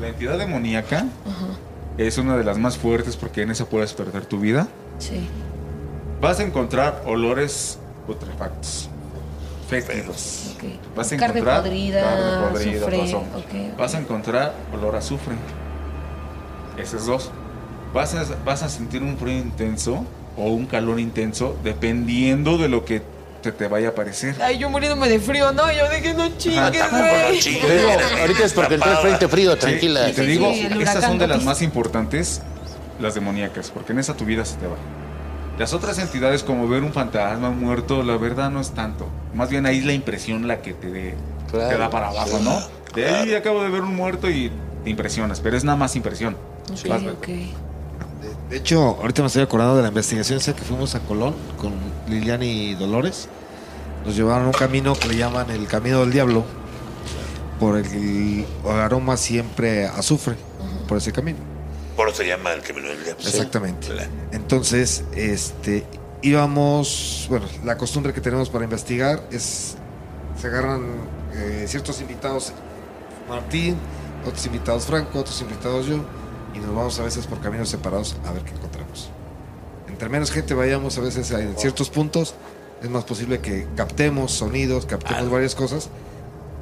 La 0.00 0.08
entidad 0.08 0.36
demoníaca 0.38 1.06
es 1.96 2.18
una 2.18 2.36
de 2.36 2.44
las 2.44 2.58
más 2.58 2.76
fuertes 2.76 3.16
porque 3.16 3.40
en 3.42 3.50
esa 3.50 3.64
puedes 3.64 3.94
perder 3.94 4.26
tu 4.26 4.38
vida. 4.38 4.68
sí. 4.98 5.28
Vas 6.20 6.40
a 6.40 6.42
encontrar 6.42 7.00
olores 7.06 7.78
putrefactos, 8.04 8.88
fétidos. 9.68 10.56
ok. 10.56 10.64
Vas 10.96 11.12
a 11.12 11.16
Carne 11.16 11.38
encontrar 11.38 11.62
podrida, 11.62 12.00
carne 12.02 12.48
podrida, 12.50 12.78
azufre, 12.80 12.98
pasó. 12.98 13.18
ok, 13.18 13.24
ok. 13.36 13.78
Vas 13.78 13.94
a 13.94 13.98
encontrar 14.00 14.54
olor 14.74 14.96
a 14.96 14.98
azufre. 14.98 15.36
Esos 16.76 17.06
dos. 17.06 17.30
Vas 17.92 18.14
a, 18.14 18.24
vas 18.44 18.62
a 18.62 18.68
sentir 18.68 19.02
un 19.02 19.16
frío 19.16 19.38
intenso 19.38 20.04
o 20.36 20.48
un 20.50 20.66
calor 20.66 21.00
intenso 21.00 21.56
dependiendo 21.64 22.58
de 22.58 22.68
lo 22.68 22.84
que 22.84 23.02
te, 23.42 23.50
te 23.52 23.66
vaya 23.68 23.88
a 23.90 23.94
parecer. 23.94 24.36
Ay, 24.42 24.58
yo 24.58 24.68
muriéndome 24.68 25.08
de 25.08 25.18
frío, 25.20 25.52
no, 25.52 25.70
yo 25.72 25.88
dije 25.90 26.12
no 26.14 26.28
chingues, 26.36 26.90
güey. 26.90 27.40
digo, 27.40 27.90
ahorita 28.20 28.44
es 28.44 28.52
porque 28.52 28.74
entró 28.74 28.90
el 28.90 28.98
frente 28.98 29.28
frío, 29.28 29.52
Sí, 29.54 29.58
tranquila. 29.60 30.08
y 30.08 30.12
te 30.12 30.22
Sí, 30.22 30.26
digo, 30.28 30.52
sí, 30.52 30.68
estas 30.80 31.04
son 31.04 31.18
de 31.18 31.26
las 31.26 31.44
más 31.44 31.62
importantes, 31.62 32.42
las 33.00 33.14
demoníacas, 33.14 33.70
porque 33.70 33.92
en 33.92 34.00
esa 34.00 34.14
tu 34.14 34.24
vida 34.24 34.44
se 34.44 34.56
te 34.56 34.66
va. 34.66 34.76
Las 35.58 35.72
otras 35.72 35.98
entidades, 35.98 36.44
como 36.44 36.68
ver 36.68 36.84
un 36.84 36.92
fantasma 36.92 37.50
muerto, 37.50 38.02
la 38.04 38.16
verdad 38.16 38.48
no 38.50 38.60
es 38.60 38.70
tanto. 38.72 39.08
Más 39.34 39.50
bien 39.50 39.66
ahí 39.66 39.78
es 39.78 39.84
la 39.84 39.92
impresión 39.92 40.46
la 40.46 40.60
que 40.62 40.72
te, 40.72 40.88
de- 40.90 41.14
Claro. 41.50 41.68
te 41.70 41.78
da 41.78 41.90
para 41.90 42.08
abajo, 42.10 42.38
¿no? 42.42 42.60
De 42.94 43.08
ahí 43.08 43.34
acabo 43.34 43.62
de 43.62 43.70
ver 43.70 43.80
un 43.82 43.96
muerto 43.96 44.30
y 44.30 44.52
te 44.84 44.90
impresionas, 44.90 45.40
pero 45.40 45.56
es 45.56 45.64
nada 45.64 45.76
más 45.76 45.96
impresión. 45.96 46.36
Ok, 46.70 46.88
Vas- 46.88 47.02
ok. 47.02 47.28
De, 48.50 48.56
hecho, 48.56 48.96
ahorita 49.00 49.22
me 49.22 49.26
estoy 49.26 49.42
acordando 49.42 49.76
de 49.76 49.82
la 49.82 49.88
investigación 49.88 50.38
esa 50.38 50.54
que 50.54 50.62
fuimos 50.62 50.94
a 50.94 51.00
Colón 51.00 51.34
con 51.58 51.74
Lilian 52.08 52.42
y 52.42 52.74
Dolores. 52.74 53.28
Nos 54.04 54.16
llevaron 54.16 54.44
a 54.44 54.46
un 54.46 54.52
camino 54.52 54.94
que 54.94 55.08
le 55.08 55.16
llaman 55.16 55.50
el 55.50 55.66
Camino 55.66 56.00
del 56.00 56.12
Diablo, 56.12 56.44
por 57.60 57.76
el, 57.76 57.86
el 57.86 58.46
aroma 58.70 59.16
siempre 59.16 59.86
azufre, 59.86 60.36
por 60.86 60.98
ese 60.98 61.12
camino. 61.12 61.38
Por 61.96 62.08
eso 62.08 62.18
se 62.18 62.28
llama 62.28 62.52
el 62.52 62.62
camino 62.62 62.88
del 62.88 63.02
diablo. 63.02 63.24
Exactamente. 63.26 63.88
Entonces, 64.30 65.02
este, 65.16 65.84
íbamos, 66.22 67.26
bueno, 67.28 67.46
la 67.64 67.76
costumbre 67.76 68.12
que 68.12 68.20
tenemos 68.20 68.48
para 68.50 68.64
investigar 68.64 69.20
es, 69.32 69.76
se 70.40 70.46
agarran 70.46 70.82
eh, 71.34 71.64
ciertos 71.66 72.00
invitados, 72.00 72.52
Martín, 73.28 73.76
otros 74.24 74.46
invitados 74.46 74.86
Franco, 74.86 75.18
otros 75.18 75.40
invitados 75.40 75.86
yo, 75.86 76.04
y 76.54 76.58
nos 76.58 76.74
vamos 76.74 76.98
a 76.98 77.02
veces 77.04 77.26
por 77.26 77.40
caminos 77.40 77.68
separados 77.68 78.16
a 78.26 78.32
ver 78.32 78.42
qué 78.42 78.52
encontramos. 78.52 79.10
Entre 79.88 80.08
menos 80.08 80.30
gente 80.30 80.54
vayamos 80.54 80.96
a 80.98 81.00
veces 81.00 81.30
en 81.30 81.56
ciertos 81.58 81.90
puntos, 81.90 82.34
es 82.82 82.88
más 82.90 83.04
posible 83.04 83.40
que 83.40 83.66
captemos 83.76 84.32
sonidos, 84.32 84.86
captemos 84.86 85.24
Ah. 85.26 85.30
varias 85.30 85.54
cosas, 85.54 85.88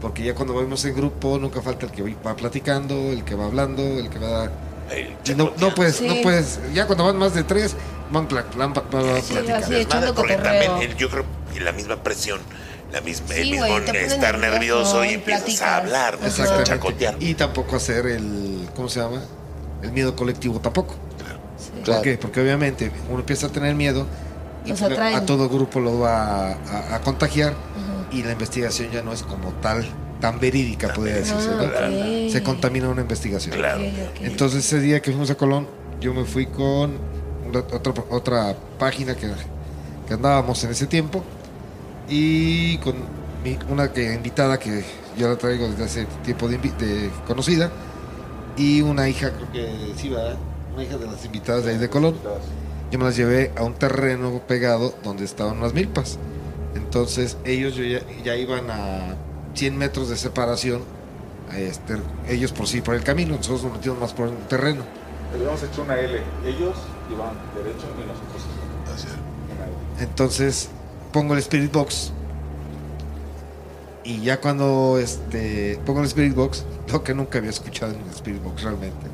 porque 0.00 0.24
ya 0.24 0.34
cuando 0.34 0.54
vamos 0.54 0.84
en 0.84 0.94
grupo 0.94 1.38
nunca 1.38 1.60
falta 1.62 1.86
el 1.86 1.92
que 1.92 2.02
va 2.24 2.34
platicando, 2.36 2.94
el 3.12 3.24
que 3.24 3.34
va 3.34 3.46
hablando, 3.46 3.82
el 3.82 4.08
que 4.08 4.18
va 4.18 4.50
El 4.90 5.14
y 5.28 5.34
no, 5.34 5.52
no 5.58 5.74
puedes, 5.74 5.96
Sí. 5.96 6.06
no 6.06 6.14
puedes, 6.22 6.60
ya 6.72 6.86
cuando 6.86 7.04
van 7.04 7.16
más 7.18 7.34
de 7.34 7.42
tres, 7.42 7.74
van, 8.12 8.28
pla- 8.28 8.44
plan- 8.44 8.72
pa- 8.72 8.82
pa- 8.84 9.20
Sí, 9.20 9.34
platicando. 9.34 10.14
porque 10.14 10.36
también 10.36 10.72
el- 10.80 10.96
yo 10.96 11.10
creo 11.10 11.24
que 11.52 11.60
la 11.60 11.72
misma 11.72 11.96
presión, 11.96 12.40
la 12.92 13.00
misma, 13.00 13.34
el 13.34 13.42
Sí, 13.42 13.50
mismo 13.50 13.66
güey, 13.66 13.80
te 13.84 13.86
pones 13.92 14.12
estar 14.12 14.38
nervioso 14.38 15.00
nervioso 15.00 15.04
y 15.04 15.08
empiezas 15.14 15.42
platicas. 15.42 15.68
a 15.68 15.76
hablar, 15.78 16.14
empiezas 16.14 16.38
a 16.38 16.42
Exactamente. 16.44 16.70
chacotear. 16.70 17.16
Y 17.18 17.34
tampoco 17.34 17.74
hacer 17.76 18.06
el, 18.06 18.68
¿cómo 18.76 18.88
se 18.88 19.00
llama? 19.00 19.22
El 19.82 19.92
miedo 19.92 20.14
colectivo 20.16 20.58
tampoco. 20.60 20.94
Sí. 21.58 21.70
Claro. 21.84 22.00
¿Por 22.00 22.02
qué? 22.02 22.18
Porque 22.18 22.40
obviamente 22.40 22.90
uno 23.10 23.20
empieza 23.20 23.46
a 23.46 23.50
tener 23.50 23.74
miedo 23.74 24.06
y 24.64 24.72
a 24.72 25.24
todo 25.26 25.48
grupo 25.48 25.78
lo 25.80 26.00
va 26.00 26.48
a, 26.48 26.52
a- 26.54 26.94
a 26.96 27.00
contagiar 27.00 27.52
Ajá. 27.52 28.08
y 28.10 28.22
la 28.22 28.32
investigación 28.32 28.90
ya 28.90 29.02
no 29.02 29.12
es 29.12 29.22
como 29.22 29.50
tal, 29.62 29.86
tan 30.20 30.40
verídica, 30.40 30.92
podría 30.92 31.16
decirse. 31.16 31.48
Ah, 31.52 31.88
¿no? 31.88 31.96
ok. 32.26 32.32
Se 32.32 32.42
contamina 32.42 32.88
una 32.88 33.02
investigación. 33.02 33.54
Claro. 33.56 33.80
Ok, 33.80 33.86
ok. 34.10 34.20
Entonces 34.22 34.64
ese 34.66 34.80
día 34.80 35.00
que 35.00 35.10
fuimos 35.12 35.30
a 35.30 35.36
Colón, 35.36 35.68
yo 36.00 36.12
me 36.12 36.24
fui 36.24 36.46
con 36.46 36.98
una- 37.48 37.60
otra, 37.60 37.92
otra 38.10 38.56
página 38.78 39.14
que, 39.14 39.30
que 40.08 40.14
andábamos 40.14 40.62
en 40.64 40.70
ese 40.72 40.86
tiempo 40.86 41.22
y 42.08 42.78
con 42.78 42.94
mi- 43.44 43.58
una 43.68 43.92
que 43.92 44.14
invitada 44.14 44.58
que 44.58 44.84
yo 45.16 45.28
la 45.28 45.36
traigo 45.36 45.68
desde 45.68 45.84
hace 45.84 46.06
tiempo 46.24 46.48
de, 46.48 46.58
de 46.58 47.10
conocida 47.26 47.70
y 48.56 48.80
una 48.82 49.08
hija, 49.08 49.32
creo 49.32 49.52
que 49.52 49.92
sí, 49.96 50.08
¿verdad? 50.08 50.36
Una 50.74 50.84
hija 50.84 50.96
de 50.98 51.06
las 51.06 51.24
invitadas 51.24 51.64
de 51.64 51.72
ahí 51.72 51.78
de 51.78 51.88
Colón. 51.88 52.16
Yo 52.90 52.98
me 52.98 53.04
las 53.04 53.16
llevé 53.16 53.52
a 53.56 53.64
un 53.64 53.74
terreno 53.74 54.40
pegado 54.46 54.94
donde 55.02 55.24
estaban 55.24 55.58
unas 55.58 55.74
milpas. 55.74 56.18
Entonces 56.74 57.36
ellos 57.44 57.76
ya, 57.76 58.00
ya 58.22 58.36
iban 58.36 58.70
a 58.70 59.16
100 59.54 59.76
metros 59.76 60.08
de 60.08 60.16
separación, 60.16 60.82
este, 61.54 61.96
ellos 62.28 62.52
por 62.52 62.66
sí 62.66 62.80
por 62.80 62.94
el 62.94 63.02
camino, 63.02 63.36
nosotros 63.36 63.64
nos 63.64 63.72
metimos 63.72 63.98
más 63.98 64.12
por 64.12 64.28
el 64.28 64.36
terreno. 64.48 64.84
Habíamos 65.34 65.62
hecho 65.62 65.82
una 65.82 65.98
L. 65.98 66.20
Ellos 66.44 66.76
iban 67.10 67.30
derecho 67.54 67.86
y 67.96 68.06
nosotros. 68.06 68.42
Entonces 70.00 70.68
pongo 71.12 71.34
el 71.34 71.40
Spirit 71.40 71.72
Box 71.72 72.12
y 74.06 74.20
ya 74.20 74.40
cuando 74.40 74.98
este 74.98 75.80
pongo 75.84 76.00
el 76.00 76.06
Spirit 76.06 76.34
Box, 76.34 76.64
lo 76.92 77.02
que 77.02 77.12
nunca 77.12 77.38
había 77.38 77.50
escuchado 77.50 77.92
en 77.92 78.00
el 78.00 78.10
Spirit 78.10 78.42
Box 78.42 78.62
realmente. 78.62 79.06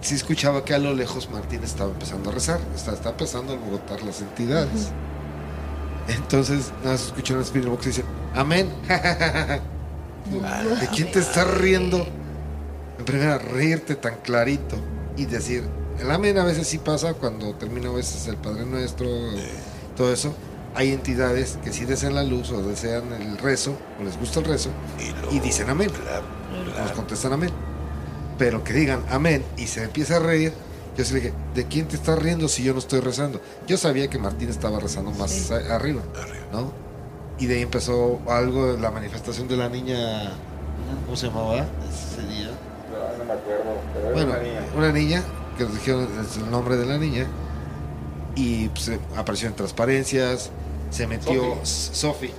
Sí 0.00 0.14
escuchaba 0.14 0.64
que 0.64 0.74
a 0.74 0.78
lo 0.78 0.94
lejos 0.94 1.30
Martín 1.30 1.62
estaba 1.62 1.92
empezando 1.92 2.30
a 2.30 2.32
rezar, 2.32 2.58
está, 2.74 2.92
está 2.92 3.10
empezando 3.10 3.52
a 3.52 3.56
alborotar 3.56 4.02
las 4.02 4.20
entidades. 4.20 4.88
Entonces 6.08 6.72
nada 6.78 6.92
más 6.92 7.06
escucho 7.06 7.34
en 7.34 7.38
el 7.40 7.44
Spirit 7.44 7.68
Box 7.68 7.86
y 7.86 7.88
dice, 7.90 8.04
amén. 8.34 8.68
¿De 10.80 10.88
quién 10.88 11.12
te 11.12 11.20
estás 11.20 11.46
riendo? 11.58 12.04
En 12.98 13.04
primera, 13.04 13.38
reírte 13.38 13.94
tan 13.94 14.16
clarito 14.22 14.76
y 15.16 15.26
decir, 15.26 15.64
el 16.00 16.10
amén 16.10 16.38
a 16.38 16.44
veces 16.44 16.66
sí 16.66 16.78
pasa 16.78 17.14
cuando 17.14 17.54
termina 17.54 17.90
a 17.90 17.92
veces 17.92 18.26
el 18.26 18.36
Padre 18.36 18.64
Nuestro, 18.64 19.06
todo 19.96 20.12
eso. 20.12 20.34
Hay 20.74 20.90
entidades 20.92 21.58
que 21.62 21.72
sí 21.72 21.84
desean 21.84 22.14
la 22.14 22.22
luz 22.22 22.50
o 22.50 22.62
desean 22.62 23.12
el 23.12 23.36
rezo, 23.38 23.76
o 24.00 24.04
les 24.04 24.18
gusta 24.18 24.40
el 24.40 24.46
rezo, 24.46 24.70
Y, 24.98 25.10
luego- 25.12 25.32
y 25.32 25.40
dicen 25.40 25.68
amén. 25.68 25.90
Claro, 25.90 26.24
Nos 26.64 26.74
claro. 26.74 26.94
contestan 26.96 27.32
amén. 27.34 27.50
Pero 28.38 28.64
que 28.64 28.72
digan 28.72 29.02
amén 29.10 29.44
y 29.58 29.66
se 29.66 29.84
empieza 29.84 30.16
a 30.16 30.20
reír, 30.20 30.52
yo 30.96 31.04
sí 31.04 31.14
le 31.14 31.20
dije, 31.20 31.34
¿de 31.54 31.66
quién 31.66 31.88
te 31.88 31.96
estás 31.96 32.18
riendo 32.18 32.48
si 32.48 32.62
yo 32.62 32.72
no 32.72 32.78
estoy 32.78 33.00
rezando? 33.00 33.40
Yo 33.66 33.76
sabía 33.76 34.08
que 34.08 34.18
Martín 34.18 34.48
estaba 34.48 34.80
rezando 34.80 35.10
más 35.12 35.30
Sí. 35.30 35.52
arriba, 35.52 36.02
Arriba. 36.20 36.46
¿no? 36.52 36.72
Y 37.38 37.46
de 37.46 37.56
ahí 37.56 37.62
empezó 37.62 38.20
algo, 38.28 38.76
la 38.78 38.90
manifestación 38.90 39.48
de 39.48 39.56
la 39.56 39.68
niña, 39.68 40.32
¿cómo 41.04 41.16
se 41.16 41.26
llamaba 41.28 41.56
ese 41.56 42.26
día? 42.28 42.50
No, 42.90 43.18
no 43.18 43.24
me 43.24 43.32
acuerdo, 43.32 43.64
pero 43.94 44.04
era 44.06 44.12
Bueno, 44.14 44.30
una 44.32 44.42
niña. 44.42 44.66
una 44.76 44.92
niña, 44.92 45.22
que 45.58 45.64
nos 45.64 45.74
dijeron 45.74 46.08
el 46.42 46.50
nombre 46.50 46.76
de 46.76 46.86
la 46.86 46.98
niña, 46.98 47.26
y 48.34 48.68
pues, 48.68 48.90
apareció 49.16 49.48
en 49.48 49.54
transparencias, 49.54 50.50
se 50.92 51.06
metió 51.06 51.58
Sofi, 51.64 52.30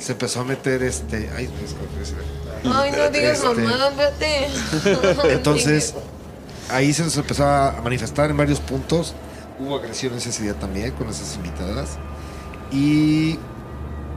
se 0.00 0.12
empezó 0.12 0.40
a 0.40 0.44
meter 0.44 0.82
este, 0.82 1.30
ay, 1.34 1.48
pues, 1.58 1.72
¿cómo 1.72 1.90
se 1.94 2.00
dice? 2.00 2.14
Ay, 2.64 2.92
no 2.92 3.10
digas 3.10 3.38
Este- 3.42 3.48
mamá, 3.48 3.88
espérate. 3.88 5.32
Entonces, 5.32 5.94
ahí 6.70 6.92
se 6.92 7.02
nos 7.02 7.16
empezó 7.16 7.46
a 7.46 7.80
manifestar 7.82 8.30
en 8.30 8.36
varios 8.36 8.60
puntos. 8.60 9.14
Hubo 9.58 9.76
agresiones 9.76 10.26
ese 10.26 10.42
día 10.42 10.54
también 10.54 10.90
con 10.92 11.08
esas 11.08 11.34
invitadas. 11.36 11.98
Y 12.70 13.38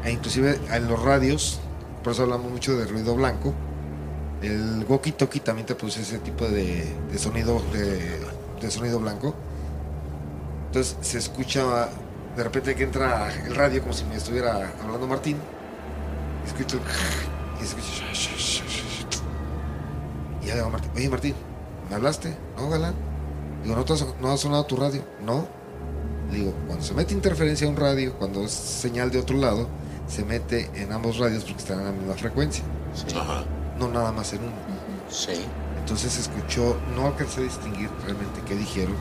e 0.04 0.12
inclusive 0.12 0.60
en 0.72 0.88
los 0.88 1.02
radios, 1.02 1.60
por 2.04 2.14
eso 2.14 2.24
hablamos 2.24 2.52
mucho 2.52 2.78
de 2.78 2.86
ruido 2.86 3.16
blanco. 3.16 3.54
El 4.42 4.86
walkie 4.88 5.14
talkie 5.14 5.40
también 5.40 5.66
te 5.66 5.76
produce 5.76 6.02
ese 6.02 6.20
tipo 6.20 6.46
de, 6.46 6.86
de 7.12 7.18
sonido 7.20 7.62
de, 7.72 8.20
de 8.62 8.72
sonido 8.72 9.00
blanco. 9.00 9.34
Entonces 10.68 10.98
se 11.02 11.18
escucha 11.18 11.90
de 12.38 12.44
repente 12.44 12.76
que 12.76 12.84
entra 12.84 13.34
el 13.46 13.56
radio 13.56 13.82
como 13.82 13.94
si 13.94 14.06
me 14.06 14.16
estuviera 14.16 14.72
hablando 14.84 15.08
Martín. 15.08 15.38
Y 16.46 16.48
escucho 16.48 16.80
y 17.60 17.64
escucho 17.64 18.64
y 20.42 20.46
ya 20.46 20.54
le 20.54 20.56
digo 20.56 20.68
a 20.68 20.70
Martín, 20.72 20.92
oye 20.96 21.10
Martín, 21.10 21.36
¿me 21.90 21.96
hablaste? 21.96 22.38
No, 22.56 22.70
galán. 22.70 22.94
Digo, 23.64 23.76
¿no, 23.76 23.84
te 23.84 23.94
has- 23.94 24.06
no 24.22 24.32
ha 24.32 24.38
sonado 24.38 24.66
tu 24.66 24.78
radio? 24.78 25.04
No. 25.26 25.48
Digo, 26.32 26.54
cuando 26.68 26.84
se 26.86 26.94
mete 26.94 27.14
interferencia 27.14 27.68
a 27.68 27.70
un 27.70 27.76
radio, 27.78 28.14
cuando 28.14 28.44
es 28.44 28.52
señal 28.52 29.12
de 29.12 29.20
otro 29.20 29.38
lado, 29.38 29.68
se 30.08 30.24
mete 30.24 30.70
en 30.76 30.92
ambos 30.94 31.18
radios 31.18 31.44
porque 31.44 31.60
están 31.60 31.80
en 31.80 31.86
la 31.86 31.92
misma 31.92 32.14
frecuencia, 32.14 32.64
ajá. 33.20 33.44
no 33.80 33.88
nada 33.90 34.12
más 34.12 34.32
en 34.34 34.40
uno. 34.42 34.52
Sí. 35.10 35.34
Entonces 35.80 36.18
escuchó, 36.20 36.78
no 36.96 37.08
alcancé 37.08 37.42
a 37.42 37.44
distinguir 37.44 37.90
realmente 38.06 38.42
qué 38.46 38.56
dijeron, 38.56 38.96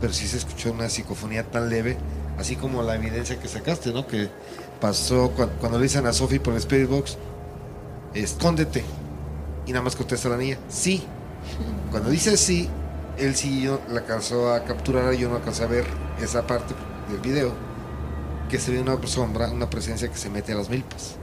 pero 0.00 0.12
sí 0.12 0.26
se 0.26 0.36
escuchó 0.36 0.72
una 0.72 0.88
psicofonía 0.88 1.44
tan 1.50 1.68
leve, 1.70 1.96
así 2.38 2.56
como 2.56 2.82
la 2.82 2.96
evidencia 2.96 3.38
que 3.40 3.48
sacaste, 3.48 3.92
¿no? 3.92 4.06
Que 4.06 4.28
pasó 4.80 5.30
cu- 5.30 5.48
cuando 5.60 5.78
le 5.78 5.84
dicen 5.84 6.06
a 6.06 6.12
Sophie 6.12 6.40
por 6.40 6.52
el 6.54 6.58
Spirit 6.58 6.88
Box, 6.88 7.16
escóndete. 8.14 8.84
Y 9.66 9.72
nada 9.72 9.82
más 9.82 9.96
contesta 9.96 10.28
la 10.28 10.36
niña, 10.36 10.58
sí. 10.68 11.02
Cuando 11.90 12.10
dice 12.10 12.36
sí, 12.36 12.68
él 13.18 13.34
sí 13.36 13.62
yo 13.62 13.80
la 13.88 14.00
alcanzó 14.00 14.52
a 14.52 14.64
capturar 14.64 15.14
y 15.14 15.18
yo 15.18 15.28
no 15.28 15.36
alcancé 15.36 15.64
a 15.64 15.66
ver 15.66 15.84
esa 16.20 16.46
parte 16.46 16.74
del 17.10 17.20
video, 17.20 17.52
que 18.48 18.58
se 18.58 18.70
ve 18.72 18.80
una 18.80 18.96
sombra, 19.06 19.50
una 19.50 19.68
presencia 19.70 20.08
que 20.08 20.16
se 20.18 20.28
mete 20.30 20.52
a 20.52 20.56
las 20.56 20.68
milpas. 20.68 21.16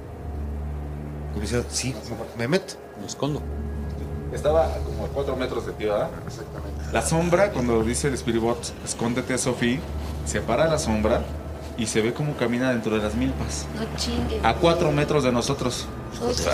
Como 1.32 1.42
dice, 1.42 1.64
sí, 1.70 1.96
me 2.38 2.48
meto. 2.48 2.76
Me 3.00 3.06
escondo. 3.08 3.42
Estaba 4.34 4.68
como 4.86 5.06
a 5.06 5.10
4 5.10 5.36
metros 5.36 5.66
de 5.66 5.74
pie, 5.74 5.88
¿verdad? 5.88 6.10
Exactamente. 6.26 6.82
La 6.92 7.02
sombra, 7.02 7.52
cuando 7.52 7.84
dice 7.84 8.08
el 8.08 8.16
Spirit 8.16 8.42
Box, 8.42 8.74
escóndete, 8.84 9.38
Sophie, 9.38 9.80
se 10.26 10.42
para 10.42 10.68
la 10.68 10.80
sombra 10.80 11.22
y 11.78 11.86
se 11.88 12.02
ve 12.02 12.14
como 12.14 12.36
camina 12.36 12.72
dentro 12.72 12.96
de 12.96 13.04
las 13.04 13.16
milpas. 13.16 13.66
No 13.76 13.86
chingues. 13.98 14.44
A 14.44 14.56
4 14.56 14.92
metros 14.92 15.24
de 15.24 15.32
nosotros. 15.32 15.88
No 16.20 16.32
chingues. 16.32 16.48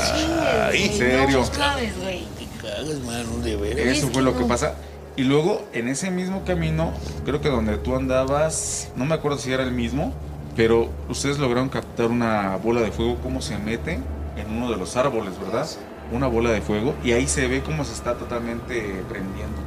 Ay, 0.63 0.88
güey. 0.88 0.97
serio. 0.97 1.39
No 1.39 1.45
sabes, 1.45 1.97
güey. 2.01 2.25
Te 2.38 2.67
cagas, 2.67 2.99
mano, 3.05 3.38
de 3.43 3.55
veras. 3.55 3.86
Es 3.86 3.97
Eso 3.97 4.07
que 4.07 4.13
fue 4.13 4.23
lo 4.23 4.34
que 4.34 4.41
no. 4.41 4.47
pasa. 4.47 4.73
Y 5.15 5.23
luego, 5.23 5.63
en 5.73 5.89
ese 5.89 6.11
mismo 6.11 6.43
camino, 6.45 6.93
creo 7.25 7.41
que 7.41 7.49
donde 7.49 7.77
tú 7.77 7.95
andabas, 7.95 8.89
no 8.95 9.05
me 9.05 9.15
acuerdo 9.15 9.38
si 9.38 9.51
era 9.51 9.63
el 9.63 9.71
mismo, 9.71 10.13
pero 10.55 10.89
ustedes 11.09 11.39
lograron 11.39 11.67
captar 11.67 12.07
una 12.07 12.55
bola 12.57 12.80
de 12.82 12.91
fuego, 12.91 13.17
cómo 13.21 13.41
se 13.41 13.57
mete 13.57 13.99
en 14.38 14.49
uno 14.49 14.71
de 14.71 14.77
los 14.77 14.95
árboles, 14.95 15.34
¿verdad? 15.39 15.67
Una 16.12 16.28
bola 16.28 16.49
de 16.51 16.62
fuego, 16.62 16.95
y 17.03 17.12
ahí 17.12 17.28
se 17.28 17.47
ve 17.47 17.62
cómo 17.62 17.84
se 17.86 17.93
está 17.93 18.16
totalmente 18.16 19.03
prendiendo. 19.07 19.57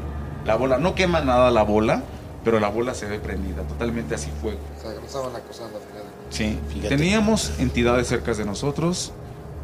La 0.45 0.57
bola, 0.57 0.79
no 0.79 0.95
quema 0.95 1.21
nada 1.21 1.51
la 1.53 1.63
bola, 1.63 2.03
pero 2.45 2.59
la 2.59 2.69
bola 2.69 2.95
se 2.95 3.07
ve 3.07 3.21
prendida, 3.21 3.63
totalmente 3.63 4.17
así 4.17 4.31
fuego. 4.41 4.59
O 4.79 4.83
sea, 4.83 4.93
nos 4.95 5.05
estaban 5.05 5.37
acosando 5.37 5.79
al 5.79 5.85
final. 5.85 6.03
Sí, 6.31 6.59
Fíjate. 6.69 6.97
teníamos 6.97 7.53
entidades 7.61 8.09
cerca 8.09 8.35
de 8.35 8.45
nosotros. 8.45 9.13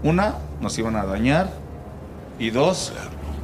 Una, 0.04 0.36
nos 0.60 0.78
iban 0.78 0.94
a 0.94 1.04
dañar. 1.04 1.50
Y 2.38 2.50
dos, 2.50 2.92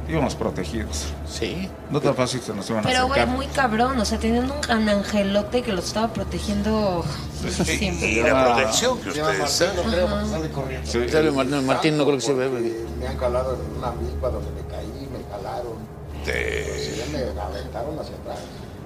íbamos 0.07 0.35
protegidos. 0.35 1.07
Sí. 1.27 1.69
No 1.91 1.99
tan 1.99 2.15
fácil 2.15 2.39
se 2.39 2.53
nos 2.53 2.69
iban 2.69 2.85
a 2.85 2.87
Pero, 2.87 3.07
güey, 3.07 3.25
muy 3.25 3.47
cabrón. 3.47 3.99
O 3.99 4.05
sea, 4.05 4.17
teniendo 4.17 4.55
un 4.69 4.87
angelote 4.89 5.61
que 5.61 5.73
los 5.73 5.87
estaba 5.87 6.13
protegiendo. 6.13 7.03
Y, 7.43 7.47
y 7.47 7.51
siempre. 7.51 8.21
la 8.23 8.41
Ah, 8.41 8.55
protección 8.55 8.97
que 9.01 9.09
ustedes 9.09 9.37
Martín, 9.37 9.75
no 9.75 9.83
creo, 9.91 10.07
porque 10.07 10.29
sale 10.29 10.49
corriendo. 10.49 10.89
Sí. 10.89 11.65
Martín 11.65 11.97
no 11.97 12.05
creo 12.05 12.15
que 12.15 12.21
se 12.21 12.33
vea. 12.33 12.49
Han 13.07 13.17
calado 13.17 13.55
en 13.55 13.77
una 13.77 13.91
milpa 13.91 14.29
donde 14.29 14.49
me 14.51 14.67
caí, 14.69 15.07
me 15.11 15.21
calaron. 15.29 15.73
te- 16.23 16.79
Sí, 16.79 17.01
me 17.11 17.19
aventaron 17.41 17.99
hacia 17.99 18.15
atrás. 18.15 18.39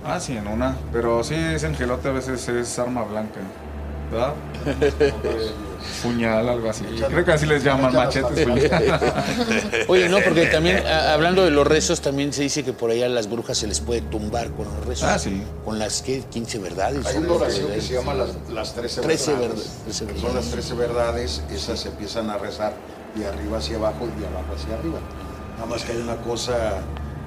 Ah, 0.05 0.19
sí, 0.19 0.35
en 0.37 0.47
una. 0.47 0.77
Pero 0.93 1.23
sí, 1.23 1.35
ese 1.35 1.67
angelote 1.67 2.07
a 2.09 2.11
veces 2.11 2.47
es 2.49 2.79
arma 2.79 3.03
blanca. 3.03 3.39
¿Verdad? 4.11 4.33
Puñal, 6.03 6.47
algo 6.49 6.69
así. 6.69 6.83
Creo 6.83 7.23
que 7.23 7.31
así 7.31 7.45
les 7.45 7.63
llaman 7.63 7.93
machetes. 7.93 8.45
puñal. 8.45 8.99
Oye, 9.87 10.09
no, 10.09 10.17
porque 10.23 10.47
también, 10.47 10.85
a- 10.85 11.13
hablando 11.13 11.43
de 11.45 11.51
los 11.51 11.65
rezos, 11.65 12.01
también 12.01 12.33
se 12.33 12.41
dice 12.43 12.63
que 12.63 12.73
por 12.73 12.91
allá 12.91 13.05
a 13.05 13.09
las 13.09 13.29
brujas 13.29 13.57
se 13.57 13.67
les 13.67 13.79
puede 13.79 14.01
tumbar 14.01 14.49
con 14.51 14.65
los 14.65 14.85
rezos. 14.85 15.07
Ah, 15.07 15.19
sí. 15.19 15.43
Con 15.63 15.79
las, 15.79 16.01
¿qué? 16.01 16.21
15 16.29 16.59
verdades. 16.59 17.05
Hay 17.05 17.17
¿o 17.17 17.19
una 17.19 17.33
oración 17.33 17.67
que 17.71 17.81
se 17.81 17.93
llama 17.93 18.13
las, 18.13 18.29
las 18.51 18.73
13 18.73 19.01
Trece 19.01 19.31
verdades. 19.33 19.49
verdades, 19.51 19.81
trece 19.85 19.99
Son 19.99 20.07
verdades. 20.07 20.33
las 20.35 20.51
13 20.51 20.73
verdades, 20.75 21.41
esas 21.51 21.79
se 21.79 21.87
empiezan 21.89 22.29
a 22.29 22.37
rezar 22.37 22.73
de 23.19 23.27
arriba 23.27 23.57
hacia 23.57 23.77
abajo 23.77 24.07
y 24.15 24.19
de 24.19 24.27
abajo 24.27 24.53
hacia 24.55 24.75
arriba. 24.75 24.99
Nada 25.55 25.65
más 25.69 25.83
que 25.83 25.91
hay 25.91 25.97
una 26.01 26.17
cosa 26.17 26.81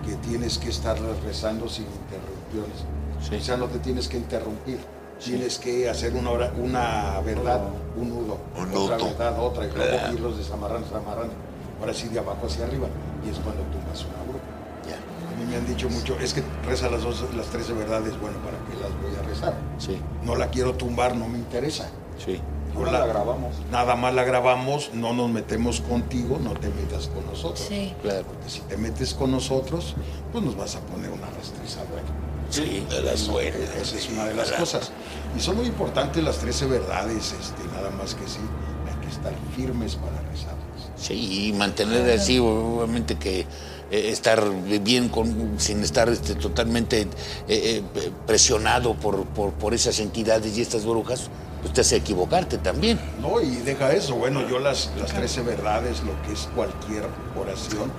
que 0.05 0.15
tienes 0.17 0.59
que 0.59 0.71
estar 0.71 0.97
rezando 1.25 1.69
sin 1.69 1.85
interrupciones. 1.87 2.85
Sí. 3.29 3.37
O 3.37 3.41
sea, 3.41 3.57
no 3.57 3.67
te 3.67 3.79
tienes 3.79 4.09
que 4.09 4.17
interrumpir. 4.17 4.79
Tienes 5.23 5.59
que 5.59 5.89
hacer 5.89 6.15
una, 6.15 6.31
hora- 6.31 6.53
una 6.57 7.21
verdad, 7.25 7.61
un 7.97 8.09
nudo, 8.09 8.39
Un 8.59 8.75
otra 8.77 8.97
verdad, 8.97 9.39
otra, 9.39 9.67
y 9.67 9.71
luego 9.71 9.97
Ah. 10.05 10.11
irlos 10.13 10.37
desamarrando, 10.37 10.89
desamarrando. 10.89 11.33
Ahora 11.79 11.95
sí, 11.95 12.09
de 12.09 12.19
abajo 12.19 12.47
hacia 12.47 12.65
arriba. 12.65 12.89
Y 13.25 13.29
es 13.31 13.39
cuando 13.39 13.63
tumbas 13.65 14.01
una 14.05 14.23
bruja. 14.25 14.45
Ya, 14.89 14.97
A 15.33 15.39
mí 15.39 15.45
me 15.49 15.57
han 15.57 15.67
dicho 15.67 15.89
mucho, 15.89 16.19
es 16.19 16.35
que 16.35 16.43
reza 16.67 16.91
las, 16.91 17.03
dos, 17.05 17.25
las 17.37 17.47
13 17.47 17.73
verdades, 17.73 18.19
bueno, 18.21 18.37
¿para 18.39 18.59
qué 18.67 18.75
las 18.83 18.91
voy 19.01 19.15
a 19.17 19.29
rezar? 19.29 19.55
sí, 19.79 19.97
No 20.25 20.35
la 20.35 20.49
quiero 20.49 20.75
tumbar, 20.75 21.15
no 21.15 21.29
me 21.29 21.39
interesa. 21.39 21.89
sí. 22.19 22.41
La 22.81 23.07
grabamos. 23.07 23.55
Nada 23.71 23.97
más 23.97 24.15
la 24.15 24.25
grabamos, 24.25 24.91
no 24.95 25.13
nos 25.13 25.31
metemos 25.31 25.81
contigo, 25.81 26.39
no 26.43 26.53
te 26.55 26.69
metas 26.69 27.09
con 27.09 27.25
nosotros. 27.27 27.67
Sí. 27.69 27.95
Claro. 28.03 28.25
Porque 28.27 28.51
si 28.51 28.61
te 28.61 28.77
metes 28.77 29.15
con 29.15 29.31
nosotros, 29.31 29.95
pues 30.33 30.45
nos 30.45 30.57
vas 30.57 30.77
a 30.77 30.81
poner 30.81 31.11
una 31.11 31.27
rastriza 31.31 31.81
buena. 31.85 32.09
Sí, 32.51 32.85
de 32.91 33.01
las 33.03 33.29
buenas. 33.29 33.61
Esa 33.81 33.97
es 33.97 34.09
una 34.11 34.25
de 34.25 34.35
las 34.35 34.53
cosas. 34.53 34.93
Y 35.37 35.41
son 35.41 35.57
muy 35.57 35.67
importantes 35.67 36.23
las 36.23 36.39
13 36.39 36.67
verdades, 36.67 37.35
este, 37.39 37.65
nada 37.75 37.91
más 37.91 38.15
que 38.15 38.27
sí, 38.29 38.41
hay 38.87 39.01
que 39.07 39.13
estar 39.13 39.33
firmes 39.57 39.97
para 39.97 40.21
rezarlas. 40.31 40.91
Sí, 40.97 41.49
y 41.49 41.53
mantener 41.55 42.11
así, 42.11 42.39
obviamente 42.39 43.17
que 43.17 43.47
eh, 43.91 44.11
estar 44.11 44.45
bien 44.83 45.09
con, 45.09 45.55
sin 45.59 45.83
estar 45.83 46.11
este, 46.11 46.35
totalmente 46.35 47.03
eh, 47.03 47.09
eh, 47.49 47.83
presionado 48.27 48.95
por, 48.95 49.25
por, 49.27 49.53
por 49.53 49.73
esas 49.73 49.99
entidades 50.01 50.57
y 50.59 50.61
estas 50.61 50.85
brujas, 50.85 51.31
pues 51.63 51.73
te 51.73 51.81
hace 51.81 51.97
equivocarte 51.97 52.59
también. 52.59 52.99
No, 53.21 53.41
y 53.41 53.57
deja 53.57 53.93
eso, 53.93 54.17
bueno, 54.17 54.47
yo 54.49 54.59
las, 54.59 54.91
las 54.99 55.13
13 55.13 55.43
verdades, 55.43 56.03
lo 56.03 56.21
que 56.23 56.33
es 56.33 56.49
cualquier 56.55 57.05
oración, 57.41 57.91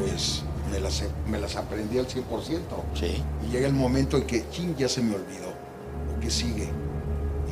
pues 0.00 0.42
me 0.70 0.80
las, 0.80 1.02
me 1.26 1.38
las 1.38 1.56
aprendí 1.56 1.98
al 1.98 2.08
100%. 2.08 2.22
Sí. 2.94 3.22
Y 3.46 3.52
llega 3.52 3.66
el 3.66 3.74
momento 3.74 4.16
en 4.16 4.24
que, 4.26 4.48
ching, 4.50 4.74
ya 4.76 4.88
se 4.88 5.02
me 5.02 5.14
olvidó. 5.14 5.48
¿O 5.48 6.20
qué 6.20 6.30
sigue? 6.30 6.68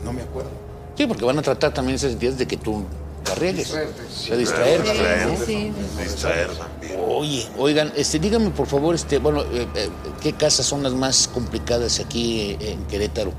Y 0.00 0.04
no 0.04 0.12
me 0.12 0.22
acuerdo. 0.22 0.50
Sí, 0.96 1.06
porque 1.06 1.24
van 1.24 1.38
a 1.38 1.42
tratar 1.42 1.74
también 1.74 1.96
esas 1.96 2.12
entidades 2.12 2.38
de 2.38 2.46
que 2.46 2.56
tú 2.56 2.84
la 3.28 3.34
riegues. 3.34 3.58
Distraerte. 3.58 4.02
A 4.32 4.36
distraerte. 4.36 4.90
Distraer, 4.90 5.38
Sí, 5.44 5.72
distraer 6.02 6.50
también. 6.56 7.00
Oye, 7.06 7.46
oigan, 7.58 7.92
este, 7.94 8.18
dígame 8.18 8.50
por 8.50 8.66
favor, 8.66 8.94
este, 8.94 9.18
bueno, 9.18 9.42
eh, 9.42 9.66
eh, 9.74 9.88
¿qué 10.22 10.32
casas 10.32 10.64
son 10.64 10.82
las 10.82 10.94
más 10.94 11.28
complicadas 11.28 12.00
aquí 12.00 12.56
eh, 12.60 12.72
en 12.72 12.84
Querétaro 12.86 13.32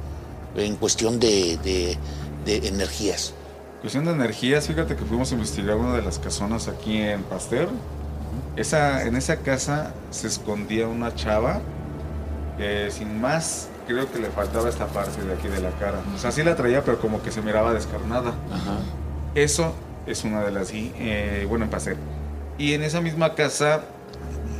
en 0.57 0.75
cuestión 0.75 1.19
de, 1.19 1.57
de- 1.63 1.97
de 2.45 2.67
energías? 2.67 3.33
Cuestión 3.81 4.05
de 4.05 4.11
energías, 4.11 4.67
fíjate 4.67 4.95
que 4.95 5.05
fuimos 5.05 5.31
a 5.31 5.35
investigar 5.35 5.75
una 5.75 5.93
de 5.95 6.01
las 6.01 6.17
casonas 6.19 6.67
aquí 6.67 6.97
en 6.97 7.21
Pasteur. 7.23 7.69
Esa, 8.55 9.03
en 9.03 9.15
esa 9.15 9.37
casa 9.37 9.93
se 10.09 10.27
escondía 10.27 10.87
una 10.87 11.13
chava 11.13 11.61
que 12.57 12.89
sin 12.91 13.21
más 13.21 13.69
creo 13.85 14.11
que 14.11 14.19
le 14.19 14.29
faltaba 14.29 14.67
esta 14.67 14.87
parte 14.87 15.21
de 15.23 15.33
aquí 15.33 15.47
de 15.47 15.59
la 15.61 15.69
cara. 15.71 15.99
O 16.15 16.17
sea, 16.17 16.31
sí 16.31 16.43
la 16.43 16.55
traía, 16.55 16.83
pero 16.83 16.99
como 16.99 17.21
que 17.21 17.31
se 17.31 17.41
miraba 17.41 17.73
descarnada. 17.73 18.33
Ajá. 18.51 18.79
Eso 19.35 19.73
es 20.07 20.23
una 20.23 20.41
de 20.43 20.51
las, 20.51 20.69
sí, 20.69 20.91
eh, 20.97 21.45
bueno, 21.47 21.65
en 21.65 21.71
Pasteur. 21.71 21.97
Y 22.57 22.73
en 22.73 22.81
esa 22.81 22.99
misma 22.99 23.35
casa 23.35 23.83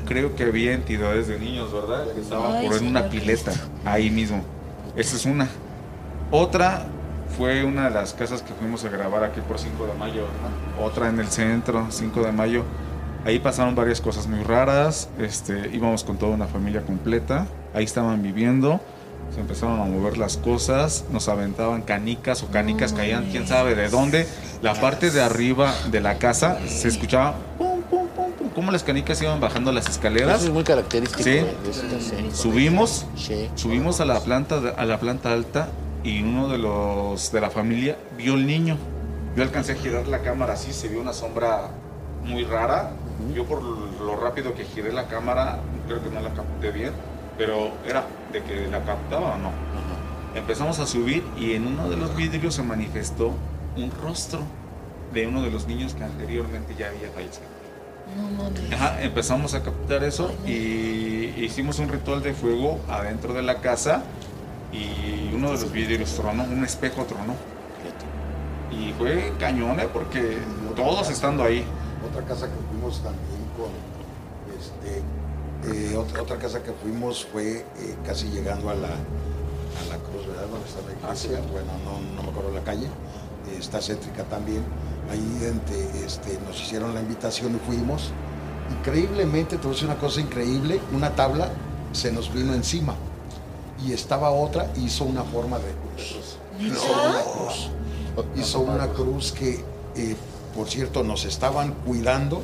creo 0.05 0.35
que 0.35 0.43
había 0.43 0.73
entidades 0.73 1.27
de 1.27 1.39
niños, 1.39 1.73
¿verdad? 1.73 2.05
Que 2.13 2.21
estaban 2.21 2.63
por 2.67 2.75
en 2.77 2.87
una 2.87 3.09
pileta, 3.09 3.51
ahí 3.83 4.11
mismo. 4.11 4.43
Esa 4.95 5.15
es 5.15 5.25
una. 5.25 5.47
Otra 6.31 6.85
fue 7.37 7.63
una 7.63 7.85
de 7.85 7.91
las 7.91 8.13
casas 8.13 8.41
que 8.41 8.53
fuimos 8.53 8.83
a 8.83 8.89
grabar 8.89 9.23
aquí 9.23 9.39
por 9.41 9.59
5 9.59 9.85
de 9.85 9.93
mayo. 9.93 10.25
¿no? 10.77 10.85
Otra 10.85 11.09
en 11.09 11.19
el 11.19 11.27
centro, 11.27 11.87
5 11.89 12.21
de 12.21 12.31
mayo. 12.31 12.63
Ahí 13.25 13.39
pasaron 13.39 13.75
varias 13.75 14.01
cosas 14.01 14.27
muy 14.27 14.43
raras. 14.43 15.09
Este, 15.19 15.69
íbamos 15.73 16.03
con 16.03 16.17
toda 16.17 16.33
una 16.33 16.47
familia 16.47 16.81
completa. 16.81 17.47
Ahí 17.73 17.83
estaban 17.83 18.21
viviendo. 18.21 18.79
Se 19.33 19.41
empezaron 19.41 19.79
a 19.81 19.85
mover 19.85 20.17
las 20.17 20.37
cosas. 20.37 21.05
Nos 21.11 21.27
aventaban 21.27 21.81
canicas 21.81 22.43
o 22.43 22.47
canicas 22.47 22.93
caían, 22.93 23.29
quién 23.29 23.47
sabe 23.47 23.75
de 23.75 23.89
dónde. 23.89 24.27
La 24.61 24.73
parte 24.73 25.11
de 25.11 25.21
arriba 25.21 25.73
de 25.91 26.01
la 26.01 26.17
casa 26.17 26.57
se 26.67 26.87
escuchaba 26.87 27.35
pum, 27.57 27.81
pum, 27.89 28.07
pum, 28.15 28.31
pum. 28.31 28.49
Cómo 28.55 28.71
las 28.71 28.83
canicas 28.83 29.21
iban 29.21 29.39
bajando 29.39 29.71
las 29.71 29.89
escaleras. 29.89 30.37
Eso 30.37 30.47
es 30.47 30.53
muy 30.53 30.63
característico. 30.63 31.23
Sí. 31.23 31.31
de 31.31 31.41
esta. 31.69 32.35
Subimos 32.35 33.05
Sí. 33.15 33.49
Subimos 33.55 33.99
a 33.99 34.05
la 34.05 34.19
planta 34.21 34.61
a 34.77 34.85
la 34.85 34.99
planta 34.99 35.33
alta 35.33 35.67
y 36.07 36.23
uno 36.23 36.47
de 36.47 36.57
los 36.57 37.33
de 37.33 37.41
la 37.41 37.49
familia 37.49 37.97
vio 38.17 38.35
el 38.35 38.47
niño. 38.47 38.77
Yo 39.35 39.43
alcancé 39.43 39.73
a 39.73 39.75
girar 39.75 40.07
la 40.07 40.21
cámara 40.21 40.53
así, 40.53 40.71
se 40.71 40.87
vio 40.87 41.01
una 41.01 41.11
sombra 41.11 41.69
muy 42.23 42.45
rara. 42.45 42.91
Yo 43.35 43.43
por 43.43 43.61
lo 43.61 44.15
rápido 44.15 44.55
que 44.55 44.63
giré 44.63 44.93
la 44.93 45.07
cámara, 45.09 45.59
creo 45.85 46.01
que 46.01 46.09
no 46.09 46.21
la 46.21 46.33
capté 46.33 46.71
bien, 46.71 46.93
pero 47.37 47.71
era 47.85 48.05
de 48.31 48.41
que 48.41 48.67
la 48.67 48.83
captaba 48.85 49.35
o 49.35 49.37
no. 49.37 49.51
Empezamos 50.33 50.79
a 50.79 50.87
subir 50.87 51.25
y 51.37 51.53
en 51.53 51.67
uno 51.67 51.89
de 51.89 51.97
los 51.97 52.15
vidrios 52.15 52.55
se 52.55 52.63
manifestó 52.63 53.33
un 53.75 53.91
rostro 54.01 54.39
de 55.13 55.27
uno 55.27 55.41
de 55.41 55.51
los 55.51 55.67
niños 55.67 55.93
que 55.93 56.05
anteriormente 56.05 56.73
ya 56.77 56.87
había 56.87 57.09
fallecido. 57.09 57.47
No 58.15 58.43
mames. 58.43 58.71
Ajá, 58.71 59.01
empezamos 59.01 59.53
a 59.55 59.61
captar 59.61 60.05
eso 60.05 60.31
y 60.45 61.33
hicimos 61.37 61.79
un 61.79 61.89
ritual 61.89 62.23
de 62.23 62.33
fuego 62.33 62.79
adentro 62.87 63.33
de 63.33 63.41
la 63.41 63.59
casa 63.59 64.03
y 64.71 65.33
uno 65.33 65.51
de 65.51 65.53
los 65.61 65.71
vidrios 65.71 66.13
tronó, 66.15 66.43
un 66.43 66.63
espejo 66.63 67.03
tronó. 67.05 67.35
Y 68.71 68.93
fue 68.93 69.33
cañón, 69.39 69.79
¿eh? 69.79 69.87
porque 69.91 70.37
todos 70.75 71.09
estando 71.09 71.43
ahí. 71.43 71.63
Otra 72.09 72.23
casa 72.25 72.47
que 72.47 72.53
fuimos 72.69 73.01
también 73.01 73.41
con, 73.57 73.71
este, 74.59 75.91
eh, 75.91 75.95
otra, 75.95 76.21
otra 76.21 76.37
casa 76.37 76.61
que 76.61 76.71
fuimos 76.73 77.25
fue 77.25 77.59
eh, 77.59 77.95
casi 78.05 78.27
llegando 78.27 78.69
a 78.69 78.75
la, 78.75 78.87
a 78.89 79.83
la 79.89 79.97
cruz, 79.97 80.27
¿verdad? 80.27 80.47
Donde 80.51 80.67
está 80.67 80.79
la 80.85 80.93
iglesia, 80.93 81.39
bueno, 81.51 81.71
no, 81.85 82.15
no 82.15 82.23
me 82.23 82.29
acuerdo 82.29 82.51
la 82.53 82.63
calle. 82.63 82.87
está 83.57 83.79
céntrica 83.81 84.23
también. 84.25 84.63
Ahí 85.09 85.39
ente- 85.41 86.05
este, 86.05 86.37
nos 86.45 86.61
hicieron 86.61 86.93
la 86.93 86.99
invitación 86.99 87.55
y 87.55 87.59
fuimos. 87.65 88.11
Increíblemente, 88.79 89.55
te 89.55 89.61
voy 89.63 89.71
a 89.71 89.73
decir 89.73 89.89
una 89.89 89.97
cosa 89.97 90.19
increíble, 90.19 90.81
una 90.93 91.15
tabla 91.15 91.49
se 91.93 92.11
nos 92.11 92.31
vino 92.33 92.53
encima 92.53 92.95
y 93.85 93.93
estaba 93.93 94.31
otra, 94.31 94.71
hizo 94.77 95.03
una 95.05 95.23
forma 95.23 95.57
de 95.59 95.71
cruz. 95.95 96.37
Hizo 96.59 96.85
una 96.93 97.21
cruz. 97.21 97.69
Hizo 98.35 98.59
una 98.61 98.87
cruz 98.89 99.31
que, 99.31 99.63
eh, 99.95 100.15
por 100.55 100.67
cierto, 100.69 101.03
nos 101.03 101.25
estaban 101.25 101.73
cuidando 101.85 102.41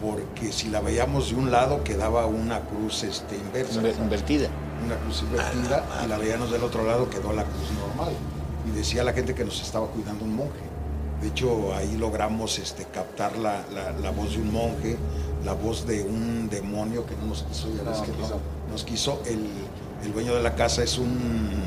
porque 0.00 0.52
si 0.52 0.68
la 0.68 0.80
veíamos 0.80 1.30
de 1.30 1.34
un 1.36 1.50
lado 1.50 1.82
quedaba 1.82 2.24
una 2.26 2.60
cruz 2.60 3.02
este, 3.02 3.36
inversa 3.36 3.80
Inver- 3.80 3.98
Invertida. 3.98 4.48
una 4.86 4.94
cruz 4.96 5.22
invertida 5.22 5.84
y 6.04 6.08
la 6.08 6.18
veíamos 6.18 6.50
del 6.52 6.62
otro 6.62 6.84
lado 6.84 7.10
quedó 7.10 7.32
la 7.32 7.42
cruz 7.44 7.70
normal. 7.86 8.12
Y 8.66 8.70
decía 8.76 9.02
la 9.02 9.12
gente 9.12 9.34
que 9.34 9.44
nos 9.44 9.60
estaba 9.60 9.86
cuidando 9.88 10.24
un 10.24 10.36
monje. 10.36 10.68
De 11.20 11.28
hecho, 11.28 11.74
ahí 11.74 11.96
logramos 11.96 12.58
este, 12.60 12.84
captar 12.84 13.36
la, 13.38 13.64
la- 13.74 13.90
la 13.90 14.10
voz 14.12 14.30
de 14.36 14.40
un 14.40 14.52
monje, 14.52 14.96
la 15.44 15.52
voz 15.52 15.84
de 15.86 16.02
un 16.04 16.48
demonio 16.48 17.04
que 17.06 17.16
no 17.16 17.26
nos 17.26 17.42
quiso, 17.42 17.66
ya 17.76 17.82
ves 17.90 17.98
que 18.02 18.12
no, 18.12 18.28
nos 18.70 18.84
quiso. 18.84 19.20
El, 19.26 19.48
el 20.04 20.12
dueño 20.12 20.34
de 20.34 20.42
la 20.42 20.54
casa 20.54 20.82
es 20.82 20.98
un, 20.98 21.62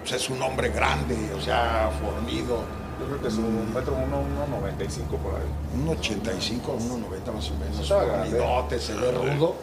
pues, 0.00 0.12
es 0.12 0.30
un 0.30 0.42
hombre 0.42 0.70
grande, 0.70 1.16
o 1.36 1.40
sea, 1.40 1.90
fornido, 2.00 2.62
Yo 3.00 3.06
creo 3.06 3.22
que 3.22 3.30
su 3.30 3.40
metro 3.40 3.96
1.95 3.96 5.06
por 5.18 5.34
ahí. 5.34 5.48
un 5.80 5.88
85, 5.88 6.72
un 6.72 7.00
90 7.02 7.32
más 7.32 7.50
o 7.50 7.54
menos, 7.54 7.88
grande. 7.88 8.38
fornidote, 8.38 8.78
se 8.78 8.94
ve 8.94 9.12
rudo 9.12 9.54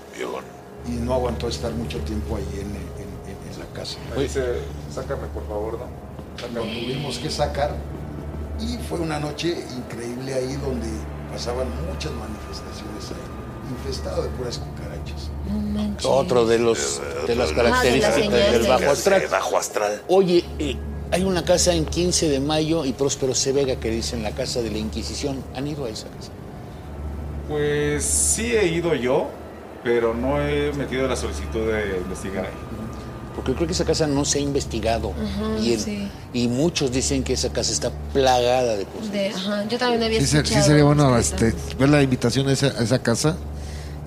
y 0.88 0.92
no 0.92 1.14
aguantó 1.14 1.48
estar 1.48 1.72
mucho 1.74 2.00
tiempo 2.00 2.36
ahí 2.38 2.48
en, 2.54 2.62
en- 2.62 3.38
en- 3.48 3.54
en 3.54 3.60
la 3.60 3.66
casa. 3.74 3.98
Me 4.16 4.24
dice, 4.24 4.62
sácame 4.92 5.28
por 5.28 5.46
favor, 5.48 5.78
¿no? 5.80 6.08
lo 6.54 6.62
tuvimos 6.62 7.18
que 7.20 7.30
sacar 7.32 7.72
y 8.60 8.78
fue 8.88 9.00
una 9.00 9.20
noche 9.20 9.56
increíble 9.76 10.34
ahí 10.34 10.54
donde 10.56 10.88
pasaban 11.32 11.68
muchas 11.92 12.12
manifestaciones 12.14 13.12
ahí, 13.12 13.72
infestado 13.72 14.22
de 14.24 14.30
puras 14.30 14.58
cucarachas. 14.60 14.87
No 15.48 15.60
manches. 15.60 16.06
Otro 16.06 16.46
de 16.46 16.60
los 16.60 17.02
de 17.28 17.36
las 17.36 17.48
Ah, 17.48 17.50
de 17.52 17.56
características 17.56 18.16
del 18.52 18.68
bajo 18.68 18.92
astral. 18.92 19.24
Bajo 19.32 19.58
astral. 19.58 20.02
Oye, 20.08 20.44
eh, 20.60 20.76
hay 21.12 21.24
una 21.24 21.44
casa 21.46 21.74
en 21.74 21.86
15 21.86 22.30
de 22.30 22.40
mayo 22.40 22.84
y 22.86 22.92
Próspero 22.94 23.34
C. 23.34 23.52
Vega 23.54 23.76
que 23.78 23.90
dicen 23.90 24.24
la 24.24 24.32
casa 24.32 24.62
de 24.62 24.72
la 24.72 24.78
Inquisición. 24.78 25.44
¿Han 25.56 25.68
ido 25.68 25.86
a 25.86 25.90
esa 25.90 26.08
casa? 26.08 26.32
Pues 27.48 28.04
sí 28.04 28.46
he 28.56 28.68
ido 28.68 28.94
yo, 28.94 29.28
pero 29.84 30.14
no 30.14 30.42
he 30.42 30.74
metido 30.74 31.08
la 31.08 31.16
solicitud 31.16 31.72
de 31.72 31.98
investigar 31.98 32.46
ahí. 32.46 32.52
Porque 33.36 33.54
creo 33.54 33.68
que 33.68 33.74
esa 33.74 33.86
casa 33.86 34.08
no 34.08 34.26
se 34.26 34.40
ha 34.40 34.42
investigado. 34.42 35.12
Ajá, 35.14 35.60
y, 35.64 35.74
el- 35.74 35.80
sí. 35.80 36.10
y 36.34 36.48
muchos 36.48 36.92
dicen 36.92 37.24
que 37.24 37.34
esa 37.34 37.50
casa 37.54 37.72
está 37.72 37.92
plagada 38.12 38.76
de 38.76 38.86
cosas. 38.86 39.12
De- 39.12 39.30
ajá, 39.30 39.64
yo 39.70 39.78
también 39.78 40.04
había 40.04 40.20
Sí, 40.20 40.26
ser- 40.26 40.40
sí 40.46 40.54
escuchado. 40.56 40.66
sería 40.68 40.84
bueno 40.84 41.18
este, 41.18 41.54
ver 41.78 41.90
la 41.90 42.02
invitación 42.02 42.50
a 42.50 42.52
esa, 42.54 42.68
a 42.68 42.84
esa 42.84 43.00
casa. 43.00 43.38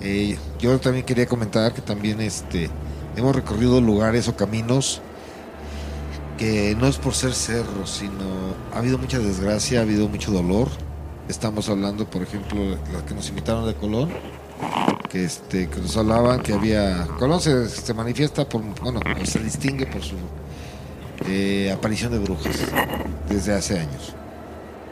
Eh, 0.01 0.39
yo 0.59 0.79
también 0.79 1.05
quería 1.05 1.27
comentar 1.27 1.75
que 1.75 1.83
también 1.83 2.21
este, 2.21 2.71
hemos 3.17 3.35
recorrido 3.35 3.81
lugares 3.81 4.29
o 4.29 4.37
caminos 4.37 5.03
que 6.39 6.75
no 6.75 6.87
es 6.87 6.97
por 6.97 7.15
ser 7.15 7.35
cerros, 7.35 7.91
sino 7.91 8.55
ha 8.73 8.79
habido 8.79 8.97
mucha 8.97 9.19
desgracia, 9.19 9.81
ha 9.81 9.83
habido 9.83 10.09
mucho 10.09 10.31
dolor. 10.31 10.69
Estamos 11.29 11.69
hablando, 11.69 12.09
por 12.09 12.23
ejemplo, 12.23 12.79
las 12.93 13.03
que 13.03 13.15
nos 13.15 13.29
invitaron 13.29 13.67
de 13.67 13.75
Colón, 13.75 14.09
que 15.11 15.25
este 15.25 15.69
que 15.69 15.81
nos 15.81 15.97
hablaban 15.97 16.41
que 16.41 16.55
había 16.55 17.07
Colón 17.19 17.41
se, 17.41 17.69
se 17.69 17.95
manifiesta 17.95 18.49
por 18.49 18.63
bueno 18.81 19.01
se 19.25 19.41
distingue 19.41 19.87
por 19.87 20.03
su 20.03 20.17
eh, 21.27 21.71
aparición 21.73 22.13
de 22.13 22.19
brujas 22.19 22.57
desde 23.29 23.55
hace 23.55 23.79
años 23.81 24.15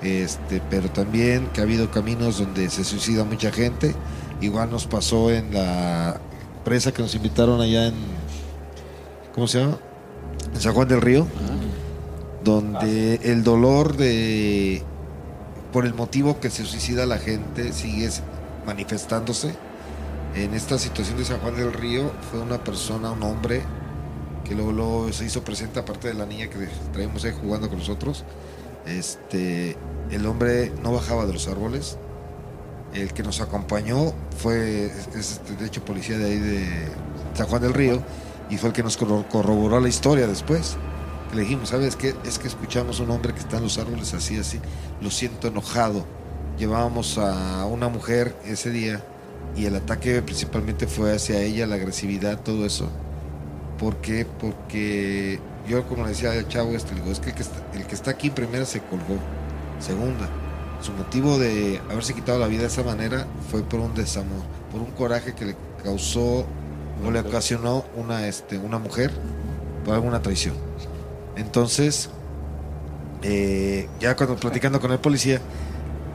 este 0.03 0.61
pero 0.69 0.91
también 0.91 1.49
que 1.53 1.61
ha 1.61 1.65
habido 1.65 1.91
caminos 1.91 2.39
donde 2.39 2.69
se 2.69 2.85
suicida 2.85 3.25
mucha 3.25 3.53
gente 3.53 3.95
igual 4.41 4.71
nos 4.71 4.87
pasó 4.87 5.31
en 5.31 5.53
la 5.53 6.21
presa 6.65 6.93
que 6.93 7.03
nos 7.03 7.15
invitaron 7.15 7.61
allá 7.61 7.87
en 7.87 7.95
cómo 9.35 9.47
se 9.47 9.61
llama 9.61 9.79
en 10.55 10.61
San 10.61 10.75
Juan 10.75 10.89
del 10.89 11.01
Río 11.01 11.27
donde 12.45 13.17
el 13.25 13.43
dolor 13.43 13.97
de 13.97 14.83
por 15.73 15.87
el 15.87 15.95
motivo 15.95 16.41
que 16.41 16.51
se 16.51 16.65
suicida 16.65 17.07
la 17.07 17.19
gente 17.19 17.73
sigue 17.73 18.09
manifestándose 18.67 19.55
en 20.35 20.55
esta 20.55 20.79
situación 20.79 21.17
de 21.19 21.25
San 21.25 21.41
Juan 21.41 21.57
del 21.57 21.73
Río 21.73 22.13
fue 22.31 22.41
una 22.41 22.63
persona, 22.63 23.11
un 23.11 23.23
hombre, 23.23 23.63
que 24.45 24.55
luego, 24.55 24.73
luego 24.73 25.13
se 25.13 25.25
hizo 25.25 25.43
presente, 25.43 25.81
aparte 25.81 26.09
de 26.09 26.15
la 26.15 26.27
niña 26.27 26.49
que 26.49 26.69
traíamos 26.93 27.25
ahí 27.25 27.33
jugando 27.41 27.69
con 27.69 27.79
nosotros. 27.79 28.25
Este, 28.87 29.77
el 30.11 30.27
hombre 30.27 30.73
no 30.83 30.93
bajaba 30.93 31.27
de 31.27 31.33
los 31.33 31.49
árboles. 31.49 31.99
El 32.95 33.13
que 33.13 33.23
nos 33.23 33.41
acompañó 33.41 34.13
fue, 34.39 34.87
es, 35.15 35.41
de 35.59 35.67
hecho, 35.67 35.85
policía 35.85 36.17
de 36.19 36.25
ahí 36.25 36.39
de 36.39 36.67
San 37.35 37.47
Juan 37.47 37.63
del 37.63 37.75
Río, 37.75 38.03
y 38.51 38.57
fue 38.57 38.71
el 38.71 38.75
que 38.75 38.83
nos 38.83 38.99
corro- 38.99 39.27
corroboró 39.29 39.79
la 39.81 39.89
historia 39.89 40.27
después. 40.27 40.77
Le 41.35 41.43
dijimos, 41.43 41.69
¿sabes 41.69 41.97
qué? 41.97 42.15
Es 42.25 42.39
que 42.39 42.49
escuchamos 42.49 43.01
un 43.01 43.11
hombre 43.11 43.35
que 43.35 43.41
está 43.41 43.59
en 43.59 43.65
los 43.65 43.77
árboles 43.79 44.15
así, 44.15 44.39
así. 44.39 44.59
Lo 45.03 45.11
siento 45.11 45.49
enojado. 45.49 46.07
Llevábamos 46.59 47.19
a 47.19 47.67
una 47.67 47.89
mujer 47.89 48.35
ese 48.47 48.71
día 48.71 49.05
y 49.55 49.67
el 49.67 49.77
ataque 49.77 50.23
principalmente 50.23 50.87
fue 50.87 51.15
hacia 51.15 51.41
ella, 51.43 51.67
la 51.67 51.75
agresividad, 51.75 52.41
todo 52.41 52.65
eso. 52.65 52.89
¿Por 53.79 53.97
qué? 53.99 54.25
Porque 54.27 55.39
yo, 55.69 55.87
como 55.87 56.05
le 56.05 56.09
decía 56.11 56.33
al 56.33 56.49
chavo, 56.49 56.73
este, 56.73 56.95
digo, 56.95 57.13
es 57.13 57.21
que 57.21 57.29
el 57.31 57.35
que, 57.37 57.43
está, 57.43 57.59
el 57.75 57.87
que 57.87 57.95
está 57.95 58.11
aquí 58.11 58.31
primero 58.31 58.65
se 58.65 58.81
colgó. 58.81 59.19
Segunda, 59.79 60.29
su 60.81 60.93
motivo 60.93 61.39
de 61.39 61.81
haberse 61.91 62.15
quitado 62.15 62.39
la 62.39 62.47
vida 62.47 62.63
de 62.63 62.69
esa 62.69 62.83
manera 62.83 63.27
fue 63.51 63.63
por 63.63 63.81
un 63.81 63.95
desamor, 63.95 64.43
por 64.71 64.81
un 64.81 64.91
coraje 64.93 65.35
que 65.35 65.47
le 65.47 65.57
causó 65.83 66.47
o 67.05 67.11
le 67.11 67.21
ocasionó 67.21 67.85
una, 67.97 68.27
este, 68.27 68.59
una 68.59 68.79
mujer 68.79 69.11
por 69.85 69.95
alguna 69.95 70.23
traición. 70.23 70.55
Entonces, 71.37 72.11
eh, 73.23 73.89
ya 74.01 74.17
cuando 74.17 74.37
platicando 74.37 74.81
con 74.81 74.93
el 74.93 74.99
policía, 74.99 75.41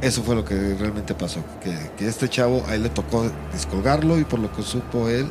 eso 0.02 0.22
fue 0.24 0.36
lo 0.36 0.44
que 0.44 0.76
realmente 0.76 1.14
pasó. 1.14 1.42
Que, 1.62 1.92
que 1.98 2.08
este 2.08 2.30
chavo, 2.30 2.64
a 2.68 2.76
él 2.76 2.84
le 2.84 2.90
tocó 2.90 3.26
descolgarlo 3.52 4.20
y 4.20 4.26
por 4.26 4.40
lo 4.40 4.52
que 4.54 4.62
supo 4.62 5.08
él, 5.08 5.28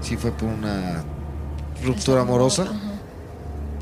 sí 0.00 0.16
fue 0.16 0.30
por 0.30 0.48
una 0.48 1.02
ruptura 1.84 2.22
amorosa. 2.22 2.66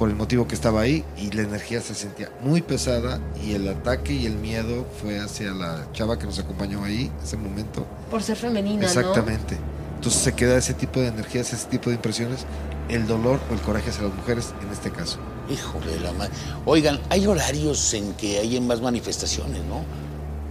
Por 0.03 0.11
el 0.11 0.17
motivo 0.17 0.49
que 0.49 0.57
estaba 0.57 0.81
ahí 0.81 1.05
y 1.17 1.31
la 1.31 1.43
energía 1.43 1.81
se 1.81 1.95
sentía 1.95 2.29
muy 2.43 2.61
pesada 2.61 3.21
y 3.41 3.53
el 3.53 3.69
ataque 3.69 4.13
y 4.13 4.27
el 4.27 4.35
miedo 4.35 4.85
fue 5.01 5.21
hacia 5.21 5.53
la 5.53 5.87
chava 5.93 6.19
que 6.19 6.27
nos 6.27 6.41
acompañó 6.41 6.83
ahí, 6.83 7.09
ese 7.23 7.37
momento. 7.37 7.87
Por 8.11 8.21
ser 8.21 8.37
femenina, 8.37 8.85
Exactamente. 8.85 9.57
Entonces 9.95 10.21
se 10.21 10.33
queda 10.33 10.59
ese 10.59 10.75
tipo 10.75 10.99
de 10.99 11.07
energías, 11.07 11.53
ese 11.53 11.69
tipo 11.69 11.89
de 11.89 11.95
impresiones, 11.95 12.47
el 12.89 13.07
dolor 13.07 13.39
o 13.49 13.55
el 13.55 13.61
coraje 13.61 13.91
hacia 13.91 14.03
las 14.03 14.13
mujeres 14.13 14.53
en 14.61 14.73
este 14.73 14.91
caso. 14.91 15.21
Hijo 15.49 15.79
de 15.79 16.01
la 16.01 16.11
madre. 16.11 16.33
Oigan, 16.65 16.99
hay 17.09 17.25
horarios 17.29 17.95
en 17.95 18.13
que 18.15 18.41
hay 18.41 18.61
más 18.61 18.81
manifestaciones, 18.81 19.63
¿no? 19.67 19.85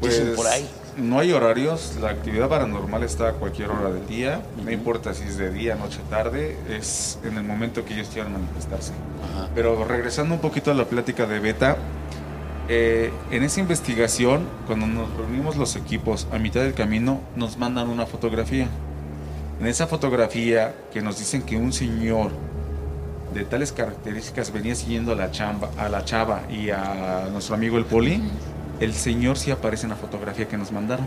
Dicen 0.02 0.28
Pues, 0.28 0.38
por 0.38 0.48
ahí. 0.48 0.66
No 0.98 1.20
hay 1.20 1.32
horarios, 1.32 1.98
la 2.02 2.10
actividad 2.10 2.50
paranormal 2.50 3.04
está 3.04 3.30
a 3.30 3.34
cualquier 3.34 3.70
hora 3.70 3.92
del 3.92 4.06
día, 4.08 4.42
no 4.64 4.72
importa 4.72 5.14
si 5.14 5.24
es 5.24 5.38
de 5.38 5.52
día, 5.52 5.76
noche, 5.76 6.00
tarde, 6.10 6.58
es 6.70 7.18
en 7.24 7.38
el 7.38 7.44
momento 7.44 7.86
que 7.86 7.94
ellos 7.94 8.10
quieran 8.12 8.34
manifestarse. 8.34 8.92
Pero 9.56 9.86
regresando 9.86 10.36
un 10.36 10.42
poquito 10.42 10.72
a 10.72 10.74
la 10.74 10.86
plática 10.86 11.26
de 11.26 11.40
Beta, 11.40 11.78
eh, 12.68 13.12
en 13.32 13.44
esa 13.44 13.60
investigación, 13.62 14.48
cuando 14.68 14.86
nos 14.86 15.14
reunimos 15.16 15.56
los 15.56 15.76
equipos 15.76 16.28
a 16.32 16.38
mitad 16.38 16.62
del 16.62 16.74
camino, 16.74 17.22
nos 17.36 17.58
mandan 17.58 17.90
una 17.90 18.06
fotografía. 18.06 18.68
En 19.60 19.68
esa 19.68 19.88
fotografía 19.88 20.76
que 20.92 21.02
nos 21.02 21.20
dicen 21.20 21.42
que 21.42 21.56
un 21.56 21.72
señor 21.72 22.32
de 23.34 23.46
tales 23.46 23.72
características 23.72 24.52
venía 24.52 24.76
siguiendo 24.76 25.14
a 25.14 25.16
la, 25.16 25.32
chamba, 25.32 25.70
a 25.78 25.88
la 25.88 26.04
chava 26.04 26.44
y 26.50 26.70
a 26.70 27.30
nuestro 27.32 27.56
amigo 27.56 27.78
el 27.78 27.86
poli, 27.86 28.22
el 28.82 28.96
señor 28.96 29.38
sí 29.38 29.52
aparece 29.52 29.86
en 29.86 29.92
la 29.92 29.96
fotografía 29.96 30.48
que 30.48 30.58
nos 30.58 30.72
mandaron. 30.72 31.06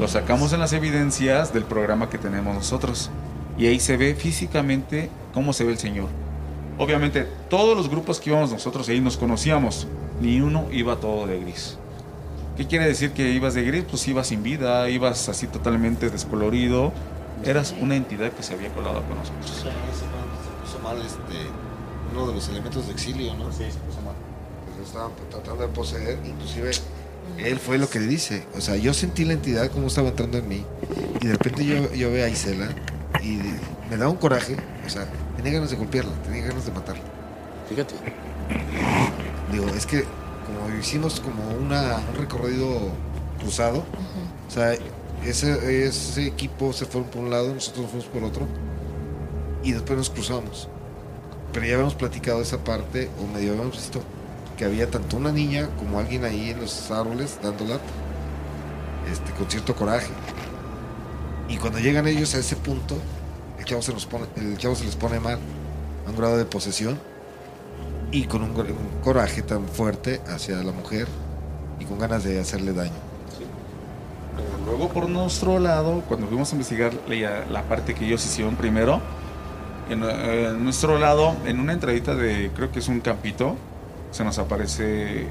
Lo 0.00 0.08
sacamos 0.08 0.52
en 0.52 0.58
las 0.58 0.72
evidencias 0.72 1.54
del 1.54 1.64
programa 1.64 2.10
que 2.10 2.18
tenemos 2.18 2.54
nosotros. 2.54 3.08
Y 3.56 3.66
ahí 3.66 3.78
se 3.78 3.96
ve 3.96 4.16
físicamente 4.16 5.08
cómo 5.32 5.52
se 5.52 5.64
ve 5.64 5.72
el 5.72 5.78
señor. 5.78 6.08
Obviamente, 6.78 7.28
todos 7.48 7.76
los 7.76 7.88
grupos 7.88 8.18
que 8.18 8.30
íbamos 8.30 8.50
nosotros 8.50 8.88
ahí 8.88 9.00
nos 9.00 9.16
conocíamos. 9.16 9.86
Ni 10.20 10.40
uno 10.40 10.66
iba 10.72 10.96
todo 10.96 11.26
de 11.28 11.38
gris. 11.38 11.78
¿Qué 12.56 12.66
quiere 12.66 12.86
decir 12.86 13.12
que 13.12 13.30
ibas 13.30 13.54
de 13.54 13.62
gris? 13.62 13.84
Pues 13.88 14.06
ibas 14.08 14.26
sin 14.26 14.42
vida, 14.42 14.88
ibas 14.90 15.28
así 15.28 15.46
totalmente 15.46 16.10
descolorido. 16.10 16.92
Eras 17.44 17.74
una 17.80 17.94
entidad 17.94 18.32
que 18.32 18.42
se 18.42 18.54
había 18.54 18.70
colado 18.70 19.02
con 19.02 19.18
nosotros. 19.18 19.50
Se 19.50 19.70
puso 20.64 20.78
mal 20.82 20.98
este, 20.98 21.46
uno 22.12 22.26
de 22.26 22.34
los 22.34 22.48
elementos 22.48 22.86
de 22.88 22.92
exilio, 22.92 23.34
¿no? 23.34 23.52
Sí, 23.52 23.70
se 23.70 23.78
puso 23.78 24.01
estaban 24.92 25.12
tratando 25.30 25.66
de 25.66 25.68
poseer, 25.68 26.18
inclusive 26.24 26.70
él 27.38 27.58
fue 27.58 27.78
lo 27.78 27.88
que 27.88 27.98
le 27.98 28.06
dice. 28.06 28.44
O 28.56 28.60
sea, 28.60 28.76
yo 28.76 28.92
sentí 28.92 29.24
la 29.24 29.32
entidad 29.32 29.70
como 29.70 29.86
estaba 29.86 30.08
entrando 30.08 30.38
en 30.38 30.48
mí 30.48 30.66
y 31.20 31.26
de 31.26 31.32
repente 31.32 31.64
yo, 31.64 31.92
yo 31.94 32.10
veo 32.10 32.26
a 32.26 32.28
Isela 32.28 32.68
y 33.22 33.38
me 33.90 33.96
da 33.96 34.08
un 34.08 34.16
coraje. 34.16 34.56
O 34.86 34.90
sea, 34.90 35.08
tenía 35.36 35.52
ganas 35.52 35.70
de 35.70 35.76
golpearla, 35.76 36.12
tenía 36.24 36.46
ganas 36.46 36.66
de 36.66 36.72
matarla. 36.72 37.04
Fíjate. 37.68 37.94
Digo, 39.50 39.66
es 39.68 39.86
que 39.86 40.04
como 40.44 40.78
hicimos 40.78 41.20
como 41.20 41.42
una, 41.56 41.96
un 42.10 42.16
recorrido 42.16 42.90
cruzado, 43.40 43.84
o 44.46 44.50
sea, 44.50 44.74
ese, 45.24 45.86
ese 45.86 46.26
equipo 46.26 46.72
se 46.72 46.84
fueron 46.84 47.10
por 47.10 47.22
un 47.22 47.30
lado, 47.30 47.54
nosotros 47.54 47.86
fuimos 47.86 48.06
por 48.06 48.24
otro, 48.24 48.46
y 49.62 49.72
después 49.72 49.96
nos 49.96 50.10
cruzamos. 50.10 50.68
Pero 51.52 51.66
ya 51.66 51.74
habíamos 51.74 51.94
platicado 51.94 52.42
esa 52.42 52.58
parte, 52.58 53.08
o 53.22 53.26
medio 53.26 53.52
habíamos 53.52 53.76
visto 53.76 54.02
que 54.62 54.66
había 54.66 54.88
tanto 54.88 55.16
una 55.16 55.32
niña 55.32 55.68
como 55.76 55.98
alguien 55.98 56.24
ahí 56.24 56.50
en 56.50 56.60
los 56.60 56.88
árboles 56.92 57.36
dándola 57.42 57.80
este, 59.10 59.32
con 59.32 59.50
cierto 59.50 59.74
coraje. 59.74 60.12
Y 61.48 61.56
cuando 61.56 61.80
llegan 61.80 62.06
ellos 62.06 62.32
a 62.36 62.38
ese 62.38 62.54
punto, 62.54 62.96
el 63.58 63.64
chavo 63.64 63.82
se, 63.82 63.92
nos 63.92 64.06
pone, 64.06 64.26
el 64.36 64.56
chavo 64.58 64.76
se 64.76 64.84
les 64.84 64.94
pone 64.94 65.18
mal, 65.18 65.40
a 66.06 66.10
un 66.10 66.16
grado 66.16 66.36
de 66.36 66.44
posesión, 66.44 66.96
y 68.12 68.26
con 68.26 68.44
un, 68.44 68.50
un 68.50 69.00
coraje 69.02 69.42
tan 69.42 69.66
fuerte 69.66 70.20
hacia 70.28 70.62
la 70.62 70.70
mujer 70.70 71.08
y 71.80 71.84
con 71.84 71.98
ganas 71.98 72.22
de 72.22 72.38
hacerle 72.38 72.72
daño. 72.72 72.92
Luego 74.64 74.90
por 74.90 75.08
nuestro 75.08 75.58
lado, 75.58 76.04
cuando 76.06 76.28
fuimos 76.28 76.50
a 76.50 76.52
investigar 76.52 76.92
la, 77.08 77.46
la 77.50 77.62
parte 77.64 77.96
que 77.96 78.06
ellos 78.06 78.24
hicieron 78.24 78.54
primero, 78.54 79.00
en, 79.90 80.04
eh, 80.04 80.50
en 80.50 80.62
nuestro 80.62 81.00
lado, 81.00 81.34
en 81.46 81.58
una 81.58 81.72
entradita 81.72 82.14
de, 82.14 82.52
creo 82.54 82.70
que 82.70 82.78
es 82.78 82.86
un 82.86 83.00
campito, 83.00 83.56
se 84.12 84.22
nos 84.24 84.38
aparece 84.38 85.26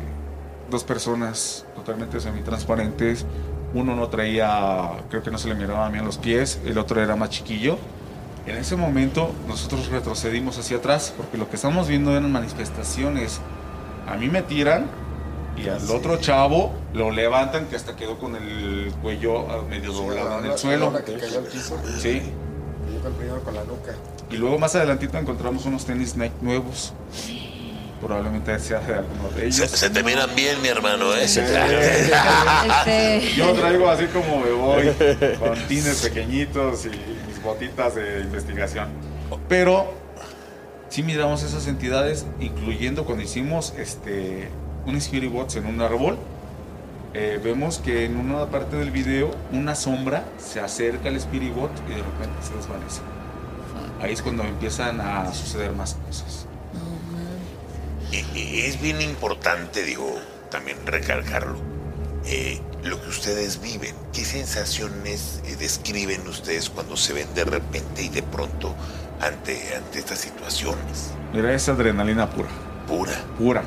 dos 0.69 0.83
personas 0.83 1.65
totalmente 1.75 2.19
semitransparentes. 2.19 3.25
Uno 3.73 3.95
no 3.95 4.09
traía, 4.09 4.89
creo 5.09 5.23
que 5.23 5.31
no 5.31 5.37
se 5.37 5.47
le 5.47 5.55
miraba 5.55 5.87
bien 5.89 6.03
los 6.03 6.17
pies, 6.17 6.59
el 6.65 6.77
otro 6.77 7.01
era 7.01 7.15
más 7.15 7.29
chiquillo. 7.29 7.77
En 8.45 8.57
ese 8.57 8.75
momento 8.75 9.31
nosotros 9.47 9.87
retrocedimos 9.87 10.57
hacia 10.57 10.77
atrás 10.77 11.13
porque 11.15 11.37
lo 11.37 11.49
que 11.49 11.55
estamos 11.55 11.87
viendo 11.87 12.11
eran 12.11 12.29
manifestaciones. 12.31 13.39
A 14.09 14.15
mí 14.17 14.27
me 14.29 14.41
tiran 14.41 14.87
y 15.55 15.69
al 15.69 15.89
otro 15.91 16.17
chavo 16.17 16.73
lo 16.93 17.11
levantan 17.11 17.65
que 17.67 17.75
hasta 17.75 17.95
quedó 17.95 18.17
con 18.17 18.35
el 18.35 18.91
cuello 19.01 19.45
medio 19.69 19.93
doblado 19.93 20.39
en 20.39 20.51
el 20.51 20.57
suelo. 20.57 20.91
que 21.05 21.17
cayó 21.17 21.37
al 21.39 21.45
piso, 21.45 21.77
Sí. 21.99 22.21
cayó 22.85 23.01
con- 23.03 23.13
primero 23.13 23.43
con 23.43 23.53
la 23.53 23.63
nuca. 23.63 23.93
Y 24.29 24.37
luego 24.37 24.57
más 24.57 24.75
adelantito 24.75 25.17
encontramos 25.17 25.65
unos 25.65 25.85
tenis 25.85 26.15
Nike 26.17 26.33
nuevos. 26.41 26.93
Probablemente 28.01 28.57
sea 28.59 28.79
de 28.79 28.95
alguno 28.95 29.29
de 29.29 29.51
Se, 29.51 29.63
ellos. 29.63 29.71
se 29.71 29.89
te 29.91 30.01
miran 30.03 30.29
bien, 30.35 30.59
mi 30.61 30.67
hermano, 30.69 31.13
¿eh? 31.15 31.23
Este, 31.25 32.11
Yo 33.35 33.51
traigo 33.53 33.89
así 33.89 34.05
como 34.05 34.39
me 34.39 34.51
voy, 34.51 34.91
con 35.39 35.55
tines 35.67 36.01
pequeñitos 36.01 36.85
y 36.85 36.89
mis 37.27 37.41
botitas 37.43 37.95
de 37.95 38.21
investigación. 38.21 38.89
Pero 39.47 39.93
sí 40.89 41.03
miramos 41.03 41.43
esas 41.43 41.67
entidades, 41.67 42.25
incluyendo 42.39 43.05
cuando 43.05 43.23
hicimos 43.23 43.73
este, 43.77 44.49
un 44.85 44.95
Spirit 44.95 45.31
Box 45.31 45.55
en 45.57 45.65
un 45.67 45.81
árbol. 45.81 46.17
eh, 47.13 47.39
vemos 47.43 47.79
que 47.79 48.05
en 48.05 48.17
una 48.17 48.45
parte 48.47 48.77
del 48.77 48.89
video 48.91 49.31
una 49.51 49.75
sombra 49.75 50.23
se 50.37 50.59
acerca 50.59 51.09
al 51.09 51.15
Spirit 51.17 51.53
Bot 51.53 51.71
y 51.87 51.91
de 51.91 51.97
repente 51.97 52.41
se 52.41 52.55
desvanece. 52.55 53.01
Ahí 54.01 54.13
es 54.13 54.21
cuando 54.21 54.43
empiezan 54.43 54.99
a 55.01 55.31
suceder 55.33 55.71
más 55.73 55.95
cosas. 56.07 56.40
Y- 58.11 58.25
y 58.37 58.61
es 58.61 58.81
bien 58.81 59.01
importante, 59.01 59.83
digo, 59.83 60.19
también 60.49 60.77
recalcarlo, 60.85 61.57
eh, 62.25 62.59
lo 62.83 63.01
que 63.01 63.09
ustedes 63.09 63.61
viven. 63.61 63.95
¿Qué 64.13 64.25
sensaciones 64.25 65.41
eh, 65.45 65.55
describen 65.57 66.27
ustedes 66.27 66.69
cuando 66.69 66.97
se 66.97 67.13
ven 67.13 67.27
de 67.33 67.45
repente 67.45 68.03
y 68.03 68.09
de 68.09 68.23
pronto 68.23 68.75
ante, 69.21 69.75
ante 69.75 69.99
estas 69.99 70.19
situaciones? 70.19 71.11
Mira, 71.33 71.53
es 71.53 71.69
adrenalina 71.69 72.29
pura. 72.29 72.49
Pura. 72.87 73.13
pura. 73.37 73.63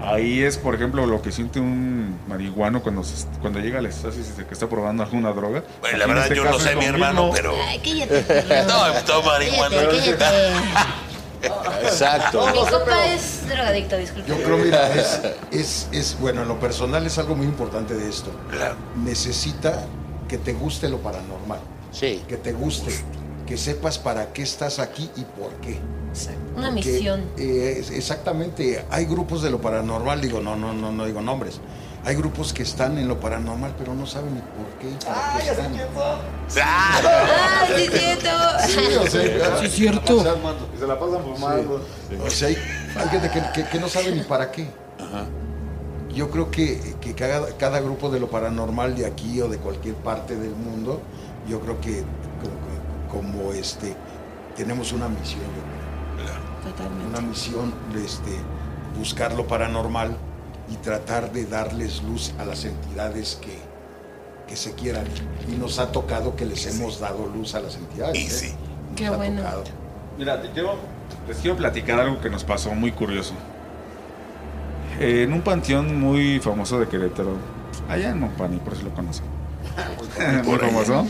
Ahí 0.00 0.42
es, 0.44 0.56
por 0.56 0.76
ejemplo, 0.76 1.04
lo 1.06 1.20
que 1.20 1.32
siente 1.32 1.58
un 1.58 2.20
marihuano 2.28 2.82
cuando, 2.82 3.02
se- 3.02 3.26
cuando 3.40 3.58
llega 3.58 3.80
al 3.80 3.86
éxtasis 3.86 4.36
de 4.36 4.46
que 4.46 4.54
está 4.54 4.68
probando 4.68 5.02
alguna 5.02 5.32
droga. 5.32 5.64
Bueno, 5.80 5.98
la 5.98 6.06
verdad 6.06 6.22
este 6.24 6.36
yo 6.36 6.44
no 6.44 6.58
sé, 6.60 6.76
mi 6.76 6.84
hermano, 6.84 7.24
mismo. 7.26 7.34
pero... 7.34 7.52
Ay, 7.66 7.80
cállate. 7.80 8.64
No, 8.68 8.92
toma 9.04 9.32
marihuana. 9.32 9.76
Cállate, 9.76 10.16
cállate. 10.16 10.54
Exacto. 11.82 12.46
Mi 12.52 12.58
compa 12.70 13.06
es 13.06 13.46
drogadicto, 13.48 13.96
disculpe. 13.96 14.28
Yo 14.28 14.36
creo, 14.42 14.58
mira, 14.58 14.92
es, 14.94 15.20
es, 15.50 15.88
es, 15.92 16.18
bueno, 16.20 16.42
en 16.42 16.48
lo 16.48 16.58
personal 16.58 17.06
es 17.06 17.18
algo 17.18 17.34
muy 17.36 17.46
importante 17.46 17.94
de 17.94 18.08
esto. 18.08 18.30
Claro. 18.50 18.76
Necesita 18.96 19.86
que 20.28 20.38
te 20.38 20.52
guste 20.52 20.88
lo 20.88 20.98
paranormal, 20.98 21.60
Sí. 21.92 22.22
que 22.28 22.36
te 22.36 22.52
guste, 22.52 22.92
que 23.46 23.56
sepas 23.56 23.98
para 23.98 24.32
qué 24.32 24.42
estás 24.42 24.78
aquí 24.78 25.10
y 25.16 25.22
por 25.22 25.52
qué. 25.60 25.80
Una 26.56 26.70
Porque, 26.72 26.90
misión. 26.92 27.24
eh, 27.36 27.84
exactamente, 27.92 28.84
hay 28.90 29.04
grupos 29.04 29.42
de 29.42 29.50
lo 29.50 29.60
paranormal, 29.60 30.20
digo, 30.20 30.40
no, 30.40 30.56
no, 30.56 30.72
no, 30.72 30.90
no 30.90 31.04
digo 31.06 31.20
nombres. 31.20 31.60
Hay 32.04 32.14
grupos 32.16 32.52
que 32.52 32.62
están 32.62 32.96
en 32.96 33.06
lo 33.08 33.18
paranormal, 33.20 33.74
pero 33.76 33.94
no 33.94 34.06
saben 34.06 34.34
ni 34.34 34.40
por 34.40 34.66
qué 34.80 34.88
y 34.88 35.04
para 35.04 35.38
qué 35.38 35.50
están. 35.50 35.72
¡Ah! 36.62 37.00
¡Ah, 37.04 37.66
sí, 37.76 37.82
es 37.82 37.90
cierto! 37.90 38.28
Sí, 38.66 38.78
o 38.98 39.06
sea, 39.06 39.58
Sí, 39.58 39.66
es 39.66 39.72
cierto. 39.74 40.18
Se 40.78 40.86
la 40.86 40.98
pasan 40.98 41.22
fumando. 41.22 41.84
O 42.24 42.30
sea, 42.30 42.48
hay, 42.48 42.56
hay 42.96 43.08
gente 43.08 43.30
que, 43.30 43.42
que- 43.62 43.68
que 43.68 43.78
no 43.80 43.88
sabe 43.88 44.12
ni 44.12 44.22
para 44.22 44.50
qué. 44.50 44.68
Yo 46.14 46.30
creo 46.30 46.50
que, 46.50 46.96
que 47.00 47.14
cada, 47.14 47.46
cada 47.58 47.80
grupo 47.80 48.08
de 48.10 48.18
lo 48.20 48.28
paranormal 48.28 48.96
de 48.96 49.04
aquí 49.06 49.40
o 49.40 49.48
de 49.48 49.58
cualquier 49.58 49.94
parte 49.96 50.34
del 50.36 50.50
mundo, 50.54 51.00
yo 51.48 51.60
creo 51.60 51.80
que 51.80 52.02
como, 53.10 53.38
como, 53.42 53.52
este, 53.52 53.94
tenemos 54.56 54.92
una 54.92 55.08
misión, 55.08 55.40
yo 55.42 56.24
creo. 56.24 56.34
una 56.64 56.72
Totalmente. 56.76 57.20
misión 57.22 57.74
de 57.92 58.04
este, 58.04 58.30
buscar 58.98 59.34
lo 59.34 59.46
paranormal 59.46 60.16
y 60.70 60.76
tratar 60.76 61.32
de 61.32 61.46
darles 61.46 62.02
luz 62.02 62.32
a 62.38 62.44
las 62.44 62.64
entidades 62.64 63.38
que, 63.40 63.58
que 64.46 64.56
se 64.56 64.72
quieran. 64.74 65.04
Y 65.50 65.56
nos 65.56 65.78
ha 65.78 65.90
tocado 65.92 66.36
que 66.36 66.44
les 66.44 66.66
hemos 66.66 67.00
dado 67.00 67.26
luz 67.26 67.54
a 67.54 67.60
las 67.60 67.76
entidades. 67.76 68.18
Y 68.18 68.26
¿eh? 68.26 68.30
sí. 68.30 68.54
Nos 68.90 68.96
Qué 68.96 69.06
ha 69.06 69.12
bueno. 69.12 69.42
tocado. 69.42 69.64
Mira, 70.18 70.42
te 70.42 70.50
quiero, 70.50 70.76
les 71.28 71.36
quiero 71.38 71.56
platicar 71.56 72.00
algo 72.00 72.20
que 72.20 72.28
nos 72.28 72.44
pasó 72.44 72.72
muy 72.74 72.92
curioso. 72.92 73.34
Eh, 75.00 75.22
en 75.22 75.32
un 75.32 75.42
panteón 75.42 76.00
muy 76.00 76.40
famoso 76.40 76.80
de 76.80 76.88
Querétaro, 76.88 77.36
allá 77.88 78.10
en 78.10 78.20
Montpani, 78.20 78.56
por 78.58 78.72
eso 78.72 78.82
lo 78.82 78.90
conocen. 78.94 79.24
muy 80.44 80.58
famoso. 80.58 81.06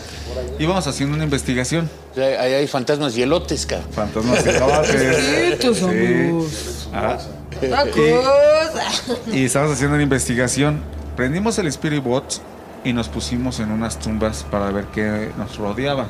Íbamos 0.59 0.87
haciendo 0.87 1.15
una 1.15 1.25
investigación. 1.25 1.89
O 2.13 2.15
sea, 2.15 2.43
ahí 2.43 2.53
hay 2.53 2.67
fantasmas 2.67 3.17
y 3.17 3.23
elotes, 3.23 3.65
cabrón. 3.65 3.89
Fantasmas 3.93 4.45
de 4.45 4.57
elotes. 4.57 5.59
Sí. 6.89 6.89
Ajá. 6.93 7.19
Y 9.33 9.45
estábamos 9.45 9.75
haciendo 9.75 9.97
la 9.97 10.03
investigación. 10.03 10.81
Prendimos 11.17 11.59
el 11.59 11.67
Spirit 11.67 12.03
Bot 12.03 12.41
y 12.85 12.93
nos 12.93 13.09
pusimos 13.09 13.61
en 13.61 13.71
unas 13.71 13.99
tumbas 13.99 14.45
para 14.45 14.71
ver 14.71 14.85
qué 14.87 15.31
nos 15.37 15.57
rodeaba. 15.59 16.07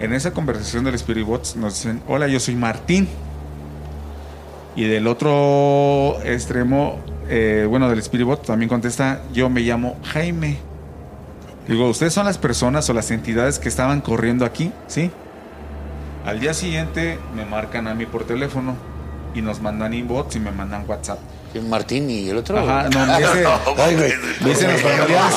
En 0.00 0.12
esa 0.12 0.32
conversación 0.32 0.84
del 0.84 0.94
Spirit 0.96 1.24
Bot 1.24 1.54
nos 1.56 1.74
dicen, 1.74 2.02
hola, 2.08 2.26
yo 2.26 2.40
soy 2.40 2.56
Martín. 2.56 3.08
Y 4.74 4.84
del 4.84 5.06
otro 5.06 6.18
extremo, 6.22 7.00
eh, 7.28 7.66
bueno, 7.68 7.88
del 7.88 8.00
Spirit 8.00 8.26
Bot 8.26 8.44
también 8.44 8.68
contesta, 8.68 9.22
yo 9.32 9.48
me 9.48 9.60
llamo 9.60 9.96
Jaime. 10.04 10.58
Digo, 11.66 11.88
¿ustedes 11.88 12.12
son 12.12 12.26
las 12.26 12.38
personas 12.38 12.88
o 12.90 12.92
las 12.92 13.10
entidades 13.10 13.58
que 13.58 13.68
estaban 13.68 14.00
corriendo 14.00 14.44
aquí? 14.44 14.72
¿Sí? 14.86 15.10
Al 16.26 16.40
día 16.40 16.54
siguiente 16.54 17.18
me 17.34 17.44
marcan 17.44 17.86
a 17.86 17.94
mí 17.94 18.04
por 18.04 18.24
teléfono 18.24 18.95
y 19.36 19.42
nos 19.42 19.60
mandan 19.60 19.92
inbox 19.92 20.36
y 20.36 20.40
me 20.40 20.50
mandan 20.50 20.84
WhatsApp. 20.88 21.18
¿Quién, 21.52 21.68
Martín 21.68 22.10
y 22.10 22.28
el 22.28 22.38
otro. 22.38 22.58
Ajá, 22.58 22.88
no, 22.88 23.06
me 23.06 23.18
dice, 23.18 23.44
Ay, 23.78 23.94
güey. 23.94 24.12
me 24.40 24.48
dicen 24.48 24.72
los 24.72 24.80
familiares, 24.80 25.34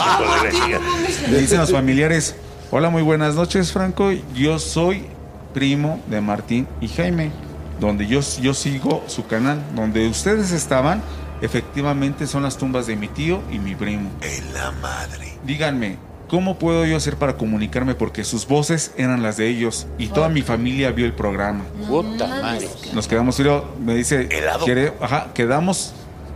me 1.29 1.37
dicen 1.37 1.57
los 1.59 1.71
familiares, 1.71 2.35
hola, 2.71 2.89
muy 2.89 3.01
buenas 3.01 3.35
noches, 3.35 3.71
Franco. 3.71 4.11
Yo 4.33 4.57
soy 4.57 5.05
primo 5.53 6.01
de 6.07 6.21
Martín 6.21 6.67
y 6.79 6.87
Jaime, 6.87 7.31
donde 7.79 8.07
yo, 8.07 8.21
yo 8.41 8.53
sigo 8.53 9.03
su 9.07 9.27
canal, 9.27 9.61
donde 9.75 10.07
ustedes 10.07 10.51
estaban, 10.51 11.01
efectivamente 11.41 12.25
son 12.25 12.43
las 12.43 12.57
tumbas 12.57 12.87
de 12.87 12.95
mi 12.95 13.09
tío 13.09 13.41
y 13.51 13.59
mi 13.59 13.75
primo. 13.75 14.09
En 14.21 14.53
la 14.53 14.71
madre. 14.71 15.37
Díganme, 15.43 15.97
¿cómo 16.29 16.57
puedo 16.57 16.85
yo 16.85 16.95
hacer 16.95 17.17
para 17.17 17.35
comunicarme? 17.35 17.95
Porque 17.95 18.23
sus 18.23 18.47
voces 18.47 18.93
eran 18.97 19.21
las 19.21 19.35
de 19.35 19.49
ellos 19.49 19.87
y 19.97 20.07
toda 20.07 20.29
mi 20.29 20.41
familia 20.41 20.91
vio 20.91 21.05
el 21.05 21.13
programa. 21.13 21.65
Puta 21.87 22.27
madre. 22.27 22.69
Nos 22.93 23.07
quedamos, 23.07 23.41
me 23.83 23.95
dice, 23.95 24.29
Helado. 24.31 24.63
quiere, 24.63 24.93
ajá, 25.01 25.31
quedamos, 25.33 25.93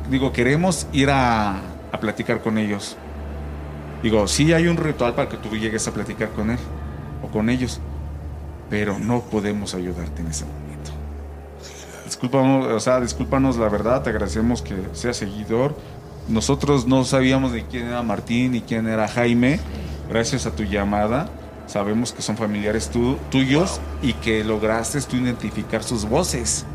digo, 0.09 0.33
queremos 0.33 0.87
ir 0.91 1.09
a, 1.09 1.61
a 1.91 1.99
platicar 1.99 2.41
con 2.41 2.57
ellos. 2.57 2.97
Digo, 4.01 4.27
sí 4.27 4.51
hay 4.51 4.67
un 4.67 4.75
ritual 4.75 5.13
para 5.13 5.29
que 5.29 5.37
tú 5.37 5.55
llegues 5.55 5.87
a 5.87 5.93
platicar 5.93 6.29
con 6.31 6.49
él 6.51 6.57
o 7.23 7.27
con 7.27 7.49
ellos, 7.49 7.79
pero 8.69 8.99
no 8.99 9.21
podemos 9.21 9.75
ayudarte 9.75 10.21
en 10.21 10.27
ese 10.27 10.43
momento. 10.43 10.91
Discúlpanos, 12.03 12.67
o 12.67 12.79
sea, 12.81 12.99
discúlpanos 12.99 13.55
la 13.55 13.69
verdad, 13.69 14.01
te 14.03 14.09
agradecemos 14.09 14.61
que 14.61 14.75
seas 14.91 15.15
seguidor. 15.15 15.75
Nosotros 16.27 16.85
no 16.85 17.03
sabíamos 17.05 17.51
ni 17.51 17.61
quién 17.63 17.87
era 17.87 18.01
Martín 18.01 18.53
ni 18.53 18.61
quién 18.61 18.87
era 18.87 19.07
Jaime. 19.07 19.59
Gracias 20.13 20.45
a 20.45 20.51
tu 20.51 20.61
llamada, 20.63 21.27
sabemos 21.65 22.13
que 22.13 22.21
son 22.21 22.37
familiares 22.37 22.87
tu- 22.91 23.15
tuyos 23.31 23.81
y 24.03 24.13
que 24.13 24.43
lograste 24.43 25.01
tú 25.01 25.15
identificar 25.15 25.83
sus 25.83 26.05
voces. 26.05 26.65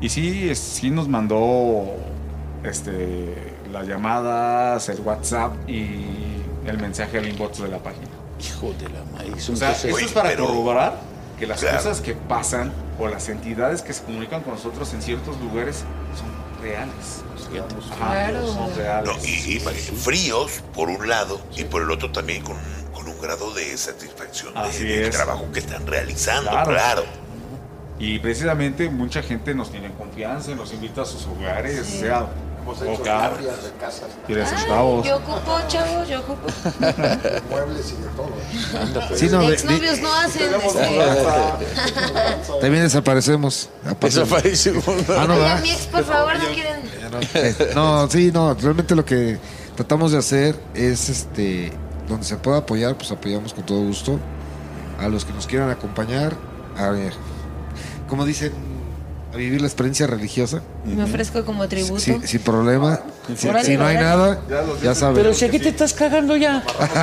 Y 0.00 0.08
sí, 0.08 0.48
es- 0.48 0.60
sí 0.60 0.88
nos 0.88 1.08
mandó 1.08 1.86
este, 2.62 3.34
las 3.72 3.88
llamadas, 3.88 4.88
el 4.88 5.00
WhatsApp 5.00 5.68
y 5.68 6.04
el 6.64 6.78
mensaje 6.80 7.18
al 7.18 7.26
inbox 7.28 7.60
de 7.62 7.66
la 7.68 7.78
página. 7.78 8.06
Hijo 8.38 8.72
de 8.78 8.88
la 8.90 9.36
es 9.36 9.48
O 9.50 9.56
sea, 9.56 9.72
eso 9.72 9.98
es 9.98 10.12
para 10.12 10.28
pero- 10.28 10.46
corroborar 10.46 11.00
que 11.40 11.48
las 11.48 11.58
Claro. 11.58 11.78
cosas 11.78 12.00
que 12.00 12.14
pasan 12.14 12.70
o 13.00 13.08
las 13.08 13.28
entidades 13.28 13.82
que 13.82 13.92
se 13.92 14.04
comunican 14.04 14.42
con 14.42 14.52
nosotros 14.54 14.94
en 14.94 15.02
ciertos 15.02 15.36
lugares 15.40 15.78
son 16.16 16.62
reales. 16.62 17.24
Claro. 17.98 19.04
No, 19.04 19.12
y, 19.24 19.56
y 19.56 19.60
fríos 19.60 20.62
por 20.74 20.88
un 20.88 21.08
lado 21.08 21.40
y 21.56 21.64
por 21.64 21.82
el 21.82 21.90
otro 21.90 22.10
también 22.10 22.42
con, 22.42 22.56
con 22.92 23.08
un 23.08 23.20
grado 23.20 23.52
de 23.54 23.76
satisfacción 23.76 24.56
Así 24.56 24.84
del 24.84 25.10
trabajo 25.10 25.46
que 25.52 25.60
están 25.60 25.86
realizando, 25.86 26.50
Claro. 26.50 26.70
claro. 26.70 27.04
Y 27.98 28.18
precisamente 28.18 28.88
mucha 28.90 29.22
gente 29.22 29.54
nos 29.54 29.70
tiene 29.70 29.92
confianza, 29.92 30.54
nos 30.54 30.72
invita 30.72 31.02
a 31.02 31.04
sus 31.04 31.26
hogares, 31.26 31.86
Sí. 31.86 32.00
sea 32.00 32.26
Hemos 32.62 32.80
hecho 32.80 32.90
de 32.90 32.96
casas, 33.80 34.08
Ay, 34.28 34.66
chavos. 34.68 35.04
yo 35.06 35.16
ocupo, 35.16 35.58
chavos, 35.66 36.08
yo 36.08 36.20
ocupo. 36.20 36.46
de 36.46 37.42
muebles 37.50 37.92
y 37.92 37.96
de 38.02 38.08
todo. 38.16 39.16
Sí, 39.16 39.28
no, 39.28 39.40
de- 39.40 39.54
Exnovios 39.54 39.98
no 40.00 40.14
hacen. 40.14 40.54
este, 40.54 42.52
también 42.60 42.82
desaparecemos. 42.84 43.68
un- 44.86 45.06
Ah, 45.16 45.24
no, 45.26 45.34
mi 45.62 45.70
ex, 45.70 45.86
por 45.86 46.04
favor, 46.04 46.34
no 46.38 46.44
quieren. 46.54 46.80
Eh, 47.34 47.72
No, 47.74 48.08
sí, 48.08 48.30
no, 48.32 48.54
realmente 48.54 48.94
lo 48.94 49.04
que 49.04 49.38
tratamos 49.76 50.12
de 50.12 50.18
hacer 50.18 50.56
es 50.74 51.08
este 51.08 51.72
donde 52.08 52.24
se 52.24 52.36
pueda 52.36 52.58
apoyar, 52.58 52.94
pues 52.96 53.10
apoyamos 53.10 53.52
con 53.54 53.64
todo 53.66 53.80
gusto 53.80 54.18
a 55.00 55.08
los 55.08 55.24
que 55.24 55.32
nos 55.32 55.46
quieran 55.46 55.70
acompañar, 55.70 56.34
a 56.76 56.90
ver, 56.90 57.12
como 58.08 58.24
dicen, 58.24 58.52
a 59.32 59.36
vivir 59.36 59.60
la 59.62 59.66
experiencia 59.66 60.06
religiosa, 60.06 60.60
Me 60.84 61.04
ofrezco 61.04 61.44
como 61.44 61.66
tributo. 61.68 61.98
sin, 62.00 62.26
sin 62.28 62.40
problema. 62.40 63.00
Si, 63.36 63.48
Órale, 63.48 63.64
si 63.64 63.76
no 63.78 63.86
hay 63.86 63.96
nada, 63.96 64.40
ya 64.82 64.94
saben. 64.94 65.14
Pero 65.16 65.32
si 65.32 65.44
aquí 65.46 65.58
te 65.58 65.70
estás 65.70 65.94
cagando 65.94 66.36
ya. 66.36 66.62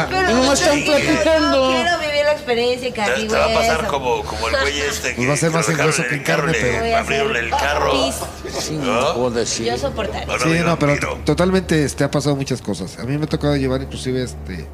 Pero 0.09 0.27
No 0.34 0.53
están 0.53 0.80
platicando. 0.84 1.71
no 1.71 1.71
quiero 1.75 1.99
vivir 1.99 2.25
la 2.25 2.32
experiencia, 2.34 2.93
Te, 2.93 3.25
te 3.27 3.34
va 3.36 3.45
a 3.45 3.53
pasar 3.53 3.88
como, 3.88 4.23
como 4.23 4.47
el 4.47 4.55
güey 4.61 4.80
este 4.82 5.09
que, 5.09 5.15
Pues 5.15 5.30
va 5.30 5.34
a 5.34 5.38
ser 5.38 5.51
más 5.51 5.67
lo 5.67 5.71
dejaron 5.71 5.91
engorso 5.93 6.01
en 6.03 6.09
que 6.09 6.15
el 6.15 6.23
carro, 6.23 6.43
carne, 6.45 6.57
pero- 6.61 6.80
Voy 6.80 6.91
a 6.91 6.99
abrieron 6.99 7.32
hacer 7.32 7.43
el 7.45 7.49
carro. 7.49 7.91
pis. 7.91 8.15
Sí, 8.59 8.75
¿No? 8.77 9.45
sí. 9.45 9.65
Yo 9.65 9.77
soportaré. 9.77 10.25
Bueno, 10.25 10.43
Sí, 10.43 10.59
no, 10.63 10.77
pero 10.80 10.95
t- 10.99 11.21
totalmente 11.25 11.84
este, 11.84 12.03
ha 12.03 12.11
pasado 12.11 12.36
muchas 12.36 12.61
cosas. 12.61 12.99
A 12.99 13.03
mí 13.05 13.17
me 13.17 13.23
ha 13.25 13.27
tocado 13.27 13.55
llevar 13.55 13.82
inclusive 13.82 14.23
este 14.23 14.67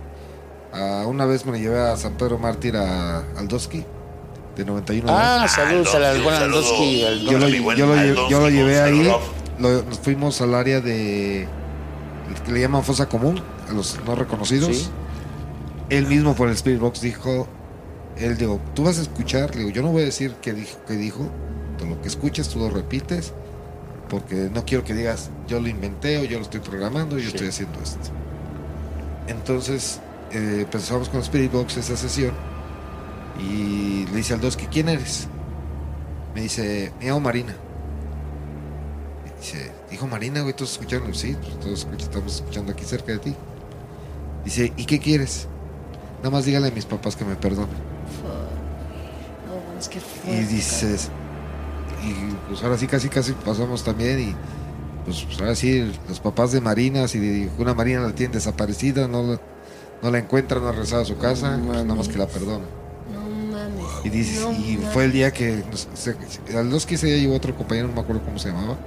a 0.74 1.06
una 1.08 1.26
vez 1.26 1.46
me 1.46 1.54
lo 1.54 1.58
llevé 1.58 1.80
a 1.80 1.96
San 1.96 2.14
Pedro 2.18 2.38
Mártir 2.38 2.76
a 2.76 3.20
Aldoski 3.38 3.86
de 4.56 4.66
91 4.66 5.10
años. 5.10 5.22
Ah, 5.22 5.48
saludos 5.48 5.90
Ah, 5.94 5.98
al 5.98 6.04
Aldosky, 6.06 6.24
buen 6.24 6.36
un 6.36 6.40
saludo. 6.40 6.58
Aldosky. 6.58 7.02
yo 7.02 7.40
lo, 7.40 7.48
yo 7.76 7.86
lo 7.88 8.30
yo 8.30 8.40
lo 8.40 8.50
llevé 8.50 8.80
ahí, 8.82 9.04
lo- 9.60 9.84
nos 9.84 10.00
fuimos 10.00 10.40
al 10.42 10.54
área 10.56 10.82
de 10.82 11.48
que 12.46 12.52
le 12.52 12.60
llaman 12.62 12.84
fosa 12.84 13.08
común, 13.08 13.42
a 13.70 13.74
los 13.74 13.98
no 14.06 14.16
reconocidos. 14.16 14.76
Sí. 14.76 14.90
Él 15.90 16.08
mismo 16.08 16.36
por 16.36 16.48
el 16.50 16.56
Spirit 16.56 16.80
Box 16.80 17.02
dijo, 17.02 17.48
él 18.18 18.38
dijo, 18.38 18.60
tú 18.74 18.84
vas 18.84 18.98
a 18.98 19.02
escuchar, 19.02 19.52
le 19.56 19.60
digo, 19.60 19.70
yo 19.72 19.82
no 19.84 19.92
voy 19.92 20.02
a 20.02 20.06
decir 20.06 20.34
qué 20.42 20.54
dijo, 20.54 20.78
qué 20.88 20.94
dijo, 20.96 21.30
tú 21.78 21.86
lo 21.86 22.02
que 22.02 22.08
escuches 22.08 22.48
tú 22.50 22.60
lo 22.60 22.70
repites, 22.70 23.34
porque 24.10 24.50
no 24.54 24.66
quiero 24.66 24.84
que 24.84 24.94
digas, 24.94 25.30
yo 25.48 25.60
lo 25.60 25.68
inventé 25.68 26.18
o 26.20 26.24
yo 26.24 26.38
lo 26.38 26.44
estoy 26.44 26.60
programando, 26.62 27.18
yo 27.18 27.24
Sí. 27.30 27.36
estoy 27.36 27.48
haciendo 27.50 27.80
esto. 27.82 28.00
Entonces 29.28 30.00
eh, 30.32 30.60
empezamos 30.62 31.10
con 31.10 31.20
Spirit 31.22 31.52
Box 31.52 31.78
esa 31.78 31.96
sesión 31.96 32.32
y 33.40 34.06
le 34.06 34.18
dice 34.18 34.34
al 34.34 34.42
dos 34.42 34.58
que 34.58 34.68
quién 34.68 34.90
eres. 34.90 35.28
Me 36.34 36.42
dice, 36.42 36.92
me 37.00 37.06
llamo 37.06 37.22
Marina. 37.22 37.56
Me 39.24 39.40
dice, 39.40 39.72
dijo 39.90 40.08
Marina, 40.08 40.42
güey, 40.42 40.54
todos 40.54 40.74
escucharon, 40.74 41.14
sí, 41.14 41.36
pues, 41.42 41.60
todos 41.60 41.88
estamos 41.98 42.36
escuchando 42.36 42.72
aquí 42.72 42.84
cerca 42.84 43.14
de 43.14 43.20
ti. 43.20 43.36
Dice, 44.44 44.74
¿y 44.76 44.86
qué 44.86 45.00
quieres? 45.00 45.48
Nada 46.18 46.30
más 46.32 46.46
dígale 46.46 46.68
a 46.68 46.72
mis 46.72 46.86
papás 46.86 47.16
que 47.16 47.26
me 47.26 47.36
perdonen. 47.36 47.76
No, 49.48 49.80
es 49.80 49.90
que 49.90 50.00
Y 50.30 50.44
dices, 50.44 51.10
y 52.04 52.34
pues 52.48 52.64
ahora 52.64 52.78
sí 52.78 52.88
casi 52.88 53.10
casi 53.10 53.34
pasamos 53.34 53.84
también 53.84 54.20
y 54.20 54.36
pues, 55.06 55.24
pues, 55.24 55.40
ahora 55.40 55.56
sí 55.56 55.92
los 56.10 56.20
papás 56.20 56.52
de 56.52 56.62
Marina, 56.62 57.08
si 57.08 57.50
una 57.58 57.74
Marina 57.74 58.02
la 58.02 58.14
tiene 58.14 58.34
desaparecida, 58.34 59.08
no 59.08 59.24
la, 59.24 59.40
no 60.02 60.12
la 60.12 60.18
encuentran, 60.18 60.62
no 60.62 60.70
ha 60.70 60.72
regresado 60.72 61.04
a 61.04 61.06
su 61.06 61.18
casa, 61.18 61.60
pues, 61.64 61.84
nada 61.84 61.96
más 61.96 62.08
que 62.08 62.18
la 62.18 62.28
perdonan. 62.28 62.85
Y 64.06 64.10
dices, 64.10 64.40
No 64.42 64.52
y 64.52 64.78
fue 64.94 65.06
el 65.06 65.12
día 65.12 65.32
que 65.34 65.64
nos, 65.72 65.88
se, 65.96 66.12
al 66.56 66.86
que 66.86 66.98
se 66.98 67.20
llevó 67.20 67.36
otro 67.36 67.56
compañero, 67.56 67.88
no 67.88 67.94
me 67.96 68.02
acuerdo 68.02 68.22
cómo 68.24 68.38
se 68.38 68.50
llamaba. 68.50 68.78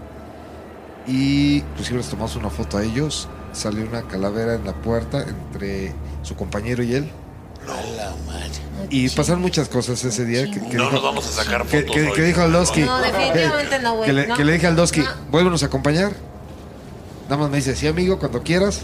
Y 1.06 1.56
inclusive 1.56 1.98
les 1.98 2.08
tomamos 2.08 2.36
una 2.36 2.50
foto 2.50 2.78
a 2.78 2.84
ellos. 2.84 3.28
Salió 3.52 3.84
una 3.86 4.02
calavera 4.02 4.54
en 4.54 4.64
la 4.64 4.74
puerta 4.74 5.22
entre 5.22 5.92
su 6.22 6.36
compañero 6.36 6.82
y 6.82 6.94
él. 6.94 7.10
A 7.66 7.82
la 7.96 8.14
madre. 8.26 8.50
Y 8.90 9.08
pasaron 9.10 9.42
muchas 9.42 9.68
cosas 9.68 10.02
ese 10.04 10.24
día 10.24 10.44
que, 10.44 10.60
que 10.60 10.76
No 10.76 10.84
dijo, 10.84 10.92
nos 10.92 11.02
vamos 11.02 11.26
a 11.26 11.42
sacar 11.42 11.64
fotos 11.66 11.94
que- 11.94 12.02
hoy. 12.08 12.12
que 12.14 12.22
dijo 12.22 12.40
Aldosky. 12.42 12.82
No, 12.82 12.98
definitivamente 13.00 13.78
no, 13.80 13.96
güey. 13.96 14.06
Que 14.06 14.12
le, 14.12 14.26
no. 14.28 14.36
que 14.36 14.44
le 14.44 14.52
dije 14.52 14.66
al 14.66 14.76
Doski, 14.76 15.00
No. 15.00 15.06
vuélvenos 15.30 15.62
a 15.62 15.66
acompañar. 15.66 16.12
Nada 17.24 17.36
más 17.42 17.50
me 17.50 17.56
dice, 17.56 17.74
sí, 17.74 17.86
amigo, 17.88 18.18
cuando 18.18 18.42
quieras. 18.42 18.82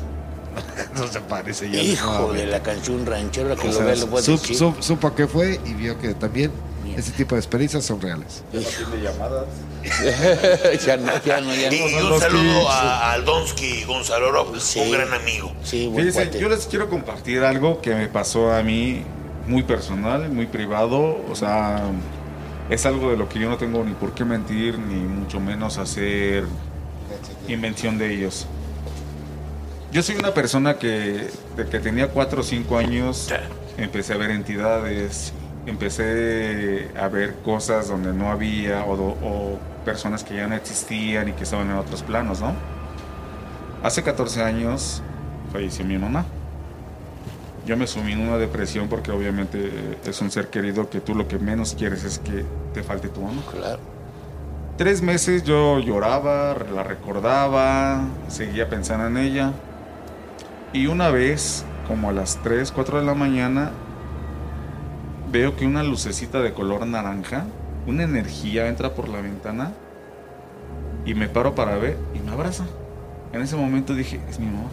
no 0.96 1.06
se 1.08 1.20
parece 1.20 1.70
ya. 1.70 1.80
Hijo 1.82 2.32
de 2.32 2.46
la 2.46 2.62
canción 2.62 3.04
ranchera 3.06 3.54
que 3.56 3.62
o 3.68 3.70
lo 3.70 3.72
sea, 3.72 3.84
ve, 3.86 3.96
lo 3.96 4.06
puede 4.08 4.24
sup- 4.24 4.40
decir. 4.40 4.56
sup- 4.56 4.80
supo 4.80 5.06
a 5.08 5.14
qué 5.14 5.26
fue 5.26 5.60
y 5.64 5.74
vio 5.74 5.98
que 5.98 6.14
también 6.14 6.50
Mierda. 6.84 7.00
ese 7.00 7.12
tipo 7.12 7.34
de 7.34 7.40
experiencias 7.40 7.84
son 7.84 8.00
reales. 8.00 8.42
ya 10.84 10.96
no, 10.96 11.12
ya 11.24 11.40
no, 11.40 11.54
ya 11.54 11.72
Y, 11.72 11.80
un 12.02 12.20
saludo 12.20 12.68
a, 12.70 13.10
a 13.10 13.12
Aldonsky 13.14 13.84
Gonzalo 13.84 14.32
Rock, 14.32 14.56
Sí. 14.58 14.80
un 14.80 14.90
gran 14.92 15.12
amigo. 15.12 15.52
Sí, 15.62 15.86
buen 15.88 16.06
Fíjense, 16.06 16.22
cuate. 16.30 16.40
yo 16.40 16.48
les 16.48 16.66
quiero 16.66 16.88
compartir 16.88 17.42
algo 17.42 17.80
que 17.80 17.94
me 17.94 18.08
pasó 18.08 18.52
a 18.52 18.62
mí 18.62 19.02
muy 19.46 19.62
personal, 19.62 20.30
muy 20.30 20.46
privado. 20.46 21.18
O 21.30 21.34
sea, 21.34 21.82
es 22.70 22.86
algo 22.86 23.10
de 23.10 23.16
lo 23.16 23.28
que 23.28 23.38
yo 23.38 23.48
no 23.48 23.56
tengo 23.58 23.84
ni 23.84 23.92
por 23.94 24.12
qué 24.14 24.24
mentir, 24.24 24.78
ni 24.78 24.94
mucho 24.96 25.40
menos 25.40 25.78
hacer 25.78 26.44
invención 27.48 27.98
de 27.98 28.14
ellos. 28.14 28.46
Yo 29.94 30.02
soy 30.02 30.16
una 30.16 30.34
persona 30.34 30.76
que 30.76 31.28
de 31.56 31.66
que 31.70 31.78
tenía 31.78 32.08
4 32.08 32.40
o 32.40 32.42
5 32.42 32.78
años 32.78 33.32
empecé 33.78 34.14
a 34.14 34.16
ver 34.16 34.32
entidades, 34.32 35.32
empecé 35.66 36.90
a 37.00 37.06
ver 37.06 37.36
cosas 37.44 37.86
donde 37.86 38.12
no 38.12 38.28
había 38.28 38.82
o, 38.86 38.94
o 38.94 39.58
personas 39.84 40.24
que 40.24 40.34
ya 40.34 40.48
no 40.48 40.56
existían 40.56 41.28
y 41.28 41.32
que 41.34 41.44
estaban 41.44 41.70
en 41.70 41.76
otros 41.76 42.02
planos, 42.02 42.40
¿no? 42.40 42.54
Hace 43.84 44.02
14 44.02 44.42
años 44.42 45.00
falleció 45.52 45.84
mi 45.84 45.96
mamá. 45.96 46.24
Yo 47.64 47.76
me 47.76 47.86
sumí 47.86 48.14
en 48.14 48.22
una 48.22 48.36
depresión 48.36 48.88
porque 48.88 49.12
obviamente 49.12 49.96
es 50.04 50.20
un 50.20 50.32
ser 50.32 50.48
querido 50.48 50.90
que 50.90 51.00
tú 51.00 51.14
lo 51.14 51.28
que 51.28 51.38
menos 51.38 51.76
quieres 51.78 52.02
es 52.02 52.18
que 52.18 52.44
te 52.72 52.82
falte 52.82 53.10
tu 53.10 53.20
mamá. 53.20 53.42
Claro. 53.48 53.78
Tres 54.76 55.02
meses 55.02 55.44
yo 55.44 55.78
lloraba, 55.78 56.56
la 56.74 56.82
recordaba, 56.82 58.08
seguía 58.26 58.68
pensando 58.68 59.06
en 59.06 59.18
ella. 59.18 59.52
Y 60.74 60.88
una 60.88 61.08
vez, 61.08 61.64
como 61.86 62.10
a 62.10 62.12
las 62.12 62.42
3, 62.42 62.72
4 62.72 62.98
de 62.98 63.06
la 63.06 63.14
mañana, 63.14 63.70
veo 65.30 65.54
que 65.54 65.66
una 65.66 65.84
lucecita 65.84 66.42
de 66.42 66.52
color 66.52 66.84
naranja, 66.84 67.44
una 67.86 68.02
energía 68.02 68.66
entra 68.66 68.92
por 68.92 69.08
la 69.08 69.20
ventana 69.20 69.72
y 71.06 71.14
me 71.14 71.28
paro 71.28 71.54
para 71.54 71.76
ver 71.76 71.96
y 72.12 72.18
me 72.18 72.32
abraza. 72.32 72.64
En 73.32 73.40
ese 73.40 73.54
momento 73.54 73.94
dije, 73.94 74.20
es 74.28 74.40
mi 74.40 74.46
mamá. 74.46 74.68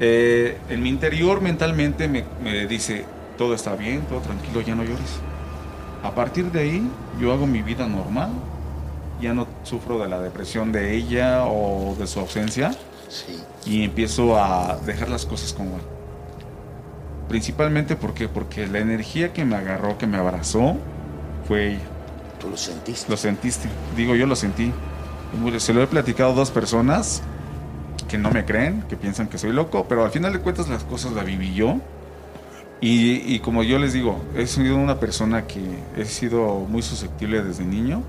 Eh, 0.00 0.58
en 0.70 0.82
mi 0.82 0.88
interior 0.88 1.40
mentalmente 1.40 2.08
me, 2.08 2.24
me 2.42 2.66
dice, 2.66 3.04
todo 3.38 3.54
está 3.54 3.76
bien, 3.76 4.00
todo 4.08 4.22
tranquilo, 4.22 4.60
ya 4.60 4.74
no 4.74 4.82
llores. 4.82 5.20
A 6.02 6.10
partir 6.16 6.50
de 6.50 6.60
ahí, 6.62 6.90
yo 7.20 7.32
hago 7.32 7.46
mi 7.46 7.62
vida 7.62 7.86
normal. 7.86 8.30
Ya 9.20 9.32
no 9.32 9.46
sufro 9.62 9.98
de 9.98 10.08
la 10.08 10.20
depresión 10.20 10.72
de 10.72 10.94
ella 10.94 11.46
o 11.46 11.94
de 11.98 12.06
su 12.06 12.20
ausencia. 12.20 12.72
Sí. 13.08 13.40
Y 13.64 13.84
empiezo 13.84 14.38
a 14.38 14.78
dejar 14.84 15.08
las 15.08 15.26
cosas 15.26 15.52
como. 15.52 15.78
Principalmente 17.28 17.96
¿por 17.96 18.14
qué? 18.14 18.28
porque 18.28 18.66
la 18.66 18.78
energía 18.78 19.32
que 19.32 19.44
me 19.44 19.56
agarró, 19.56 19.98
que 19.98 20.06
me 20.06 20.16
abrazó, 20.16 20.76
fue 21.46 21.72
ella. 21.72 21.84
Tú 22.40 22.50
lo 22.50 22.56
sentiste. 22.56 23.10
Lo 23.10 23.16
sentiste. 23.16 23.68
Digo, 23.96 24.14
yo 24.14 24.26
lo 24.26 24.36
sentí. 24.36 24.72
Se 25.58 25.74
lo 25.74 25.82
he 25.82 25.86
platicado 25.86 26.32
a 26.32 26.34
dos 26.34 26.50
personas 26.50 27.22
que 28.08 28.18
no 28.18 28.30
me 28.30 28.44
creen, 28.44 28.84
que 28.88 28.96
piensan 28.96 29.28
que 29.28 29.38
soy 29.38 29.52
loco, 29.52 29.86
pero 29.88 30.04
al 30.04 30.10
final 30.10 30.32
de 30.32 30.38
cuentas 30.38 30.68
las 30.68 30.84
cosas 30.84 31.12
las 31.12 31.24
viví 31.24 31.54
yo. 31.54 31.78
Y, 32.80 33.34
y 33.34 33.40
como 33.40 33.62
yo 33.62 33.78
les 33.78 33.92
digo, 33.92 34.20
he 34.36 34.46
sido 34.46 34.76
una 34.76 35.00
persona 35.00 35.46
que 35.46 35.60
he 35.96 36.04
sido 36.04 36.60
muy 36.68 36.82
susceptible 36.82 37.42
desde 37.42 37.64
niño. 37.64 38.02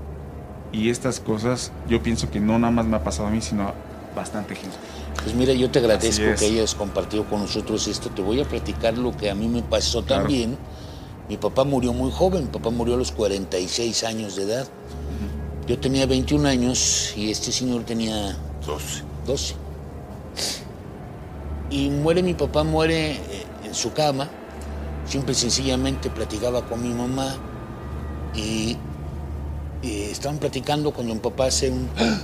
Y 0.72 0.90
estas 0.90 1.20
cosas 1.20 1.72
yo 1.88 2.02
pienso 2.02 2.30
que 2.30 2.40
no 2.40 2.58
nada 2.58 2.70
más 2.70 2.86
me 2.86 2.96
ha 2.96 3.04
pasado 3.04 3.28
a 3.28 3.30
mí, 3.30 3.40
sino 3.40 3.64
a 3.68 3.74
bastante 4.14 4.54
gente. 4.54 4.76
Pues 5.22 5.34
mira, 5.34 5.52
yo 5.52 5.70
te 5.70 5.78
agradezco 5.78 6.24
es. 6.24 6.40
que 6.40 6.46
hayas 6.46 6.74
compartido 6.74 7.24
con 7.24 7.40
nosotros 7.40 7.86
esto. 7.88 8.10
Te 8.10 8.22
voy 8.22 8.40
a 8.40 8.44
platicar 8.44 8.96
lo 8.98 9.16
que 9.16 9.30
a 9.30 9.34
mí 9.34 9.48
me 9.48 9.62
pasó 9.62 10.04
Claro. 10.04 10.22
también. 10.24 10.56
Mi 11.28 11.36
papá 11.36 11.64
murió 11.64 11.92
muy 11.92 12.10
joven, 12.10 12.44
mi 12.44 12.48
papá 12.50 12.70
murió 12.70 12.94
a 12.94 12.96
los 12.96 13.12
46 13.12 14.04
años 14.04 14.36
de 14.36 14.44
edad. 14.44 14.68
Yo 15.66 15.78
tenía 15.78 16.06
21 16.06 16.46
años 16.48 17.12
y 17.16 17.30
este 17.30 17.52
señor 17.52 17.82
tenía 17.84 18.36
12. 18.66 19.02
12. 19.26 19.54
Y 21.70 21.90
muere 21.90 22.22
mi 22.22 22.32
papá, 22.34 22.64
muere 22.64 23.12
eh, 23.12 23.20
en 23.64 23.74
su 23.74 23.92
cama. 23.92 24.28
Simple 25.06 25.32
y 25.32 25.34
sencillamente 25.34 26.08
platicaba 26.10 26.62
con 26.66 26.82
mi 26.82 26.94
mamá 26.94 27.34
y, 28.34 28.76
y 29.82 30.02
estaban 30.02 30.38
platicando 30.38 30.92
cuando 30.92 31.14
mi 31.14 31.20
papá 31.20 31.46
hace 31.46 31.70
un... 31.70 31.88
¡Ah! 31.98 32.20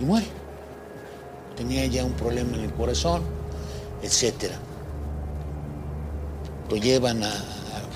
y 0.00 0.04
muere. 0.04 0.26
Tenía 1.56 1.86
ya 1.86 2.04
un 2.04 2.12
problema 2.12 2.56
en 2.56 2.64
el 2.64 2.72
corazón, 2.72 3.22
etcétera. 4.02 4.56
Lo 6.68 6.76
llevan 6.76 7.22
al 7.22 7.32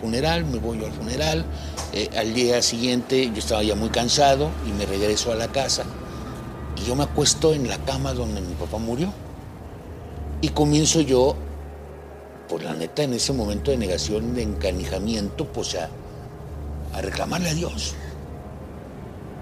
funeral, 0.00 0.44
me 0.44 0.58
voy 0.58 0.78
yo 0.78 0.86
al 0.86 0.92
funeral. 0.92 1.44
Eh, 1.92 2.10
al 2.16 2.34
día 2.34 2.60
siguiente 2.62 3.30
yo 3.30 3.38
estaba 3.38 3.62
ya 3.62 3.74
muy 3.74 3.88
cansado 3.88 4.50
y 4.66 4.72
me 4.72 4.86
regreso 4.86 5.32
a 5.32 5.34
la 5.34 5.48
casa. 5.48 5.84
Y 6.76 6.86
yo 6.86 6.94
me 6.94 7.04
acuesto 7.04 7.54
en 7.54 7.68
la 7.68 7.78
cama 7.78 8.12
donde 8.12 8.40
mi 8.40 8.54
papá 8.54 8.78
murió. 8.78 9.12
Y 10.42 10.50
comienzo 10.50 11.00
yo, 11.00 11.34
pues 12.48 12.62
la 12.62 12.74
neta, 12.74 13.02
en 13.02 13.14
ese 13.14 13.32
momento 13.32 13.70
de 13.70 13.78
negación, 13.78 14.34
de 14.34 14.42
encanijamiento, 14.42 15.46
pues 15.46 15.74
a, 15.74 15.88
a 16.92 17.00
reclamarle 17.00 17.48
a 17.48 17.54
Dios. 17.54 17.94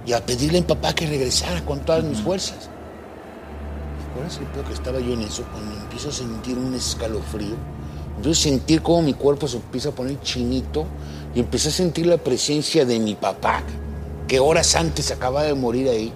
Y 0.06 0.12
a 0.12 0.24
pedirle 0.24 0.58
a 0.58 0.60
mi 0.60 0.66
papá 0.66 0.94
que 0.94 1.06
regresara 1.06 1.64
con 1.64 1.80
todas 1.80 2.04
mis 2.04 2.20
fuerzas. 2.20 2.68
¿Recuerdas 4.08 4.38
el 4.38 4.46
peor 4.46 4.64
que 4.66 4.72
estaba 4.74 5.00
yo 5.00 5.14
en 5.14 5.22
eso? 5.22 5.44
Cuando 5.50 5.74
empiezo 5.80 6.10
a 6.10 6.12
sentir 6.12 6.58
un 6.58 6.74
escalofrío. 6.74 7.56
Empiezo 8.16 8.40
a 8.40 8.42
sentir 8.42 8.82
cómo 8.82 9.02
mi 9.02 9.14
cuerpo 9.14 9.48
se 9.48 9.56
empieza 9.56 9.88
a 9.88 9.92
poner 9.92 10.20
chinito 10.20 10.86
y 11.34 11.40
empecé 11.40 11.68
a 11.68 11.72
sentir 11.72 12.06
la 12.06 12.16
presencia 12.16 12.84
de 12.84 13.00
mi 13.00 13.16
papá, 13.16 13.62
que 14.28 14.38
horas 14.38 14.76
antes 14.76 15.10
acababa 15.10 15.42
de 15.42 15.54
morir 15.54 15.88
ahí. 15.88 16.12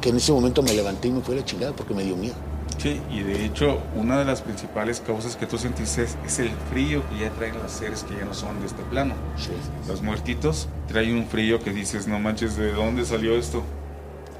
Que 0.00 0.10
en 0.10 0.16
ese 0.16 0.32
momento 0.32 0.62
me 0.62 0.72
levanté 0.72 1.08
y 1.08 1.12
me 1.12 1.20
fui 1.20 1.34
a 1.34 1.38
la 1.38 1.44
chingada 1.44 1.72
porque 1.72 1.94
me 1.94 2.04
dio 2.04 2.16
miedo. 2.16 2.51
Sí, 2.82 3.00
y 3.10 3.22
de 3.22 3.44
hecho, 3.44 3.80
una 3.94 4.18
de 4.18 4.24
las 4.24 4.42
principales 4.42 5.00
causas 5.00 5.36
que 5.36 5.46
tú 5.46 5.56
sentiste 5.56 6.02
es, 6.02 6.16
es 6.26 6.38
el 6.40 6.50
frío 6.70 7.08
que 7.08 7.18
ya 7.20 7.30
traen 7.30 7.56
los 7.62 7.70
seres 7.70 8.02
que 8.02 8.16
ya 8.16 8.24
no 8.24 8.34
son 8.34 8.58
de 8.60 8.66
este 8.66 8.82
plano. 8.82 9.14
Los 9.86 10.02
muertitos 10.02 10.68
traen 10.88 11.14
un 11.16 11.26
frío 11.28 11.60
que 11.62 11.70
dices, 11.72 12.08
no 12.08 12.18
manches, 12.18 12.56
¿de 12.56 12.72
dónde 12.72 13.04
salió 13.04 13.36
esto? 13.36 13.62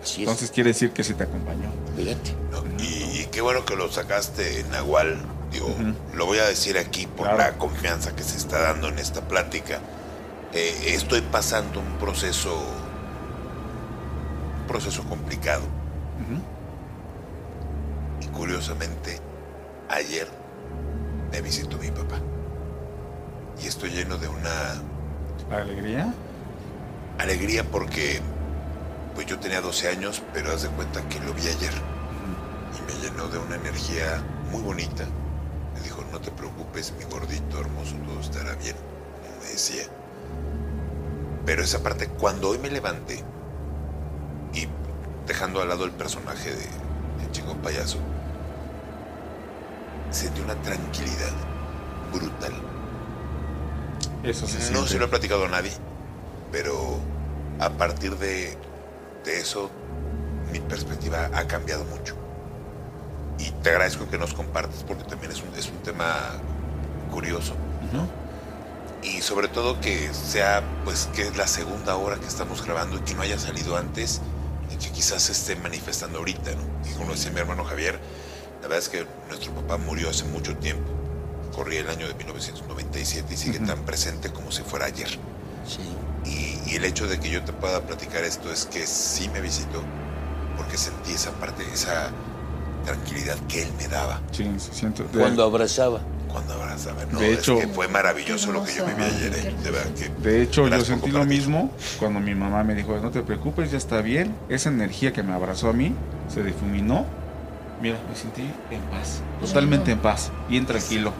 Así 0.03 0.15
es. 0.15 0.29
Entonces 0.29 0.51
quiere 0.51 0.71
decir 0.71 0.91
que 0.91 1.05
se 1.05 1.15
te 1.15 1.23
acompañó. 1.23 1.71
Fíjate. 1.97 2.35
¿no? 2.51 2.65
Y, 2.83 3.21
y 3.21 3.29
qué 3.31 3.41
bueno 3.41 3.65
que 3.65 3.77
lo 3.77 3.89
sacaste, 3.93 4.65
Nahual. 4.73 5.19
Digo, 5.53 5.69
lo 6.15 6.27
voy 6.27 6.39
a 6.39 6.45
decir 6.47 6.79
aquí 6.79 7.07
por 7.07 7.27
Claro. 7.29 7.39
la 7.39 7.53
confianza 7.59 8.17
que 8.17 8.23
se 8.25 8.37
está 8.39 8.59
dando 8.61 8.89
en 8.89 8.99
esta 8.99 9.21
plática. 9.29 9.79
Eh, 10.53 10.75
estoy 10.95 11.21
pasando 11.21 11.79
un 11.79 11.99
proceso, 11.99 12.53
un 14.61 14.67
proceso 14.67 15.05
complicado. 15.05 15.63
Y 16.19 16.52
curiosamente, 18.33 19.19
ayer 19.89 20.29
me 21.31 21.41
visitó 21.41 21.79
mi 21.79 21.91
papá. 21.91 22.19
Y 23.63 23.67
estoy 23.67 23.91
lleno 23.91 24.19
de 24.19 24.29
una 24.29 24.83
¿Alegría? 25.51 26.13
alegría 27.19 27.65
porque 27.65 28.21
pues 29.15 29.27
yo 29.27 29.39
tenía 29.39 29.61
12 29.61 29.89
años, 29.89 30.23
pero 30.33 30.53
haz 30.53 30.63
de 30.63 30.69
cuenta 30.71 31.07
que 31.09 31.21
lo 31.21 31.35
vi 31.35 31.43
ayer. 31.49 31.73
Y 32.79 32.83
me 32.83 32.99
llenó 33.01 33.29
de 33.29 33.39
una 33.39 33.57
energía 33.57 34.23
muy 34.51 34.63
bonita. 34.63 35.05
Me 35.75 35.81
dijo, 35.81 36.03
no 36.11 36.21
te 36.21 36.31
preocupes, 36.31 36.93
mi 36.99 37.05
gordito 37.05 37.61
hermoso, 37.61 37.97
todo 38.07 38.21
estará 38.21 38.55
bien, 38.57 38.77
como 39.23 39.43
me 39.43 39.49
decía. 39.51 39.85
Pero 41.45 41.63
esa 41.63 41.83
parte, 41.83 42.09
cuando 42.09 42.51
hoy 42.51 42.59
me 42.59 42.71
levanté 42.71 43.25
y 44.55 44.69
dejando 45.27 45.61
al 45.61 45.69
lado 45.69 45.85
el 45.85 45.93
personaje 45.93 46.51
de, 46.51 46.57
de 46.67 47.31
chico 47.33 47.55
payaso, 47.57 47.99
sentí 50.15 50.41
una 50.41 50.55
tranquilidad 50.63 51.33
brutal. 52.13 52.53
Eso 54.23 54.47
se 54.47 54.59
No 54.59 54.65
siente. 54.65 54.89
se 54.89 54.99
lo 54.99 55.07
he 55.07 55.09
platicado 55.09 55.45
a 55.45 55.49
nadie, 55.49 55.73
pero 56.51 56.99
a 57.59 57.71
partir 57.71 58.17
de, 58.19 58.57
de 59.25 59.41
eso 59.41 59.71
mi 60.53 60.61
perspectiva 60.61 61.31
ha 61.35 61.47
cambiado 61.47 61.85
mucho. 61.85 62.15
Y 63.39 63.51
te 63.63 63.71
agradezco 63.71 64.09
que 64.09 64.19
nos 64.19 64.35
compartas 64.35 64.85
porque 64.85 65.05
también 65.05 65.33
es 65.33 65.43
un, 65.43 65.53
es 65.57 65.67
un 65.69 65.79
tema 65.79 66.15
curioso. 67.11 67.55
Ujú. 67.93 68.07
Y 69.03 69.21
sobre 69.23 69.49
todo 69.49 69.81
que 69.81 70.13
sea, 70.15 70.63
pues, 70.85 71.09
que 71.15 71.23
es 71.23 71.37
la 71.37 71.49
segunda 71.49 71.97
hora 71.97 72.17
que 72.21 72.27
estamos 72.27 72.65
grabando 72.65 72.99
y 72.99 73.01
que 73.01 73.15
no 73.15 73.23
haya 73.23 73.39
salido 73.39 73.77
antes 73.77 74.21
y 74.71 74.77
que 74.77 74.91
quizás 74.93 75.23
se 75.23 75.33
esté 75.33 75.57
manifestando 75.57 76.19
ahorita, 76.19 76.53
¿no? 76.53 76.89
Y 76.89 76.93
como 76.95 77.11
decía 77.13 77.33
mi 77.33 77.41
hermano 77.41 77.65
Javier, 77.65 77.99
la 78.63 78.69
verdad 78.69 78.79
es 78.79 78.89
que 78.89 79.07
nuestro 79.29 79.53
papá 79.55 79.77
murió 79.77 80.09
hace 80.11 80.25
mucho 80.25 80.57
tiempo. 80.57 80.91
Corría 81.55 81.81
el 81.81 81.89
año 81.91 82.09
de 82.09 82.15
1997 82.15 83.35
y 83.35 83.37
sigue 83.37 83.59
Ujú. 83.59 83.67
tan 83.67 83.81
presente 83.81 84.31
como 84.31 84.51
si 84.51 84.63
fuera 84.63 84.87
ayer. 84.87 85.09
Sí. 85.67 85.81
Y, 86.25 86.71
y 86.71 86.77
el 86.77 86.85
hecho 86.85 87.07
de 87.07 87.19
que 87.21 87.29
yo 87.31 87.43
te 87.43 87.53
pueda 87.53 87.81
platicar 87.83 88.25
esto 88.25 88.51
es 88.51 88.65
que 88.67 88.87
sí 88.87 89.29
me 89.29 89.41
visitó, 89.41 89.83
porque 90.57 90.79
sentí 90.79 91.13
esa 91.13 91.33
parte, 91.33 91.65
esa 91.75 92.11
tranquilidad 92.87 93.37
que 93.49 93.63
él 93.63 93.69
me 93.79 93.87
daba 93.89 94.21
Sí, 94.33 94.49
se 94.59 94.73
siente. 94.73 95.03
de- 95.05 95.19
Cuando 95.19 95.45
abrazaba. 95.45 96.01
cuando 96.33 96.55
abrazaba. 96.55 97.05
No, 97.13 97.21
De 97.21 97.33
es 97.35 97.41
hecho- 97.41 97.59
que 97.59 97.67
fue 97.69 97.87
maravilloso 97.89 98.51
lo 98.53 98.65
que 98.65 98.75
yo 98.75 98.87
viví 98.87 99.03
ayer, 99.03 99.35
¿eh? 99.35 99.55
de 99.63 99.71
verdad 99.71 99.91
que... 99.93 100.09
De 100.09 100.43
hecho, 100.43 100.67
yo 100.67 100.83
sentí 100.85 101.11
lo 101.11 101.25
mismo 101.27 101.71
cuando 101.99 102.21
mi 102.21 102.35
mamá 102.35 102.65
me 102.65 102.75
dijo, 102.75 102.97
no 102.99 103.11
te 103.11 103.23
preocupes, 103.23 103.71
ya 103.71 103.77
está 103.77 104.01
bien. 104.01 104.35
Esa 104.49 104.71
energía 104.71 105.13
que 105.13 105.23
me 105.23 105.35
abrazó 105.35 105.69
a 105.69 105.73
mí 105.75 105.95
se 106.33 106.43
difuminó. 106.43 107.05
Mira, 107.83 107.99
me 108.09 108.15
sentí 108.17 108.43
en 108.71 108.81
paz, 108.91 109.21
totalmente 109.41 109.91
en 109.91 109.99
paz, 109.99 110.31
bien 110.49 110.65
tranquilo. 110.67 111.13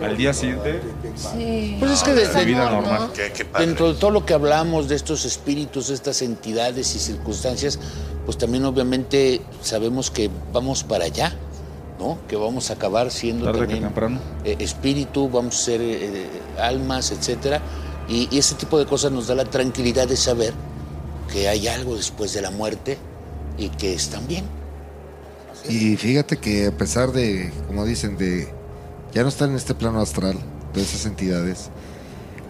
Al 0.00 0.16
día 0.16 0.32
siguiente, 0.32 0.80
Sí. 1.16 1.76
Pues 1.80 1.90
es 1.90 2.02
que 2.04 2.12
Esa 2.12 2.20
desde 2.20 2.44
vida 2.44 2.70
normal. 2.70 3.10
Dentro 3.58 3.92
de 3.92 3.98
todo 3.98 4.12
lo 4.12 4.24
que 4.24 4.32
hablamos 4.32 4.88
de 4.88 4.94
estos 4.94 5.24
espíritus, 5.24 5.88
de 5.88 5.94
estas 5.94 6.22
entidades 6.22 6.94
y 6.94 7.00
circunstancias, 7.00 7.80
pues 8.24 8.38
también 8.38 8.64
obviamente 8.64 9.40
sabemos 9.60 10.12
que 10.12 10.30
vamos 10.52 10.84
para 10.84 11.06
allá, 11.06 11.32
¿no? 11.98 12.16
Que 12.28 12.36
vamos 12.36 12.70
a 12.70 12.74
acabar 12.74 13.10
siendo 13.10 13.46
tarde 13.46 13.58
que 13.58 13.64
también 13.64 13.82
temprano. 13.82 14.20
eh, 14.44 14.54
espíritu, 14.60 15.28
vamos 15.28 15.56
a 15.56 15.64
ser 15.64 15.80
eh, 15.80 15.98
eh, 16.00 16.28
almas, 16.60 17.10
etcétera. 17.10 17.60
Y, 18.08 18.28
y 18.30 18.38
ese 18.38 18.54
tipo 18.54 18.78
de 18.78 18.86
cosas 18.86 19.10
nos 19.10 19.26
da 19.26 19.34
la 19.34 19.46
tranquilidad 19.46 20.06
de 20.06 20.16
saber 20.16 20.54
que 21.32 21.48
hay 21.48 21.66
algo 21.66 21.96
después 21.96 22.32
de 22.34 22.42
la 22.42 22.52
muerte 22.52 22.98
y 23.58 23.68
que 23.70 23.94
están 23.94 24.28
bien. 24.28 24.44
Y 25.68 25.96
fíjate 25.96 26.38
que 26.38 26.66
a 26.66 26.72
pesar 26.72 27.12
de, 27.12 27.52
como 27.66 27.84
dicen, 27.84 28.16
de 28.16 28.48
ya 29.12 29.22
no 29.22 29.28
estar 29.28 29.48
en 29.48 29.54
este 29.54 29.74
plano 29.74 30.00
astral 30.00 30.36
de 30.72 30.82
esas 30.82 31.04
entidades, 31.04 31.70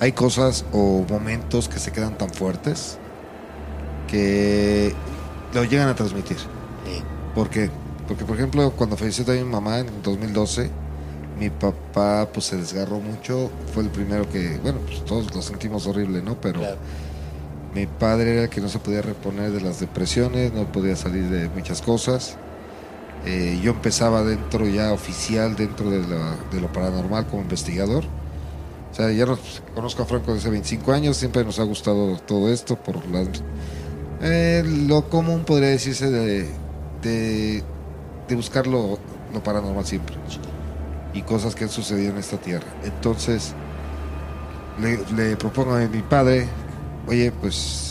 hay 0.00 0.12
cosas 0.12 0.64
o 0.72 1.04
momentos 1.08 1.68
que 1.68 1.78
se 1.78 1.90
quedan 1.90 2.16
tan 2.16 2.30
fuertes 2.30 2.98
que 4.06 4.94
lo 5.52 5.64
llegan 5.64 5.88
a 5.88 5.94
transmitir. 5.94 6.36
Eh, 6.86 7.02
¿Por 7.34 7.50
qué? 7.50 7.70
Porque, 8.06 8.24
por 8.24 8.36
ejemplo, 8.36 8.70
cuando 8.70 8.96
falleció 8.96 9.24
también 9.24 9.46
mi 9.46 9.52
mamá 9.52 9.80
en 9.80 10.02
2012, 10.02 10.70
mi 11.38 11.50
papá 11.50 12.28
pues 12.32 12.46
se 12.46 12.56
desgarró 12.56 13.00
mucho. 13.00 13.50
Fue 13.74 13.82
el 13.82 13.90
primero 13.90 14.28
que, 14.30 14.58
bueno, 14.62 14.78
pues 14.86 15.04
todos 15.04 15.34
lo 15.34 15.42
sentimos 15.42 15.86
horrible, 15.86 16.22
¿no? 16.22 16.40
Pero 16.40 16.60
claro. 16.60 16.76
mi 17.74 17.86
padre 17.86 18.32
era 18.34 18.42
el 18.44 18.48
que 18.48 18.60
no 18.60 18.68
se 18.68 18.78
podía 18.78 19.02
reponer 19.02 19.50
de 19.50 19.60
las 19.60 19.80
depresiones, 19.80 20.52
no 20.52 20.70
podía 20.70 20.96
salir 20.96 21.24
de 21.28 21.48
muchas 21.48 21.82
cosas. 21.82 22.36
Eh, 23.24 23.58
yo 23.62 23.72
empezaba 23.72 24.22
dentro 24.22 24.66
ya 24.66 24.92
oficial, 24.92 25.56
dentro 25.56 25.90
de, 25.90 26.06
la- 26.06 26.36
lo 26.60 26.72
paranormal 26.72 27.26
como 27.26 27.42
investigador. 27.42 28.04
O 28.90 28.94
sea, 28.94 29.10
ya 29.12 29.26
nos, 29.26 29.62
conozco 29.74 30.02
a 30.02 30.06
Franco 30.06 30.34
desde 30.34 30.50
25 30.50 30.92
años, 30.92 31.16
siempre 31.16 31.44
nos 31.44 31.58
ha 31.58 31.64
gustado 31.64 32.16
todo 32.26 32.50
esto 32.52 32.76
por 32.76 33.06
las, 33.08 33.28
eh, 34.22 34.64
lo 34.86 35.08
común 35.08 35.44
podría 35.44 35.68
decirse 35.68 36.10
de, 36.10 37.62
buscar 38.34 38.66
lo, 38.66 38.98
lo 39.32 39.42
paranormal 39.42 39.84
siempre 39.86 40.16
y 41.14 41.22
cosas 41.22 41.54
que 41.54 41.64
han 41.64 41.70
sucedido 41.70 42.12
en 42.12 42.18
esta 42.18 42.36
tierra. 42.38 42.66
Entonces, 42.84 43.54
le, 45.16 45.36
propongo 45.36 45.74
a 45.74 45.80
mi 45.80 46.02
padre, 46.02 46.48
oye, 47.06 47.32
pues 47.32 47.87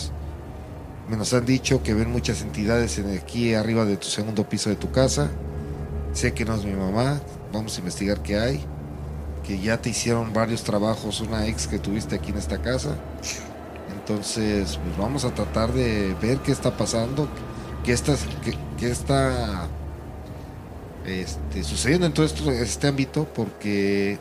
nos 1.15 1.33
han 1.33 1.45
dicho 1.45 1.81
que 1.83 1.93
ven 1.93 2.11
muchas 2.11 2.41
entidades 2.41 2.97
en 2.97 3.15
aquí 3.17 3.53
arriba 3.53 3.85
de 3.85 3.95
tu 3.95 4.07
segundo 4.07 4.49
piso 4.49 4.69
de 4.69 4.75
tu 4.75 4.91
casa. 4.91 5.29
Sé 6.13 6.33
que 6.33 6.43
no 6.43 6.55
es 6.55 6.65
mi 6.65 6.73
mamá, 6.73 7.21
vamos 7.53 7.77
a 7.77 7.79
investigar 7.79 8.21
qué 8.21 8.37
hay. 8.37 8.65
Que 9.45 9.59
ya 9.59 9.81
te 9.81 9.89
hicieron 9.89 10.33
varios 10.33 10.63
trabajos, 10.63 11.21
una 11.21 11.47
ex 11.47 11.67
que 11.67 11.79
tuviste 11.79 12.15
aquí 12.15 12.31
en 12.31 12.37
esta 12.37 12.61
casa. 12.61 12.97
Entonces, 13.89 14.79
pues 14.83 14.97
vamos 14.97 15.23
a 15.23 15.33
tratar 15.33 15.71
de 15.71 16.15
ver 16.21 16.39
qué 16.39 16.51
está 16.51 16.75
pasando, 16.75 17.29
qué 17.83 17.93
está, 17.93 19.67
este, 21.05 21.63
sucediendo 21.63 22.05
en 22.05 22.13
todo 22.13 22.25
este 22.25 22.87
ámbito, 22.87 23.25
porque 23.33 24.17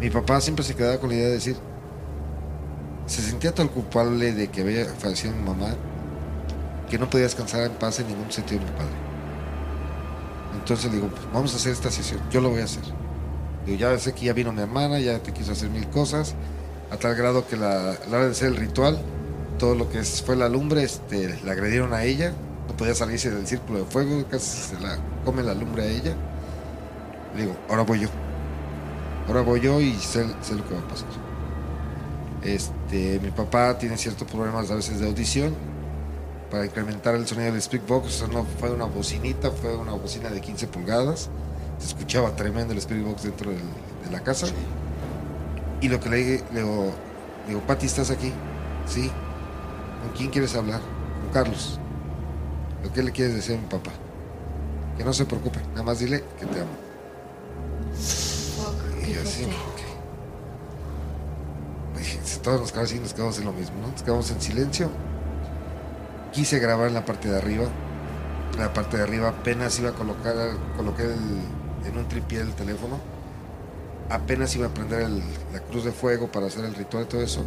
mi 0.00 0.10
papá 0.10 0.40
siempre 0.40 0.64
se 0.64 0.74
quedaba 0.74 0.98
con 0.98 1.08
la 1.08 1.16
idea 1.16 1.26
de 1.26 1.34
decir, 1.34 1.56
se 3.08 3.22
sentía 3.22 3.54
tan 3.54 3.68
culpable 3.68 4.32
de 4.32 4.48
que 4.48 4.60
había 4.60 4.84
fallecido 4.84 5.34
mi 5.34 5.42
mamá, 5.42 5.74
que 6.90 6.98
no 6.98 7.08
podía 7.08 7.24
descansar 7.24 7.62
en 7.62 7.72
paz 7.72 7.98
en 8.00 8.06
ningún 8.06 8.30
sentido 8.30 8.60
mi 8.60 8.70
padre. 8.72 8.92
Entonces 10.54 10.90
le 10.90 10.96
digo, 10.96 11.08
pues, 11.08 11.22
vamos 11.32 11.52
a 11.54 11.56
hacer 11.56 11.72
esta 11.72 11.90
sesión, 11.90 12.20
yo 12.30 12.42
lo 12.42 12.50
voy 12.50 12.60
a 12.60 12.64
hacer. 12.64 12.82
Digo, 13.64 13.78
ya 13.78 13.98
sé 13.98 14.12
que 14.12 14.26
ya 14.26 14.34
vino 14.34 14.52
mi 14.52 14.60
hermana, 14.60 15.00
ya 15.00 15.18
te 15.20 15.32
quiso 15.32 15.52
hacer 15.52 15.70
mil 15.70 15.88
cosas, 15.88 16.34
a 16.90 16.98
tal 16.98 17.14
grado 17.14 17.46
que 17.46 17.56
la, 17.56 17.92
a 17.92 18.06
la 18.10 18.16
hora 18.16 18.24
de 18.26 18.32
hacer 18.32 18.48
el 18.48 18.56
ritual, 18.56 18.98
todo 19.58 19.74
lo 19.74 19.88
que 19.88 20.02
fue 20.02 20.36
la 20.36 20.50
lumbre, 20.50 20.82
este, 20.82 21.40
la 21.44 21.52
agredieron 21.52 21.94
a 21.94 22.04
ella, 22.04 22.34
no 22.68 22.76
podía 22.76 22.94
salirse 22.94 23.30
del 23.30 23.46
círculo 23.46 23.80
de 23.80 23.84
fuego, 23.86 24.24
casi 24.30 24.74
se 24.74 24.80
la 24.80 24.98
come 25.24 25.42
la 25.42 25.54
lumbre 25.54 25.84
a 25.84 25.86
ella. 25.86 26.14
Le 27.34 27.42
digo, 27.42 27.56
ahora 27.70 27.82
voy 27.82 28.00
yo. 28.00 28.08
Ahora 29.26 29.40
voy 29.40 29.60
yo 29.60 29.80
y 29.80 29.94
sé, 29.94 30.26
sé 30.42 30.54
lo 30.54 30.66
que 30.68 30.74
va 30.74 30.80
a 30.80 30.88
pasar. 30.88 31.27
Este, 32.54 33.20
mi 33.22 33.30
papá 33.30 33.76
tiene 33.78 33.96
ciertos 33.96 34.30
problemas 34.30 34.70
a 34.70 34.74
veces 34.74 35.00
de 35.00 35.06
audición. 35.06 35.54
Para 36.50 36.64
incrementar 36.64 37.14
el 37.14 37.26
sonido 37.26 37.52
del 37.52 37.60
Speakbox, 37.60 38.06
o 38.06 38.10
sea, 38.10 38.28
no 38.28 38.44
fue 38.58 38.70
una 38.70 38.86
bocinita, 38.86 39.50
fue 39.50 39.76
una 39.76 39.92
bocina 39.92 40.30
de 40.30 40.40
15 40.40 40.66
pulgadas. 40.68 41.28
Se 41.78 41.88
escuchaba 41.88 42.34
tremendo 42.36 42.72
el 42.72 42.80
Speakbox 42.80 43.24
dentro 43.24 43.50
del- 43.50 43.60
de 43.60 44.10
la 44.10 44.20
casa. 44.20 44.46
Y 45.80 45.88
lo 45.88 46.00
que 46.00 46.08
le 46.08 46.16
dije, 46.16 46.44
le 46.54 46.60
digo, 46.62 46.92
le 47.44 47.48
digo, 47.54 47.60
Pati, 47.66 47.86
¿estás 47.86 48.10
aquí? 48.10 48.32
Sí. 48.86 49.10
¿Con 50.02 50.16
quién 50.16 50.30
quieres 50.30 50.54
hablar? 50.56 50.80
Con 51.22 51.32
Carlos. 51.32 51.78
¿Lo 52.82 52.92
que 52.92 53.02
le 53.02 53.12
quieres 53.12 53.34
decir 53.34 53.56
a 53.56 53.60
mi 53.60 53.66
papá? 53.66 53.90
Que 54.96 55.04
no 55.04 55.12
se 55.12 55.24
preocupe, 55.26 55.60
nada 55.72 55.82
más 55.82 55.98
dile 55.98 56.24
que 56.40 56.46
te 56.46 56.60
amo. 56.60 56.70
Y 59.06 59.12
así, 59.14 59.46
si 62.04 62.38
Todos 62.40 62.70
quedamos 62.72 62.90
así, 62.90 63.00
nos 63.00 63.14
quedamos 63.14 63.38
en 63.38 63.44
lo 63.44 63.52
mismo, 63.52 63.76
¿no? 63.80 63.88
Nos 63.88 64.02
quedamos 64.02 64.30
en 64.30 64.40
silencio. 64.40 64.90
Quise 66.32 66.58
grabar 66.58 66.88
en 66.88 66.94
la 66.94 67.04
parte 67.04 67.28
de 67.30 67.36
arriba. 67.36 67.66
En 68.54 68.60
la 68.60 68.72
parte 68.72 68.96
de 68.96 69.02
arriba 69.02 69.28
apenas 69.28 69.78
iba 69.78 69.90
a 69.90 69.94
colocar, 69.94 70.34
coloqué 70.76 71.02
el- 71.04 71.88
en 71.88 71.96
un 71.98 72.08
tripié 72.08 72.40
el 72.40 72.52
teléfono. 72.54 72.98
Apenas 74.10 74.54
iba 74.56 74.66
a 74.66 74.70
prender 74.70 75.08
la 75.52 75.60
cruz 75.70 75.84
de 75.84 75.92
fuego 75.92 76.28
para 76.30 76.46
hacer 76.46 76.64
el 76.64 76.74
ritual 76.74 77.04
y 77.04 77.06
todo 77.06 77.22
eso. 77.22 77.44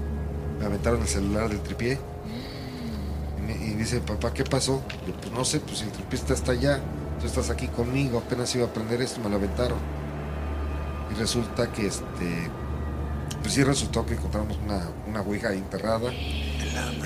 Me 0.59 0.65
aventaron 0.65 1.01
el 1.01 1.07
celular 1.07 1.49
del 1.49 1.59
tripié. 1.61 1.97
Y 3.49 3.73
dice, 3.73 3.99
papá, 3.99 4.33
¿qué 4.33 4.43
pasó? 4.43 4.81
Yo, 5.05 5.13
pues 5.19 5.31
no 5.33 5.43
sé, 5.43 5.59
pues 5.59 5.81
el 5.81 5.89
tripié 5.91 6.19
está 6.19 6.33
hasta 6.33 6.51
allá. 6.53 6.79
Tú 7.19 7.25
estás 7.27 7.49
aquí 7.49 7.67
conmigo, 7.67 8.19
apenas 8.19 8.55
iba 8.55 8.65
a 8.65 8.73
prender 8.73 9.01
esto, 9.01 9.19
me 9.21 9.29
lo 9.29 9.35
aventaron. 9.35 9.77
Y 11.11 11.19
resulta 11.19 11.71
que 11.71 11.87
este 11.87 12.49
pues 13.41 13.53
sí 13.53 13.63
resultó 13.63 14.05
que 14.05 14.13
encontramos 14.13 14.57
una, 14.65 14.89
una 15.07 15.21
ouija 15.21 15.53
enterrada. 15.53 16.11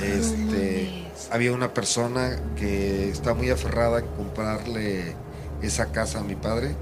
Este, 0.02 1.08
había 1.32 1.54
una 1.54 1.74
persona 1.74 2.38
que 2.56 3.10
está 3.10 3.34
muy 3.34 3.50
aferrada 3.50 4.00
en 4.00 4.08
comprarle 4.08 5.16
esa 5.62 5.88
casa 5.92 6.20
a 6.20 6.24
mi 6.24 6.36
padre. 6.36 6.76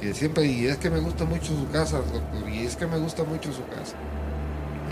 Que 0.00 0.14
siempre, 0.14 0.46
y 0.46 0.66
es 0.66 0.78
que 0.78 0.88
me 0.90 0.98
gusta 0.98 1.24
mucho 1.26 1.46
su 1.56 1.68
casa, 1.70 1.98
doctor, 1.98 2.48
y 2.48 2.60
es 2.64 2.74
que 2.76 2.86
me 2.86 2.98
gusta 2.98 3.22
mucho 3.24 3.52
su 3.52 3.64
casa. 3.66 3.96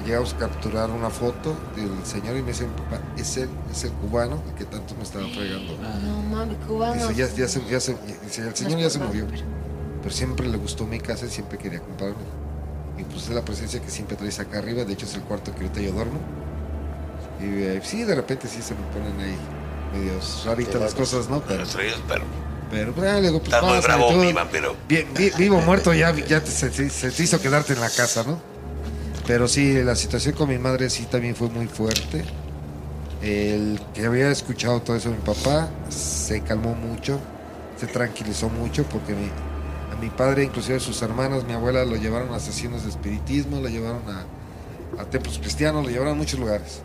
Llegamos 0.05 0.35
a 0.35 0.37
capturar 0.39 0.91
una 0.91 1.11
foto 1.11 1.57
del 1.75 2.05
señor 2.05 2.37
y 2.37 2.43
me 2.43 2.49
dice, 2.49 2.65
papá, 2.67 3.01
es 3.17 3.37
él, 3.39 3.49
es 3.71 3.85
el 3.85 3.91
cubano, 3.93 4.43
el 4.49 4.55
que 4.55 4.65
tanto 4.65 4.95
me 4.95 5.03
estaba 5.03 5.27
fregando. 5.29 5.77
No 6.07 6.23
mames, 6.23 6.57
cubano. 6.67 7.09
Dice, 7.09 7.15
ya, 7.15 7.29
ya 7.35 7.49
se, 7.49 7.65
ya 7.69 7.81
se- 7.81 7.97
dice, 8.25 8.43
el 8.47 8.55
señor 8.55 8.79
ya 8.81 8.91
se 8.91 8.99
murió, 9.01 9.27
pero 10.03 10.15
siempre 10.15 10.47
le 10.47 10.57
gustó 10.59 10.87
mi 10.87 11.01
casa 11.01 11.27
y 11.27 11.31
siempre 11.31 11.59
quería 11.59 11.81
comprarme. 11.81 12.17
Y 12.99 13.03
pues 13.05 13.25
es 13.25 13.31
la 13.31 13.43
presencia 13.45 13.81
que 13.81 13.91
siempre 13.91 14.17
traes 14.17 14.39
acá 14.41 14.59
arriba, 14.59 14.85
de 14.85 14.93
hecho 14.93 15.07
es 15.07 15.15
el 15.15 15.23
cuarto 15.23 15.53
que 15.55 15.63
ahorita 15.63 15.81
yo 15.81 15.93
duermo. 15.93 16.19
Y 17.41 17.63
eh, 17.63 17.81
sí, 17.85 18.03
de 18.05 18.15
repente 18.15 18.49
sí 18.49 18.61
se 18.61 18.75
me 18.75 18.81
ponen 18.93 19.21
ahí 19.21 19.37
medios 19.95 20.43
raritas 20.45 20.81
las 20.81 20.95
cosas, 20.95 21.29
¿no? 21.29 21.41
Pero, 21.43 21.65
Pero 21.77 21.95
pero 22.09 22.25
pero 22.71 22.93
pues, 22.93 23.09
ah, 23.09 23.15
le 23.21 23.29
digo, 23.29 23.39
pues 23.39 23.53
estás 23.55 23.63
muy 23.63 23.77
pásale, 23.77 23.95
bravo, 23.97 24.13
tú, 24.13 24.19
mi 24.19 24.33
vampiro. 24.33 24.77
bien- 24.89 25.07
vi- 25.17 25.31
vivo 25.39 25.61
muerto, 25.61 25.95
ya, 25.95 26.15
ya 26.15 26.43
te- 26.43 26.51
se, 26.51 26.71
te 27.11 27.23
hizo 27.23 27.41
quedarte 27.41 27.73
en 27.75 27.81
la 27.81 27.89
casa, 27.89 28.25
¿no? 28.25 28.39
Pero 29.27 29.47
sí, 29.49 29.83
la 29.83 29.95
situación 29.95 30.35
con 30.35 30.49
mi 30.49 30.59
madre 30.59 30.91
sí 30.91 31.05
también 31.07 31.35
fue 31.37 31.49
muy 31.49 31.67
fuerte. 31.67 32.25
El 33.23 33.81
que 33.95 34.07
había 34.07 34.31
escuchado 34.31 34.81
todo 34.83 34.97
eso 34.97 35.11
de 35.11 35.17
mi 35.17 35.23
papá 35.23 35.69
se 35.89 36.41
calmó 36.43 36.75
mucho, 36.75 37.19
se 37.79 37.87
tranquilizó 37.87 38.49
mucho 38.49 38.85
porque 38.85 39.13
mi, 39.15 39.31
mi 40.01 40.11
padre, 40.11 40.45
inclusive 40.45 40.79
sus 40.81 41.01
hermanas, 41.03 41.45
mi 41.45 41.53
abuela, 41.53 41.85
lo 41.85 41.97
llevaron 41.97 42.33
a 42.35 42.41
sesiones 42.41 42.85
de 42.85 42.91
espiritismo, 42.91 43.61
lo 43.61 43.69
llevaron 43.69 44.03
a, 44.09 45.01
a 45.01 45.05
templos 45.05 45.39
cristianos, 45.39 45.85
lo 45.85 45.91
llevaron 45.91 46.15
a 46.15 46.17
muchos 46.17 46.39
lugares. 46.39 46.83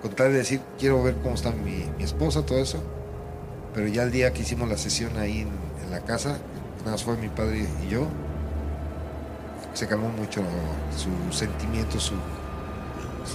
Con 0.00 0.12
tal 0.12 0.32
de 0.32 0.38
decir, 0.38 0.60
quiero 0.78 1.02
ver 1.02 1.16
cómo 1.22 1.34
está 1.34 1.50
mi, 1.50 1.84
mi 1.96 2.04
esposa, 2.04 2.44
todo 2.44 2.58
eso. 2.58 2.82
Pero 3.74 3.88
ya 3.88 4.02
el 4.02 4.10
día 4.12 4.32
que 4.32 4.42
hicimos 4.42 4.68
la 4.68 4.76
sesión 4.76 5.16
ahí 5.18 5.40
en, 5.42 5.48
en 5.84 5.90
la 5.90 6.00
casa, 6.00 6.38
nada 6.80 6.92
más 6.92 7.02
fue 7.04 7.16
mi 7.16 7.28
padre 7.28 7.66
y 7.84 7.88
yo, 7.88 8.06
se 9.74 9.86
calmó 9.86 10.08
mucho 10.10 10.42
su 10.96 11.36
sentimiento, 11.36 11.98
su, 11.98 12.14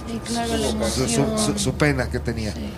Sí, 0.06 0.20
claro, 0.24 0.56
la 0.56 0.88
su, 0.90 1.06
su- 1.08 1.14
emoción. 1.22 1.38
su- 1.38 1.58
su 1.58 1.74
pena 1.74 2.08
que 2.10 2.18
tenía. 2.20 2.52
Sí. 2.52 2.70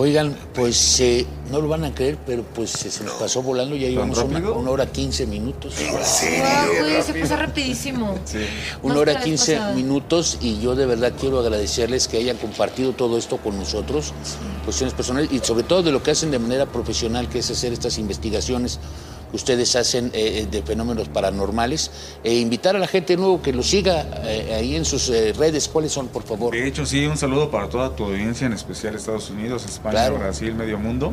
Oigan, 0.00 0.32
pues 0.54 1.00
eh, 1.00 1.26
no 1.50 1.60
lo 1.60 1.66
van 1.66 1.82
a 1.82 1.92
creer, 1.92 2.18
pero 2.24 2.44
pues 2.44 2.70
se, 2.70 2.88
se 2.88 3.02
nos 3.02 3.14
pasó 3.14 3.42
volando, 3.42 3.74
ya 3.74 3.88
llevamos 3.88 4.16
una, 4.18 4.38
una 4.52 4.70
hora 4.70 4.86
15 4.86 5.26
minutos. 5.26 5.74
Guau, 5.90 6.68
güey, 6.78 7.02
se 7.02 7.14
pasó 7.14 7.34
rapidísimo. 7.34 8.16
Sí. 8.24 8.38
Una 8.82 9.00
hora 9.00 9.14
que 9.14 9.18
la 9.18 9.24
vez 9.24 9.40
15 9.40 9.54
pasada. 9.54 9.74
minutos 9.74 10.38
y 10.40 10.60
yo 10.60 10.76
de 10.76 10.86
verdad 10.86 11.12
quiero 11.18 11.40
agradecerles 11.40 12.06
que 12.06 12.18
hayan 12.18 12.36
compartido 12.36 12.92
todo 12.92 13.18
esto 13.18 13.38
con 13.38 13.58
nosotros, 13.58 14.12
cuestiones 14.64 14.94
personales 14.94 15.32
y 15.32 15.40
sobre 15.40 15.64
todo 15.64 15.82
de 15.82 15.90
lo 15.90 16.00
que 16.00 16.12
hacen 16.12 16.30
de 16.30 16.38
manera 16.38 16.66
profesional, 16.66 17.28
que 17.28 17.40
es 17.40 17.50
hacer 17.50 17.72
estas 17.72 17.98
investigaciones 17.98 18.78
que 19.30 19.36
ustedes 19.36 19.74
hacen 19.76 20.10
eh, 20.14 20.46
de 20.50 20.62
fenómenos 20.62 21.08
paranormales. 21.08 21.90
E 22.24 22.36
invitar 22.36 22.76
a 22.76 22.78
la 22.78 22.86
gente 22.86 23.16
nuevo 23.16 23.42
que 23.42 23.52
lo 23.52 23.62
siga 23.62 24.06
eh, 24.24 24.54
ahí 24.56 24.76
en 24.76 24.84
sus 24.84 25.08
eh, 25.10 25.32
redes. 25.36 25.68
¿Cuáles 25.68 25.92
son, 25.92 26.08
por 26.08 26.22
favor? 26.22 26.52
De 26.54 26.66
hecho, 26.66 26.86
sí, 26.86 27.06
un 27.06 27.16
saludo 27.16 27.50
para 27.50 27.68
toda 27.68 27.94
tu 27.94 28.04
audiencia, 28.04 28.46
en 28.46 28.52
especial 28.52 28.94
Estados 28.94 29.30
Unidos, 29.30 29.64
España, 29.64 29.92
Claro. 29.92 30.18
Brasil, 30.18 30.54
medio 30.54 30.78
mundo. 30.78 31.12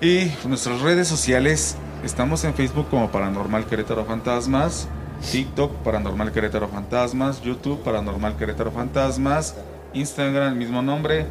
Y 0.00 0.30
nuestras 0.46 0.80
redes 0.82 1.08
sociales, 1.08 1.76
estamos 2.04 2.44
en 2.44 2.54
Facebook 2.54 2.88
como 2.90 3.10
Paranormal 3.10 3.66
Querétaro 3.66 4.04
Fantasmas, 4.04 4.88
TikTok 5.32 5.72
Paranormal 5.76 6.32
Querétaro 6.32 6.68
Fantasmas, 6.68 7.40
YouTube 7.42 7.82
Paranormal 7.82 8.36
Querétaro 8.36 8.70
Fantasmas, 8.70 9.54
Instagram 9.94 10.52
el 10.52 10.58
mismo 10.58 10.82
nombre. 10.82 11.26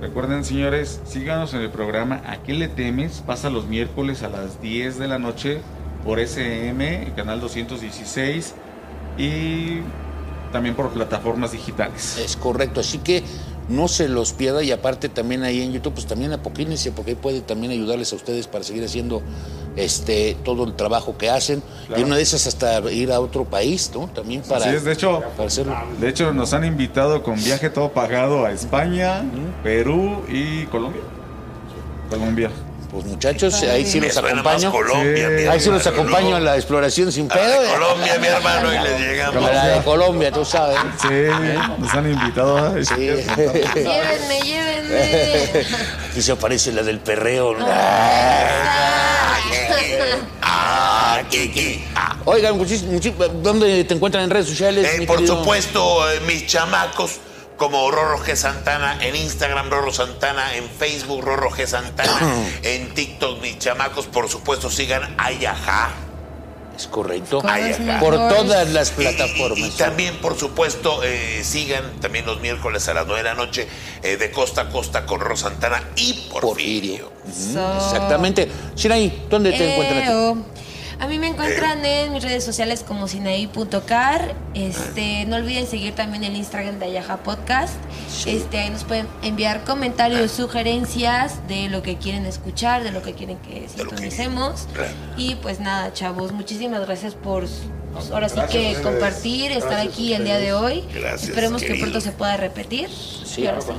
Recuerden, 0.00 0.44
señores, 0.44 1.00
síganos 1.04 1.54
en 1.54 1.60
el 1.60 1.70
programa 1.70 2.20
¿A 2.26 2.38
qué 2.38 2.52
le 2.52 2.68
temes? 2.68 3.22
Pasa 3.26 3.48
los 3.50 3.66
miércoles 3.66 4.22
a 4.22 4.28
las 4.28 4.60
10 4.60 4.98
de 4.98 5.08
la 5.08 5.18
noche 5.18 5.60
por 6.04 6.18
SM, 6.20 7.12
canal 7.16 7.40
216 7.40 8.54
y 9.16 9.80
también 10.52 10.74
por 10.74 10.90
plataformas 10.90 11.52
digitales. 11.52 12.18
Es 12.18 12.36
correcto, 12.36 12.80
así 12.80 12.98
que 12.98 13.24
no 13.68 13.88
se 13.88 14.08
los 14.08 14.32
pierda 14.32 14.62
y 14.62 14.70
aparte 14.72 15.08
también 15.08 15.42
ahí 15.42 15.62
en 15.62 15.72
YouTube, 15.72 15.94
pues 15.94 16.06
también 16.06 16.32
apoquínense 16.32 16.92
porque 16.92 17.12
ahí 17.12 17.16
puede 17.16 17.40
también 17.40 17.72
ayudarles 17.72 18.12
a 18.12 18.16
ustedes 18.16 18.46
para 18.46 18.62
seguir 18.64 18.84
haciendo 18.84 19.22
este 19.76 20.36
todo 20.44 20.64
el 20.64 20.74
trabajo 20.74 21.16
que 21.18 21.30
hacen 21.30 21.62
Claro. 21.86 22.00
y 22.00 22.04
una 22.04 22.16
de 22.16 22.22
esas 22.22 22.46
hasta 22.46 22.78
ir 22.92 23.10
a 23.10 23.20
otro 23.20 23.44
país, 23.44 23.90
¿no? 23.94 24.06
También 24.08 24.42
para, 24.42 24.66
Así 24.66 24.76
es, 24.76 24.84
de 24.84 24.92
hecho, 24.92 25.22
para 25.36 25.48
hacerlo. 25.48 25.74
de 26.00 26.08
hecho 26.08 26.32
nos 26.32 26.52
han 26.52 26.64
invitado 26.64 27.22
con 27.22 27.36
viaje 27.42 27.70
todo 27.70 27.90
pagado 27.92 28.44
a 28.44 28.52
España, 28.52 29.24
Perú 29.62 30.22
y 30.28 30.64
Colombia. 30.66 31.02
Colombia. 32.10 32.50
Pues 32.94 33.06
muchachos, 33.06 33.60
ahí 33.64 33.84
sí 33.84 33.98
los 34.00 34.16
acompaño. 34.16 34.70
Colombia, 34.70 35.28
Sí. 35.28 35.34
mi 35.34 35.48
Ahí 35.48 35.58
sí 35.58 35.68
los 35.68 35.84
acompaño 35.84 36.30
¿no? 36.30 36.36
en 36.36 36.44
la 36.44 36.54
exploración 36.54 37.10
sin 37.10 37.30
A 37.32 37.34
la 37.34 37.40
pedo. 37.42 37.62
de 37.62 37.68
Colombia, 37.70 38.18
mi 38.20 38.26
hermano, 38.28 38.72
y 38.72 38.78
le 38.78 38.98
llegamos. 39.00 39.44
A 39.44 39.52
la 39.52 39.66
de 39.66 39.82
Colombia, 39.82 40.30
tú 40.30 40.44
sabes. 40.44 40.78
Sí, 41.02 41.08
nos 41.78 41.92
han 41.92 42.12
invitado 42.12 42.56
a 42.56 42.70
Sí. 42.84 42.94
Llévenme, 42.94 44.40
llévenme. 44.44 45.66
Aquí 46.10 46.22
se 46.22 46.30
aparece 46.30 46.70
la 46.72 46.84
del 46.84 47.00
perreo. 47.00 47.56
Ah, 50.40 51.20
Kiki. 51.28 51.84
Oigan, 52.26 52.56
¿dónde 53.42 53.82
te 53.84 53.94
encuentran 53.94 54.22
en 54.24 54.30
redes 54.30 54.46
sociales? 54.46 54.86
Eh, 54.94 54.98
mi 55.00 55.06
por 55.06 55.16
querido? 55.16 55.38
supuesto, 55.38 56.10
eh, 56.12 56.20
mis 56.20 56.46
chamacos, 56.46 57.18
como 57.56 57.90
Rorro 57.90 58.18
G. 58.18 58.34
Santana 58.36 58.98
en 59.00 59.14
Instagram, 59.16 59.70
Rorro 59.70 59.92
Santana 59.92 60.54
en 60.56 60.68
Facebook, 60.68 61.22
Rorro 61.24 61.50
G. 61.50 61.66
Santana 61.66 62.18
en 62.62 62.92
TikTok, 62.94 63.40
mis 63.40 63.58
chamacos, 63.58 64.06
por 64.06 64.28
supuesto, 64.28 64.70
sigan 64.70 65.14
Ayaja. 65.18 65.90
Es 66.76 66.88
correcto. 66.88 67.40
Con 67.40 67.48
Ay, 67.50 67.68
los 67.70 67.78
acá. 67.80 68.00
Por 68.00 68.14
todas 68.16 68.68
las 68.70 68.90
Y- 68.90 68.94
plataformas. 68.94 69.58
Y, 69.58 69.64
y 69.66 69.70
también, 69.70 70.16
por 70.16 70.36
supuesto, 70.36 71.02
eh, 71.04 71.42
sigan 71.44 72.00
también 72.00 72.26
los 72.26 72.40
miércoles 72.40 72.88
a 72.88 72.94
las 72.94 73.06
9 73.06 73.22
de 73.22 73.28
la 73.28 73.34
noche 73.36 73.68
eh, 74.02 74.16
de 74.16 74.30
Costa 74.32 74.62
a 74.62 74.68
Costa 74.70 75.06
con 75.06 75.20
Rorro 75.20 75.36
Santana 75.36 75.80
y 75.94 76.14
Porfirio. 76.32 77.10
Porfirio. 77.10 77.10
Ujú, 77.28 77.76
Exactamente. 77.76 78.50
Siraí, 78.74 79.24
¿dónde 79.30 79.52
te 79.52 79.70
encuentran 79.72 79.98
a 79.98 80.06
ti? 80.06 80.10
Eo. 80.10 80.63
A 81.00 81.06
mí 81.06 81.18
me 81.18 81.28
encuentran 81.28 81.84
en 81.84 82.12
mis 82.12 82.22
redes 82.22 82.44
sociales 82.44 82.84
como 82.86 83.08
sinaí.car. 83.08 84.34
Este, 84.54 85.24
no 85.26 85.36
olviden 85.36 85.66
seguir 85.66 85.94
también 85.94 86.24
el 86.24 86.36
Instagram 86.36 86.78
de 86.78 86.86
Ayaja 86.86 87.18
Podcast. 87.18 87.74
Este, 88.26 88.58
ahí 88.58 88.70
nos 88.70 88.84
pueden 88.84 89.06
enviar 89.22 89.64
comentarios, 89.64 90.30
sugerencias 90.30 91.46
de 91.48 91.68
lo 91.68 91.82
que 91.82 91.96
quieren 91.96 92.26
escuchar, 92.26 92.84
de 92.84 92.92
lo 92.92 93.02
que 93.02 93.14
quieren 93.14 93.38
que 93.38 93.68
sintonicemos. 93.68 94.66
Y 95.16 95.34
pues 95.36 95.60
nada, 95.60 95.92
chavos, 95.92 96.32
muchísimas 96.32 96.80
gracias 96.86 97.14
por 97.14 97.46
pues, 97.94 98.10
ahora 98.10 98.28
sí 98.28 98.34
Gracias 98.36 98.62
que 98.62 98.68
ustedes. 98.68 98.86
compartir, 98.86 99.52
estar 99.52 99.70
Gracias 99.70 99.92
aquí 99.94 100.12
el 100.14 100.24
día 100.24 100.38
de 100.38 100.52
hoy. 100.52 100.84
Gracias, 100.94 101.30
Esperemos 101.30 101.62
que 101.62 101.74
pronto 101.76 102.00
se 102.00 102.12
pueda 102.12 102.36
repetir. 102.36 102.88
Sí, 102.90 103.42
Y 103.42 103.46
ahora 103.46 103.60
sí. 103.62 103.70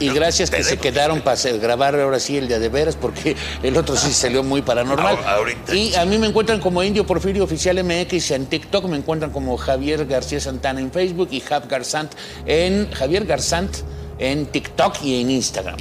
Y, 0.00 0.06
y 0.06 0.12
gracias 0.12 0.50
que 0.50 0.64
se 0.64 0.76
quedaron 0.78 1.20
para 1.20 1.38
grabar 1.60 1.94
ahora 2.00 2.18
sí 2.18 2.36
el 2.36 2.48
día 2.48 2.58
de 2.58 2.68
veras, 2.68 2.96
porque 2.96 3.36
el 3.62 3.76
otro 3.76 3.96
sí 3.96 4.12
salió 4.12 4.42
muy 4.42 4.62
paranormal. 4.62 5.16
Ahora- 5.16 5.34
ahorita. 5.36 5.74
Y 5.74 5.94
a 5.94 6.04
mí 6.04 6.18
me 6.18 6.26
encuentran 6.26 6.60
como 6.60 6.82
Indio 6.82 7.06
Porfirio 7.06 7.44
Oficial 7.44 7.82
MX 7.84 8.30
en 8.32 8.46
TikTok, 8.46 8.86
me 8.86 8.96
encuentran 8.96 9.30
como 9.30 9.56
Javier 9.56 10.06
García 10.06 10.40
Santana 10.40 10.80
en 10.80 10.90
Facebook 10.90 11.28
y 11.30 11.40
Jav 11.40 11.68
Garzant 11.68 12.12
en 12.46 12.90
Javier 12.92 13.26
Garzant 13.26 13.74
en 14.18 14.46
TikTok 14.46 15.02
y 15.02 15.20
en 15.20 15.30
Instagram. 15.30 15.76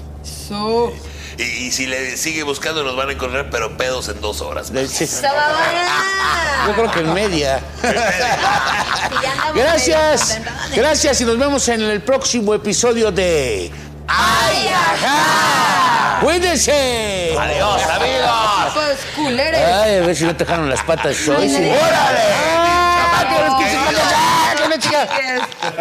Y, 1.40 1.68
y 1.68 1.72
si 1.72 1.88
le 1.88 2.18
sigue 2.18 2.44
buscando, 2.44 2.84
nos 2.84 2.95
van 2.98 3.10
a 3.10 3.11
encontrar, 3.14 3.49
pero 3.49 3.78
pedos 3.78 4.10
en 4.10 4.20
dos 4.20 4.41
horas. 4.41 4.72
Sí. 4.90 5.06
Yo 6.68 6.74
creo 6.74 6.91
que 6.91 6.99
en 6.99 7.14
media. 7.14 7.61
Gracias. 9.56 10.38
Gracias 10.76 11.22
y 11.22 11.26
nos 11.26 11.40
vemos 11.40 11.68
en 11.70 11.82
el 11.82 12.02
próximo 12.02 12.53
episodio 12.53 13.11
de 13.11 13.72
¡Ay, 14.07 14.68
ajá! 14.68 16.20
¡Cuídense! 16.22 17.36
Adiós, 17.40 17.82
amigos. 17.84 18.74
Pues 18.74 18.98
culeres. 19.16 19.61
Ay, 19.61 19.95
a 19.95 20.02
ver 20.02 20.16
si 20.16 20.26
no 20.26 20.36
te 20.36 20.44
dejaron 20.44 20.70
las 20.70 20.82
patas 20.84 21.16
hoy. 21.28 21.48
sí. 21.48 21.56
¡Órale! 21.56 22.40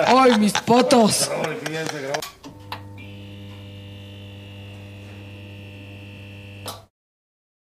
¡Ay, 0.07 0.39
mis 0.39 0.53
potos! 0.53 1.31